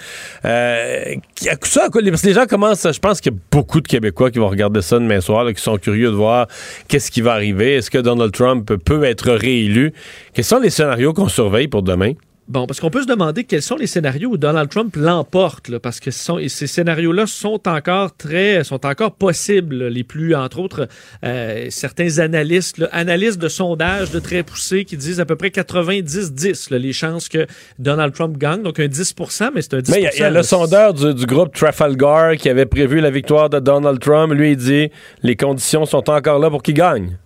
Euh, 0.45 1.15
parce 1.45 1.91
que 1.91 2.27
les 2.27 2.33
gens 2.33 2.47
commencent, 2.47 2.91
je 2.91 2.99
pense 2.99 3.21
qu'il 3.21 3.33
y 3.33 3.37
a 3.37 3.39
beaucoup 3.51 3.81
de 3.81 3.89
Québécois 3.89 4.31
qui 4.31 4.39
vont 4.39 4.49
regarder 4.49 4.83
ça 4.83 4.99
demain 4.99 5.21
soir, 5.21 5.47
qui 5.53 5.63
sont 5.63 5.79
curieux 5.79 6.11
de 6.11 6.17
voir 6.17 6.49
qu'est-ce 6.89 7.11
qui 7.11 7.21
va 7.21 7.33
arriver. 7.33 7.77
Est-ce 7.77 7.91
que 7.91 7.99
Donald 7.99 8.33
Trump 8.33 8.75
peut 8.85 9.05
être 9.05 9.33
réélu? 9.33 9.93
Quels 10.35 10.45
sont 10.45 10.61
les 10.61 10.71
scénarios 10.71 11.13
qu'on 11.13 11.29
surveille 11.29 11.69
pour 11.69 11.83
demain? 11.83 12.13
Bon, 12.49 12.67
parce 12.67 12.81
qu'on 12.81 12.89
peut 12.89 13.03
se 13.03 13.07
demander 13.07 13.45
quels 13.45 13.61
sont 13.61 13.77
les 13.77 13.87
scénarios 13.87 14.31
où 14.31 14.39
Donald 14.39 14.71
Trump 14.71 14.97
l'emporte, 14.97 15.77
parce 15.79 16.01
que 16.01 16.11
ces 16.11 16.49
scénarios-là 16.49 17.27
sont 17.27 17.69
encore 17.69 18.17
très, 18.17 18.65
sont 18.65 18.87
encore 18.87 19.13
possibles. 19.13 19.89
les 19.89 20.03
plus, 20.03 20.35
entre 20.35 20.59
autres, 20.59 20.89
euh, 21.25 21.67
certains 21.69 22.21
analystes, 22.21 22.83
analystes 22.91 23.39
de 23.39 23.49
sondages 23.49 24.11
de 24.13 24.19
très 24.19 24.43
poussés 24.43 24.87
qui 24.87 24.97
disent 24.97 25.21
à 25.21 25.27
peu 25.27 25.37
près 25.37 25.49
90-10 25.49 26.75
les 26.75 26.93
chances 26.95 27.29
que 27.29 27.47
Donald 27.79 28.15
Trump 28.15 28.39
gagne. 28.39 28.63
Donc 28.63 28.81
un 28.81 28.87
10% 28.87 29.51
mais 29.55 29.61
c'est 29.61 29.75
un 29.75 29.81
10 29.81 29.93
Mais 29.93 30.09
il 30.15 30.19
y, 30.19 30.23
a 30.23 30.31
le 30.31 30.43
sondeur 30.43 30.95
du, 30.95 31.13
du, 31.13 31.27
groupe 31.27 31.55
Trafalgar 31.55 32.37
qui 32.37 32.49
avait 32.49 32.67
prévu 32.67 33.01
la 33.01 33.11
victoire 33.11 33.51
de 33.51 33.59
Donald 33.59 34.01
Trump. 34.01 34.33
Lui, 34.33 34.53
il 34.53 34.57
dit 34.57 34.91
les 35.23 35.37
conditions 35.37 35.85
sont 35.85 36.09
encore 36.09 36.39
là 36.39 36.49
pour 36.49 36.63
qu'il 36.63 36.75
gagne. 36.75 37.19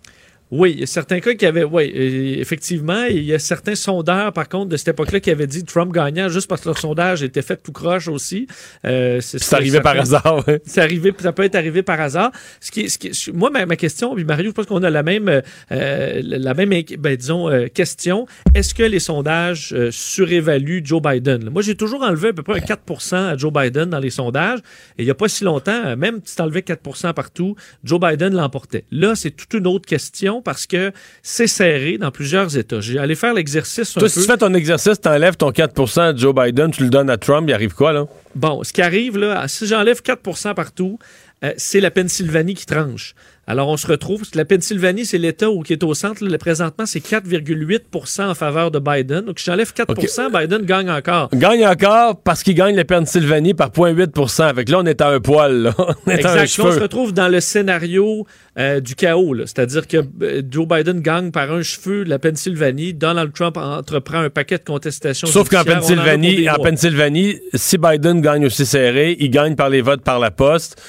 Oui, 0.52 0.72
il 0.72 0.80
y 0.80 0.82
a 0.82 0.86
certains 0.86 1.20
cas 1.20 1.32
qui 1.32 1.46
avaient, 1.46 1.64
oui, 1.64 1.90
effectivement, 2.38 3.04
il 3.04 3.24
y 3.24 3.32
a 3.32 3.38
certains 3.38 3.74
sondeurs, 3.74 4.34
par 4.34 4.50
contre, 4.50 4.68
de 4.68 4.76
cette 4.76 4.88
époque-là, 4.88 5.18
qui 5.18 5.30
avaient 5.30 5.46
dit 5.46 5.64
Trump 5.64 5.94
gagnant 5.94 6.28
juste 6.28 6.46
parce 6.46 6.60
que 6.60 6.68
leur 6.68 6.76
sondage 6.76 7.22
était 7.22 7.40
fait 7.40 7.56
tout 7.56 7.72
croche 7.72 8.06
aussi. 8.06 8.46
Euh, 8.84 9.18
c'est 9.22 9.54
arrivé 9.54 9.80
par 9.80 9.98
hasard. 9.98 10.44
C'est 10.66 10.82
arrivé, 10.82 11.10
ça 11.18 11.32
peut 11.32 11.44
être 11.44 11.54
arrivé 11.54 11.82
par 11.82 11.98
hasard. 11.98 12.32
Ce 12.60 12.70
qui, 12.70 12.90
ce 12.90 12.98
qui, 12.98 13.32
moi, 13.32 13.48
ma, 13.48 13.76
question, 13.76 14.14
puis 14.14 14.24
Mario, 14.24 14.50
je 14.50 14.52
pense 14.52 14.66
qu'on 14.66 14.82
a 14.82 14.90
la 14.90 15.02
même, 15.02 15.40
euh, 15.72 16.20
la 16.22 16.52
même, 16.52 16.68
ben, 16.98 17.16
disons, 17.16 17.48
euh, 17.48 17.68
question. 17.68 18.26
Est-ce 18.54 18.74
que 18.74 18.82
les 18.82 19.00
sondages 19.00 19.72
euh, 19.72 19.90
surévaluent 19.90 20.82
Joe 20.84 21.00
Biden? 21.00 21.48
Moi, 21.48 21.62
j'ai 21.62 21.76
toujours 21.76 22.02
enlevé 22.02 22.28
à 22.28 22.32
peu 22.34 22.42
près 22.42 22.60
un 22.60 22.64
4% 22.64 23.16
à 23.16 23.36
Joe 23.38 23.50
Biden 23.50 23.88
dans 23.88 24.00
les 24.00 24.10
sondages. 24.10 24.58
Et 24.98 25.02
il 25.02 25.04
n'y 25.06 25.10
a 25.10 25.14
pas 25.14 25.28
si 25.28 25.44
longtemps, 25.44 25.96
même 25.96 26.20
si 26.24 26.36
tu 26.36 26.42
enlevais 26.42 26.60
4% 26.60 27.14
partout, 27.14 27.56
Joe 27.84 27.98
Biden 27.98 28.34
l'emportait. 28.34 28.84
Là, 28.90 29.14
c'est 29.14 29.30
toute 29.30 29.54
une 29.54 29.66
autre 29.66 29.86
question 29.86 30.41
parce 30.42 30.66
que 30.66 30.92
c'est 31.22 31.46
serré 31.46 31.98
dans 31.98 32.10
plusieurs 32.10 32.56
États. 32.56 32.80
J'ai 32.80 32.98
allé 32.98 33.14
faire 33.14 33.34
l'exercice 33.34 33.96
un 33.96 34.00
Toi, 34.00 34.08
si 34.08 34.20
tu 34.20 34.26
fais 34.26 34.36
ton 34.36 34.52
exercice, 34.54 35.00
tu 35.00 35.08
enlèves 35.08 35.36
ton 35.36 35.50
4% 35.50 36.00
à 36.00 36.16
Joe 36.16 36.34
Biden, 36.34 36.70
tu 36.70 36.82
le 36.82 36.90
donnes 36.90 37.10
à 37.10 37.16
Trump, 37.16 37.46
il 37.48 37.54
arrive 37.54 37.74
quoi, 37.74 37.92
là? 37.92 38.06
Bon, 38.34 38.62
ce 38.62 38.72
qui 38.72 38.82
arrive, 38.82 39.18
là, 39.18 39.46
si 39.48 39.66
j'enlève 39.66 40.00
4% 40.00 40.54
partout, 40.54 40.98
euh, 41.44 41.52
c'est 41.56 41.80
la 41.80 41.90
Pennsylvanie 41.90 42.54
qui 42.54 42.66
tranche. 42.66 43.14
Alors, 43.48 43.68
on 43.68 43.76
se 43.76 43.88
retrouve. 43.88 44.22
La 44.34 44.44
Pennsylvanie, 44.44 45.04
c'est 45.04 45.18
l'État 45.18 45.48
qui 45.64 45.72
est 45.72 45.82
au 45.82 45.94
centre. 45.94 46.24
Le 46.24 46.38
présentement, 46.38 46.86
c'est 46.86 47.00
4,8% 47.00 48.30
en 48.30 48.34
faveur 48.34 48.70
de 48.70 48.78
Biden. 48.78 49.22
Donc, 49.22 49.40
si 49.40 49.46
j'enlève 49.46 49.72
4% 49.72 50.40
Biden 50.40 50.62
gagne 50.64 50.88
encore. 50.88 51.28
Gagne 51.34 51.66
encore 51.66 52.22
parce 52.22 52.44
qu'il 52.44 52.54
gagne 52.54 52.76
la 52.76 52.84
Pennsylvanie 52.84 53.54
par 53.54 53.70
0,8 53.70 54.42
Avec 54.42 54.68
là, 54.68 54.78
on 54.78 54.86
est 54.86 55.00
à 55.00 55.08
un 55.08 55.18
poil. 55.18 55.62
Là. 55.62 55.74
On 56.06 56.10
exact. 56.10 56.60
on 56.60 56.72
se 56.72 56.80
retrouve 56.80 57.12
dans 57.12 57.28
le 57.28 57.40
scénario 57.40 58.26
euh, 58.58 58.80
du 58.80 58.94
chaos. 58.94 59.34
C'est-à-dire 59.46 59.88
que 59.88 59.98
euh, 60.22 60.42
Joe 60.48 60.66
Biden 60.66 61.00
gagne 61.00 61.30
par 61.32 61.50
un 61.50 61.62
cheveu 61.62 62.04
la 62.04 62.18
Pennsylvanie. 62.18 62.94
Donald 62.94 63.32
Trump 63.32 63.56
entreprend 63.56 64.18
un 64.18 64.30
paquet 64.30 64.58
de 64.58 64.64
contestations. 64.64 65.26
Sauf 65.26 65.48
qu'en 65.48 65.64
Pennsylvanie, 65.64 66.48
en 66.48 66.62
Pennsylvanie, 66.62 67.40
si 67.54 67.76
Biden 67.76 68.20
gagne 68.20 68.46
aussi 68.46 68.66
serré, 68.66 69.16
il 69.18 69.30
gagne 69.30 69.56
par 69.56 69.68
les 69.68 69.80
votes 69.80 70.02
par 70.02 70.20
la 70.20 70.30
poste 70.30 70.80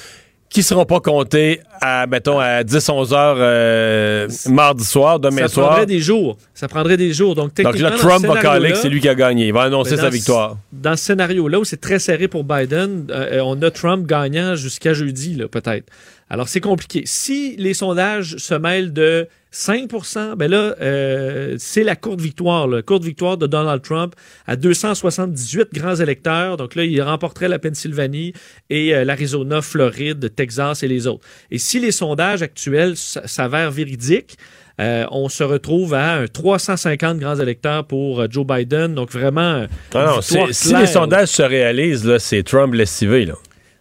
qui 0.54 0.62
seront 0.62 0.86
pas 0.86 1.00
comptés 1.00 1.62
à, 1.82 2.06
mettons, 2.06 2.40
à 2.40 2.62
10-11 2.64 3.14
heures 3.14 3.38
euh, 3.40 4.28
mardi 4.48 4.86
soir, 4.86 5.20
demain 5.20 5.48
soir. 5.48 5.66
Ça 5.66 5.72
prendrait 5.72 5.86
des 5.88 6.00
jours. 6.00 6.38
Ça 6.54 6.68
prendrait 6.68 6.98
des 6.98 7.12
jours. 7.12 7.34
Donc, 7.34 7.60
Donc 7.60 7.80
là, 7.80 7.92
Trump 7.92 8.24
va 8.24 8.40
caler 8.40 8.70
que 8.72 8.78
c'est 8.78 8.88
lui 8.88 9.02
qui 9.02 9.10
a 9.10 9.16
gagné. 9.16 9.48
Il 9.48 9.54
va 9.54 9.64
annoncer 9.64 9.98
sa 9.98 10.10
victoire. 10.10 10.58
Dans 10.72 10.96
ce 10.96 11.06
scénario-là 11.06 11.60
où 11.60 11.66
c'est 11.66 11.82
très 11.82 11.98
serré 11.98 12.28
pour 12.28 12.44
Biden, 12.44 13.08
euh, 13.10 13.42
on 13.44 13.60
a 13.64 13.72
Trump 13.72 14.06
gagnant 14.06 14.56
jusqu'à 14.56 14.94
jeudi, 14.94 15.42
peut-être. 15.52 15.90
Alors, 16.30 16.48
c'est 16.48 16.62
compliqué. 16.62 17.02
Si 17.06 17.56
les 17.58 17.74
sondages 17.74 18.38
se 18.38 18.54
mêlent 18.54 18.94
de 18.94 19.28
5% 19.54 20.36
ben 20.36 20.50
là, 20.50 20.76
euh, 20.82 21.56
c'est 21.60 21.84
la 21.84 21.96
courte 21.96 22.20
victoire, 22.20 22.68
la 22.68 22.82
courte 22.82 23.04
victoire 23.04 23.38
de 23.38 23.46
Donald 23.46 23.84
Trump 23.84 24.16
à 24.48 24.56
278 24.56 25.70
grands 25.74 25.96
électeurs. 25.96 26.58
Donc 26.58 26.74
là, 26.76 26.84
il 26.84 27.00
remporterait 27.02 27.48
la 27.48 27.60
Pennsylvanie 27.60 28.34
et 28.72 28.96
euh, 28.96 29.06
l'Arizona, 29.06 29.62
Floride, 29.62 30.34
Texas 30.36 30.82
et 30.82 30.88
les 30.88 31.06
autres. 31.06 31.26
Et 31.52 31.60
si 31.60 31.80
les 31.80 31.92
sondages 31.92 32.42
actuels 32.42 32.98
s'avèrent 32.98 33.72
véridiques, 33.72 34.38
euh, 34.82 35.06
on 35.12 35.30
se 35.30 35.44
retrouve 35.44 35.94
à 35.94 36.16
un 36.16 36.26
350 36.26 37.20
grands 37.20 37.36
électeurs 37.36 37.86
pour 37.86 38.26
Joe 38.32 38.48
Biden. 38.48 38.96
Donc 38.96 39.12
vraiment, 39.12 39.68
ah 39.94 40.18
si 40.22 40.74
les 40.74 40.88
sondages 40.88 41.28
se 41.28 41.44
réalisent, 41.44 42.18
c'est 42.18 42.42
Trump 42.42 42.74
lessivé. 42.74 43.26
Là. 43.26 43.36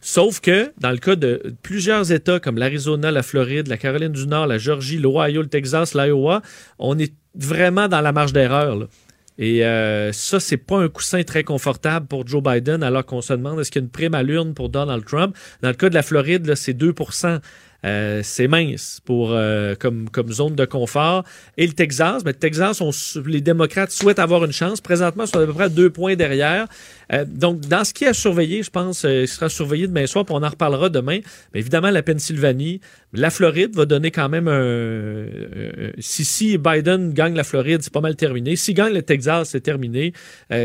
Sauf 0.04 0.40
que, 0.40 0.72
dans 0.80 0.90
le 0.90 0.98
cas 0.98 1.14
de 1.14 1.54
plusieurs 1.62 2.10
États 2.10 2.40
comme 2.40 2.58
l'Arizona, 2.58 3.12
la 3.12 3.22
Floride, 3.22 3.68
la 3.68 3.76
Caroline 3.76 4.10
du 4.10 4.26
Nord, 4.26 4.48
la 4.48 4.58
Georgie, 4.58 4.98
l'Ohio, 4.98 5.42
le 5.42 5.48
Texas, 5.48 5.94
l'Iowa, 5.94 6.42
on 6.80 6.98
est 6.98 7.14
vraiment 7.36 7.86
dans 7.86 8.00
la 8.00 8.10
marge 8.10 8.32
d'erreur. 8.32 8.88
Et 9.38 9.64
euh, 9.64 10.12
ça, 10.12 10.40
c'est 10.40 10.56
pas 10.56 10.78
un 10.78 10.88
coussin 10.88 11.22
très 11.22 11.44
confortable 11.44 12.06
pour 12.06 12.26
Joe 12.26 12.42
Biden, 12.42 12.82
alors 12.82 13.06
qu'on 13.06 13.22
se 13.22 13.32
demande 13.32 13.60
est-ce 13.60 13.70
qu'il 13.70 13.80
y 13.80 13.84
a 13.84 13.86
une 13.86 13.90
prime 13.90 14.14
à 14.14 14.24
l'urne 14.24 14.54
pour 14.54 14.70
Donald 14.70 15.04
Trump. 15.04 15.36
Dans 15.62 15.68
le 15.68 15.74
cas 15.74 15.88
de 15.88 15.94
la 15.94 16.02
Floride, 16.02 16.52
c'est 16.56 16.74
2 16.74 16.92
euh, 17.84 18.20
c'est 18.22 18.46
mince 18.46 19.00
pour 19.04 19.32
euh, 19.32 19.74
comme, 19.74 20.08
comme 20.08 20.32
zone 20.32 20.54
de 20.54 20.64
confort. 20.64 21.24
Et 21.56 21.66
le 21.66 21.72
Texas, 21.72 22.22
mais 22.24 22.32
ben, 22.32 22.36
le 22.36 22.38
Texas, 22.38 22.80
on, 22.80 22.90
les 23.26 23.40
démocrates 23.40 23.90
souhaitent 23.90 24.18
avoir 24.18 24.44
une 24.44 24.52
chance. 24.52 24.80
Présentement, 24.80 25.24
ils 25.24 25.28
sont 25.28 25.40
à 25.40 25.46
peu 25.46 25.52
près 25.52 25.70
deux 25.70 25.90
points 25.90 26.14
derrière. 26.14 26.66
Euh, 27.12 27.24
donc, 27.26 27.60
dans 27.60 27.84
ce 27.84 27.92
qui 27.92 28.04
est 28.04 28.08
à 28.08 28.14
surveiller, 28.14 28.62
je 28.62 28.70
pense, 28.70 29.04
il 29.04 29.26
sera 29.26 29.48
surveillé 29.48 29.86
demain 29.88 30.06
soir, 30.06 30.24
puis 30.24 30.34
on 30.34 30.42
en 30.42 30.48
reparlera 30.48 30.88
demain. 30.88 31.18
Mais 31.52 31.60
évidemment, 31.60 31.90
la 31.90 32.02
Pennsylvanie, 32.02 32.80
la 33.12 33.30
Floride 33.30 33.74
va 33.74 33.84
donner 33.84 34.10
quand 34.10 34.28
même 34.28 34.48
un. 34.48 35.26
si, 35.98 36.24
si 36.24 36.58
Biden 36.58 37.12
gagne 37.12 37.34
la 37.34 37.44
Floride, 37.44 37.82
c'est 37.82 37.92
pas 37.92 38.00
mal 38.00 38.16
terminé. 38.16 38.56
S'il 38.56 38.74
gagne 38.74 38.94
le 38.94 39.02
Texas, 39.02 39.50
c'est 39.50 39.60
terminé. 39.60 40.12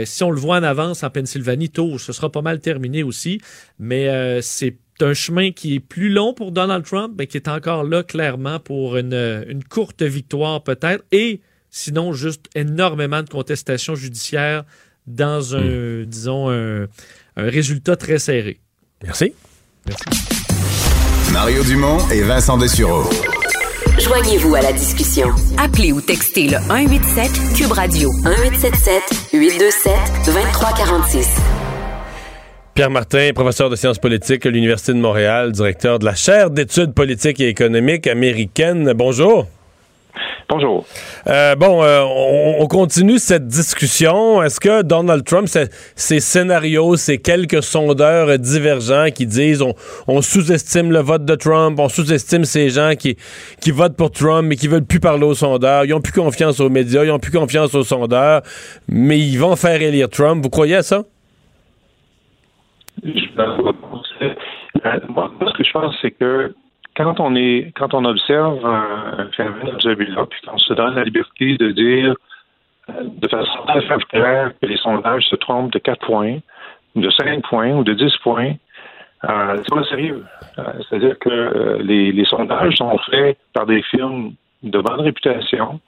si 0.05 0.23
on 0.23 0.31
le 0.31 0.39
voit 0.39 0.57
en 0.57 0.63
avance 0.63 1.03
en 1.03 1.09
Pennsylvanie, 1.09 1.69
tôt, 1.69 1.97
ce 1.97 2.13
sera 2.13 2.31
pas 2.31 2.41
mal 2.41 2.59
terminé 2.59 3.03
aussi. 3.03 3.41
Mais 3.79 4.41
c'est 4.41 4.77
un 5.01 5.13
chemin 5.13 5.51
qui 5.51 5.75
est 5.75 5.79
plus 5.79 6.09
long 6.09 6.33
pour 6.33 6.51
Donald 6.51 6.85
Trump, 6.85 7.13
mais 7.17 7.27
qui 7.27 7.37
est 7.37 7.47
encore 7.47 7.83
là 7.83 8.03
clairement 8.03 8.59
pour 8.59 8.97
une, 8.97 9.63
courte 9.69 10.01
victoire 10.03 10.63
peut-être, 10.63 11.03
et 11.11 11.41
sinon 11.69 12.13
juste 12.13 12.45
énormément 12.55 13.21
de 13.21 13.29
contestations 13.29 13.95
judiciaires 13.95 14.63
dans 15.05 15.55
un, 15.55 15.61
hmm. 15.61 16.05
disons, 16.05 16.49
un, 16.49 16.87
résultat 17.35 17.95
très 17.95 18.19
serré. 18.19 18.59
Merci. 19.03 19.33
Merci. 19.85 20.05
Mario 21.31 21.63
Dumont 21.63 21.99
et 22.09 22.21
Vincent 22.21 22.57
Dessureau. 22.57 23.09
Joignez-vous 23.99 24.55
à 24.55 24.61
la 24.61 24.73
discussion. 24.73 25.29
Appelez 25.57 25.91
ou 25.91 26.01
textez 26.01 26.47
le 26.47 26.57
187 26.67 27.31
Cube 27.55 27.71
Radio 27.71 28.11
1877 28.23 29.33
827 29.33 29.93
2346. 30.25 31.56
Pierre 32.77 32.91
Martin, 32.91 33.31
professeur 33.33 33.71
de 33.71 33.75
sciences 33.75 33.97
politiques 33.97 34.45
à 34.45 34.51
l'Université 34.51 34.93
de 34.93 34.99
Montréal, 34.99 35.51
directeur 35.51 35.97
de 35.97 36.05
la 36.05 36.13
chaire 36.13 36.51
d'études 36.51 36.93
politiques 36.93 37.39
et 37.39 37.47
économiques 37.47 38.05
américaines. 38.05 38.93
Bonjour. 38.93 39.47
Bonjour. 40.47 40.85
Euh, 41.25 41.55
bon, 41.55 41.81
euh, 41.81 42.03
on, 42.59 42.67
continue 42.67 43.17
cette 43.17 43.47
discussion. 43.47 44.43
Est-ce 44.43 44.59
que 44.59 44.83
Donald 44.83 45.23
Trump, 45.23 45.47
ces 45.95 46.19
scénarios, 46.19 46.97
ces 46.97 47.17
quelques 47.17 47.63
sondeurs 47.63 48.37
divergents 48.37 49.07
qui 49.11 49.25
disent 49.25 49.63
on, 50.07 50.21
sous-estime 50.21 50.91
le 50.91 50.99
vote 50.99 51.25
de 51.25 51.33
Trump, 51.33 51.79
on 51.79 51.89
sous-estime 51.89 52.45
ces 52.45 52.69
gens 52.69 52.93
qui, 52.95 53.17
qui 53.59 53.71
votent 53.71 53.97
pour 53.97 54.11
Trump 54.11 54.49
mais 54.49 54.55
qui 54.55 54.67
veulent 54.67 54.85
plus 54.85 54.99
parler 54.99 55.25
aux 55.25 55.33
sondeurs, 55.33 55.85
ils 55.85 55.95
ont 55.95 56.01
plus 56.01 56.13
confiance 56.13 56.59
aux 56.59 56.69
médias, 56.69 57.03
ils 57.03 57.09
ont 57.09 57.17
plus 57.17 57.31
confiance 57.31 57.73
aux 57.73 57.83
sondeurs, 57.83 58.43
mais 58.87 59.17
ils 59.17 59.37
vont 59.37 59.55
faire 59.55 59.81
élire 59.81 60.09
Trump. 60.09 60.43
Vous 60.43 60.51
croyez 60.51 60.75
à 60.75 60.83
ça? 60.83 61.01
Euh, 63.05 64.99
moi, 65.09 65.31
ce 65.47 65.53
que 65.53 65.63
je 65.63 65.71
pense, 65.71 65.95
c'est 66.01 66.11
que 66.11 66.53
quand 66.95 67.19
on 67.19 67.35
est, 67.35 67.71
quand 67.75 67.93
on 67.93 68.05
observe 68.05 68.65
un, 68.65 69.29
phénomène 69.35 69.71
comme 69.71 69.81
celui-là, 69.81 70.25
puis 70.29 70.41
qu'on 70.41 70.57
se 70.57 70.73
donne 70.73 70.95
la 70.95 71.03
liberté 71.03 71.57
de 71.57 71.71
dire 71.71 72.15
euh, 72.89 73.03
de 73.03 73.27
façon 73.27 73.59
très 73.67 73.97
claire 74.09 74.51
que 74.59 74.65
les 74.65 74.77
sondages 74.77 75.27
se 75.27 75.35
trompent 75.35 75.71
de 75.71 75.79
4 75.79 76.05
points, 76.05 76.39
de 76.95 77.09
5 77.09 77.43
points 77.43 77.71
ou 77.71 77.83
de 77.83 77.93
10 77.93 78.17
points, 78.23 78.53
euh, 79.29 79.57
c'est 79.57 79.75
pas 79.75 79.83
sérieux. 79.83 80.23
C'est-à-dire 80.89 81.17
que 81.19 81.79
les, 81.81 82.11
les, 82.11 82.25
sondages 82.25 82.75
sont 82.75 82.97
faits 83.09 83.37
par 83.53 83.65
des 83.65 83.81
firmes 83.83 84.33
de 84.63 84.79
bonne 84.79 85.01
réputation. 85.01 85.79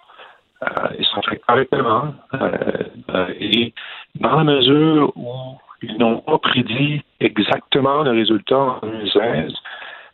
ils 0.97 1.05
sont 1.05 1.21
faits 1.23 1.41
correctement. 1.47 2.13
et 3.39 3.73
dans 4.15 4.35
la 4.37 4.43
mesure 4.43 5.11
où 5.15 5.29
ils 5.81 5.97
n'ont 5.97 6.19
pas 6.19 6.37
prédit 6.37 7.01
exactement 7.19 8.03
le 8.03 8.11
résultat 8.11 8.57
en 8.57 8.79
2016. 8.83 9.53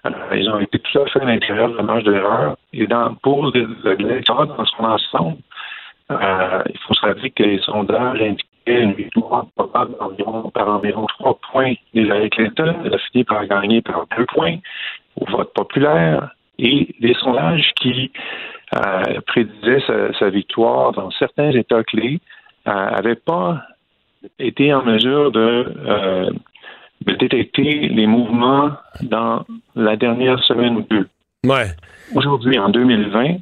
Euh, 0.06 0.10
ils 0.36 0.50
ont 0.50 0.60
été 0.60 0.80
tout 0.80 1.00
à 1.00 1.06
fait 1.08 1.22
à 1.22 1.26
l'intérieur 1.26 1.70
de 1.70 1.78
la 1.78 1.84
marge 1.84 2.04
de 2.04 2.12
l'erreur. 2.12 2.58
Et 2.74 2.86
dans, 2.88 3.16
pour 3.16 3.52
l'électorat 3.54 4.46
dans 4.46 4.66
son 4.66 4.84
ensemble, 4.84 5.38
euh, 6.12 6.62
il 6.70 6.78
faut 6.80 6.94
se 6.94 7.02
rappeler 7.02 7.32
que 7.32 7.44
les 7.44 7.60
sondages 7.60 8.22
indiquaient 8.22 8.82
une 8.82 8.94
victoire 8.94 9.48
probable 9.56 9.96
par 10.54 10.70
environ 10.70 11.08
trois 11.08 11.38
points 11.52 11.74
d'Hillary 11.94 12.30
Clinton. 12.30 12.76
Elle 12.86 12.94
a 12.94 12.98
fini 13.00 13.24
par 13.24 13.46
gagner 13.48 13.82
par 13.82 14.06
deux 14.16 14.26
points 14.26 14.58
au 15.20 15.26
vote 15.26 15.54
populaire. 15.54 16.32
Et 16.60 16.96
les 17.00 17.14
sondages 17.16 17.72
qui 17.76 18.12
euh, 18.76 19.22
prédisaient 19.28 19.82
sa, 19.86 20.14
sa, 20.18 20.30
victoire 20.30 20.94
dans 20.94 21.12
certains 21.12 21.52
États 21.52 21.84
clés 21.84 22.20
n'avaient 22.66 23.12
euh, 23.12 23.22
pas 23.26 23.62
été 24.40 24.74
en 24.74 24.84
mesure 24.84 25.32
de, 25.32 25.74
euh, 25.86 26.30
de 27.06 27.14
détecter 27.14 27.90
les 27.90 28.08
mouvements 28.08 28.72
dans 29.02 29.46
la 29.76 29.96
dernière 29.96 30.42
semaine 30.44 30.78
ou 30.78 30.82
deux. 30.82 31.08
Ouais. 31.46 31.68
Aujourd'hui, 32.14 32.58
en 32.58 32.70
2020, 32.70 33.38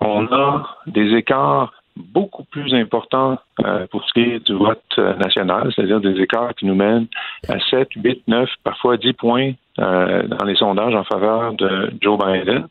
on 0.00 0.26
a 0.26 0.76
des 0.86 1.14
écarts 1.14 1.72
beaucoup 1.96 2.44
plus 2.44 2.72
importants 2.74 3.38
euh, 3.64 3.86
pour 3.90 4.04
ce 4.04 4.12
qui 4.14 4.20
est 4.20 4.46
du 4.46 4.54
vote 4.54 4.82
euh, 4.98 5.14
national, 5.16 5.70
c'est-à-dire 5.74 6.00
des 6.00 6.18
écarts 6.20 6.54
qui 6.54 6.64
nous 6.66 6.74
mènent 6.74 7.06
à 7.48 7.58
7, 7.70 7.88
8, 7.96 8.22
9, 8.28 8.48
parfois 8.64 8.96
10 8.96 9.12
points 9.14 9.52
dans 9.78 10.44
les 10.44 10.54
sondages 10.56 10.94
en 10.94 11.02
faveur 11.04 11.54
de 11.54 11.90
Joe 12.02 12.18
Biden. 12.18 12.66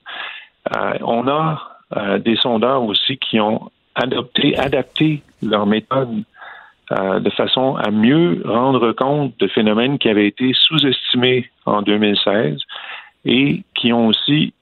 on 1.01 1.27
a 1.27 2.19
des 2.19 2.35
sondeurs 2.35 2.83
aussi 2.83 3.17
qui 3.17 3.39
ont 3.39 3.71
adopté, 3.95 4.55
adapté 4.55 5.23
leur 5.41 5.65
méthode 5.65 6.23
de 6.91 7.29
façon 7.31 7.75
à 7.75 7.89
mieux 7.91 8.41
rendre 8.45 8.91
compte 8.91 9.37
de 9.39 9.47
phénomènes 9.47 9.97
qui 9.97 10.09
avaient 10.09 10.27
été 10.27 10.51
sous-estimés 10.53 11.49
en 11.65 11.81
2016 11.81 12.59
et 13.25 13.63
qui 13.75 13.93
ont 13.93 14.07
aussi 14.07 14.53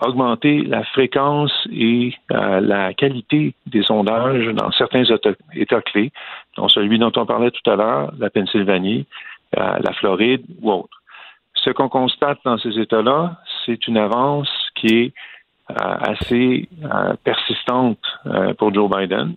augmenté 0.00 0.62
la 0.62 0.82
fréquence 0.82 1.52
et 1.72 2.14
la 2.30 2.94
qualité 2.94 3.54
des 3.66 3.82
sondages 3.82 4.46
dans 4.54 4.72
certains 4.72 5.04
États 5.54 5.82
clés, 5.82 6.10
dont 6.56 6.68
celui 6.68 6.98
dont 6.98 7.12
on 7.14 7.26
parlait 7.26 7.52
tout 7.52 7.70
à 7.70 7.76
l'heure, 7.76 8.12
la 8.18 8.30
Pennsylvanie, 8.30 9.06
la 9.52 9.92
Floride 9.92 10.42
ou 10.60 10.72
autre. 10.72 10.98
Ce 11.64 11.70
qu'on 11.70 11.88
constate 11.88 12.38
dans 12.44 12.58
ces 12.58 12.78
États-là, 12.78 13.36
c'est 13.64 13.86
une 13.88 13.98
avance 13.98 14.48
qui 14.74 14.86
est 14.86 15.12
euh, 15.70 15.74
assez 15.74 16.68
euh, 16.82 17.14
persistante 17.24 17.98
euh, 18.26 18.54
pour 18.54 18.72
Joe 18.72 18.90
Biden. 18.90 19.34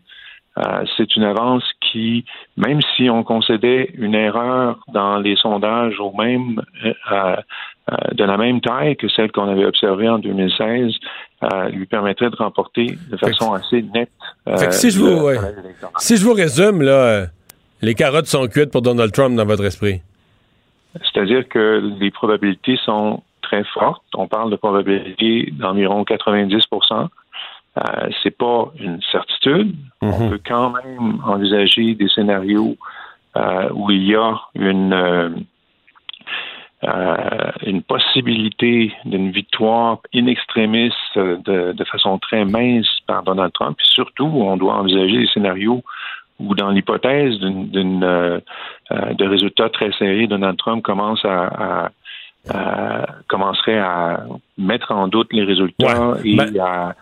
C'est 0.97 1.15
une 1.15 1.23
avance 1.23 1.63
qui, 1.79 2.25
même 2.57 2.79
si 2.95 3.09
on 3.09 3.23
concédait 3.23 3.89
une 3.95 4.15
erreur 4.15 4.79
dans 4.93 5.17
les 5.17 5.35
sondages 5.35 5.99
au 5.99 6.13
même 6.13 6.61
de 8.11 8.23
la 8.23 8.37
même 8.37 8.61
taille 8.61 8.95
que 8.95 9.07
celle 9.09 9.31
qu'on 9.31 9.49
avait 9.49 9.65
observée 9.65 10.09
en 10.09 10.19
2016, 10.19 10.93
lui 11.71 11.85
permettrait 11.85 12.29
de 12.29 12.35
remporter 12.35 12.97
de 13.09 13.17
façon 13.17 13.53
assez 13.53 13.81
nette. 13.81 14.11
si, 14.71 14.91
je 14.91 14.99
vous, 14.99 15.29
si 15.97 16.17
je 16.17 16.25
vous 16.25 16.33
résume, 16.33 16.81
là, 16.81 17.27
les 17.81 17.95
carottes 17.95 18.27
sont 18.27 18.47
cuites 18.47 18.71
pour 18.71 18.81
Donald 18.81 19.11
Trump 19.11 19.35
dans 19.35 19.45
votre 19.45 19.65
esprit. 19.65 20.01
C'est-à-dire 21.01 21.47
que 21.47 21.81
les 21.99 22.11
probabilités 22.11 22.77
sont 22.85 23.23
très 23.41 23.63
fortes. 23.63 24.03
On 24.13 24.27
parle 24.27 24.51
de 24.51 24.55
probabilité 24.55 25.51
d'environ 25.53 26.03
90 26.03 26.63
euh, 27.77 28.09
c'est 28.21 28.37
pas 28.37 28.71
une 28.79 28.99
certitude. 29.11 29.75
On 30.01 30.07
mhm. 30.07 30.29
peut 30.29 30.41
quand 30.45 30.71
même 30.71 31.21
envisager 31.25 31.95
des 31.95 32.09
scénarios 32.09 32.75
euh, 33.37 33.69
où 33.73 33.89
il 33.91 34.07
y 34.07 34.15
a 34.15 34.41
une 34.55 34.91
euh, 34.91 35.29
euh, 36.83 37.51
une 37.65 37.81
possibilité 37.81 38.91
d'une 39.05 39.31
victoire 39.31 39.99
in 40.13 40.25
extremis 40.25 40.91
de, 41.15 41.71
de, 41.71 41.83
façon 41.85 42.17
très 42.19 42.43
mince 42.43 42.87
par 43.07 43.23
Donald 43.23 43.53
Trump. 43.53 43.77
Puis 43.77 43.87
surtout, 43.87 44.25
on 44.25 44.57
doit 44.57 44.73
envisager 44.73 45.19
des 45.19 45.27
scénarios 45.27 45.81
ou 46.39 46.55
dans 46.55 46.71
l'hypothèse 46.71 47.37
d'une 47.37 47.99
de 48.01 49.25
résultats 49.25 49.69
très 49.69 49.93
serrés, 49.93 50.27
Donald 50.27 50.57
Trump 50.57 50.83
commence 50.83 51.23
à, 51.23 51.91
commencerait 53.27 53.79
à 53.79 54.25
mettre 54.57 54.91
en 54.91 55.07
doute 55.07 55.31
les 55.31 55.43
résultats 55.43 56.15
et 56.25 56.35
ben 56.35 56.53
à, 56.59 56.95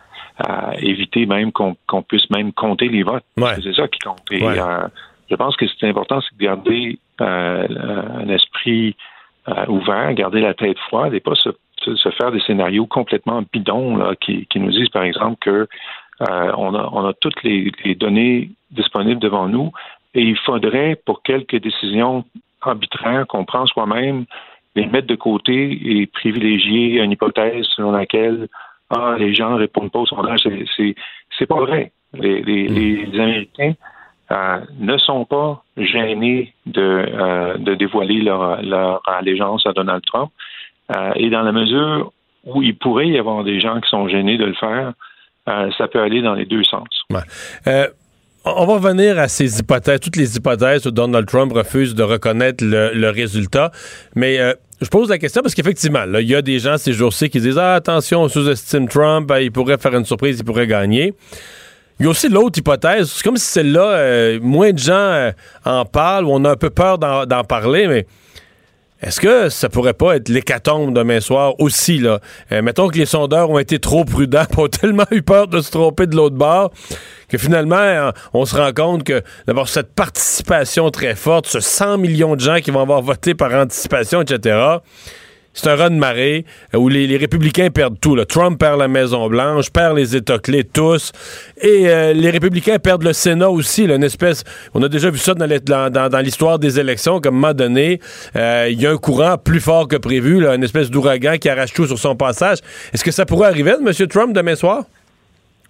éviter 0.77 1.25
même 1.25 1.51
qu'on 1.51 2.01
puisse 2.03 2.29
même 2.29 2.53
compter 2.53 2.87
les 2.87 3.03
votes. 3.03 3.25
C'est 3.37 3.73
ça 3.73 3.87
qui 3.87 3.99
compte. 3.99 4.21
Euh, 4.31 4.87
je 5.29 5.35
pense 5.35 5.55
que 5.55 5.65
c'est 5.67 5.87
important, 5.87 6.21
c'est 6.21 6.37
de 6.37 6.43
garder 6.43 6.99
un 7.19 8.29
esprit 8.29 8.95
ouvert, 9.67 10.13
garder 10.13 10.41
la 10.41 10.53
tête 10.53 10.79
froide 10.79 11.13
et 11.13 11.19
pas 11.19 11.35
se, 11.35 11.49
faire 12.17 12.31
des 12.31 12.41
scénarios 12.41 12.85
complètement 12.85 13.43
bidons 13.51 13.97
là, 13.97 14.13
qui, 14.19 14.45
qui 14.47 14.59
nous 14.59 14.71
disent, 14.71 14.89
par 14.89 15.03
exemple, 15.03 15.37
que 15.39 15.67
euh, 16.21 16.51
on, 16.57 16.75
a, 16.75 16.89
on, 16.91 17.05
a, 17.05 17.13
toutes 17.13 17.41
les, 17.43 17.71
données 17.95 18.49
disponibles 18.71 19.21
devant 19.21 19.47
nous 19.47 19.71
et 20.13 20.21
il 20.21 20.37
faudrait, 20.37 20.95
pour 21.05 21.21
quelques 21.23 21.55
décisions 21.55 22.25
arbitraires 22.61 23.25
qu'on 23.27 23.45
prend 23.45 23.65
soi-même, 23.67 24.25
les 24.75 24.85
mettre 24.85 25.07
de 25.07 25.15
côté 25.15 25.79
et 26.01 26.07
privilégier 26.07 27.01
une 27.01 27.11
hypothèse 27.11 27.65
selon 27.75 27.91
laquelle 27.91 28.47
ah, 28.89 29.15
les 29.17 29.33
gens 29.33 29.51
ne 29.51 29.59
répondent 29.59 29.91
pas 29.91 29.99
au 29.99 30.05
sondage. 30.05 30.47
C'est, 30.77 31.45
pas 31.45 31.59
vrai. 31.59 31.91
Les, 32.13 32.41
les, 32.41 33.05
mm. 33.05 33.19
Américains 33.19 33.73
euh, 34.31 34.59
ne 34.79 34.97
sont 34.97 35.25
pas 35.25 35.63
gênés 35.77 36.53
de, 36.65 36.81
euh, 36.81 37.57
de 37.57 37.75
dévoiler 37.75 38.21
leur, 38.21 38.61
leur, 38.61 39.01
allégeance 39.07 39.65
à 39.65 39.73
Donald 39.73 40.03
Trump. 40.05 40.31
et 41.15 41.29
dans 41.29 41.43
la 41.43 41.51
mesure 41.51 42.11
où 42.45 42.61
il 42.63 42.75
pourrait 42.75 43.09
y 43.09 43.17
avoir 43.17 43.43
des 43.43 43.59
gens 43.59 43.79
qui 43.79 43.89
sont 43.89 44.07
gênés 44.07 44.37
de 44.37 44.45
le 44.45 44.53
faire, 44.53 44.93
euh, 45.47 45.69
ça 45.77 45.87
peut 45.87 46.01
aller 46.01 46.21
dans 46.21 46.35
les 46.35 46.45
deux 46.45 46.63
sens. 46.63 46.87
Euh, 47.67 47.87
on 48.45 48.65
va 48.65 48.73
revenir 48.73 49.17
à 49.19 49.27
ces 49.27 49.59
hypothèses, 49.59 49.99
toutes 49.99 50.15
les 50.15 50.37
hypothèses 50.37 50.85
où 50.85 50.91
Donald 50.91 51.25
Trump 51.27 51.51
refuse 51.53 51.95
de 51.95 52.03
reconnaître 52.03 52.63
le, 52.63 53.09
résultat. 53.09 53.71
Mais 54.15 54.39
euh, 54.39 54.53
je 54.81 54.87
pose 54.87 55.09
la 55.09 55.17
question 55.17 55.41
parce 55.41 55.53
qu'effectivement, 55.53 56.05
il 56.19 56.27
y 56.27 56.35
a 56.35 56.41
des 56.41 56.59
gens 56.59 56.77
ces 56.77 56.93
jours-ci 56.93 57.29
qui 57.29 57.39
disent 57.39 57.57
ah, 57.57 57.75
attention, 57.75 58.21
on 58.21 58.27
sous-estime 58.29 58.87
Trump, 58.87 59.31
il 59.41 59.51
pourrait 59.51 59.77
faire 59.77 59.95
une 59.95 60.05
surprise, 60.05 60.39
il 60.39 60.45
pourrait 60.45 60.67
gagner. 60.67 61.13
Il 61.99 62.03
y 62.03 62.07
a 62.07 62.09
aussi 62.09 62.29
l'autre 62.29 62.57
hypothèse, 62.59 63.11
c'est 63.11 63.23
comme 63.23 63.35
si 63.35 63.45
celle-là, 63.45 64.39
moins 64.41 64.71
de 64.71 64.77
gens 64.77 65.31
en 65.65 65.83
parlent, 65.83 66.25
ou 66.25 66.31
on 66.31 66.45
a 66.45 66.51
un 66.51 66.55
peu 66.55 66.69
peur 66.69 66.97
d'en 66.97 67.43
parler, 67.43 67.87
mais 67.87 68.05
est-ce 69.01 69.21
que 69.21 69.47
ça 69.47 69.69
pourrait 69.69 69.93
pas 69.93 70.17
être 70.17 70.27
l'hécatombe 70.27 70.93
demain 70.93 71.21
soir 71.21 71.53
aussi, 71.59 71.99
là? 71.99 72.19
Euh, 72.51 72.61
mettons 72.61 72.89
que 72.89 72.97
les 72.97 73.05
sondeurs 73.05 73.49
ont 73.49 73.59
été 73.59 73.79
trop 73.79 74.03
prudents, 74.03 74.43
ont 74.57 74.67
tellement 74.67 75.05
eu 75.11 75.21
peur 75.21 75.47
de 75.47 75.61
se 75.61 75.71
tromper 75.71 76.05
de 76.05 76.17
l'autre 76.17 76.35
bord, 76.35 76.71
que 77.29 77.37
finalement, 77.37 77.77
euh, 77.77 78.11
on 78.33 78.45
se 78.45 78.55
rend 78.55 78.71
compte 78.73 79.03
que 79.03 79.21
d'avoir 79.47 79.67
cette 79.67 79.93
participation 79.93 80.89
très 80.89 81.15
forte, 81.15 81.47
ce 81.47 81.59
100 81.59 81.97
millions 81.97 82.35
de 82.35 82.41
gens 82.41 82.57
qui 82.57 82.71
vont 82.71 82.81
avoir 82.81 83.01
voté 83.01 83.35
par 83.35 83.53
anticipation, 83.53 84.21
etc., 84.21 84.79
c'est 85.53 85.69
un 85.69 85.75
run 85.75 85.89
de 85.89 85.95
marée 85.95 86.45
euh, 86.73 86.77
où 86.77 86.89
les, 86.89 87.17
républicains 87.17 87.69
perdent 87.69 87.99
tout. 87.99 88.15
Trump 88.25 88.59
perd 88.59 88.79
la 88.79 88.87
Maison-Blanche, 88.87 89.71
perd 89.71 89.97
les 89.97 90.15
États 90.15 90.39
clés 90.39 90.63
tous. 90.63 91.11
Et 91.61 91.89
euh, 91.89 92.13
les 92.13 92.29
républicains 92.29 92.79
perdent 92.79 93.03
le 93.03 93.13
Sénat 93.13 93.49
aussi. 93.49 93.83
une 93.85 94.03
espèce, 94.03 94.43
on 94.73 94.83
a 94.83 94.89
déjà 94.89 95.09
vu 95.09 95.17
ça 95.17 95.33
dans, 95.33 96.21
l'histoire 96.23 96.59
des 96.59 96.79
élections, 96.79 97.19
comme 97.19 97.35
un 97.35 97.39
moment 97.39 97.53
donné, 97.53 97.99
euh, 98.35 98.67
il 98.71 98.81
y 98.81 98.85
a 98.85 98.91
un 98.91 98.97
courant 98.97 99.37
plus 99.37 99.59
fort 99.59 99.87
que 99.87 99.97
prévu, 99.97 100.45
une 100.45 100.63
espèce 100.63 100.89
d'ouragan 100.89 101.37
qui 101.37 101.49
arrache 101.49 101.73
tout 101.73 101.87
sur 101.87 101.97
son 101.97 102.15
passage. 102.15 102.59
Est-ce 102.93 103.03
que 103.03 103.11
ça 103.11 103.25
pourrait 103.25 103.47
arriver 103.47 103.75
M. 103.85 104.07
Trump 104.07 104.33
demain 104.33 104.55
soir? 104.55 104.85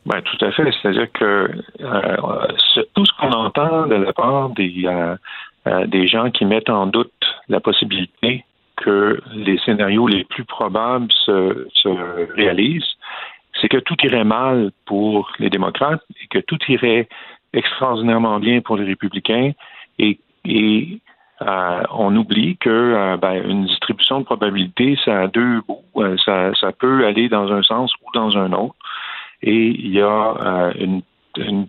Ben, 0.06 0.22
tout 0.22 0.44
à 0.44 0.52
fait. 0.52 0.72
C'est-à-dire 0.72 1.12
que 1.12 1.52
tout 2.96 3.06
ce 3.06 3.12
qu'on 3.20 3.32
entend 3.32 3.88
de 3.88 3.96
la 3.96 4.14
part 4.14 4.50
des, 4.50 4.88
des 5.88 6.08
gens 6.08 6.32
qui 6.32 6.46
mettent 6.46 6.70
en 6.70 6.88
doute 6.88 7.12
la 7.48 7.60
possibilité 7.60 8.46
que 8.80 9.22
les 9.34 9.58
scénarios 9.60 10.08
les 10.08 10.24
plus 10.24 10.46
probables 10.46 11.12
se, 11.26 12.34
réalisent, 12.36 12.96
c'est 13.60 13.68
que 13.68 13.78
tout 13.78 13.96
irait 14.04 14.24
mal 14.24 14.72
pour 14.86 15.32
les 15.40 15.50
démocrates 15.50 16.04
et 16.22 16.28
que 16.28 16.40
tout 16.40 16.60
irait 16.70 17.08
extraordinairement 17.54 18.40
bien 18.40 18.62
pour 18.62 18.78
les 18.78 18.86
républicains 18.86 19.52
et, 19.98 20.20
euh, 21.42 21.84
on 21.92 22.16
oublie 22.18 22.58
que 22.58 22.70
euh, 22.70 23.18
ben, 23.18 23.42
une 23.50 23.66
distribution 23.66 24.20
de 24.20 24.26
probabilité, 24.26 24.98
ça 25.06 25.22
a 25.22 25.28
deux 25.28 25.62
bouts. 25.62 25.84
Euh, 25.98 26.18
ça, 26.26 26.72
peut 26.74 27.06
aller 27.06 27.30
dans 27.30 27.52
un 27.52 27.64
sens 27.64 27.94
ou 28.02 28.12
dans 28.14 28.38
un 28.38 28.52
autre. 28.52 28.76
Et 29.42 29.68
il 29.68 29.92
y 29.92 30.02
a 30.02 30.72
une, 30.78 31.02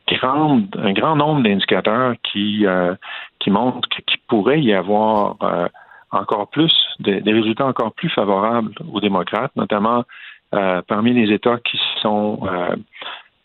grande, 0.09 0.67
un 0.79 0.93
grand 0.93 1.17
nombre 1.17 1.43
d'indicateurs 1.43 2.15
qui, 2.23 2.67
qui 3.39 3.51
montrent 3.51 3.89
qu'il 3.89 4.19
pourrait 4.29 4.61
y 4.61 4.75
avoir 4.75 5.37
encore 6.13 6.49
plus, 6.49 6.73
des, 6.99 7.23
résultats 7.25 7.67
encore 7.67 7.93
plus 7.93 8.11
favorables 8.11 8.73
aux 8.93 9.01
démocrates, 9.01 9.53
notamment 9.57 10.05
euh, 10.55 10.83
parmi 10.89 11.13
les 11.13 11.33
États 11.33 11.59
qui 11.59 11.79
sont 12.03 12.41
euh, 12.43 12.77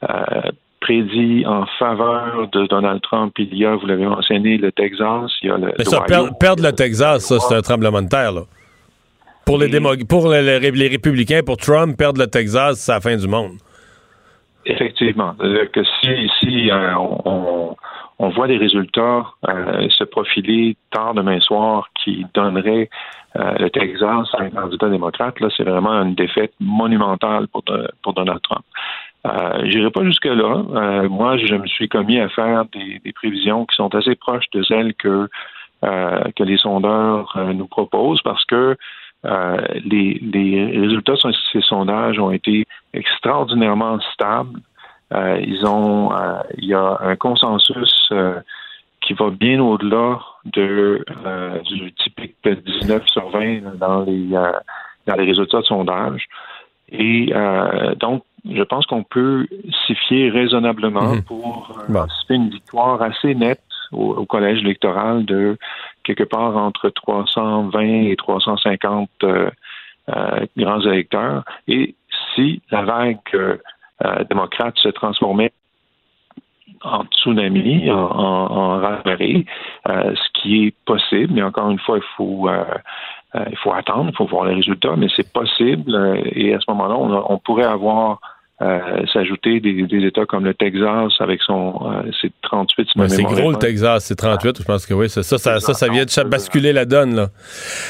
euh, 0.09 0.51
prédits 0.79 1.45
en 1.45 1.65
faveur 1.77 2.47
de 2.51 2.65
Donald 2.65 3.01
Trump. 3.01 3.33
Il 3.37 3.55
y 3.55 3.65
a, 3.65 3.75
vous 3.75 3.85
l'avez 3.85 4.07
mentionné, 4.07 4.57
le 4.57 4.71
Texas, 4.71 5.31
il 5.41 5.49
y 5.49 5.51
a 5.51 5.57
le. 5.57 5.73
Mais 5.77 5.83
ça, 5.83 6.01
perdre, 6.39 6.63
le 6.63 6.71
Texas, 6.71 7.25
ça, 7.25 7.39
c'est 7.39 7.55
un 7.55 7.61
tremblement 7.61 8.01
de 8.01 8.07
terre, 8.07 8.31
là. 8.31 8.41
Pour 9.45 9.59
les, 9.59 9.69
pour 10.09 10.27
les, 10.31 10.87
républicains, 10.87 11.41
pour 11.45 11.57
Trump, 11.57 11.95
perdre 11.95 12.19
le 12.19 12.25
Texas, 12.25 12.79
c'est 12.79 12.91
la 12.91 12.99
fin 12.99 13.15
du 13.15 13.27
monde. 13.27 13.57
Effectivement. 14.65 15.35
Que 15.35 15.83
si, 16.01 16.29
si 16.39 16.69
on, 16.73 17.75
on 18.19 18.29
voit 18.29 18.47
des 18.47 18.57
résultats 18.57 19.25
euh, 19.47 19.89
se 19.89 20.03
profiler 20.03 20.77
tard 20.91 21.13
demain 21.13 21.39
soir 21.41 21.89
qui 21.95 22.25
donneraient 22.33 22.89
euh, 23.35 23.55
le 23.59 23.69
Texas 23.69 24.27
à 24.33 24.43
un 24.43 24.49
candidat 24.49 24.89
démocrate. 24.89 25.39
Là, 25.39 25.49
c'est 25.55 25.63
vraiment 25.63 26.01
une 26.01 26.15
défaite 26.15 26.53
monumentale 26.59 27.47
pour, 27.49 27.63
pour 28.01 28.13
Donald 28.13 28.41
Trump. 28.41 28.63
Euh, 29.27 29.65
J'irai 29.65 29.91
pas 29.91 30.03
jusque 30.03 30.25
là. 30.25 30.63
Euh, 30.75 31.09
moi, 31.09 31.37
je 31.37 31.55
me 31.55 31.67
suis 31.67 31.89
commis 31.89 32.19
à 32.19 32.29
faire 32.29 32.65
des, 32.71 33.01
des, 33.03 33.11
prévisions 33.11 33.65
qui 33.65 33.75
sont 33.75 33.93
assez 33.93 34.15
proches 34.15 34.49
de 34.53 34.63
celles 34.63 34.93
que 34.95 35.27
que 36.35 36.43
les 36.43 36.57
sondeurs 36.57 37.37
nous 37.53 37.67
proposent 37.67 38.21
parce 38.23 38.43
que 38.45 38.75
les, 39.83 40.19
les 40.21 40.79
résultats 40.79 41.13
de 41.13 41.33
ces 41.51 41.61
sondages 41.61 42.19
ont 42.19 42.31
été 42.31 42.65
extraordinairement 42.93 43.99
stables 44.13 44.59
euh, 45.13 45.39
ils 45.45 45.65
ont, 45.65 46.11
euh, 46.13 46.41
il 46.57 46.65
y 46.65 46.73
a 46.73 46.97
un 47.01 47.15
consensus 47.15 48.09
euh, 48.11 48.39
qui 49.01 49.13
va 49.13 49.29
bien 49.29 49.61
au-delà 49.61 50.19
de 50.45 51.05
du 51.63 51.93
typique 51.93 52.35
19 52.43 53.03
sur 53.07 53.29
20 53.29 53.77
dans 53.77 54.01
les 54.01 54.29
dans 54.29 55.15
les 55.15 55.25
résultats 55.25 55.59
de 55.59 55.65
sondage. 55.65 56.27
Et 56.91 57.31
donc, 57.99 58.23
je 58.49 58.63
pense 58.63 58.85
qu'on 58.85 59.03
peut 59.03 59.47
s'y 59.85 59.95
fier 59.95 60.29
raisonnablement 60.29 61.15
mhm. 61.15 61.23
pour 61.23 61.77
euh, 61.89 62.05
une 62.29 62.49
victoire 62.49 63.01
assez 63.01 63.33
nette 63.33 63.61
au, 63.91 64.25
collège 64.25 64.59
électoral 64.59 65.25
de 65.25 65.57
quelque 66.05 66.23
part 66.23 66.55
entre 66.55 66.89
320 66.89 67.81
et 67.81 68.15
350 68.15 69.09
euh, 69.23 69.49
euh, 70.09 70.45
grands 70.57 70.81
électeurs. 70.81 71.43
Et 71.67 71.95
si 72.33 72.61
la 72.71 72.83
vague 72.83 73.59
démocrate 74.29 74.77
se 74.77 74.89
transformait 74.89 75.53
en 76.81 77.05
tsunami, 77.05 77.89
en, 77.89 77.95
en, 77.95 78.99
ce 79.85 80.29
qui 80.33 80.67
est 80.67 80.75
possible, 80.85 81.33
mais 81.33 81.41
encore 81.41 81.71
une 81.71 81.79
fois, 81.79 81.97
il 81.97 82.03
faut 82.17 82.49
il 83.49 83.57
faut 83.57 83.73
attendre, 83.73 84.09
il 84.11 84.15
faut 84.15 84.25
voir 84.25 84.45
les 84.45 84.55
résultats, 84.55 84.95
mais 84.97 85.07
c'est 85.15 85.31
possible. 85.31 85.95
et 86.25 86.53
à 86.53 86.59
ce 86.59 86.69
moment-là, 86.71 86.95
on 86.97 87.37
pourrait 87.37 87.65
avoir 87.65 88.19
euh, 88.61 89.05
s'ajouter 89.11 89.59
des, 89.59 89.85
États 90.05 90.25
comme 90.25 90.45
le 90.45 90.53
Texas 90.53 91.11
avec 91.19 91.41
son 91.41 91.73
euh, 91.91 92.09
c'est 92.21 92.31
38 92.43 92.87
c'est 93.07 93.23
gros 93.23 93.51
le 93.51 93.57
Texas 93.57 94.05
c'est 94.05 94.15
38 94.15 94.59
je 94.59 94.63
pense 94.63 94.85
que 94.85 94.93
oui 94.93 95.09
ça 95.09 95.23
ça, 95.23 95.37
ça, 95.37 95.59
ça, 95.59 95.87
vient 95.89 96.05
de 96.05 96.29
basculer 96.29 96.71
la 96.71 96.85
donne 96.85 97.17
là 97.17 97.27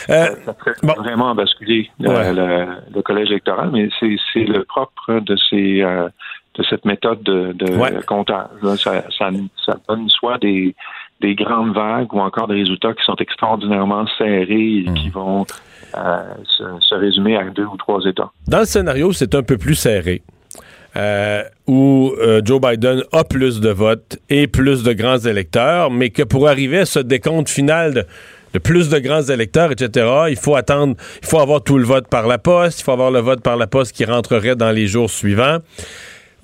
euh, 0.10 0.26
vraiment 0.82 1.36
basculer 1.36 1.92
le, 2.00 3.02
collège 3.04 3.30
électoral 3.30 3.70
mais 3.74 3.90
c'est 4.00 4.40
le 4.40 4.64
propre 4.64 5.20
de 5.20 5.36
ces 5.52 5.82
de 5.82 6.64
cette 6.68 6.84
méthode 6.84 7.22
de, 7.22 7.52
de 7.52 8.04
comptage 8.08 8.48
ça, 8.78 9.04
ça, 9.16 9.30
donne 9.88 10.10
soit 10.10 10.40
des 10.40 10.74
des 11.22 11.36
grandes 11.36 11.76
vagues 11.76 12.12
ou 12.12 12.22
encore 12.22 12.48
des 12.48 12.56
résultats 12.56 12.94
qui 12.96 13.04
sont 13.06 13.18
extraordinairement 13.18 14.08
serrés 14.18 14.78
et 14.78 14.86
qui 14.96 15.10
hmm. 15.10 15.14
vont 15.14 15.46
se, 16.44 16.64
se 16.80 16.96
résumer 16.96 17.38
à 17.38 17.44
deux 17.46 17.66
ou 17.66 17.78
trois 17.78 18.04
États. 18.04 18.32
Dans 18.48 18.60
le 18.60 18.66
scénario, 18.66 19.14
c'est 19.14 19.34
un 19.34 19.44
peu 19.44 19.58
plus 19.58 19.76
serré. 19.76 20.24
Euh, 20.98 21.44
où 21.68 22.14
euh, 22.20 22.42
Joe 22.44 22.62
Biden 22.62 23.04
a 23.12 23.26
plus 23.26 23.60
de 23.60 23.70
votes 23.70 24.18
et 24.30 24.48
plus 24.48 24.84
de 24.84 24.94
grands 24.94 25.18
électeurs, 25.18 25.92
mais 25.92 26.10
que 26.10 26.24
pour 26.24 26.48
arriver 26.48 26.80
à 26.80 26.86
ce 26.86 27.00
décompte 27.00 27.50
final 27.50 28.06
de, 28.54 28.60
plus 28.60 28.88
de 28.88 29.00
grands 29.00 29.24
électeurs, 29.24 29.74
etc., 29.74 30.08
il 30.30 30.38
faut 30.38 30.56
attendre, 30.56 30.96
il 31.22 31.28
faut 31.28 31.40
avoir 31.40 31.62
tout 31.62 31.78
le 31.78 31.84
vote 31.84 32.08
par 32.08 32.28
la 32.28 32.38
poste, 32.38 32.80
il 32.80 32.84
faut 32.84 32.94
avoir 32.94 33.12
le 33.12 33.20
vote 33.20 33.42
par 33.42 33.58
la 33.58 33.68
poste 33.68 33.92
qui 33.92 34.06
rentrerait 34.06 34.56
dans 34.56 34.72
les 34.72 34.88
jours 34.88 35.10
suivants. 35.10 35.58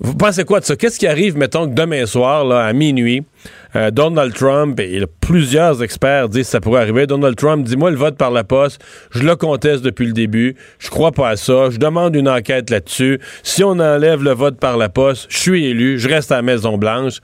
Vous 0.04 0.16
pensez 0.16 0.42
quoi 0.42 0.58
de 0.58 0.64
ça? 0.64 0.74
Qu'est-ce 0.74 0.98
qui 0.98 1.06
arrive, 1.06 1.36
mettons, 1.36 1.68
que 1.68 1.74
demain 1.74 2.06
soir, 2.06 2.44
là, 2.44 2.64
à 2.64 2.72
minuit, 2.72 3.22
euh, 3.76 3.92
Donald 3.92 4.34
Trump 4.34 4.80
et 4.80 5.00
plusieurs 5.20 5.80
experts 5.80 6.28
disent 6.28 6.46
que 6.46 6.50
ça 6.50 6.60
pourrait 6.60 6.80
arriver. 6.82 7.06
Donald 7.06 7.36
Trump 7.36 7.64
dit 7.64 7.76
moi 7.76 7.92
le 7.92 7.96
vote 7.96 8.16
par 8.16 8.32
la 8.32 8.42
poste, 8.42 8.82
je 9.12 9.22
le 9.22 9.36
conteste 9.36 9.84
depuis 9.84 10.06
le 10.06 10.12
début, 10.12 10.56
je 10.80 10.90
crois 10.90 11.12
pas 11.12 11.28
à 11.28 11.36
ça, 11.36 11.70
je 11.70 11.78
demande 11.78 12.16
une 12.16 12.28
enquête 12.28 12.68
là-dessus. 12.68 13.20
Si 13.44 13.62
on 13.62 13.78
enlève 13.78 14.24
le 14.24 14.32
vote 14.32 14.58
par 14.58 14.76
la 14.76 14.88
poste, 14.88 15.26
je 15.30 15.38
suis 15.38 15.66
élu, 15.66 16.00
je 16.00 16.08
reste 16.08 16.32
à 16.32 16.36
la 16.36 16.42
Maison 16.42 16.78
Blanche. 16.78 17.20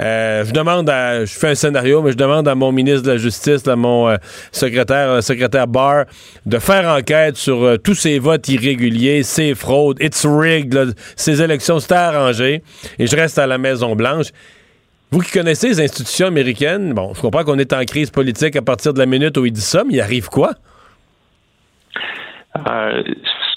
Euh, 0.00 0.44
je 0.44 0.52
demande 0.52 0.90
à, 0.90 1.24
je 1.24 1.38
fais 1.38 1.48
un 1.48 1.54
scénario, 1.54 2.02
mais 2.02 2.12
je 2.12 2.16
demande 2.16 2.46
à 2.48 2.54
mon 2.54 2.72
ministre 2.72 3.02
de 3.02 3.12
la 3.12 3.16
Justice, 3.16 3.66
à 3.66 3.76
mon 3.76 4.08
euh, 4.08 4.16
secrétaire, 4.52 5.22
secrétaire 5.22 5.66
Barr, 5.66 6.04
de 6.44 6.58
faire 6.58 6.88
enquête 6.88 7.36
sur 7.36 7.78
tous 7.82 7.94
ces 7.94 8.18
votes 8.18 8.48
irréguliers, 8.48 9.22
ces 9.22 9.54
fraudes, 9.54 9.96
it's 10.00 10.26
rigged, 10.26 10.94
ces 11.16 11.42
élections, 11.42 11.78
c'est 11.78 11.92
arrangé, 11.92 12.62
et 12.98 13.06
je 13.06 13.16
reste 13.16 13.38
à 13.38 13.46
la 13.46 13.58
Maison 13.58 13.96
Blanche. 13.96 14.26
Vous 15.12 15.20
qui 15.20 15.30
connaissez 15.30 15.68
les 15.68 15.80
institutions 15.80 16.26
américaines, 16.26 16.92
bon, 16.92 17.14
je 17.14 17.20
comprends 17.20 17.44
qu'on 17.44 17.58
est 17.58 17.72
en 17.72 17.84
crise 17.84 18.10
politique 18.10 18.56
à 18.56 18.62
partir 18.62 18.92
de 18.92 18.98
la 18.98 19.06
minute 19.06 19.36
où 19.38 19.46
il 19.46 19.52
dit 19.52 19.60
ça, 19.60 19.84
mais 19.84 19.94
il 19.94 20.00
arrive 20.00 20.28
quoi? 20.28 20.50
Euh, 22.56 23.02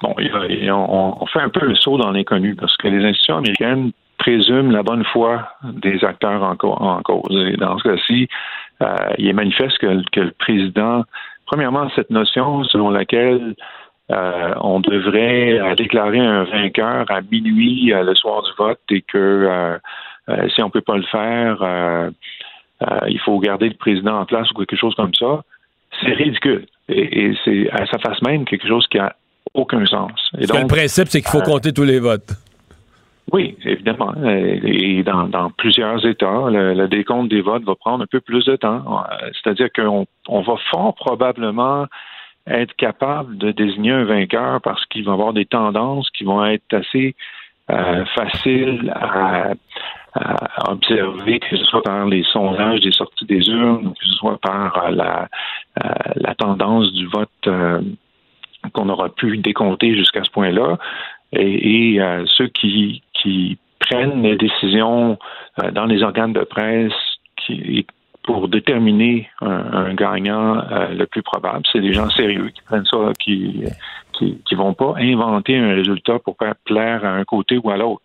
bon, 0.01 0.15
on, 0.17 1.25
fait 1.25 1.39
un 1.39 1.49
peu 1.49 1.65
le 1.65 1.75
saut 1.75 1.97
dans 1.97 2.11
l'inconnu 2.11 2.55
parce 2.55 2.75
que 2.77 2.87
les 2.87 3.03
institutions 3.03 3.37
américaines 3.37 3.91
présument 4.19 4.71
la 4.71 4.83
bonne 4.83 5.03
foi 5.05 5.49
des 5.63 6.03
acteurs 6.03 6.43
en, 6.43 7.01
cause. 7.01 7.45
Et 7.47 7.57
dans 7.57 7.77
ce 7.79 7.83
cas-ci, 7.83 8.27
euh, 8.81 8.95
il 9.17 9.27
est 9.27 9.33
manifeste 9.33 9.77
que, 9.79 10.19
le 10.19 10.31
président, 10.37 11.03
premièrement, 11.47 11.89
cette 11.95 12.11
notion 12.11 12.63
selon 12.65 12.91
laquelle 12.91 13.55
euh, 14.11 14.53
on 14.61 14.79
devrait 14.79 15.75
déclarer 15.75 16.19
un 16.19 16.43
vainqueur 16.43 17.05
à 17.09 17.21
minuit 17.21 17.91
le 17.93 18.15
soir 18.15 18.43
du 18.43 18.51
vote 18.57 18.79
et 18.91 19.01
que 19.01 19.79
euh, 20.29 20.47
si 20.53 20.61
on 20.61 20.67
ne 20.67 20.71
peut 20.71 20.81
pas 20.81 20.97
le 20.97 21.03
faire, 21.03 21.61
euh, 21.61 22.09
euh, 22.83 22.99
il 23.07 23.19
faut 23.19 23.39
garder 23.39 23.69
le 23.69 23.75
président 23.75 24.19
en 24.19 24.25
place 24.25 24.49
ou 24.51 24.53
quelque 24.55 24.75
chose 24.75 24.93
comme 24.95 25.13
ça. 25.13 25.43
C'est 26.01 26.13
ridicule. 26.13 26.65
Et, 26.87 27.33
c'est 27.43 27.69
à 27.71 27.85
sa 27.87 27.97
face 27.99 28.21
même 28.21 28.45
quelque 28.45 28.67
chose 28.67 28.85
qui 28.87 28.99
a 28.99 29.15
aucun 29.53 29.85
sens. 29.85 30.11
Et 30.37 30.45
donc, 30.45 30.61
le 30.61 30.67
principe, 30.67 31.07
c'est 31.07 31.21
qu'il 31.21 31.31
faut 31.31 31.41
compter 31.41 31.73
tous 31.73 31.83
les 31.83 31.99
votes. 31.99 32.31
Oui, 33.31 33.55
évidemment. 33.63 34.13
Et 34.23 35.03
dans, 35.03 35.51
plusieurs 35.57 36.05
États, 36.05 36.49
le, 36.49 36.87
décompte 36.87 37.29
des 37.29 37.41
votes 37.41 37.63
va 37.63 37.75
prendre 37.75 38.03
un 38.03 38.07
peu 38.07 38.19
plus 38.19 38.45
de 38.45 38.55
temps. 38.55 39.03
C'est-à-dire 39.33 39.69
qu'on 39.75 40.41
va 40.41 40.55
fort 40.71 40.95
probablement 40.95 41.85
être 42.47 42.75
capable 42.75 43.37
de 43.37 43.51
désigner 43.51 43.91
un 43.91 44.05
vainqueur 44.05 44.61
parce 44.61 44.83
qu'il 44.87 45.05
va 45.05 45.13
avoir 45.13 45.33
des 45.33 45.45
tendances 45.45 46.09
qui 46.11 46.23
vont 46.23 46.43
être 46.45 46.73
assez 46.73 47.15
faciles 48.15 48.91
à, 48.95 49.51
à 50.13 50.71
observer, 50.71 51.39
que 51.39 51.57
ce 51.57 51.63
soit 51.65 51.83
par 51.83 52.05
les 52.05 52.23
sondages 52.23 52.81
des 52.81 52.91
sorties 52.91 53.25
des 53.25 53.47
urnes, 53.47 53.93
que 53.93 54.05
ce 54.05 54.13
soit 54.13 54.39
par 54.39 54.85
euh, 54.85 54.91
la, 54.91 55.27
euh, 55.83 55.89
la 56.15 56.35
tendance 56.35 56.91
du 56.93 57.05
vote 57.07 57.29
euh, 57.47 57.81
qu'on 58.73 58.89
aura 58.89 59.09
pu 59.09 59.37
décompter 59.37 59.95
jusqu'à 59.95 60.23
ce 60.23 60.31
point-là, 60.31 60.77
et, 61.33 61.95
et 61.95 62.01
ceux 62.37 62.47
qui, 62.47 63.03
qui 63.13 63.57
prennent 63.79 64.23
les 64.23 64.35
décisions 64.35 65.17
dans 65.73 65.85
les 65.85 66.03
organes 66.03 66.33
de 66.33 66.43
presse 66.43 66.93
qui, 67.37 67.85
pour 68.23 68.47
déterminer 68.47 69.29
un, 69.41 69.93
gagnant 69.93 70.55
le 70.91 71.05
plus 71.05 71.21
probable, 71.21 71.65
c'est 71.71 71.81
des 71.81 71.93
gens 71.93 72.09
sérieux 72.09 72.49
qui 72.49 72.61
prennent 72.61 72.85
ça, 72.85 73.11
qui, 73.19 73.63
qui, 74.13 74.41
qui 74.45 74.55
vont 74.55 74.73
pas 74.73 74.93
inventer 74.97 75.57
un 75.57 75.73
résultat 75.73 76.19
pour 76.19 76.35
faire 76.37 76.55
plaire 76.65 77.05
à 77.05 77.09
un 77.09 77.23
côté 77.23 77.57
ou 77.57 77.69
à 77.69 77.77
l'autre. 77.77 78.03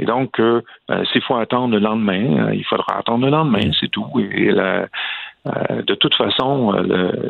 Et 0.00 0.06
donc, 0.06 0.40
euh, 0.40 0.62
euh, 0.90 1.04
s'il 1.12 1.20
faut 1.22 1.36
attendre 1.36 1.74
le 1.74 1.78
lendemain, 1.78 2.48
euh, 2.48 2.54
il 2.54 2.64
faudra 2.64 2.96
attendre 2.98 3.26
le 3.26 3.30
lendemain, 3.30 3.70
c'est 3.78 3.90
tout. 3.90 4.06
Et 4.18 4.50
de 4.50 5.94
toute 5.94 6.14
façon, 6.14 6.72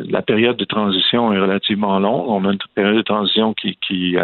la 0.09 0.23
période 0.23 0.57
de 0.57 0.65
transition 0.65 1.33
est 1.33 1.39
relativement 1.39 1.99
longue. 1.99 2.29
On 2.29 2.49
a 2.49 2.53
une 2.53 2.59
période 2.75 2.97
de 2.97 3.03
transition 3.03 3.55
qui, 3.55 3.77
qui, 3.87 4.17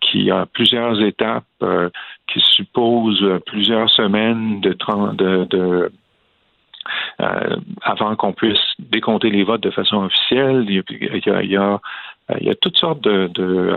qui 0.00 0.30
a 0.30 0.46
plusieurs 0.46 1.00
étapes, 1.02 1.44
qui 2.26 2.40
suppose 2.40 3.40
plusieurs 3.46 3.90
semaines 3.90 4.60
de, 4.60 4.76
de, 5.14 5.44
de 5.44 5.92
avant 7.82 8.16
qu'on 8.16 8.32
puisse 8.32 8.58
décompter 8.78 9.30
les 9.30 9.44
votes 9.44 9.62
de 9.62 9.70
façon 9.70 10.04
officielle. 10.04 10.66
Il 10.68 10.74
y 10.74 11.30
a, 11.30 11.42
il 11.42 11.50
y 11.50 11.56
a, 11.56 11.80
il 12.40 12.46
y 12.46 12.50
a 12.50 12.54
toutes 12.56 12.76
sortes 12.76 13.02
de, 13.02 13.28
de, 13.28 13.74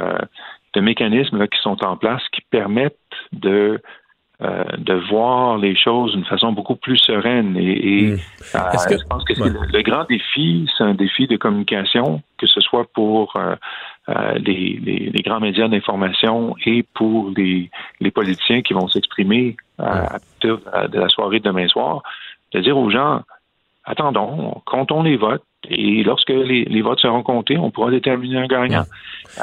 de 0.73 0.81
mécanismes 0.81 1.47
qui 1.47 1.59
sont 1.61 1.83
en 1.85 1.97
place 1.97 2.23
qui 2.31 2.41
permettent 2.49 2.97
de 3.31 3.79
euh, 4.41 4.63
de 4.77 4.93
voir 4.93 5.57
les 5.57 5.75
choses 5.75 6.11
d'une 6.13 6.25
façon 6.25 6.51
beaucoup 6.51 6.75
plus 6.75 6.97
sereine. 6.97 7.55
Et, 7.57 8.11
hmm. 8.11 8.19
euh, 8.55 8.59
je 8.89 9.07
pense 9.07 9.23
que 9.23 9.33
le, 9.33 9.81
grand 9.81 10.03
défi, 10.03 10.67
c'est 10.77 10.83
un 10.83 10.93
défi 10.93 11.27
de 11.27 11.37
communication, 11.37 12.21
que 12.37 12.45
ce 12.45 12.59
soit 12.59 12.85
pour 12.93 13.35
euh, 13.37 13.55
les, 14.39 14.79
les, 15.13 15.21
grands 15.21 15.39
médias 15.39 15.67
d'information 15.67 16.55
et 16.65 16.83
pour 16.93 17.31
les, 17.35 17.69
les 18.01 18.11
politiciens 18.11 18.61
qui 18.61 18.73
vont 18.73 18.87
s'exprimer 18.87 19.55
à 19.79 20.19
partir 20.19 20.59
de 20.89 20.99
la 20.99 21.09
soirée 21.09 21.39
de 21.39 21.45
demain 21.45 21.67
soir, 21.67 22.01
de 22.53 22.59
dire 22.59 22.77
aux 22.77 22.89
gens, 22.89 23.21
attendons, 23.85 24.61
comptons 24.65 25.03
les 25.03 25.15
votes, 25.17 25.43
et 25.69 26.03
lorsque 26.03 26.29
les, 26.29 26.65
les, 26.65 26.81
votes 26.81 26.99
seront 26.99 27.23
comptés, 27.23 27.57
on 27.57 27.71
pourra 27.71 27.91
déterminer 27.91 28.39
un 28.39 28.47
gagnant. 28.47 28.83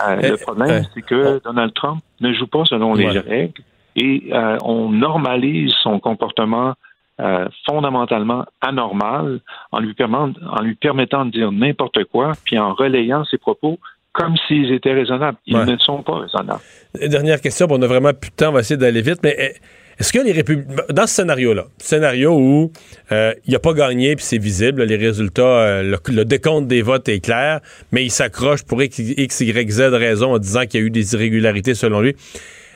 Euh, 0.06 0.16
le 0.16 0.34
eh, 0.34 0.42
problème, 0.42 0.84
c'est 0.94 1.02
que 1.02 1.40
Donald 1.42 1.72
Trump 1.74 2.02
ne 2.20 2.32
joue 2.32 2.46
pas 2.46 2.64
selon 2.64 2.94
les 2.94 3.08
règles 3.08 3.62
et 3.96 4.24
euh, 4.32 4.58
on 4.64 4.90
normalise 4.90 5.72
son 5.82 5.98
comportement 6.00 6.74
euh, 7.20 7.46
fondamentalement 7.66 8.44
anormal 8.60 9.40
en 9.70 9.80
lui, 9.80 9.94
permettant, 9.94 10.32
en 10.50 10.62
lui 10.62 10.74
permettant 10.74 11.24
de 11.24 11.30
dire 11.30 11.52
n'importe 11.52 12.04
quoi, 12.04 12.32
puis 12.44 12.58
en 12.58 12.74
relayant 12.74 13.24
ses 13.24 13.38
propos 13.38 13.78
comme 14.12 14.34
s'ils 14.46 14.72
étaient 14.72 14.92
raisonnables. 14.92 15.38
Ils 15.46 15.56
ne 15.56 15.76
sont 15.78 16.02
pas 16.02 16.18
raisonnables. 16.18 16.60
Dernière 16.94 17.40
question, 17.40 17.66
on 17.70 17.80
a 17.80 17.86
vraiment 17.86 18.12
plus 18.12 18.30
de 18.30 18.36
temps, 18.36 18.50
on 18.50 18.52
va 18.52 18.60
essayer 18.60 18.76
d'aller 18.76 19.00
vite, 19.00 19.20
mais 19.22 19.54
est-ce 19.98 20.12
que 20.12 20.18
les 20.18 20.32
républicains, 20.32 20.82
dans 20.90 21.06
ce 21.06 21.14
scénario-là, 21.14 21.66
scénario 21.78 22.34
où 22.34 22.72
euh, 23.12 23.34
il 23.46 23.52
n'a 23.52 23.58
pas 23.58 23.72
gagné 23.72 24.16
puis 24.16 24.24
c'est 24.24 24.38
visible, 24.38 24.84
les 24.84 24.96
résultats, 24.96 25.42
euh, 25.42 25.96
le, 26.08 26.24
décompte 26.24 26.66
des 26.66 26.82
votes 26.82 27.08
est 27.08 27.20
clair, 27.20 27.60
mais 27.92 28.04
il 28.04 28.10
s'accroche 28.10 28.62
pour 28.64 28.82
X, 28.82 28.98
Y, 28.98 29.70
Z 29.70 29.80
raison 29.92 30.34
en 30.34 30.38
disant 30.38 30.62
qu'il 30.66 30.80
y 30.80 30.82
a 30.82 30.86
eu 30.86 30.90
des 30.90 31.14
irrégularités 31.14 31.74
selon 31.74 32.00
lui. 32.00 32.16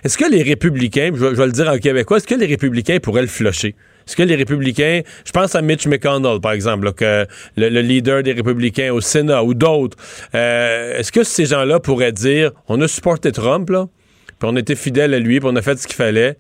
Est-ce 0.05 0.19
que 0.19 0.31
les 0.31 0.43
républicains, 0.43 1.11
je, 1.15 1.25
vais 1.25 1.47
le 1.47 1.53
dire 1.53 1.69
en 1.69 1.79
québécois, 1.79 2.19
est-ce 2.19 2.27
que 2.27 2.35
les 2.35 2.47
républicains 2.47 2.99
pourraient 3.01 3.23
le 3.23 3.29
flusher? 3.29 3.75
Est-ce 4.07 4.15
que 4.15 4.23
les 4.23 4.37
républicains, 4.37 5.01
je 5.25 5.33
pense 5.33 5.55
à 5.55 5.63
Mitch 5.63 5.87
McConnell, 5.87 6.41
par 6.41 6.53
exemple, 6.53 6.93
le, 7.57 7.81
leader 7.81 8.23
des 8.23 8.33
républicains 8.33 8.93
au 8.93 9.01
Sénat 9.01 9.43
ou 9.43 9.55
d'autres, 9.55 9.97
euh, 10.35 10.99
est-ce 10.99 11.11
que 11.11 11.25
ces 11.25 11.47
gens-là 11.47 11.81
pourraient 11.81 12.13
dire, 12.13 12.53
on 12.69 12.81
a 12.81 12.89
supporté 12.89 13.33
Trump, 13.33 13.69
là, 13.71 13.89
puis 14.39 14.49
on 14.51 14.57
était 14.57 14.77
fidèle 14.77 15.15
à 15.15 15.19
lui, 15.19 15.41
puis 15.41 15.49
on 15.51 15.57
a 15.57 15.63
fait 15.63 15.79
ce 15.79 15.87
qu'il 15.87 15.97
fallait. 15.97 16.37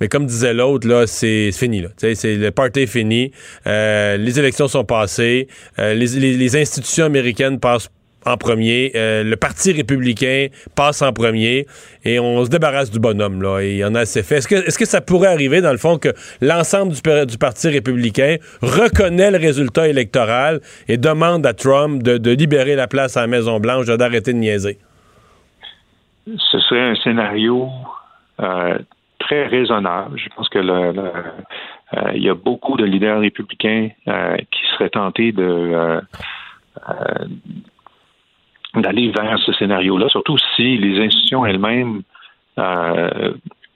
Mais 0.00 0.08
comme 0.08 0.26
disait 0.26 0.54
l'autre, 0.54 0.88
là, 0.88 1.06
c'est 1.06 1.52
fini. 1.52 1.82
Là. 1.82 1.88
C'est, 1.96 2.34
le 2.34 2.50
party 2.50 2.80
est 2.80 2.86
fini. 2.86 3.30
Euh, 3.66 4.16
les 4.16 4.38
élections 4.40 4.66
sont 4.66 4.84
passées. 4.84 5.46
Euh, 5.78 5.94
les, 5.94 6.06
les, 6.36 6.56
institutions 6.56 7.04
américaines 7.04 7.60
passent 7.60 7.90
en 8.26 8.36
premier. 8.36 8.92
Euh, 8.94 9.24
le 9.24 9.36
Parti 9.36 9.72
républicain 9.72 10.48
passe 10.76 11.02
en 11.02 11.12
premier 11.12 11.66
et 12.04 12.18
on 12.18 12.44
se 12.44 12.50
débarrasse 12.50 12.90
du 12.90 12.98
bonhomme. 12.98 13.42
Là, 13.42 13.60
et 13.60 13.72
il 13.72 13.76
y 13.78 13.84
en 13.84 13.94
a 13.94 14.00
assez 14.00 14.22
fait. 14.22 14.36
Est-ce 14.36 14.78
que, 14.78 14.84
ça 14.84 15.00
pourrait 15.00 15.28
arriver, 15.28 15.60
dans 15.60 15.72
le 15.72 15.78
fond, 15.78 15.98
que 15.98 16.10
l'ensemble 16.40 16.92
du, 16.92 17.38
Parti 17.38 17.68
républicain 17.68 18.36
reconnaît 18.62 19.30
le 19.30 19.38
résultat 19.38 19.88
électoral 19.88 20.60
et 20.88 20.96
demande 20.96 21.44
à 21.46 21.52
Trump 21.52 22.02
de, 22.02 22.30
libérer 22.34 22.74
la 22.74 22.86
place 22.86 23.16
à 23.16 23.22
la 23.22 23.26
Maison-Blanche, 23.26 23.86
d'arrêter 23.86 24.32
de 24.32 24.38
niaiser? 24.38 24.78
Ce 26.26 26.58
serait 26.58 26.80
un 26.80 26.94
scénario 26.96 27.68
euh, 28.40 28.78
très 29.18 29.46
raisonnable. 29.46 30.18
Je 30.18 30.28
pense 30.34 30.48
que 30.48 30.58
euh, 30.58 31.10
il 32.14 32.22
y 32.22 32.28
a 32.28 32.34
beaucoup 32.34 32.76
de 32.76 32.84
leaders 32.84 33.20
républicains 33.20 33.90
qui 34.50 34.60
seraient 34.72 34.90
tentés 34.90 35.32
de 35.32 36.00
d'aller 38.76 39.10
vers 39.10 39.38
ce 39.38 39.52
scénario-là, 39.52 40.08
surtout 40.08 40.36
si 40.56 40.76
les 40.78 41.04
institutions 41.04 41.46
elles-mêmes 41.46 42.02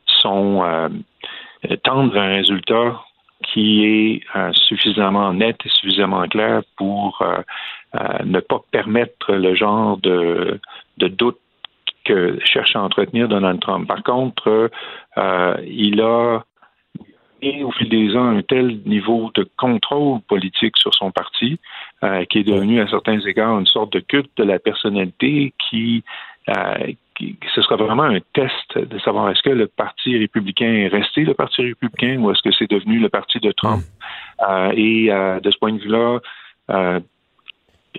sont 0.07 0.91
tendent 1.83 2.13
vers 2.13 2.23
un 2.23 2.37
résultat 2.37 3.01
qui 3.43 3.85
est 3.85 4.23
suffisamment 4.53 5.33
net 5.33 5.57
et 5.65 5.69
suffisamment 5.69 6.23
clair 6.29 6.63
pour 6.77 7.23
ne 8.25 8.41
pas 8.41 8.61
permettre 8.71 9.33
le 9.33 9.55
genre 9.55 9.97
de, 9.99 10.61
de 10.99 11.09
doute 11.09 11.39
que 12.09 12.39
cherche 12.43 12.75
à 12.75 12.83
entretenir 12.83 13.29
Donald 13.29 13.61
Trump. 13.61 13.87
Par 13.87 14.03
contre, 14.03 14.71
euh, 15.19 15.55
il 15.67 16.01
a 16.01 16.43
et 17.43 17.63
au 17.63 17.71
fil 17.73 17.89
des 17.89 18.17
ans 18.17 18.29
un 18.29 18.43
tel 18.43 18.81
niveau 18.85 19.31
de 19.35 19.49
contrôle 19.57 20.21
politique 20.23 20.77
sur 20.77 20.95
son 20.95 21.11
parti 21.11 21.59
euh, 22.03 22.25
qui 22.25 22.39
est 22.39 22.45
devenu 22.45 22.81
à 22.81 22.89
certains 22.89 23.21
égards 23.21 23.59
une 23.59 23.67
sorte 23.67 23.93
de 23.93 24.01
culte 24.01 24.31
de 24.37 24.45
la 24.45 24.59
personnalité 24.59 25.53
qui, 25.71 26.03
euh, 26.49 26.93
ce 27.55 27.63
sera 27.63 27.77
vraiment 27.77 28.05
un 28.05 28.19
test 28.33 28.79
de 28.79 28.99
savoir 29.01 29.31
est-ce 29.31 29.43
que 29.43 29.51
le 29.51 29.67
parti 29.67 30.17
républicain 30.19 30.73
est 30.73 30.89
resté 30.89 31.23
le 31.23 31.35
parti 31.35 31.63
républicain 31.63 32.19
ou 32.19 32.31
est-ce 32.31 32.43
que 32.43 32.55
c'est 32.57 32.71
devenu 32.71 32.99
le 32.99 33.09
parti 33.09 33.39
de 33.41 33.53
Trump. 33.53 33.83
Mm. 34.41 34.73
et 34.77 35.07
de 35.43 35.51
ce 35.51 35.59
point 35.59 35.73
de 35.73 35.81
vue-là, 35.81 36.21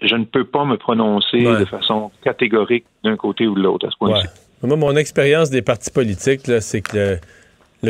je 0.01 0.15
ne 0.15 0.23
peux 0.23 0.45
pas 0.45 0.65
me 0.65 0.77
prononcer 0.77 1.41
de 1.41 1.65
façon 1.65 2.11
catégorique 2.23 2.85
d'un 3.03 3.17
côté 3.17 3.47
ou 3.47 3.55
de 3.55 3.61
l'autre 3.61 3.87
à 3.87 3.91
ce 3.91 3.97
point-ci. 3.97 4.27
Moi, 4.61 4.75
mon 4.75 4.95
expérience 4.95 5.49
des 5.49 5.61
partis 5.61 5.91
politiques, 5.91 6.41
c'est 6.59 6.81
que 6.81 6.97
le, 6.97 7.19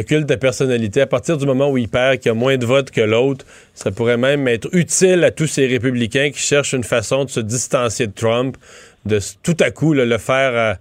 culte 0.03 0.27
de 0.27 0.35
personnalité, 0.35 1.01
à 1.01 1.07
partir 1.07 1.37
du 1.37 1.45
moment 1.45 1.69
où 1.69 1.77
il 1.77 1.89
perd, 1.89 2.17
qu'il 2.17 2.27
y 2.27 2.31
a 2.31 2.35
moins 2.35 2.57
de 2.57 2.65
votes 2.65 2.91
que 2.91 3.01
l'autre, 3.01 3.45
ça 3.73 3.91
pourrait 3.91 4.17
même 4.17 4.47
être 4.47 4.69
utile 4.71 5.23
à 5.23 5.31
tous 5.31 5.47
ces 5.47 5.67
républicains 5.67 6.31
qui 6.31 6.39
cherchent 6.39 6.73
une 6.73 6.83
façon 6.83 7.25
de 7.25 7.29
se 7.29 7.39
distancier 7.39 8.07
de 8.07 8.13
Trump, 8.13 8.57
de 9.05 9.19
tout 9.43 9.57
à 9.59 9.71
coup 9.71 9.93
le 9.93 10.17
faire. 10.17 10.51
Euh, 10.53 10.73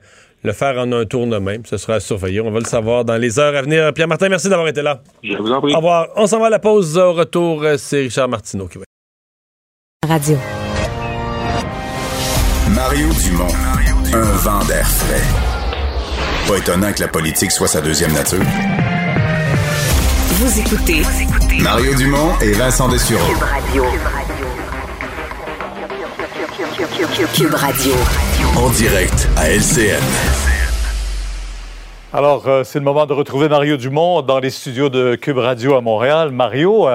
le 0.45 0.53
faire 0.53 0.79
en 0.79 0.93
un 0.93 1.05
tour 1.05 1.27
de 1.27 1.39
même. 1.39 1.63
Ce 1.67 1.77
sera 1.77 1.95
à 1.95 2.01
surveiller. 2.01 2.41
On 2.41 2.51
va 2.51 2.61
le 2.61 2.65
savoir 2.65 3.05
dans 3.05 3.17
les 3.17 3.39
heures 3.39 3.57
à 3.57 3.63
venir. 3.63 3.93
Pierre-Martin, 3.93 4.29
merci 4.29 4.49
d'avoir 4.49 4.69
été 4.69 4.83
là. 4.83 5.03
Je 5.23 5.37
vous 5.37 5.51
en 5.51 5.61
prie. 5.61 5.73
Au 5.73 5.77
revoir. 5.77 6.09
On 6.17 6.27
s'en 6.27 6.39
va 6.39 6.47
à 6.47 6.51
la 6.51 6.59
pause. 6.59 6.97
Au 6.97 7.13
retour, 7.13 7.63
euh, 7.65 7.77
c'est 7.77 8.03
Richard 8.03 8.29
Martineau 8.29 8.67
qui 8.67 8.79
va. 8.79 8.85
Radio. 10.07 10.37
Mario 12.75 13.09
Dumont. 13.25 13.49
Un 14.13 14.37
vent 14.37 14.65
d'air 14.65 14.87
frais. 14.87 15.23
Pas 16.47 16.57
étonnant 16.57 16.93
que 16.93 17.01
la 17.01 17.09
politique 17.09 17.51
soit 17.51 17.69
sa 17.69 17.81
deuxième 17.81 18.13
nature. 18.13 18.41
Vous 20.41 20.61
écoutez 20.61 21.03
Mario 21.61 21.97
Dumont 21.97 22.39
et 22.41 22.53
Vincent 22.53 22.89
Dessureau. 22.89 23.27
Cube 23.27 23.43
Radio. 23.43 23.85
Cube 27.35 27.55
Radio. 27.55 27.93
En 28.57 28.71
direct 28.71 29.29
à 29.37 29.51
LCN. 29.51 30.01
Alors, 32.13 32.47
euh, 32.47 32.63
c'est 32.63 32.79
le 32.79 32.85
moment 32.85 33.07
de 33.07 33.15
retrouver 33.15 33.49
Mario 33.49 33.77
Dumont 33.77 34.23
dans 34.23 34.39
les 34.39 34.51
studios 34.51 34.89
de 34.89 35.17
Cube 35.17 35.39
Radio 35.39 35.75
à 35.75 35.81
Montréal. 35.81 36.31
Mario, 36.31 36.87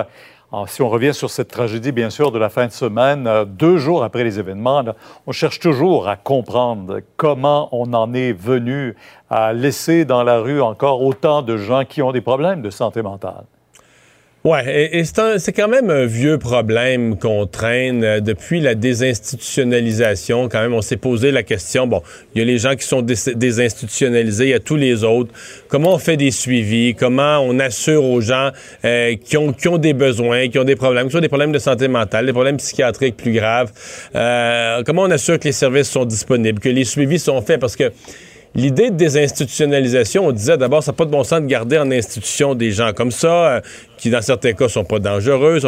si 0.67 0.81
on 0.84 0.89
revient 0.89 1.13
sur 1.13 1.30
cette 1.30 1.47
tragédie, 1.47 1.91
bien 1.91 2.11
sûr, 2.11 2.31
de 2.31 2.38
la 2.38 2.49
fin 2.49 2.67
de 2.67 2.71
semaine, 2.71 3.25
euh, 3.25 3.43
deux 3.43 3.77
jours 3.77 4.03
après 4.03 4.23
les 4.23 4.39
événements, 4.39 4.84
on 5.25 5.31
cherche 5.31 5.59
toujours 5.59 6.07
à 6.07 6.15
comprendre 6.15 6.99
comment 7.17 7.69
on 7.71 7.93
en 7.93 8.13
est 8.13 8.34
venu 8.34 8.95
à 9.30 9.51
laisser 9.51 10.05
dans 10.05 10.23
la 10.23 10.39
rue 10.39 10.61
encore 10.61 11.01
autant 11.01 11.41
de 11.41 11.57
gens 11.57 11.85
qui 11.85 12.01
ont 12.03 12.11
des 12.11 12.21
problèmes 12.21 12.61
de 12.61 12.69
santé 12.69 13.01
mentale. 13.01 13.45
Ouais, 14.44 14.90
et, 14.91 15.06
c'est 15.06 15.53
quand 15.53 15.70
même 15.70 15.90
un 15.90 16.06
vieux 16.06 16.38
problème 16.38 17.18
qu'on 17.18 17.48
traîne 17.48 18.03
euh, 18.03 18.20
depuis 18.20 18.60
la 18.60 18.76
désinstitutionnalisation. 18.76 20.49
Quand 20.49 20.60
même, 20.60 20.74
on 20.74 20.82
s'est 20.82 20.98
posé 20.98 21.32
la 21.32 21.44
question. 21.44 21.88
Bon, 21.88 22.02
il 22.36 22.40
y 22.40 22.41
a 22.41 22.45
les 22.45 22.57
gens 22.57 22.76
qui 22.76 22.86
sont 22.86 23.02
désinstitutionnalisés, 23.02 24.44
il 24.44 24.49
y 24.49 24.53
a 24.53 24.60
tous 24.60 24.76
les 24.76 25.06
autres. 25.06 25.32
Comment 25.70 25.94
on 25.94 25.98
fait 25.98 26.18
des 26.18 26.32
suivis? 26.32 26.94
Comment 26.94 27.40
on 27.40 27.57
assure 27.57 28.03
aux 28.03 28.20
gens 28.20 28.49
euh, 28.84 29.15
qui 29.15 29.38
ont 29.38 29.53
qui 29.53 29.70
ont 29.70 29.78
des 29.78 29.94
besoins, 29.94 30.49
qui 30.49 30.60
ont 30.60 30.65
des 30.65 30.76
problèmes, 30.76 31.07
qui 31.07 31.15
ont 31.15 31.22
des 31.22 31.30
problèmes 31.30 31.53
de 31.53 31.60
santé 31.60 31.88
mentale, 31.88 32.26
des 32.26 32.34
problèmes 32.34 32.57
psychiatriques 32.57 33.15
plus 33.15 33.32
graves 33.32 33.72
euh, 34.14 34.84
Comment 34.86 35.03
on 35.03 35.11
assure 35.11 35.40
que 35.40 35.45
les 35.45 35.53
services 35.53 35.90
sont 35.90 36.03
disponibles, 36.03 36.60
que 36.60 36.68
les 36.68 36.84
suivis 36.84 37.20
sont 37.20 37.41
faits? 37.41 37.61
Parce 37.61 37.78
que 37.78 37.94
L'idée 38.55 38.91
de 38.91 38.95
désinstitutionnalisation, 38.95 40.27
on 40.27 40.31
disait 40.31 40.57
d'abord, 40.57 40.84
ça 40.84 40.91
n'a 40.91 40.95
pas 40.95 41.05
de 41.05 41.09
bon 41.09 41.23
sens 41.23 41.41
de 41.41 41.47
garder 41.47 41.80
en 41.80 41.89
institution 41.89 42.53
des 42.53 42.69
gens 42.69 42.93
comme 42.93 43.09
ça, 43.09 43.47
euh, 43.47 43.61
qui 43.97 44.11
dans 44.11 44.21
certains 44.21 44.53
cas 44.53 44.67
sont 44.67 44.84
pas 44.84 44.99
dangereux. 44.99 45.59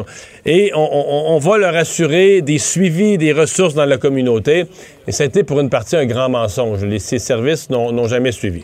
Et 0.45 0.71
on, 0.75 1.39
va 1.39 1.57
leur 1.57 1.75
assurer 1.75 2.41
des 2.41 2.59
suivis, 2.59 3.17
des 3.17 3.31
ressources 3.31 3.73
dans 3.73 3.85
la 3.85 3.97
communauté. 3.97 4.65
Et 5.07 5.11
ça 5.11 5.23
a 5.23 5.25
été 5.25 5.43
pour 5.43 5.59
une 5.61 5.69
partie 5.69 5.95
un 5.95 6.05
grand 6.05 6.29
mensonge. 6.29 6.83
Les, 6.83 6.99
ces 6.99 7.17
services 7.17 7.71
n'ont 7.71 8.07
jamais 8.07 8.31
suivi. 8.31 8.63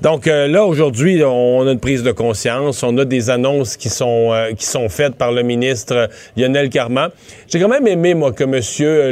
Donc 0.00 0.28
euh, 0.28 0.46
là, 0.46 0.64
aujourd'hui, 0.64 1.24
on 1.24 1.66
a 1.66 1.72
une 1.72 1.80
prise 1.80 2.04
de 2.04 2.12
conscience. 2.12 2.84
On 2.84 2.96
a 2.98 3.04
des 3.04 3.30
annonces 3.30 3.76
qui 3.76 3.88
sont, 3.88 4.32
euh, 4.32 4.52
qui 4.52 4.66
sont 4.66 4.88
faites 4.88 5.16
par 5.16 5.32
le 5.32 5.42
ministre 5.42 6.08
Lionel 6.36 6.68
Carman. 6.68 7.10
J'ai 7.48 7.58
quand 7.58 7.68
même 7.68 7.88
aimé, 7.88 8.14
moi, 8.14 8.32
que 8.32 8.44
M. 8.44 8.60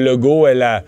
Legault 0.04 0.46
ait 0.46 0.54
la 0.54 0.84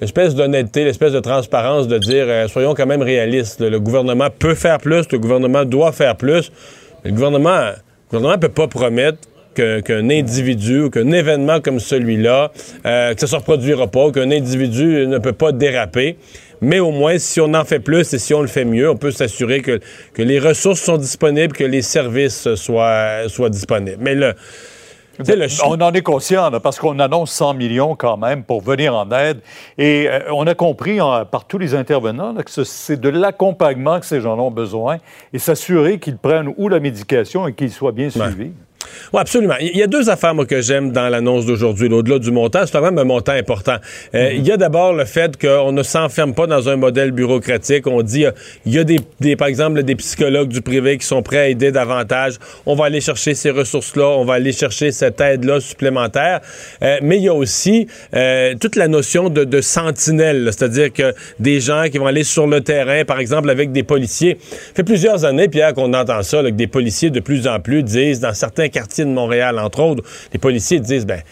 l'espèce 0.00 0.34
d'honnêteté, 0.34 0.84
l'espèce 0.84 1.12
de 1.12 1.20
transparence 1.20 1.88
de 1.88 1.98
dire 1.98 2.24
euh, 2.28 2.48
soyons 2.48 2.74
quand 2.74 2.86
même 2.86 3.02
réalistes. 3.02 3.60
Le 3.60 3.80
gouvernement 3.80 4.28
peut 4.36 4.54
faire 4.54 4.78
plus, 4.78 5.10
le 5.10 5.18
gouvernement 5.18 5.64
doit 5.64 5.92
faire 5.92 6.16
plus. 6.16 6.50
le 7.04 7.12
gouvernement 7.12 7.58
ne 7.60 8.18
gouvernement 8.18 8.38
peut 8.38 8.48
pas 8.48 8.68
promettre 8.68 9.18
qu'un 9.54 10.08
individu 10.10 10.82
ou 10.82 10.90
qu'un 10.90 11.10
événement 11.10 11.60
comme 11.60 11.80
celui-là, 11.80 12.50
euh, 12.86 13.14
que 13.14 13.20
ça 13.20 13.26
se 13.26 13.36
reproduira 13.36 13.88
pas, 13.88 14.10
qu'un 14.10 14.30
individu 14.30 15.06
ne 15.06 15.18
peut 15.18 15.32
pas 15.32 15.52
déraper. 15.52 16.16
Mais 16.62 16.78
au 16.78 16.90
moins, 16.90 17.18
si 17.18 17.40
on 17.40 17.52
en 17.54 17.64
fait 17.64 17.80
plus 17.80 18.12
et 18.12 18.18
si 18.18 18.32
on 18.32 18.42
le 18.42 18.46
fait 18.46 18.64
mieux, 18.64 18.88
on 18.88 18.96
peut 18.96 19.10
s'assurer 19.10 19.60
que, 19.60 19.80
que 20.14 20.22
les 20.22 20.38
ressources 20.38 20.80
sont 20.80 20.98
disponibles, 20.98 21.54
que 21.54 21.64
les 21.64 21.82
services 21.82 22.54
soient, 22.54 23.28
soient 23.28 23.50
disponibles. 23.50 23.98
Mais 24.00 24.14
le, 25.28 25.46
on 25.64 25.80
en 25.80 25.92
est 25.92 26.02
conscient, 26.02 26.50
parce 26.60 26.78
qu'on 26.78 26.98
annonce 26.98 27.30
100 27.32 27.54
millions 27.54 27.96
quand 27.96 28.16
même 28.16 28.44
pour 28.44 28.60
venir 28.60 28.94
en 28.94 29.10
aide. 29.10 29.40
Et 29.78 30.08
euh, 30.08 30.20
on 30.32 30.46
a 30.46 30.54
compris 30.54 30.98
par 31.30 31.44
tous 31.46 31.58
les 31.58 31.74
intervenants 31.74 32.34
que 32.34 32.64
c'est 32.64 33.00
de 33.00 33.08
l'accompagnement 33.08 34.00
que 34.00 34.06
ces 34.06 34.20
gens 34.20 34.38
ont 34.38 34.50
besoin 34.50 34.98
et 35.32 35.38
s'assurer 35.38 35.98
qu'ils 35.98 36.18
prennent 36.18 36.52
ou 36.56 36.68
la 36.68 36.80
médication 36.80 37.46
et 37.46 37.52
qu'ils 37.52 37.72
soient 37.72 37.92
bien 37.92 38.10
suivis. 38.10 38.52
Oui, 39.12 39.20
absolument. 39.20 39.54
Il 39.60 39.76
y 39.76 39.82
a 39.82 39.86
deux 39.86 40.08
affaires, 40.08 40.34
moi, 40.34 40.46
que 40.46 40.60
j'aime 40.60 40.92
dans 40.92 41.08
l'annonce 41.08 41.46
d'aujourd'hui. 41.46 41.88
Au-delà 41.88 42.18
du 42.18 42.30
montant, 42.30 42.60
c'est 42.64 42.72
quand 42.72 42.82
même 42.82 42.98
un 42.98 43.04
montant 43.04 43.32
important. 43.32 43.76
Euh, 44.14 44.30
mm-hmm. 44.30 44.36
Il 44.36 44.46
y 44.46 44.52
a 44.52 44.56
d'abord 44.56 44.92
le 44.92 45.04
fait 45.04 45.36
qu'on 45.36 45.72
ne 45.72 45.82
s'enferme 45.82 46.34
pas 46.34 46.46
dans 46.46 46.68
un 46.68 46.76
modèle 46.76 47.10
bureaucratique. 47.10 47.86
On 47.86 48.02
dit, 48.02 48.26
euh, 48.26 48.30
il 48.66 48.74
y 48.74 48.78
a 48.78 48.84
des, 48.84 49.36
par 49.36 49.48
exemple, 49.48 49.82
des 49.82 49.96
psychologues 49.96 50.48
du 50.48 50.62
privé 50.62 50.98
qui 50.98 51.06
sont 51.06 51.22
prêts 51.22 51.38
à 51.38 51.48
aider 51.48 51.72
davantage. 51.72 52.34
On 52.66 52.74
va 52.74 52.86
aller 52.86 53.00
chercher 53.00 53.34
ces 53.34 53.50
ressources-là. 53.50 54.06
On 54.06 54.24
va 54.24 54.34
aller 54.34 54.52
chercher 54.52 54.92
cette 54.92 55.20
aide-là 55.20 55.60
supplémentaire. 55.60 56.40
Euh, 56.82 56.98
mais 57.02 57.16
il 57.16 57.24
y 57.24 57.28
a 57.28 57.34
aussi 57.34 57.86
toute 58.60 58.76
la 58.76 58.88
notion 58.88 59.28
de, 59.28 59.44
de 59.44 59.60
sentinelle, 59.60 60.48
c'est-à-dire 60.52 60.92
que 60.92 61.14
des 61.38 61.60
gens 61.60 61.84
qui 61.90 61.98
vont 61.98 62.06
aller 62.06 62.24
sur 62.24 62.46
le 62.46 62.60
terrain, 62.60 63.04
par 63.04 63.18
exemple, 63.18 63.50
avec 63.50 63.72
des 63.72 63.82
policiers. 63.82 64.38
Ça 64.40 64.74
fait 64.76 64.84
plusieurs 64.84 65.24
années, 65.24 65.48
Pierre, 65.48 65.74
qu'on 65.74 65.92
entend 65.94 66.22
ça, 66.22 66.42
que 66.42 66.48
des 66.48 66.66
policiers 66.66 67.10
de 67.10 67.20
plus 67.20 67.46
en 67.46 67.60
plus 67.60 67.82
disent, 67.82 68.20
dans 68.20 68.34
certains 68.34 68.69
quartiers 68.70 69.04
de 69.04 69.10
Montréal, 69.10 69.58
entre 69.58 69.80
autres, 69.80 70.04
les 70.32 70.38
policiers 70.38 70.80
disent, 70.80 71.06
ben, 71.06 71.22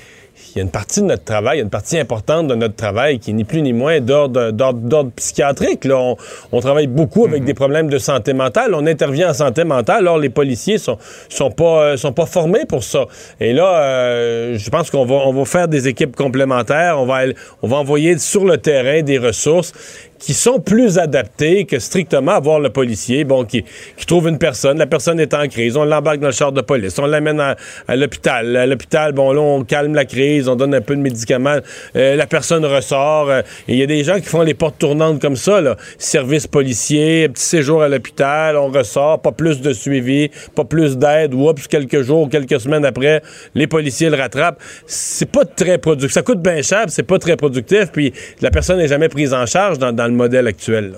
il 0.55 0.59
y 0.59 0.61
a 0.61 0.65
une 0.65 0.71
partie 0.71 1.01
de 1.01 1.07
notre 1.07 1.25
travail, 1.25 1.61
une 1.61 1.71
partie 1.71 1.99
importante 1.99 2.49
de 2.49 2.55
notre 2.55 2.75
travail 2.75 3.19
qui 3.19 3.35
n'est 3.35 3.45
plus 3.45 3.63
ni 3.63 3.73
moins 3.73 4.01
d'ordre 4.01 5.11
psychiatrique. 5.17 5.85
Là. 5.85 6.15
On, 6.53 6.61
travaille 6.61 6.87
beaucoup 6.87 7.27
avec 7.27 7.41
mhm. 7.43 7.47
des 7.47 7.55
problèmes 7.55 7.89
de 7.89 7.99
santé 7.99 8.33
mentale. 8.33 8.75
On 8.75 8.87
intervient 8.87 9.31
en 9.31 9.35
santé 9.35 9.65
mentale. 9.65 9.99
Alors, 9.99 10.19
les 10.19 10.31
policiers 10.31 10.79
sont, 10.79 10.99
sont, 11.29 11.51
pas, 11.51 11.83
euh, 11.83 11.97
sont 11.97 12.13
pas 12.13 12.27
formés 12.27 12.65
pour 12.67 12.83
ça. 12.83 13.07
Et 13.41 13.53
là, 13.53 13.83
euh, 13.83 14.59
je 14.59 14.71
pense 14.71 14.91
qu'on 14.91 15.05
va, 15.05 15.17
on 15.17 15.33
va 15.33 15.45
faire 15.45 15.69
des 15.69 15.87
équipes 15.87 16.17
complémentaires. 16.17 16.99
On 16.99 17.07
va, 17.07 17.21
on 17.63 17.69
va 17.69 17.77
envoyer 17.77 18.19
sur 18.19 18.45
le 18.45 18.59
terrain 18.59 19.03
des 19.03 19.19
ressources 19.19 19.73
qui 20.19 20.35
sont 20.35 20.61
plus 20.61 20.99
adaptés 20.99 21.65
que 21.65 21.79
strictement 21.79 22.33
avoir 22.33 22.61
le 22.61 22.71
policier, 22.71 23.25
bon, 23.25 23.45
qui, 23.45 23.65
qui 23.97 24.07
trouve 24.07 24.29
une 24.29 24.39
personne, 24.39 24.79
la 24.79 24.87
personne 24.87 25.21
est 25.21 25.35
en 25.35 25.47
crise, 25.49 25.77
on 25.77 25.85
l'embarque 25.85 26.21
dans 26.21 26.29
le 26.29 26.33
char 26.33 26.53
de 26.53 26.61
police, 26.61 26.99
on 26.99 27.07
l'amène 27.07 27.41
à, 27.41 27.57
l'hôpital. 27.97 28.57
À 28.57 28.67
l'hôpital, 28.67 29.13
bon, 29.13 29.33
là, 29.33 29.41
on 29.41 29.65
calme 29.65 29.95
la 29.95 30.05
crise, 30.05 30.49
on 30.49 30.57
donne 30.57 30.75
un 30.75 30.81
peu 30.81 30.97
de 30.97 31.01
médicaments, 31.01 31.59
euh, 31.97 32.17
la 32.17 32.27
personne 32.27 32.65
ressort. 32.65 33.31
Euh, 33.31 33.43
il 33.69 33.77
y 33.77 33.83
a 33.83 33.87
des 33.87 34.05
gens 34.05 34.17
qui 34.17 34.27
font 34.27 34.43
les 34.43 34.55
portes 34.55 34.79
tournantes 34.79 35.21
comme 35.21 35.37
ça, 35.37 35.61
là. 35.61 35.77
Service 35.99 36.47
policier, 36.47 37.29
petit 37.29 37.43
séjour 37.43 37.83
à 37.83 37.89
l'hôpital, 37.89 38.57
on 38.57 38.69
ressort, 38.69 39.21
pas 39.21 39.33
plus 39.33 39.61
de 39.61 39.73
suivi, 39.73 40.31
pas 40.55 40.65
plus 40.65 40.97
d'aide, 40.97 41.35
oups, 41.35 41.67
quelques 41.69 42.03
jours, 42.03 42.29
quelques 42.29 42.61
semaines 42.61 42.85
après, 42.85 43.23
les 43.55 43.67
policiers 43.67 44.11
le 44.11 44.17
rattrapent. 44.17 44.61
C'est 44.87 45.31
pas 45.31 45.45
très 45.45 45.79
productif. 45.79 46.13
Ça 46.13 46.23
coûte 46.23 46.41
bien 46.41 46.63
cher, 46.63 46.87
c'est 46.89 47.03
pas 47.03 47.19
très 47.19 47.37
productif, 47.37 47.91
puis 47.93 48.13
la 48.41 48.51
personne 48.51 48.79
n'est 48.79 48.89
jamais 48.89 49.09
prise 49.09 49.33
en 49.33 49.47
charge 49.47 49.79
dans, 49.79 50.08
le 50.09 50.15
modèle 50.15 50.47
actuel. 50.47 50.95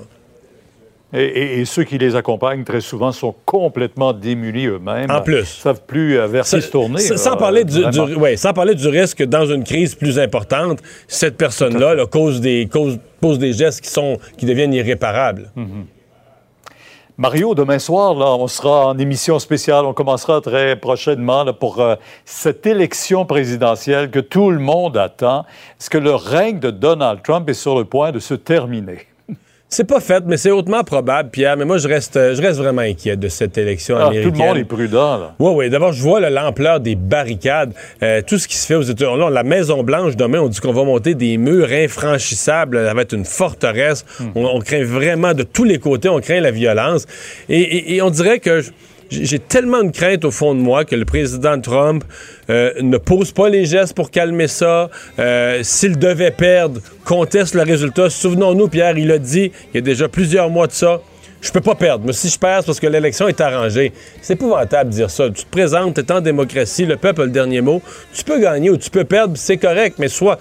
Et, 1.13 1.65
ceux 1.65 1.83
qui 1.83 1.99
les 1.99 2.15
accompagnent 2.15 2.63
très 2.63 2.81
souvent 2.81 3.11
sont 3.11 3.35
complètement 3.45 4.13
démunis 4.13 4.67
eux-mêmes. 4.67 5.11
En 5.11 5.21
plus. 5.23 5.41
Ils 5.41 5.61
savent 5.61 5.83
plus 5.85 6.17
euh, 6.17 6.29
vers 6.29 6.45
qui 6.45 6.63
se 6.63 6.71
tourner. 6.71 7.01
Sans, 7.01 7.37
parler 7.37 7.65
du, 7.65 7.83
sans 8.37 8.53
parler 8.53 8.77
du 8.77 8.87
risque 8.87 9.19
que 9.19 9.25
dans 9.25 9.45
une 9.47 9.65
crise 9.65 9.97
plus 9.97 10.21
importante, 10.21 10.81
cette 11.09 11.37
personne-là 11.37 12.07
cause 12.07 12.41
des, 12.41 12.69
cause, 12.71 13.01
pose 13.21 13.41
des 13.41 13.53
gestes 13.53 13.81
qui, 13.81 13.91
sont, 13.91 14.19
qui 14.39 14.47
deviennent 14.47 14.73
irréparables. 14.73 15.51
Mhm. 15.57 15.87
Mario, 17.21 17.55
demain 17.55 17.79
soir, 17.79 18.15
là, 18.15 18.35
on 18.35 18.47
sera 18.47 18.87
en 18.87 18.97
émission 18.97 19.39
spéciale. 19.39 19.85
On 19.85 19.93
commencera 19.93 20.41
très 20.41 20.75
prochainement 20.75 21.45
pour 21.53 21.79
euh, 21.79 21.97
cette 22.25 22.65
élection 22.67 23.27
présidentielle 23.27 24.11
que 24.11 24.21
tout 24.21 24.51
le 24.51 24.59
monde 24.59 24.97
attend. 24.97 25.45
Est-ce 25.79 25.91
que 25.91 25.99
le 25.99 26.15
règne 26.15 26.61
de 26.61 26.71
Donald 26.71 27.21
Trump 27.23 27.47
est 27.51 27.53
sur 27.53 27.77
le 27.77 27.85
point 27.85 28.11
de 28.11 28.21
se 28.21 28.33
terminer? 28.33 29.10
C'est 29.73 29.85
pas 29.85 30.01
fait, 30.01 30.25
mais 30.27 30.37
c'est 30.37 30.51
hautement 30.51 30.83
probable, 30.83 31.31
Pierre. 31.31 31.57
Mais 31.57 31.65
moi, 31.65 31.79
je 31.79 31.87
reste, 31.87 32.15
je 32.15 32.43
reste 32.43 32.59
vraiment 32.59 32.83
inquiet 32.83 33.17
de 33.17 33.29
cette 33.29 33.57
élection 33.57 33.97
américaine. 33.97 34.25
Ah, 34.27 34.31
tout 34.31 34.43
le 34.43 34.47
monde 34.49 34.57
est 34.59 34.65
prudent, 34.65 35.17
là. 35.17 35.35
Oui, 35.39 35.53
oui. 35.55 35.71
D'abord, 35.71 35.93
je 35.93 36.03
vois 36.03 36.19
l'ampleur 36.29 36.81
des 36.81 36.97
barricades. 36.97 37.73
Euh, 38.03 38.21
tout 38.27 38.37
ce 38.37 38.49
qui 38.49 38.57
se 38.57 38.67
fait 38.67 38.75
aux 38.75 38.83
États-Unis. 38.83 39.23
La 39.31 39.45
Maison-Blanche, 39.45 40.17
demain, 40.17 40.41
on 40.41 40.49
dit 40.49 40.59
qu'on 40.59 40.73
va 40.73 40.83
monter 40.83 41.15
des 41.15 41.39
murs 41.39 41.71
infranchissables. 41.71 42.85
Ça 42.85 42.95
va 42.95 43.03
être 43.03 43.15
une 43.15 43.25
forteresse. 43.25 44.05
Hmm. 44.19 44.31
On, 44.35 44.61
craint 44.61 44.83
vraiment 44.83 45.35
de 45.35 45.45
tous 45.45 45.65
les 45.65 45.79
côtés, 45.79 46.09
on 46.09 46.19
craint 46.19 46.41
la 46.41 46.51
violence. 46.51 47.07
et 47.49 48.03
on 48.03 48.11
dirait 48.11 48.41
que 48.41 48.63
j'ai 49.11 49.39
tellement 49.39 49.83
de 49.83 49.91
crainte 49.91 50.25
au 50.25 50.31
fond 50.31 50.55
de 50.55 50.61
moi 50.61 50.85
que 50.85 50.95
le 50.95 51.05
président 51.05 51.61
Trump 51.61 52.05
euh, 52.49 52.73
ne 52.81 52.97
pose 52.97 53.33
pas 53.33 53.49
les 53.49 53.67
gestes 53.67 53.95
pour 53.95 54.11
calmer 54.11 54.47
ça. 54.49 54.91
Euh, 55.19 55.61
s'il 55.63 55.99
devait 55.99 56.31
perdre, 56.31 56.81
conteste 57.05 57.55
le 57.55 57.63
résultat. 57.63 58.09
Souvenons-nous, 58.09 58.69
Pierre, 58.69 58.97
il 58.97 59.11
a 59.11 59.19
dit 59.19 59.53
il 59.73 59.77
y 59.77 59.79
a 59.79 59.83
déjà 59.83 60.09
plusieurs 60.09 60.49
mois 60.49 60.67
de 60.67 60.73
ça 60.73 61.01
je 61.41 61.51
peux 61.51 61.61
pas 61.61 61.75
perdre. 61.75 62.05
Mais 62.07 62.13
si 62.13 62.29
je 62.29 62.39
perds, 62.39 62.61
c'est 62.61 62.67
parce 62.67 62.81
que 62.81 62.87
l'élection 62.87 63.29
est 63.29 63.41
arrangée. 63.41 63.93
C'est 64.21 64.35
épouvantable 64.35 64.91
de 64.91 64.95
dire 64.95 65.11
ça. 65.11 65.29
Tu 65.31 65.45
te 65.45 65.51
présentes, 65.51 65.95
tu 65.95 66.01
es 66.01 66.13
en 66.13 66.21
démocratie, 66.21 66.85
le 66.85 66.97
peuple 66.97 67.23
a 67.23 67.25
le 67.25 67.31
dernier 67.31 67.61
mot. 67.61 67.83
Tu 68.13 68.25
peux 68.25 68.39
gagner 68.39 68.71
ou 68.71 68.77
tu 68.77 68.91
peux 68.91 69.05
perdre, 69.05 69.35
c'est 69.37 69.57
correct, 69.57 69.97
mais 69.99 70.09
soit 70.09 70.39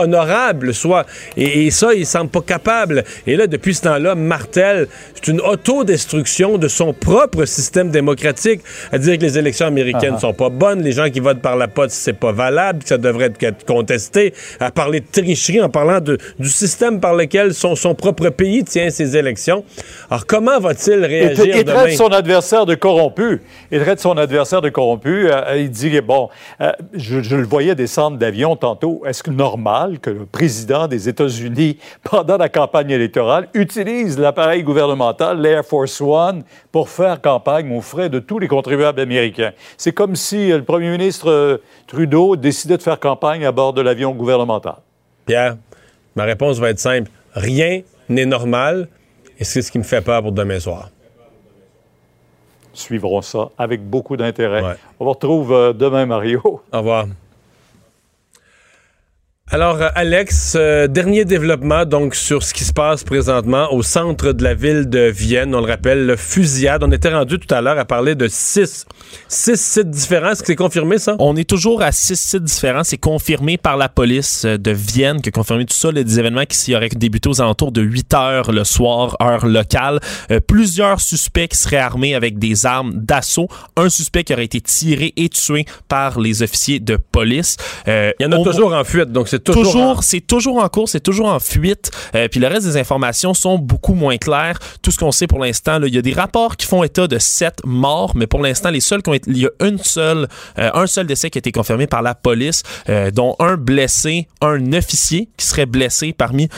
honorable, 0.00 0.74
soit. 0.74 1.06
Et, 1.36 1.70
ça, 1.70 1.94
il 1.94 2.06
semble 2.06 2.30
pas 2.30 2.40
capable. 2.40 3.04
Et 3.26 3.36
là, 3.36 3.46
depuis 3.46 3.74
ce 3.74 3.82
temps-là, 3.82 4.14
Martel, 4.14 4.88
c'est 5.14 5.28
une 5.30 5.40
autodestruction 5.40 6.58
de 6.58 6.68
son 6.68 6.92
propre 6.92 7.44
système 7.44 7.90
démocratique, 7.90 8.60
à 8.90 8.98
dire 8.98 9.16
que 9.16 9.22
les 9.22 9.38
élections 9.38 9.66
américaines 9.66 10.14
uh-huh. 10.14 10.20
sont 10.20 10.34
pas 10.34 10.48
bonnes, 10.48 10.82
les 10.82 10.92
gens 10.92 11.08
qui 11.10 11.20
votent 11.20 11.40
par 11.40 11.56
la 11.56 11.68
pote, 11.68 11.90
c'est 11.90 12.12
pas 12.12 12.32
valable, 12.32 12.82
que 12.82 12.88
ça 12.88 12.98
devrait 12.98 13.32
être 13.40 13.64
contesté, 13.64 14.34
à 14.60 14.70
parler 14.70 15.00
de 15.00 15.06
tricherie 15.10 15.60
en 15.60 15.68
parlant 15.68 16.00
de, 16.00 16.18
du 16.38 16.48
système 16.48 17.00
par 17.00 17.14
lequel 17.14 17.54
son, 17.54 17.76
son 17.76 17.94
propre 17.94 18.28
pays 18.28 18.64
tient 18.64 18.90
ses 18.90 19.16
élections. 19.16 19.64
Alors, 20.10 20.26
comment 20.32 20.58
va-t-il 20.58 21.04
réagir 21.04 21.44
il, 21.44 21.56
il 21.58 21.64
traite 21.64 21.92
son 21.92 22.08
adversaire 22.08 22.64
de 22.64 22.74
corrompu. 22.74 23.42
Il 23.70 23.80
traite 23.80 24.00
son 24.00 24.16
adversaire 24.16 24.62
de 24.62 24.70
corrompu. 24.70 25.28
Euh, 25.30 25.58
il 25.58 25.70
dit, 25.70 26.00
bon, 26.00 26.30
euh, 26.60 26.72
je, 26.94 27.36
le 27.36 27.44
voyais 27.44 27.74
descendre 27.74 28.16
d'avion 28.16 28.56
tantôt. 28.56 29.02
Est-ce 29.06 29.22
que 29.22 29.30
normal 29.30 29.98
que 30.00 30.08
le 30.08 30.24
président 30.24 30.88
des 30.88 31.08
États-Unis, 31.08 31.78
pendant 32.02 32.38
la 32.38 32.48
campagne 32.48 32.90
électorale, 32.90 33.48
utilise 33.52 34.18
l'appareil 34.18 34.62
gouvernemental, 34.62 35.38
l'Air 35.38 35.64
Force 35.64 36.00
One, 36.00 36.44
pour 36.70 36.88
faire 36.88 37.20
campagne 37.20 37.70
aux 37.76 37.82
frais 37.82 38.08
de 38.08 38.18
tous 38.18 38.38
les 38.38 38.48
contribuables 38.48 39.00
américains? 39.00 39.52
C'est 39.76 39.92
comme 39.92 40.16
si 40.16 40.48
le 40.48 40.62
premier 40.62 40.90
ministre 40.90 41.30
euh, 41.30 41.58
Trudeau 41.86 42.36
décidait 42.36 42.78
de 42.78 42.82
faire 42.82 42.98
campagne 42.98 43.44
à 43.44 43.52
bord 43.52 43.74
de 43.74 43.82
l'avion 43.82 44.12
gouvernemental. 44.12 44.76
Pierre, 45.26 45.56
ma 46.16 46.24
réponse 46.24 46.58
va 46.58 46.70
être 46.70 46.80
simple. 46.80 47.10
Rien 47.34 47.82
n'est 48.08 48.26
normal 48.26 48.88
et 49.38 49.44
c'est 49.44 49.62
ce 49.62 49.70
qui 49.70 49.78
me 49.78 49.84
fait 49.84 50.00
peur 50.00 50.22
pour 50.22 50.32
demain 50.32 50.60
soir. 50.60 50.90
Suivrons 52.72 53.22
ça 53.22 53.50
avec 53.58 53.82
beaucoup 53.82 54.16
d'intérêt. 54.16 54.62
On 54.98 55.04
vous 55.04 55.10
retrouve 55.10 55.52
euh, 55.52 55.72
demain, 55.72 56.06
Mario. 56.06 56.40
Au 56.72 56.78
revoir. 56.78 57.06
Alors, 59.54 59.82
euh, 59.82 59.90
Alex, 59.94 60.54
euh, 60.58 60.86
dernier 60.88 61.26
développement 61.26 61.84
donc 61.84 62.14
sur 62.14 62.42
ce 62.42 62.54
qui 62.54 62.64
se 62.64 62.72
passe 62.72 63.04
présentement 63.04 63.70
au 63.70 63.82
centre 63.82 64.32
de 64.32 64.42
la 64.42 64.54
ville 64.54 64.88
de 64.88 65.10
Vienne. 65.10 65.54
On 65.54 65.60
le 65.60 65.66
rappelle, 65.66 66.06
le 66.06 66.16
fusillade. 66.16 66.82
On 66.82 66.90
était 66.90 67.12
rendu 67.12 67.38
tout 67.38 67.54
à 67.54 67.60
l'heure 67.60 67.78
à 67.78 67.84
parler 67.84 68.14
de 68.14 68.28
six, 68.28 68.86
six 69.28 69.60
sites 69.60 69.90
différents. 69.90 70.30
Est-ce 70.30 70.40
que 70.40 70.46
c'est 70.46 70.56
confirmé, 70.56 70.96
ça? 70.96 71.16
On 71.18 71.36
est 71.36 71.46
toujours 71.46 71.82
à 71.82 71.92
six 71.92 72.18
sites 72.18 72.44
différents. 72.44 72.82
C'est 72.82 72.96
confirmé 72.96 73.58
par 73.58 73.76
la 73.76 73.90
police 73.90 74.46
euh, 74.46 74.56
de 74.56 74.70
Vienne 74.70 75.20
qui 75.20 75.28
a 75.28 75.32
confirmé 75.32 75.66
tout 75.66 75.76
ça. 75.76 75.92
Les 75.92 76.18
événements 76.18 76.46
qui 76.46 76.74
auraient 76.74 76.88
débuté 76.88 77.28
aux 77.28 77.42
alentours 77.42 77.72
de 77.72 77.82
8 77.82 78.14
heures 78.14 78.52
le 78.52 78.64
soir, 78.64 79.18
heure 79.20 79.44
locale. 79.44 80.00
plusieurs 80.46 81.02
suspects 81.02 81.48
qui 81.48 81.58
seraient 81.58 81.76
armés 81.76 82.14
avec 82.14 82.38
des 82.38 82.64
armes 82.64 82.94
d'assaut. 82.94 83.48
Un 83.76 83.90
suspect 83.90 84.24
qui 84.24 84.32
aurait 84.32 84.46
été 84.46 84.62
tiré 84.62 85.12
et 85.18 85.28
tué 85.28 85.66
par 85.88 86.18
les 86.18 86.42
officiers 86.42 86.80
de 86.80 86.96
police. 86.96 87.58
Il 87.86 88.14
y 88.18 88.24
en 88.24 88.32
a 88.32 88.42
toujours 88.42 88.72
en 88.72 88.84
fuite, 88.84 89.12
donc 89.12 89.28
c'est 89.28 89.41
toujours, 89.44 90.02
c'est 90.02 90.20
toujours 90.20 90.62
en 90.62 90.68
cours, 90.68 90.88
c'est 90.88 91.00
toujours 91.00 91.26
en 91.26 91.40
fuite. 91.40 91.90
Euh, 92.14 92.28
puis 92.28 92.40
le 92.40 92.46
reste 92.46 92.66
des 92.66 92.76
informations 92.76 93.34
sont 93.34 93.58
beaucoup 93.58 93.94
moins 93.94 94.16
claires. 94.16 94.58
Tout 94.82 94.90
ce 94.90 94.98
qu'on 94.98 95.12
sait 95.12 95.26
pour 95.26 95.38
l'instant, 95.38 95.80
il 95.82 95.94
y 95.94 95.98
a 95.98 96.02
des 96.02 96.12
rapports 96.12 96.56
qui 96.56 96.66
font 96.66 96.82
état 96.82 97.06
de 97.06 97.18
sept 97.18 97.60
morts, 97.64 98.12
mais 98.14 98.26
pour 98.26 98.40
l'instant, 98.40 98.70
les 98.70 98.80
seuls 98.80 99.02
qui 99.02 99.10
ont 99.10 99.14
été, 99.14 99.30
il 99.30 99.38
y 99.38 99.46
a 99.46 99.50
une 99.66 99.78
seule, 99.78 100.28
euh, 100.58 100.70
un 100.74 100.86
seul 100.86 101.06
décès 101.06 101.30
qui 101.30 101.38
a 101.38 101.40
été 101.40 101.52
confirmé 101.52 101.86
par 101.86 102.02
la 102.02 102.14
police, 102.14 102.62
euh, 102.88 103.10
dont 103.10 103.36
un 103.38 103.56
blessé, 103.56 104.28
un 104.40 104.72
officier 104.72 105.28
qui 105.36 105.46
serait 105.46 105.66
blessé 105.66 106.12
parmi 106.12 106.48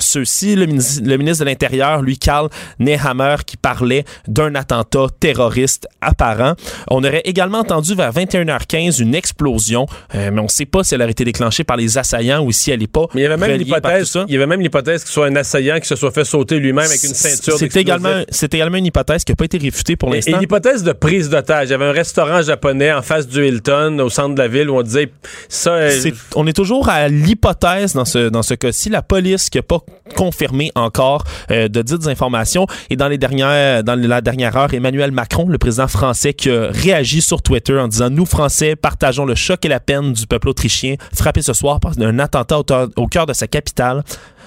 ceux-ci. 0.00 0.54
Le, 0.54 0.66
le, 0.66 1.16
ministre 1.16 1.44
de 1.44 1.50
l'Intérieur, 1.50 2.02
lui, 2.02 2.18
Karl 2.18 2.48
Nehammer, 2.78 3.36
qui 3.46 3.56
parlait 3.56 4.04
d'un 4.26 4.54
attentat 4.54 5.06
terroriste 5.20 5.88
apparent. 6.00 6.54
On 6.90 7.04
aurait 7.04 7.22
également 7.24 7.58
entendu 7.58 7.94
vers 7.94 8.12
21h15 8.12 9.00
une 9.02 9.14
explosion, 9.14 9.86
mais 10.14 10.38
on 10.38 10.44
ne 10.44 10.48
sait 10.48 10.66
pas 10.66 10.84
si 10.84 10.94
elle 10.94 11.02
aurait 11.02 11.12
été 11.12 11.24
déclenchée 11.24 11.64
par 11.64 11.76
les 11.76 11.98
assaillants 11.98 12.27
ou 12.36 12.52
si 12.52 12.70
elle 12.70 12.80
n'est 12.80 12.86
pas. 12.86 13.06
Mais 13.14 13.22
il 13.22 13.24
y 13.24 13.26
avait 13.26 13.36
même 13.36 13.58
l'hypothèse, 13.58 14.18
il 14.28 14.32
y 14.32 14.36
avait 14.36 14.46
même 14.46 14.60
l'hypothèse 14.60 15.04
qu'il 15.04 15.12
soit 15.12 15.26
un 15.26 15.36
assaillant 15.36 15.80
qui 15.80 15.88
se 15.88 15.96
soit 15.96 16.10
fait 16.10 16.24
sauter 16.24 16.58
lui-même 16.58 16.86
avec 16.86 17.02
une 17.02 17.14
ceinture. 17.14 17.58
C'est 17.58 17.76
également, 17.76 18.22
c'est 18.28 18.52
également 18.54 18.76
une 18.76 18.86
hypothèse 18.86 19.24
qui 19.24 19.32
n'a 19.32 19.36
pas 19.36 19.44
été 19.44 19.58
réfutée 19.58 19.96
pour 19.96 20.10
l'instant. 20.10 20.36
Et, 20.36 20.40
l'hypothèse 20.40 20.82
de 20.82 20.92
prise 20.92 21.28
d'otage. 21.28 21.68
Il 21.68 21.70
y 21.72 21.74
avait 21.74 21.86
un 21.86 21.92
restaurant 21.92 22.42
japonais 22.42 22.92
en 22.92 23.02
face 23.02 23.26
du 23.26 23.46
Hilton 23.46 23.98
au 24.00 24.10
centre 24.10 24.34
de 24.34 24.40
la 24.40 24.48
ville 24.48 24.70
où 24.70 24.76
on 24.76 24.82
disait 24.82 25.10
ça. 25.48 25.72
Euh, 25.72 26.10
on 26.34 26.46
est 26.46 26.52
toujours 26.52 26.88
à 26.88 27.08
l'hypothèse 27.08 27.94
dans 27.94 28.04
ce 28.04 28.28
dans 28.28 28.42
ce 28.42 28.54
cas-ci. 28.54 28.88
La 28.90 29.02
police 29.02 29.50
qui 29.50 29.58
n'a 29.58 29.62
pas 29.62 29.80
confirmé 30.16 30.70
encore 30.74 31.24
euh, 31.50 31.68
de 31.68 31.82
dites 31.82 32.06
informations. 32.06 32.66
Et 32.90 32.96
dans 32.96 33.08
les 33.08 33.18
dernières 33.18 33.84
dans 33.84 33.98
la 33.98 34.20
dernière 34.20 34.56
heure, 34.56 34.72
Emmanuel 34.72 35.12
Macron, 35.12 35.48
le 35.48 35.58
président 35.58 35.88
français, 35.88 36.34
qui 36.34 36.50
a 36.50 36.68
réagi 36.70 37.22
sur 37.22 37.42
Twitter 37.42 37.78
en 37.78 37.88
disant 37.88 38.10
nous 38.10 38.26
Français 38.26 38.76
partageons 38.76 39.24
le 39.24 39.34
choc 39.34 39.64
et 39.64 39.68
la 39.68 39.80
peine 39.80 40.12
du 40.12 40.26
peuple 40.26 40.48
autrichien 40.48 40.96
frappé 41.14 41.42
ce 41.42 41.52
soir 41.52 41.80
par 41.80 41.94
un 42.08 42.18
attentat 42.18 42.60
au 42.96 43.06
cœur 43.06 43.26
de 43.26 43.32
sa 43.32 43.46
capitale. 43.46 44.02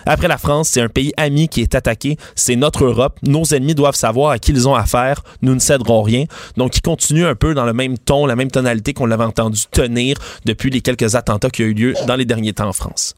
Après 0.05 0.27
la 0.27 0.38
France, 0.38 0.69
c'est 0.69 0.81
un 0.81 0.89
pays 0.89 1.13
ami 1.17 1.47
qui 1.47 1.61
est 1.61 1.75
attaqué. 1.75 2.17
C'est 2.35 2.55
notre 2.55 2.85
Europe. 2.85 3.19
Nos 3.23 3.43
ennemis 3.43 3.75
doivent 3.75 3.95
savoir 3.95 4.31
à 4.31 4.39
qui 4.39 4.51
ils 4.51 4.67
ont 4.67 4.75
affaire. 4.75 5.21
Nous 5.41 5.53
ne 5.53 5.59
céderons 5.59 6.01
rien. 6.01 6.25
Donc, 6.57 6.75
il 6.75 6.81
continue 6.81 7.25
un 7.25 7.35
peu 7.35 7.53
dans 7.53 7.65
le 7.65 7.73
même 7.73 7.97
ton, 7.97 8.25
la 8.25 8.35
même 8.35 8.51
tonalité 8.51 8.93
qu'on 8.93 9.05
l'avait 9.05 9.23
entendu 9.23 9.61
tenir 9.71 10.17
depuis 10.45 10.69
les 10.69 10.81
quelques 10.81 11.15
attentats 11.15 11.49
qui 11.49 11.63
ont 11.63 11.67
eu 11.67 11.73
lieu 11.73 11.93
dans 12.07 12.15
les 12.15 12.25
derniers 12.25 12.53
temps 12.53 12.67
en 12.67 12.73
France. 12.73 13.15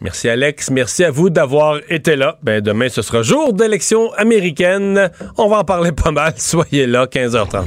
Merci 0.00 0.28
Alex, 0.28 0.70
merci 0.70 1.04
à 1.04 1.10
vous 1.10 1.30
d'avoir 1.30 1.78
été 1.88 2.16
là. 2.16 2.38
Ben 2.42 2.60
demain 2.60 2.90
ce 2.90 3.00
sera 3.00 3.22
jour 3.22 3.54
d'élection 3.54 4.12
américaine. 4.12 5.10
On 5.38 5.48
va 5.48 5.60
en 5.60 5.64
parler 5.64 5.92
pas 5.92 6.10
mal. 6.10 6.34
Soyez 6.36 6.86
là 6.86 7.06
15h30. 7.06 7.66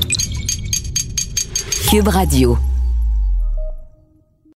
Cube 1.90 2.08
Radio. 2.08 2.56